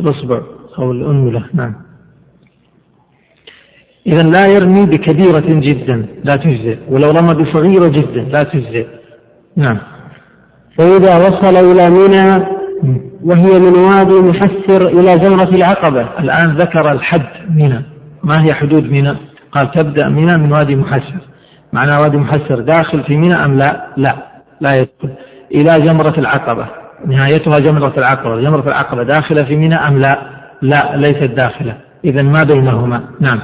الإصبع 0.00 0.40
أو 0.78 0.92
الأنملة 0.92 1.44
نعم. 1.54 1.74
إذا 4.06 4.22
لا 4.22 4.46
يرمي 4.46 4.86
بكبيرة 4.86 5.60
جدا 5.60 6.06
لا 6.24 6.34
تجزئ. 6.34 6.78
ولو 6.88 7.10
رمى 7.10 7.44
بصغيرة 7.44 7.88
جدا 7.88 8.20
لا 8.20 8.42
تجزئ. 8.42 8.86
نعم. 9.56 9.78
فإذا 10.78 11.16
وصل 11.16 11.56
إلى 11.56 11.90
منى 11.90 12.46
وهي 13.24 13.60
من 13.60 13.78
وادي 13.78 14.28
محسر 14.28 14.88
إلى 14.88 15.14
جمرة 15.18 15.48
العقبة. 15.48 16.06
الآن 16.18 16.56
ذكر 16.56 16.92
الحد 16.92 17.26
منى 17.50 17.82
ما 18.24 18.34
هي 18.44 18.54
حدود 18.54 18.84
منى 18.84 19.16
قال 19.52 19.70
تبدأ 19.70 20.08
منى 20.08 20.38
من 20.38 20.52
وادي 20.52 20.76
محسر. 20.76 21.20
معنى 21.72 21.92
وادي 22.02 22.16
محسر 22.16 22.60
داخل 22.60 23.02
في 23.02 23.16
منى 23.16 23.44
أم 23.44 23.54
لا؟ 23.58 23.86
لا. 23.96 24.14
لا 24.60 24.70
يدخل. 24.76 25.16
إلى 25.54 25.86
جمرة 25.86 26.14
العقبة. 26.18 26.66
نهايتها 27.06 27.58
جمرة 27.58 27.94
العقبة. 27.98 28.40
جمرة 28.40 28.68
العقبة 28.68 29.02
داخلة 29.02 29.44
في 29.44 29.56
منى 29.56 29.74
أم 29.74 29.98
لا؟ 29.98 30.18
لا 30.62 30.96
ليست 30.96 31.30
داخلة. 31.30 31.76
إذا 32.04 32.28
ما 32.28 32.42
بينهما؟ 32.52 33.02
نعم. 33.20 33.40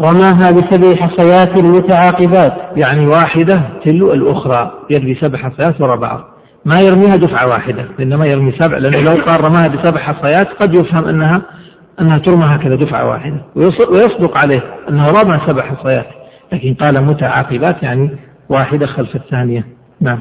رماها 0.00 0.50
بسبع 0.50 0.96
حصيات 0.96 1.58
متعاقبات 1.58 2.52
يعني 2.76 3.06
واحدة 3.06 3.62
تلو 3.84 4.12
الأخرى. 4.12 4.72
يرمي 4.90 5.14
سبع 5.14 5.38
حصيات 5.38 5.80
وراء 5.80 5.96
بعض 5.96 6.35
ما 6.66 6.80
يرميها 6.80 7.16
دفعة 7.16 7.46
واحدة 7.48 7.84
إنما 8.00 8.26
يرمي 8.26 8.52
سبع 8.58 8.78
لأنه 8.78 9.00
لو 9.00 9.24
قال 9.24 9.44
رماها 9.44 9.68
بسبع 9.68 10.00
حصيات 10.00 10.48
قد 10.48 10.74
يفهم 10.74 11.08
أنها 11.08 11.42
أنها 12.00 12.18
ترمى 12.18 12.44
هكذا 12.44 12.74
دفعة 12.74 13.08
واحدة 13.08 13.36
ويصدق 13.54 14.36
عليه 14.36 14.62
أنه 14.88 15.06
رمى 15.06 15.40
سبع 15.46 15.62
حصيات 15.62 16.06
لكن 16.52 16.74
قال 16.74 17.04
متعاقبات 17.04 17.82
يعني 17.82 18.10
واحدة 18.48 18.86
خلف 18.86 19.16
الثانية. 19.16 19.66
نعم. 20.00 20.18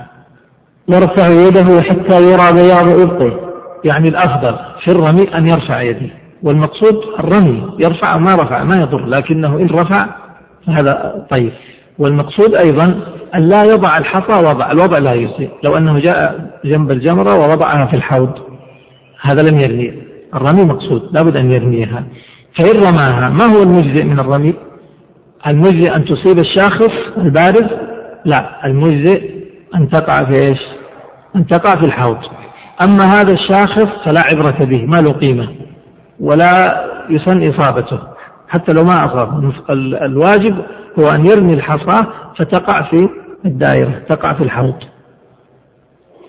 يرفع 0.88 1.28
يده 1.28 1.82
حتى 1.82 2.24
يرى 2.24 2.54
بياض 2.54 3.00
إبطه 3.02 3.40
يعني 3.84 4.08
الأفضل 4.10 4.56
في 4.84 4.92
الرمي 4.92 5.38
أن 5.38 5.48
يرفع 5.48 5.82
يده 5.82 6.10
والمقصود 6.44 6.96
الرمي 7.20 7.78
يرفع 7.84 8.14
أو 8.14 8.20
ما 8.20 8.34
رفع 8.36 8.64
ما 8.64 8.76
يضر 8.76 9.06
لكنه 9.06 9.58
إن 9.58 9.68
رفع 9.70 10.08
فهذا 10.68 11.26
طيب. 11.32 11.52
والمقصود 12.00 12.58
أيضا 12.58 12.84
أن 13.36 13.50
لا 13.50 13.64
يضع 13.64 13.98
الحصى 13.98 14.40
وضع 14.40 14.72
الوضع 14.72 15.00
لا 15.00 15.14
يجزي 15.14 15.50
لو 15.64 15.78
أنه 15.78 16.00
جاء 16.00 16.50
جنب 16.66 16.92
الجمرة 16.92 17.40
ووضعها 17.40 17.86
في 17.86 17.94
الحوض 17.94 18.32
هذا 19.22 19.42
لم 19.50 19.60
يرمي 19.60 19.94
الرمي 20.36 20.66
مقصود 20.66 21.10
لابد 21.12 21.38
أن 21.38 21.52
يرميها. 21.52 22.04
فإن 22.60 22.80
رماها 22.88 23.30
ما 23.30 23.46
هو 23.46 23.64
المجزئ 23.64 24.04
من 24.04 24.20
الرمي؟ 24.20 24.54
المجزئ 25.48 25.96
أن 25.96 26.06
تصيب 26.06 26.40
الشاخص 26.40 26.92
البارز؟ 27.18 27.70
لا 28.26 28.66
المجزئ 28.66 29.30
أن 29.76 29.90
تقع 29.90 30.26
في 30.26 30.34
إيش؟ 30.34 30.60
أن 31.36 31.48
تقع 31.48 31.80
في 31.80 31.86
الحوض. 31.86 32.18
أما 32.88 33.04
هذا 33.04 33.34
الشاخص 33.34 33.88
فلا 34.06 34.22
عبرة 34.26 34.66
به 34.66 34.86
ما 34.86 34.98
له 34.98 35.12
قيمة 35.12 35.50
ولا 36.20 36.86
يسن 37.10 37.50
إصابته. 37.50 38.00
حتى 38.48 38.74
لو 38.74 38.84
ما 38.84 38.96
أصاب 38.96 39.54
الواجب 40.02 40.56
هو 41.00 41.10
أن 41.10 41.26
يرمي 41.26 41.54
الحصى 41.54 42.06
فتقع 42.38 42.82
في 42.90 43.10
الدائرة 43.46 44.02
تقع 44.10 44.34
في 44.34 44.44
الحوض. 44.44 44.76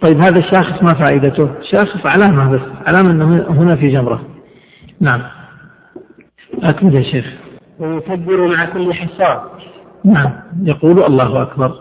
طيب 0.03 0.17
هذا 0.17 0.39
الشاخص 0.39 0.83
ما 0.83 1.05
فائدته؟ 1.05 1.51
شاخص 1.73 2.07
علامة 2.07 2.53
بس 2.53 2.61
علامة 2.87 3.11
أنه 3.11 3.47
هنا 3.49 3.77
في 3.77 3.89
جمرة. 3.89 4.23
نعم. 5.01 5.23
أكمل 6.63 6.95
يا 6.95 7.03
شيخ. 7.03 7.27
ويكبر 7.79 8.47
مع 8.47 8.65
كل 8.65 8.95
حصى 8.95 9.41
نعم. 10.05 10.31
يقول 10.63 11.05
الله 11.05 11.43
أكبر. 11.43 11.81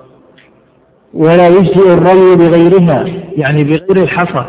ولا 1.13 1.47
يجزئ 1.47 1.93
الرمي 1.93 2.35
بغيرها. 2.35 3.05
يعني 3.37 3.63
بغير 3.63 4.03
الحصى. 4.03 4.45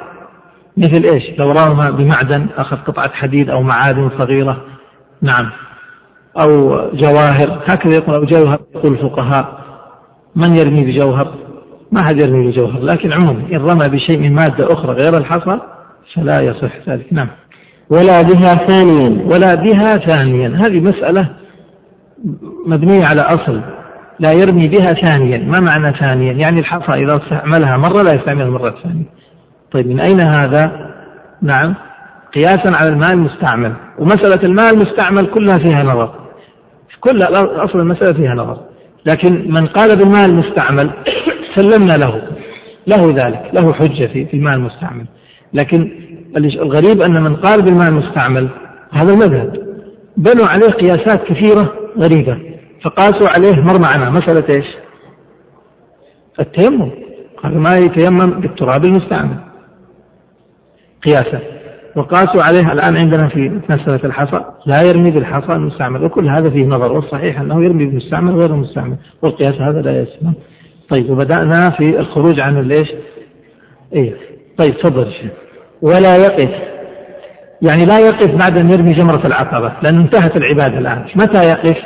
مثل 0.77 1.05
إيش؟ 1.05 1.39
لو 1.39 1.51
رمى 1.51 1.93
بمعدن 1.93 2.47
أخذ 2.57 2.77
قطعة 2.77 3.11
حديد 3.11 3.51
أو 3.51 3.63
معادن 3.63 4.11
صغيرة. 4.19 4.65
نعم. 5.23 5.51
أو 6.41 6.81
جواهر. 6.93 7.63
هكذا 7.67 7.95
يقول 7.95 8.15
أو 8.15 8.25
جوهر 8.25 8.61
يقول 8.75 8.93
الفقهاء. 8.93 9.67
من 10.37 10.57
يرمي 10.57 10.85
بجوهر؟ 10.85 11.35
ما 11.93 12.03
حد 12.03 12.23
يرمي 12.23 12.47
بجوهر 12.47 12.83
لكن 12.83 13.13
عموما 13.13 13.43
إن 13.53 13.57
رمى 13.57 13.89
بشيء 13.89 14.19
من 14.19 14.35
مادة 14.35 14.73
أخرى 14.73 14.93
غير 14.93 15.19
الحصى 15.19 15.59
فلا 16.15 16.41
يصح 16.41 16.89
ذلك. 16.89 17.13
نعم. 17.13 17.29
ولا 17.91 18.23
بها 18.23 18.67
ثانيا. 18.67 19.25
ولا 19.25 19.55
بها 19.55 19.97
ثانيا. 19.97 20.49
هذه 20.49 20.81
مسألة 20.81 21.29
مبنية 22.67 23.05
على 23.11 23.21
أصل. 23.21 23.61
لا 24.19 24.31
يرمي 24.33 24.63
بها 24.69 24.93
ثانيا. 24.93 25.39
ما 25.39 25.61
معنى 25.61 25.97
ثانيا؟ 25.99 26.33
يعني 26.33 26.61
الحصى 26.61 26.93
إذا 26.93 27.17
استعملها 27.17 27.71
مرة 27.77 28.03
لا 28.03 28.15
يستعملها 28.15 28.51
مرة 28.51 28.75
ثانية. 28.83 29.05
طيب 29.73 29.87
من 29.87 30.01
أين 30.01 30.21
هذا؟ 30.29 30.91
نعم. 31.43 31.75
قياسا 32.35 32.77
على 32.77 32.91
المال 32.91 33.13
المستعمل. 33.13 33.73
ومسألة 33.99 34.43
المال 34.43 34.71
المستعمل 34.75 35.27
كلها 35.27 35.59
فيها 35.59 35.83
نظر. 35.83 36.26
كل 37.07 37.21
أصل 37.65 37.81
المسألة 37.81 38.13
فيها 38.13 38.35
نظر. 38.35 38.61
لكن 39.07 39.33
من 39.33 39.67
قال 39.67 39.97
بالمال 39.99 40.31
المستعمل 40.31 40.91
سلمنا 41.55 41.93
له. 41.93 42.23
له 42.87 43.03
ذلك 43.03 43.51
له 43.53 43.73
حجة 43.73 44.07
في 44.07 44.35
المال 44.35 44.55
المستعمل 44.55 45.07
لكن 45.55 45.91
الغريب 46.37 47.03
أن 47.09 47.23
من 47.23 47.37
قال 47.37 47.63
بالمال 47.63 47.89
المستعمل 47.89 48.49
هذا 48.93 49.15
المذهب. 49.15 49.67
بنوا 50.17 50.47
عليه 50.47 50.67
قياسات 50.67 51.25
كثيرة 51.25 51.75
غريبة. 51.99 52.39
فقاسوا 52.83 53.27
عليه 53.37 53.63
مر 53.63 53.81
معنا. 53.91 54.11
مسألة 54.11 54.45
إيش؟ 54.57 54.67
التيمم. 56.41 56.91
قالوا 57.43 57.61
ما 57.61 57.75
يتيمم 57.75 58.41
بالتراب 58.41 58.85
المستعمل. 58.85 59.37
قياسا. 61.07 61.41
وقاسوا 61.97 62.43
عليه 62.43 62.73
الآن 62.73 62.97
عندنا 62.97 63.29
في 63.29 63.61
مسألة 63.71 64.01
الحصى 64.05 64.45
لا 64.67 64.81
يرمي 64.89 65.11
بالحصى 65.11 65.53
المستعمل 65.53 66.05
وكل 66.05 66.29
هذا 66.29 66.51
فيه 66.51 66.67
نظر 66.67 66.93
والصحيح 66.93 67.41
أنه 67.41 67.65
يرمي 67.65 67.85
بالمستعمل 67.85 68.35
غير 68.35 68.51
المستعمل 68.51 68.97
والقياس 69.23 69.55
هذا 69.55 69.83
لا 69.83 70.03
يسمى. 70.03 70.33
طيب 70.91 71.11
وبدأنا 71.11 71.71
في 71.71 72.01
الخروج 72.01 72.41
عن 72.41 72.61
ليش؟ 72.61 72.89
إيه 73.93 74.15
طيب 74.59 74.79
تفضل 74.79 75.13
ولا 75.83 76.17
يقف 76.17 76.51
يعني 77.63 77.85
لا 77.85 77.99
يقف 77.99 78.31
بعد 78.31 78.59
أن 78.59 78.71
يرمي 78.73 78.93
جمرة 78.93 79.27
العقبة 79.27 79.73
لأنه 79.83 80.01
انتهت 80.01 80.37
العبادة 80.37 80.79
الآن. 80.79 81.05
متى 81.17 81.47
يقف؟ 81.47 81.77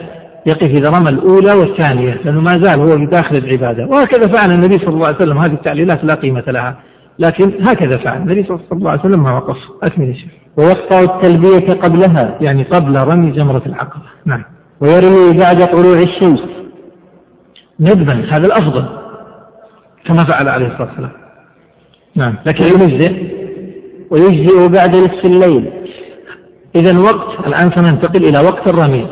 يقف 0.46 0.70
إذا 0.70 0.90
رمى 0.90 1.10
الأولى 1.10 1.52
والثانية 1.52 2.14
لأنه 2.24 2.40
ما 2.40 2.62
زال 2.64 2.80
هو 2.80 3.06
بداخل 3.06 3.36
العبادة. 3.36 3.86
وهكذا 3.86 4.36
فعل 4.36 4.52
النبي 4.52 4.78
صلى 4.78 4.88
الله 4.88 5.06
عليه 5.06 5.16
وسلم 5.16 5.38
هذه 5.38 5.52
التعليلات 5.52 6.04
لا 6.04 6.14
قيمة 6.14 6.44
لها. 6.48 6.76
لكن 7.20 7.52
هكذا 7.68 7.98
فعل. 7.98 8.16
النبي 8.16 8.44
صلى 8.44 8.60
الله 8.72 8.90
عليه 8.90 9.00
وسلم 9.00 9.22
ما 9.22 9.36
وقف 9.36 9.56
أكمل 9.82 10.08
يا 10.08 10.14
شيخ 10.14 10.30
ويقطع 10.56 10.98
التلبية 10.98 11.72
قبلها. 11.72 12.38
يعني 12.40 12.62
قبل 12.62 12.96
رمي 12.96 13.30
جمرة 13.30 13.62
العقبة. 13.66 14.02
نعم. 14.24 14.44
ويرمي 14.80 15.38
بعد 15.38 15.64
طلوع 15.72 15.96
الشمس. 15.96 16.40
ندبا. 17.80 18.26
هذا 18.30 18.46
الأفضل. 18.46 18.86
كما 20.04 20.18
فعل 20.18 20.48
عليه 20.48 20.66
الصلاة 20.66 20.88
والسلام. 20.88 21.10
نعم. 22.16 22.34
لكن 22.46 22.64
يجزئ. 22.66 23.14
ويجزئ 24.10 24.68
بعد 24.68 24.96
نصف 24.96 25.24
الليل. 25.24 25.70
إذا 26.76 26.98
وقت 26.98 27.46
الآن 27.46 27.70
سننتقل 27.76 28.24
إلى 28.24 28.44
وقت 28.44 28.74
الرمي. 28.74 29.06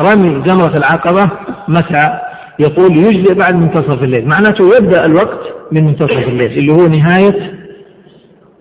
رمي 0.00 0.42
جمرة 0.42 0.76
العقبة 0.76 1.30
متى؟ 1.68 2.20
يقول 2.58 2.96
يجزئ 2.96 3.34
بعد 3.34 3.54
منتصف 3.54 4.02
الليل. 4.02 4.28
معناته 4.28 4.64
يبدأ 4.80 5.02
الوقت 5.06 5.53
من 5.72 5.84
منتصف 5.84 6.10
الليل 6.10 6.58
اللي 6.58 6.72
هو 6.72 6.86
نهاية 6.86 7.54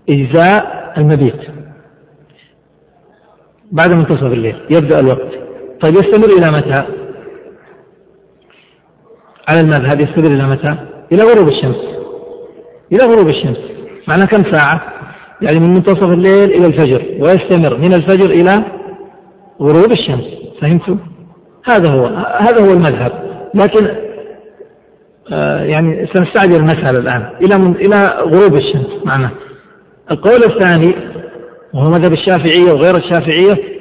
إجزاء 0.10 0.94
المبيت. 0.98 1.40
بعد 3.72 3.94
منتصف 3.94 4.24
الليل 4.24 4.56
يبدأ 4.70 5.00
الوقت. 5.00 5.32
طيب 5.82 5.94
يستمر 5.94 6.28
إلى 6.38 6.58
متى؟ 6.58 6.84
على 9.50 9.60
المذهب 9.62 10.02
يستمر 10.02 10.28
إلى 10.28 10.48
متى؟ 10.48 10.76
إلى 11.12 11.24
غروب 11.24 11.48
الشمس. 11.48 11.76
إلى 12.92 13.14
غروب 13.14 13.30
الشمس. 13.30 13.58
معنى 14.08 14.26
كم 14.26 14.54
ساعة؟ 14.54 14.82
يعني 15.42 15.60
من 15.60 15.74
منتصف 15.74 16.04
الليل 16.04 16.52
إلى 16.52 16.66
الفجر 16.68 17.06
ويستمر 17.20 17.78
من 17.78 17.94
الفجر 17.94 18.30
إلى 18.30 18.56
غروب 19.62 19.92
الشمس. 19.92 20.26
فهمتوا؟ 20.62 20.96
هذا 21.66 21.92
هو 21.92 22.06
هذا 22.40 22.66
هو 22.66 22.74
المذهب. 22.74 23.12
لكن 23.56 24.13
يعني 25.70 26.08
سنستعجل 26.14 26.56
المسألة 26.56 27.00
الآن. 27.00 27.30
إلى 27.42 27.58
من 27.58 27.76
إلى 27.76 28.06
غروب 28.22 28.56
الشمس 28.56 29.06
معناه. 29.06 29.32
القول 30.12 30.40
الثاني 30.44 30.94
وهو 31.74 31.90
مذهب 31.90 32.14
الشافعية 32.14 32.74
وغير 32.74 32.98
الشافعية 32.98 33.74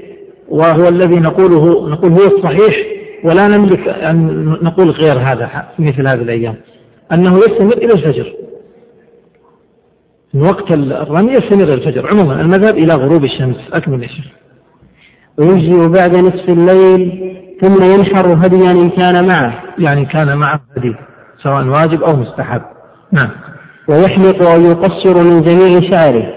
وهو 0.48 0.84
الذي 0.88 1.20
نقوله 1.20 1.88
نقول 1.88 2.10
هو 2.10 2.36
الصحيح 2.36 2.86
ولا 3.24 3.48
نملك 3.48 3.88
أن 3.88 4.44
نقول 4.62 4.90
غير 4.90 5.18
هذا 5.18 5.66
في 5.76 5.82
مثل 5.82 6.06
هذه 6.06 6.22
الأيام. 6.22 6.54
أنه 7.12 7.36
يستمر 7.38 7.72
إلى 7.72 7.92
الفجر. 7.92 8.32
من 10.34 10.42
وقت 10.42 10.72
الرمي 10.72 11.32
يستمر 11.32 11.64
إلى 11.64 11.74
الفجر. 11.74 12.08
عموما 12.14 12.40
المذهب 12.40 12.78
إلى 12.78 12.94
غروب 12.94 13.24
الشمس 13.24 13.56
أكمل 13.72 14.02
يا 14.02 14.08
شيخ. 14.08 14.24
ويجزئ 15.38 15.88
بعد 15.88 16.16
نصف 16.16 16.48
الليل 16.48 17.32
ثم 17.60 17.92
ينحر 17.94 18.26
هديا 18.26 18.70
إن 18.70 18.90
كان 18.90 19.26
معه. 19.26 19.62
يعني 19.78 20.04
كان 20.04 20.36
معه 20.36 20.60
هدي. 20.76 20.94
سواء 21.42 21.66
واجب 21.66 22.02
أو 22.02 22.16
مستحب. 22.16 22.62
نعم. 23.12 23.30
ويحلق 23.88 24.50
أو 24.50 24.60
يقصر 24.60 25.24
من 25.24 25.42
جميع 25.42 25.90
شعره. 25.90 26.32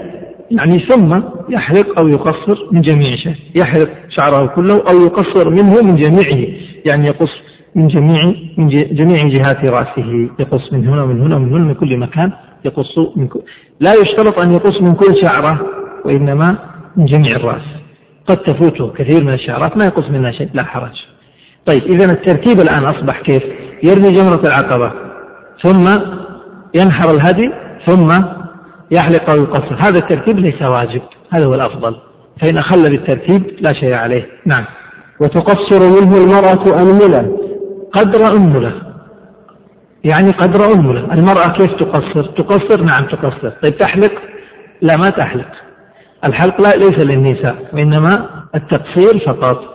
يعني 0.51 0.79
ثم 0.79 1.21
يحلق 1.49 1.99
أو 1.99 2.07
يقصر 2.07 2.57
من 2.71 2.81
جميع 2.81 3.15
شعره. 3.15 3.35
يحلق 3.55 3.89
شعره 4.09 4.45
كله 4.45 4.75
أو 4.75 5.05
يقصر 5.05 5.49
منه 5.49 5.81
من 5.81 5.95
جميعه. 5.95 6.47
يعني 6.85 7.05
يقص 7.05 7.31
من 7.75 7.87
جميع 7.87 8.33
من 8.57 8.67
جميع 8.69 9.27
جهات 9.27 9.65
رأسه. 9.65 10.29
يقص 10.39 10.73
من 10.73 10.87
هنا 10.87 11.03
ومن 11.03 11.21
هنا 11.21 11.35
ومن 11.35 11.53
هنا 11.53 11.63
من 11.63 11.73
كل 11.73 11.97
مكان. 11.97 12.31
يقص 12.65 12.97
من 13.15 13.27
كل 13.27 13.39
لا 13.79 13.91
يشترط 13.93 14.47
أن 14.47 14.53
يقص 14.53 14.81
من 14.81 14.93
كل 14.95 15.21
شعرة 15.21 15.67
وإنما 16.05 16.57
من 16.95 17.05
جميع 17.05 17.35
الرأس. 17.35 17.65
قد 18.27 18.37
تفوته 18.37 18.91
كثير 18.93 19.23
من 19.23 19.33
الشعرات 19.33 19.77
ما 19.77 19.85
يقص 19.85 20.09
منها 20.09 20.31
شيء 20.31 20.49
لا 20.53 20.63
حرج. 20.63 21.14
طيب 21.65 21.83
إذا 21.83 22.11
الترتيب 22.11 22.61
الآن 22.61 22.85
أصبح 22.85 23.21
كيف؟ 23.21 23.43
يرمي 23.83 24.11
جمرة 24.11 24.41
العقبة 24.47 24.91
ثم 25.63 25.85
ينحر 26.75 27.11
الهدي 27.11 27.51
ثم 27.89 28.09
يحلق 28.91 29.29
أو 29.29 29.43
يقصر 29.43 29.75
هذا 29.75 29.97
الترتيب 29.97 30.39
ليس 30.39 30.61
واجب 30.61 31.01
هذا 31.29 31.47
هو 31.47 31.55
الأفضل. 31.55 31.95
فإن 32.41 32.57
أخل 32.57 32.81
بالترتيب 32.81 33.43
لا 33.59 33.73
شيء 33.73 33.93
عليه. 33.93 34.27
نعم. 34.45 34.65
وتقصر 35.21 35.79
منه 35.79 36.17
المرأة 36.17 36.81
أنملة. 36.81 37.37
قدر 37.93 38.35
أنملة. 38.37 38.73
يعني 40.03 40.31
قدر 40.31 40.73
أنملة. 40.75 41.13
المرأة 41.13 41.51
كيف 41.57 41.71
تقصر؟ 41.71 42.23
تقصر؟ 42.23 42.81
نعم 42.81 43.05
تقصر. 43.05 43.49
طيب 43.49 43.77
تحلق؟ 43.77 44.11
لا 44.81 44.97
ما 44.97 45.09
تحلق. 45.09 45.51
الحلق 46.25 46.61
لا 46.61 46.77
ليس 46.77 47.03
للنساء 47.03 47.55
وإنما 47.73 48.29
التقصير 48.55 49.19
فقط. 49.25 49.74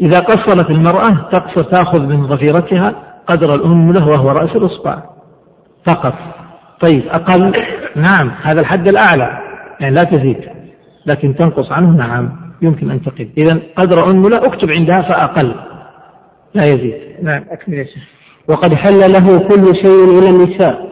إذا 0.00 0.18
قصرت 0.18 0.70
المرأة 0.70 1.30
تقصر 1.32 1.62
تأخذ 1.62 2.00
من 2.00 2.26
ضفيرتها 2.26 2.94
قدر 3.26 3.54
الأنملة 3.54 4.08
وهو 4.08 4.28
رأس 4.28 4.56
الإصبع. 4.56 5.02
فقط. 5.86 6.14
طيب 6.82 7.02
أقل. 7.08 7.52
نعم 7.96 8.30
هذا 8.42 8.60
الحد 8.60 8.88
الأعلى. 8.88 9.38
يعني 9.80 9.94
لا 9.94 10.02
تزيد. 10.02 10.40
لكن 11.06 11.34
تنقص 11.34 11.72
عنه 11.72 11.90
نعم 11.90 12.36
يمكن 12.62 12.90
أن 12.90 13.02
تقل. 13.02 13.28
إذا 13.38 13.60
قدر 13.76 14.10
أنملة 14.10 14.46
اكتب 14.46 14.70
عندها 14.70 15.02
فأقل. 15.02 15.54
لا 16.54 16.64
يزيد. 16.64 16.94
نعم 17.22 17.44
أكمل 17.50 17.78
يا 17.78 17.84
شيخ. 17.84 18.02
وقد 18.48 18.74
حل 18.74 18.98
له 18.98 19.38
كل 19.38 19.64
شيء 19.76 20.18
إلى 20.18 20.30
النساء. 20.30 20.88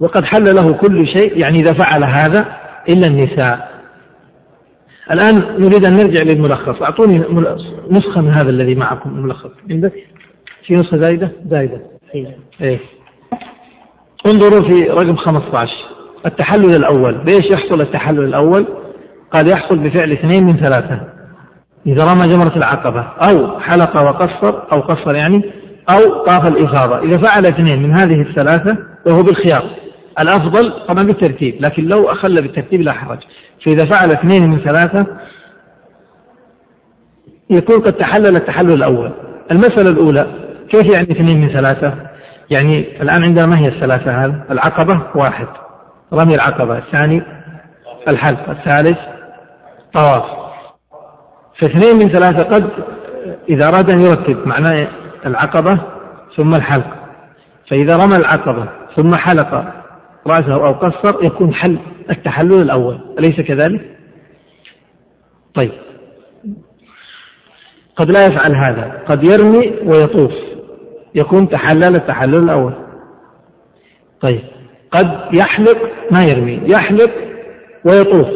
وقد 0.00 0.24
حل 0.24 0.44
له 0.44 0.72
كل 0.72 1.06
شيء 1.06 1.38
يعني 1.38 1.58
إذا 1.58 1.72
فعل 1.72 2.04
هذا 2.04 2.44
إلا 2.88 3.08
النساء. 3.08 3.68
الآن 5.10 5.34
نريد 5.58 5.86
أن 5.86 5.92
نرجع 5.92 6.22
للملخص. 6.24 6.82
أعطوني 6.82 7.16
نسخة 7.90 8.20
من 8.20 8.30
هذا 8.30 8.50
الذي 8.50 8.74
معكم 8.74 9.10
الملخص 9.10 9.50
عندك؟ 9.70 9.92
في 10.66 10.72
نسخة 10.72 10.96
زايدة؟ 10.96 11.32
زايدة. 11.50 11.80
إيه. 12.60 12.78
انظروا 14.26 14.68
في 14.68 14.84
رقم 14.90 15.16
15 15.16 15.72
التحلل 16.26 16.76
الأول. 16.76 17.14
بإيش 17.14 17.52
يحصل 17.52 17.80
التحلل 17.80 18.24
الأول؟ 18.24 18.66
قال 19.32 19.50
يحصل 19.50 19.78
بفعل 19.78 20.12
اثنين 20.12 20.46
من 20.46 20.56
ثلاثة. 20.56 21.00
إذا 21.86 22.04
رمى 22.04 22.22
جمرة 22.34 22.56
العقبة 22.56 23.00
أو 23.00 23.60
حلق 23.60 24.02
وقصر 24.02 24.62
أو 24.72 24.80
قصر 24.80 25.14
يعني 25.14 25.42
أو 25.90 26.24
طاف 26.24 26.48
الإفاضة 26.48 26.98
إذا 26.98 27.18
فعل 27.18 27.46
اثنين 27.46 27.82
من 27.82 28.00
هذه 28.00 28.20
الثلاثة 28.20 28.78
فهو 29.06 29.22
بالخيار. 29.22 29.70
الأفضل 30.20 30.72
طبعا 30.88 31.04
بالترتيب 31.04 31.56
لكن 31.60 31.84
لو 31.84 32.10
أخل 32.10 32.34
بالترتيب 32.34 32.80
لا 32.80 32.92
حرج. 32.92 33.18
فإذا 33.64 33.84
فعل 33.84 34.08
اثنين 34.08 34.50
من 34.50 34.58
ثلاثة 34.58 35.06
يكون 37.50 37.80
قد 37.80 37.92
تحلل 37.92 38.36
التحلل 38.36 38.72
الأول. 38.72 39.12
المسألة 39.52 39.90
الأولى 39.90 40.26
كيف 40.68 40.96
يعني 40.96 41.12
اثنين 41.12 41.40
من 41.40 41.56
ثلاثة؟ 41.56 41.94
يعني 42.50 43.02
الآن 43.02 43.22
عندنا 43.22 43.46
ما 43.46 43.58
هي 43.58 43.68
الثلاثة 43.68 44.24
هذا 44.24 44.44
العقبة 44.50 45.02
واحد. 45.14 45.46
رمي 46.12 46.34
العقبة. 46.34 46.78
الثاني 46.78 47.22
الحلق. 48.08 48.50
الثالث 48.50 48.98
طواف. 49.94 50.24
فاثنين 51.60 51.96
من 51.96 52.08
ثلاثة 52.08 52.42
قد 52.42 52.70
إذا 53.48 53.64
أراد 53.64 53.90
أن 53.90 54.00
يرتب 54.00 54.46
معناه 54.46 54.88
العقبة 55.26 55.78
ثم 56.36 56.50
الحلق. 56.50 56.96
فإذا 57.70 57.96
رمى 57.96 58.16
العقبة 58.16 58.68
ثم 58.96 59.10
حلق 59.14 59.64
رأسه 60.26 60.54
أو 60.54 60.72
قصر 60.72 61.24
يكون 61.24 61.54
حل 61.54 61.78
التحلل 62.10 62.62
الأول. 62.62 62.98
أليس 63.18 63.40
كذلك؟ 63.40 63.96
طيب. 65.54 65.87
قد 67.98 68.10
لا 68.10 68.26
يفعل 68.26 68.56
هذا 68.56 69.02
قد 69.08 69.24
يرمي 69.24 69.74
ويطوف. 69.84 70.32
يكون 71.14 71.48
تحلل 71.48 71.96
التحلل 71.96 72.34
الأول. 72.34 72.72
طيب. 74.20 74.40
قد 74.90 75.38
يحلق 75.38 75.78
ما 76.10 76.20
يرمي 76.30 76.60
يحلق 76.74 77.10
ويطوف. 77.84 78.28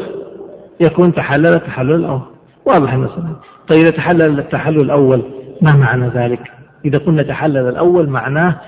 يكون 0.80 1.14
تحلل 1.14 1.54
التحلل 1.54 1.94
الأول. 1.94 2.20
واضح 2.64 2.92
المسألة 2.92 3.36
طيب 3.68 3.80
إذا 3.82 3.90
تحلل 3.90 4.38
التحلل 4.38 4.80
الأول 4.80 5.22
ما 5.62 5.76
معنى 5.76 6.08
ذلك؟ 6.08 6.40
إذا 6.84 6.98
قلنا 6.98 7.22
تحلل 7.22 7.68
الأول 7.68 8.08
معناه 8.08 8.60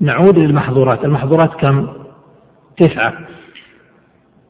نعود 0.00 0.38
للمحظورات. 0.38 1.04
المحظورات 1.04 1.50
كم؟ 1.60 1.88
تسعة. 2.80 3.14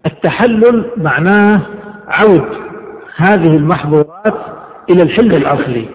التحلل 0.07 0.91
معناه 0.97 1.63
عود. 2.09 2.49
هذه 3.17 3.57
المحظورات 3.57 4.56
إلى 4.91 5.03
الحل 5.03 5.33
الأصلي 5.33 5.89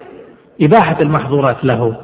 إباحة 0.61 0.97
المحظورات 1.03 1.65
له. 1.65 1.95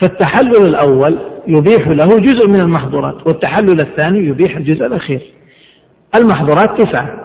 فالتحلل 0.00 0.66
الأول 0.66 1.18
يبيح 1.46 1.88
له 1.88 2.06
جزء 2.18 2.48
من 2.48 2.60
المحظورات 2.60 3.26
والتحلل 3.26 3.80
الثاني 3.80 4.18
يبيح 4.18 4.56
الجزء 4.56 4.86
الأخير. 4.86 5.20
المحظورات 6.16 6.82
تسعة. 6.82 7.24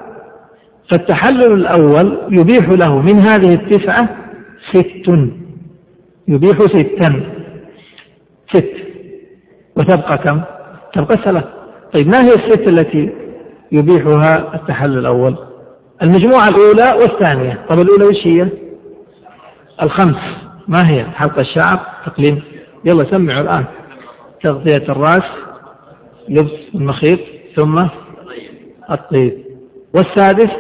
فالتحلل 0.92 1.54
الأول 1.54 2.18
يبيح 2.30 2.70
له 2.70 3.02
من 3.02 3.20
هذه 3.20 3.54
التسعة 3.54 4.10
ست. 4.74 5.30
يبيح 6.28 6.58
ستا. 6.62 7.24
ست. 8.54 8.74
وتبقى 9.78 10.18
كم؟ 10.18 10.42
تبقى 10.94 11.18
ثلاث. 11.18 11.46
طيب 11.94 12.08
ما 12.08 12.24
هي 12.24 12.28
الست 12.30 12.72
التي 12.72 13.10
يبيحها 13.72 14.56
التحلل 14.56 14.98
الأول؟ 14.98 15.36
المجموعة 16.02 16.48
الأولى 16.48 17.00
والثانية. 17.02 17.60
طب 17.70 17.80
الأولى 17.80 18.06
وش 18.06 18.28
هي؟ 18.28 18.48
الخمس. 19.82 20.18
ما 20.68 20.90
هي؟ 20.90 21.04
حلق 21.04 21.40
الشعر؟ 21.40 21.80
تقليم. 22.06 22.42
يلا 22.86 23.06
سمعوا 23.12 23.42
الآن. 23.42 23.66
تغطية 24.44 24.92
الرأس 24.92 25.24
لبس 26.30 26.52
المخيط 26.76 27.20
ثم 27.56 27.86
الطيب. 28.92 29.34
والسادس 29.96 30.52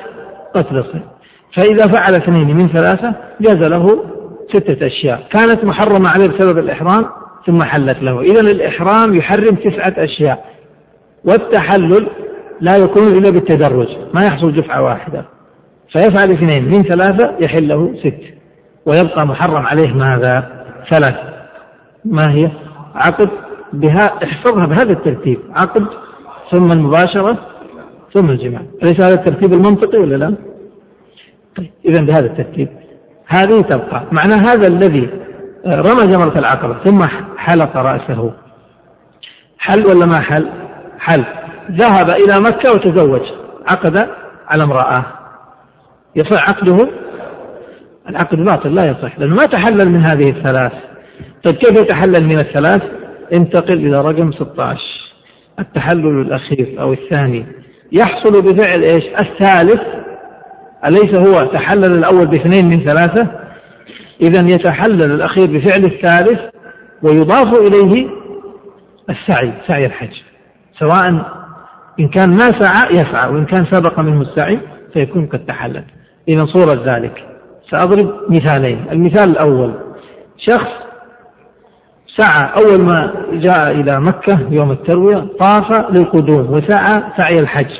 قتل 0.56 0.78
الصيد 0.78 1.02
فإذا 1.58 1.94
فعل 1.94 2.14
اثنين 2.14 2.58
من 2.58 2.68
ثلاثة 2.68 3.16
جاز 3.42 3.70
له 3.70 3.86
ستة 4.54 4.88
أشياء. 4.88 5.28
كانت 5.32 5.66
محرمة 5.66 6.10
عليه 6.16 6.28
بسبب 6.28 6.58
الإحرام 6.58 7.06
ثم 7.48 7.64
حلت 7.64 8.04
له. 8.04 8.22
إذا 8.22 8.42
الإحرام 8.42 9.16
يحرم 9.16 9.56
تسعة 9.56 9.94
أشياء. 9.98 10.46
والتحلل 11.26 12.08
لا 12.62 12.74
يكون 12.80 13.04
إلا 13.04 13.32
بالتدرج. 13.32 13.88
ما 14.14 14.22
يحصل 14.26 14.52
دفعة 14.52 14.84
واحدة. 14.84 15.26
فيفعل 15.92 16.32
اثنين 16.32 16.72
من 16.72 16.84
ثلاثة 16.84 17.36
يحل 17.46 17.68
له 17.68 17.96
ست. 18.00 18.39
ويبقى 18.90 19.28
محرم 19.28 19.66
عليه 19.66 19.94
ماذا؟ 19.94 20.64
ثلاث. 20.92 21.16
ما 22.06 22.32
هي؟ 22.32 22.52
عقد 22.96 23.30
بها 23.74 24.24
احفظها 24.24 24.66
بهذا 24.66 24.92
الترتيب. 24.92 25.40
عقد 25.56 25.86
ثم 26.52 26.72
المباشرة 26.72 27.38
ثم 28.14 28.30
الجماع. 28.30 28.62
أليس 28.84 29.06
هذا 29.06 29.14
الترتيب 29.14 29.54
المنطقي 29.54 29.98
ولا 29.98 30.16
لا؟ 30.16 30.36
طيب 31.58 31.72
إذا 31.86 32.02
بهذا 32.02 32.26
الترتيب. 32.26 32.70
هذه 33.28 33.62
تبقى. 33.62 34.04
معنى 34.12 34.36
هذا 34.50 34.68
الذي 34.68 35.10
رمى 35.68 36.14
جمرة 36.14 36.40
العقبة 36.40 36.76
ثم 36.86 37.06
حلق 37.38 37.78
رأسه. 37.78 38.34
حل 39.60 39.86
ولا 39.86 40.06
ما 40.06 40.22
حل؟ 40.22 40.50
حل. 41.00 41.26
ذهب 41.72 42.10
إلى 42.10 42.40
مكة 42.40 42.72
وتزوج. 42.76 43.22
عقد 43.68 44.10
على 44.48 44.64
امرأة. 44.64 45.04
يصح 46.16 46.50
عقده 46.50 46.90
العقد 48.10 48.38
باطل 48.38 48.76
لا 48.76 48.86
يصح 48.86 49.20
لأنه 49.20 49.36
ما 49.36 49.46
تحلل 49.46 49.90
من 49.90 50.06
هذه 50.06 50.30
الثلاث. 50.30 50.72
طيب 51.44 51.56
كيف 51.56 51.82
يتحلل 51.82 52.26
من 52.26 52.36
الثلاث؟ 52.36 52.82
انتقل 53.34 53.74
إلى 53.74 54.02
رقم 54.02 54.32
16 54.32 54.80
التحلل 55.60 56.22
الأخير 56.22 56.76
أو 56.80 56.94
الثاني. 56.94 57.46
يحصل 57.92 58.42
بفعل 58.42 58.82
إيش؟ 58.82 59.04
الثالث. 59.20 59.82
أليس 60.86 61.16
هو 61.16 61.46
تحلل 61.46 61.98
الأول 61.98 62.28
باثنين 62.28 62.66
من 62.66 62.86
ثلاثة؟ 62.86 63.28
إذا 64.22 64.44
يتحلل 64.44 65.12
الأخير 65.12 65.48
بفعل 65.48 65.86
الثالث 65.86 66.40
ويضاف 67.04 67.54
إليه 67.54 68.08
السعي 69.10 69.54
سعي 69.68 69.86
الحج. 69.86 70.14
سواء 70.80 71.10
إن 72.00 72.08
كان 72.08 72.30
ما 72.30 72.46
سعى 72.46 72.94
يسعى 72.94 73.30
وإن 73.30 73.46
كان 73.46 73.66
سبق 73.72 74.00
منه 74.00 74.22
السعي 74.22 74.60
فيكون 74.94 75.26
قد 75.26 75.46
تحلل. 75.46 75.84
إذا 76.30 76.46
صورة 76.46 76.96
ذلك. 76.96 77.26
سأضرب 77.72 78.32
مثالين. 78.32 78.86
المثال 78.92 79.30
الأول 79.30 79.74
شخص 80.38 80.70
سعى 82.18 82.52
أول 82.56 82.82
ما 82.82 83.14
جاء 83.32 83.72
إلى 83.72 84.00
مكة 84.00 84.40
يوم 84.50 84.72
التروية 84.72 85.28
طاف 85.40 85.92
للقدوم 85.92 86.52
وسعى 86.52 87.04
سعي 87.18 87.40
الحج 87.40 87.72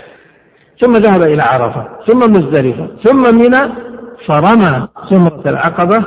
ثم 0.82 0.92
ذهب 0.92 1.22
إلى 1.22 1.42
عرفة 1.42 1.88
ثم 2.08 2.20
مزدلفة 2.20 2.88
ثم 3.04 3.40
منى 3.40 3.74
فرمى 4.28 4.88
سمرة 5.10 5.44
العقبة 5.50 6.06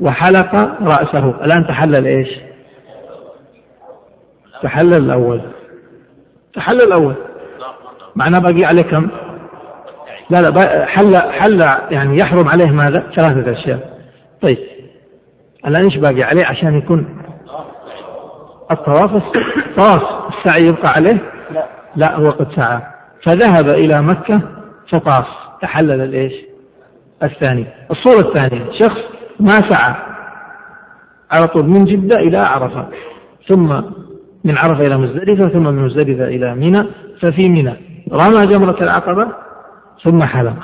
وحلق 0.00 0.54
رأسه. 0.82 1.34
الآن 1.44 1.66
تحلل 1.66 2.06
إيش؟ 2.06 2.28
تحلل 4.62 4.94
الأول. 4.94 5.40
تحلل 6.54 6.82
الأول. 6.82 7.14
معناه 8.16 8.38
باقي 8.38 8.64
عليه 8.64 8.82
كم؟ 8.82 9.08
لا 10.30 10.38
لا 10.38 10.86
حل 10.86 11.16
حل 11.16 11.60
يعني 11.90 12.18
يحرم 12.18 12.48
عليه 12.48 12.70
ماذا 12.70 13.10
ثلاثة 13.16 13.52
أشياء. 13.52 13.98
طيب 14.42 14.58
الآن 15.66 15.84
إيش 15.84 15.96
باقي 15.96 16.22
عليه 16.22 16.46
عشان 16.46 16.78
يكون 16.78 17.22
الطواف؟ 18.70 19.22
الطواف 19.66 20.02
السعي 20.28 20.68
يبقى 20.72 20.92
عليه؟ 20.96 21.18
لا. 21.54 21.64
لا 21.96 22.16
هو 22.16 22.30
قد 22.30 22.46
سعى. 22.56 22.80
فذهب 23.26 23.68
إلى 23.68 24.02
مكة 24.02 24.40
فطاف. 24.92 25.26
تحلل 25.62 26.00
الإيش؟ 26.00 26.32
الثاني. 27.22 27.66
الصورة 27.90 28.28
الثانية. 28.28 28.64
شخص 28.82 29.00
ما 29.40 29.70
سعى. 29.70 29.94
على 31.30 31.46
طول 31.46 31.64
من 31.64 31.84
جدة 31.84 32.20
إلى 32.20 32.38
عرفة. 32.38 32.86
ثم 33.48 33.82
من 34.44 34.58
عرفة 34.58 34.80
إلى 34.80 34.96
مزدلفة 34.96 35.48
ثم 35.48 35.62
من 35.62 35.84
مزدلفة 35.84 36.24
إلى 36.24 36.54
منى 36.54 36.82
ففي 37.20 37.48
منى. 37.48 37.74
رمى 38.12 38.46
جمرة 38.46 38.82
العقبة 38.82 39.28
ثم 40.04 40.22
حلق. 40.22 40.56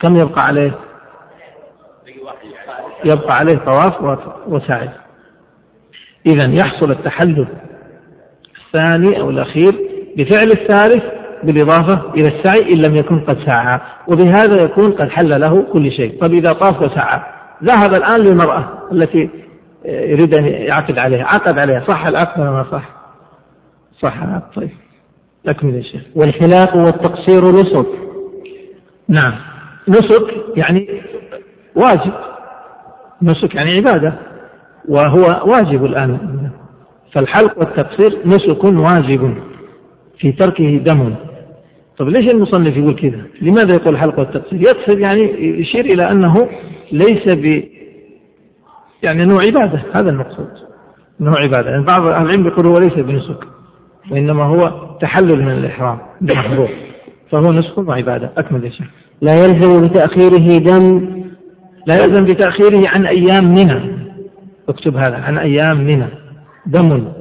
كم 0.00 0.16
يبقى 0.16 0.44
عليه؟ 0.46 0.72
يبقى 3.04 3.36
عليه 3.36 3.58
طواف 3.58 4.18
وسعي. 4.46 4.88
إذا 6.26 6.48
يحصل 6.48 6.88
التحلل 6.92 7.46
الثاني 8.66 9.20
أو 9.20 9.30
الأخير 9.30 9.72
بفعل 10.16 10.48
الثالث 10.52 11.04
بالإضافة 11.42 12.14
إلى 12.14 12.28
السعي 12.28 12.72
إن 12.72 12.82
لم 12.82 12.96
يكن 12.96 13.20
قد 13.20 13.38
سعى 13.46 13.80
وبهذا 14.08 14.64
يكون 14.64 14.92
قد 14.92 15.08
حل 15.08 15.40
له 15.40 15.62
كل 15.72 15.92
شيء. 15.92 16.24
طيب 16.24 16.34
إذا 16.34 16.52
طاف 16.52 16.82
وسعى 16.82 17.20
ذهب 17.64 17.94
الآن 17.94 18.20
للمرأة 18.20 18.68
التي 18.92 19.30
يريد 19.84 20.38
أن 20.38 20.44
يعقد 20.44 20.98
عليها. 20.98 21.24
عقد 21.24 21.58
عليها. 21.58 21.84
صح 21.88 22.06
العقد 22.06 22.40
ولا 22.40 22.50
ما 22.50 22.66
صح؟ 22.72 22.90
صح 24.00 24.22
العقد. 24.22 24.54
طيب. 24.54 24.70
أكمل 25.46 25.74
يا 25.74 25.82
شيخ. 25.82 26.02
والحلاق 26.16 26.76
والتقصير 26.76 27.42
نسك 27.52 27.86
نعم. 29.08 29.34
نسك 29.88 30.34
يعني 30.56 31.02
واجب. 31.74 32.12
نسك 33.22 33.54
يعني 33.54 33.76
عبادة. 33.76 34.14
وهو 34.88 35.26
واجب 35.44 35.84
الآن. 35.84 36.18
فالحلق 37.12 37.58
والتقصير 37.58 38.18
نسك 38.26 38.64
واجب 38.64 39.34
في 40.18 40.32
تركه 40.32 40.76
دم. 40.76 41.14
طب 41.98 42.08
ليش 42.08 42.32
المصنف 42.32 42.76
يقول 42.76 42.94
كذا؟ 42.94 43.22
لماذا 43.42 43.74
يقول 43.74 43.94
الحلق 43.94 44.18
والتقصير؟ 44.18 44.60
يقصد 44.60 44.98
يعني 45.06 45.22
يشير 45.60 45.84
إلى 45.84 46.10
أنه 46.10 46.48
ليس 46.92 47.34
ب 47.34 47.62
يعني 49.02 49.24
نوع 49.24 49.40
عبادة. 49.48 49.82
هذا 49.92 50.10
المقصود. 50.10 50.50
نوع 51.20 51.40
عبادة. 51.40 51.70
يعني 51.70 51.84
بعض 51.84 52.06
أهل 52.06 52.22
العلم 52.22 52.46
يقول 52.46 52.66
هو 52.66 52.78
ليس 52.78 52.94
بنسك 52.94 53.44
وإنما 54.10 54.44
هو 54.44 54.60
تحلل 55.00 55.42
من 55.42 55.52
الإحرام. 55.52 55.98
بمحظور 56.20 56.68
فهو 57.34 57.52
نسك 57.52 57.78
وعبادة 57.78 58.30
أكمل 58.38 58.64
يا 58.64 58.70
شيخ. 58.70 58.86
لا 59.20 59.32
يلزم 59.32 59.88
بتأخيره 59.88 60.58
دم. 60.58 61.00
لا 61.86 61.94
يلزم 62.04 62.24
بتأخيره 62.24 62.82
عن 62.96 63.06
أيام 63.06 63.44
منى. 63.44 63.80
اكتب 64.68 64.96
هذا. 64.96 65.16
عن 65.16 65.38
أيام 65.38 65.86
منى. 65.86 66.06
دم. 66.66 67.12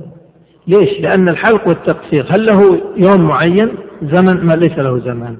ليش؟ 0.67 0.99
لأن 0.99 1.29
الحلق 1.29 1.67
والتقصير 1.67 2.25
هل 2.29 2.45
له 2.45 2.81
يوم 2.97 3.27
معين؟ 3.27 3.69
زمن؟ 4.01 4.45
ما 4.45 4.53
ليس 4.53 4.79
له 4.79 4.99
زمان. 4.99 5.37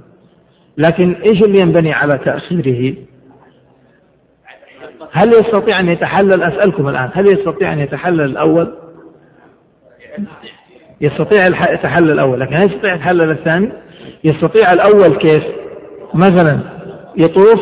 لكن 0.78 1.14
إيش 1.14 1.44
اللي 1.44 1.62
ينبني 1.62 1.94
على 1.94 2.18
تأخيره؟ 2.18 2.96
هل 5.12 5.30
يستطيع 5.30 5.80
أن 5.80 5.90
يتحلل؟ 5.90 6.44
أسألكم 6.44 6.90
الآن. 6.90 7.10
هل 7.14 7.26
يستطيع 7.26 7.74
أن 7.74 7.80
يتحلل 7.80 8.22
الأول؟ 8.22 8.74
يستطيع 11.02 11.42
يتحلل 11.74 12.12
الأول 12.12 12.40
لكن 12.40 12.56
هل 12.56 12.64
يستطيع 12.64 12.96
يتحلل 12.96 13.32
الثاني؟ 13.32 13.83
يستطيع 14.24 14.74
الأول 14.74 15.18
كيف؟ 15.18 15.44
مثلا 16.14 16.60
يطوف 17.16 17.60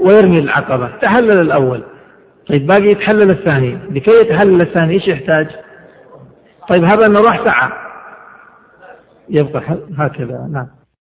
ويرمي 0.00 0.38
العقبة 0.38 0.90
تحلل 1.02 1.40
الأول 1.40 1.82
طيب 2.48 2.66
باقي 2.66 2.90
يتحلل 2.90 3.30
الثاني 3.30 3.78
لكي 3.90 4.10
يتحلل 4.20 4.60
الثاني 4.60 4.94
إيش 4.94 5.08
يحتاج؟ 5.08 5.46
طيب 6.68 6.84
هذا 6.84 7.06
إنه 7.06 7.20
راح 7.20 7.44
ساعة 7.44 7.72
يبقى 9.28 9.62
هكذا 9.98 10.48
نعم 10.52 10.66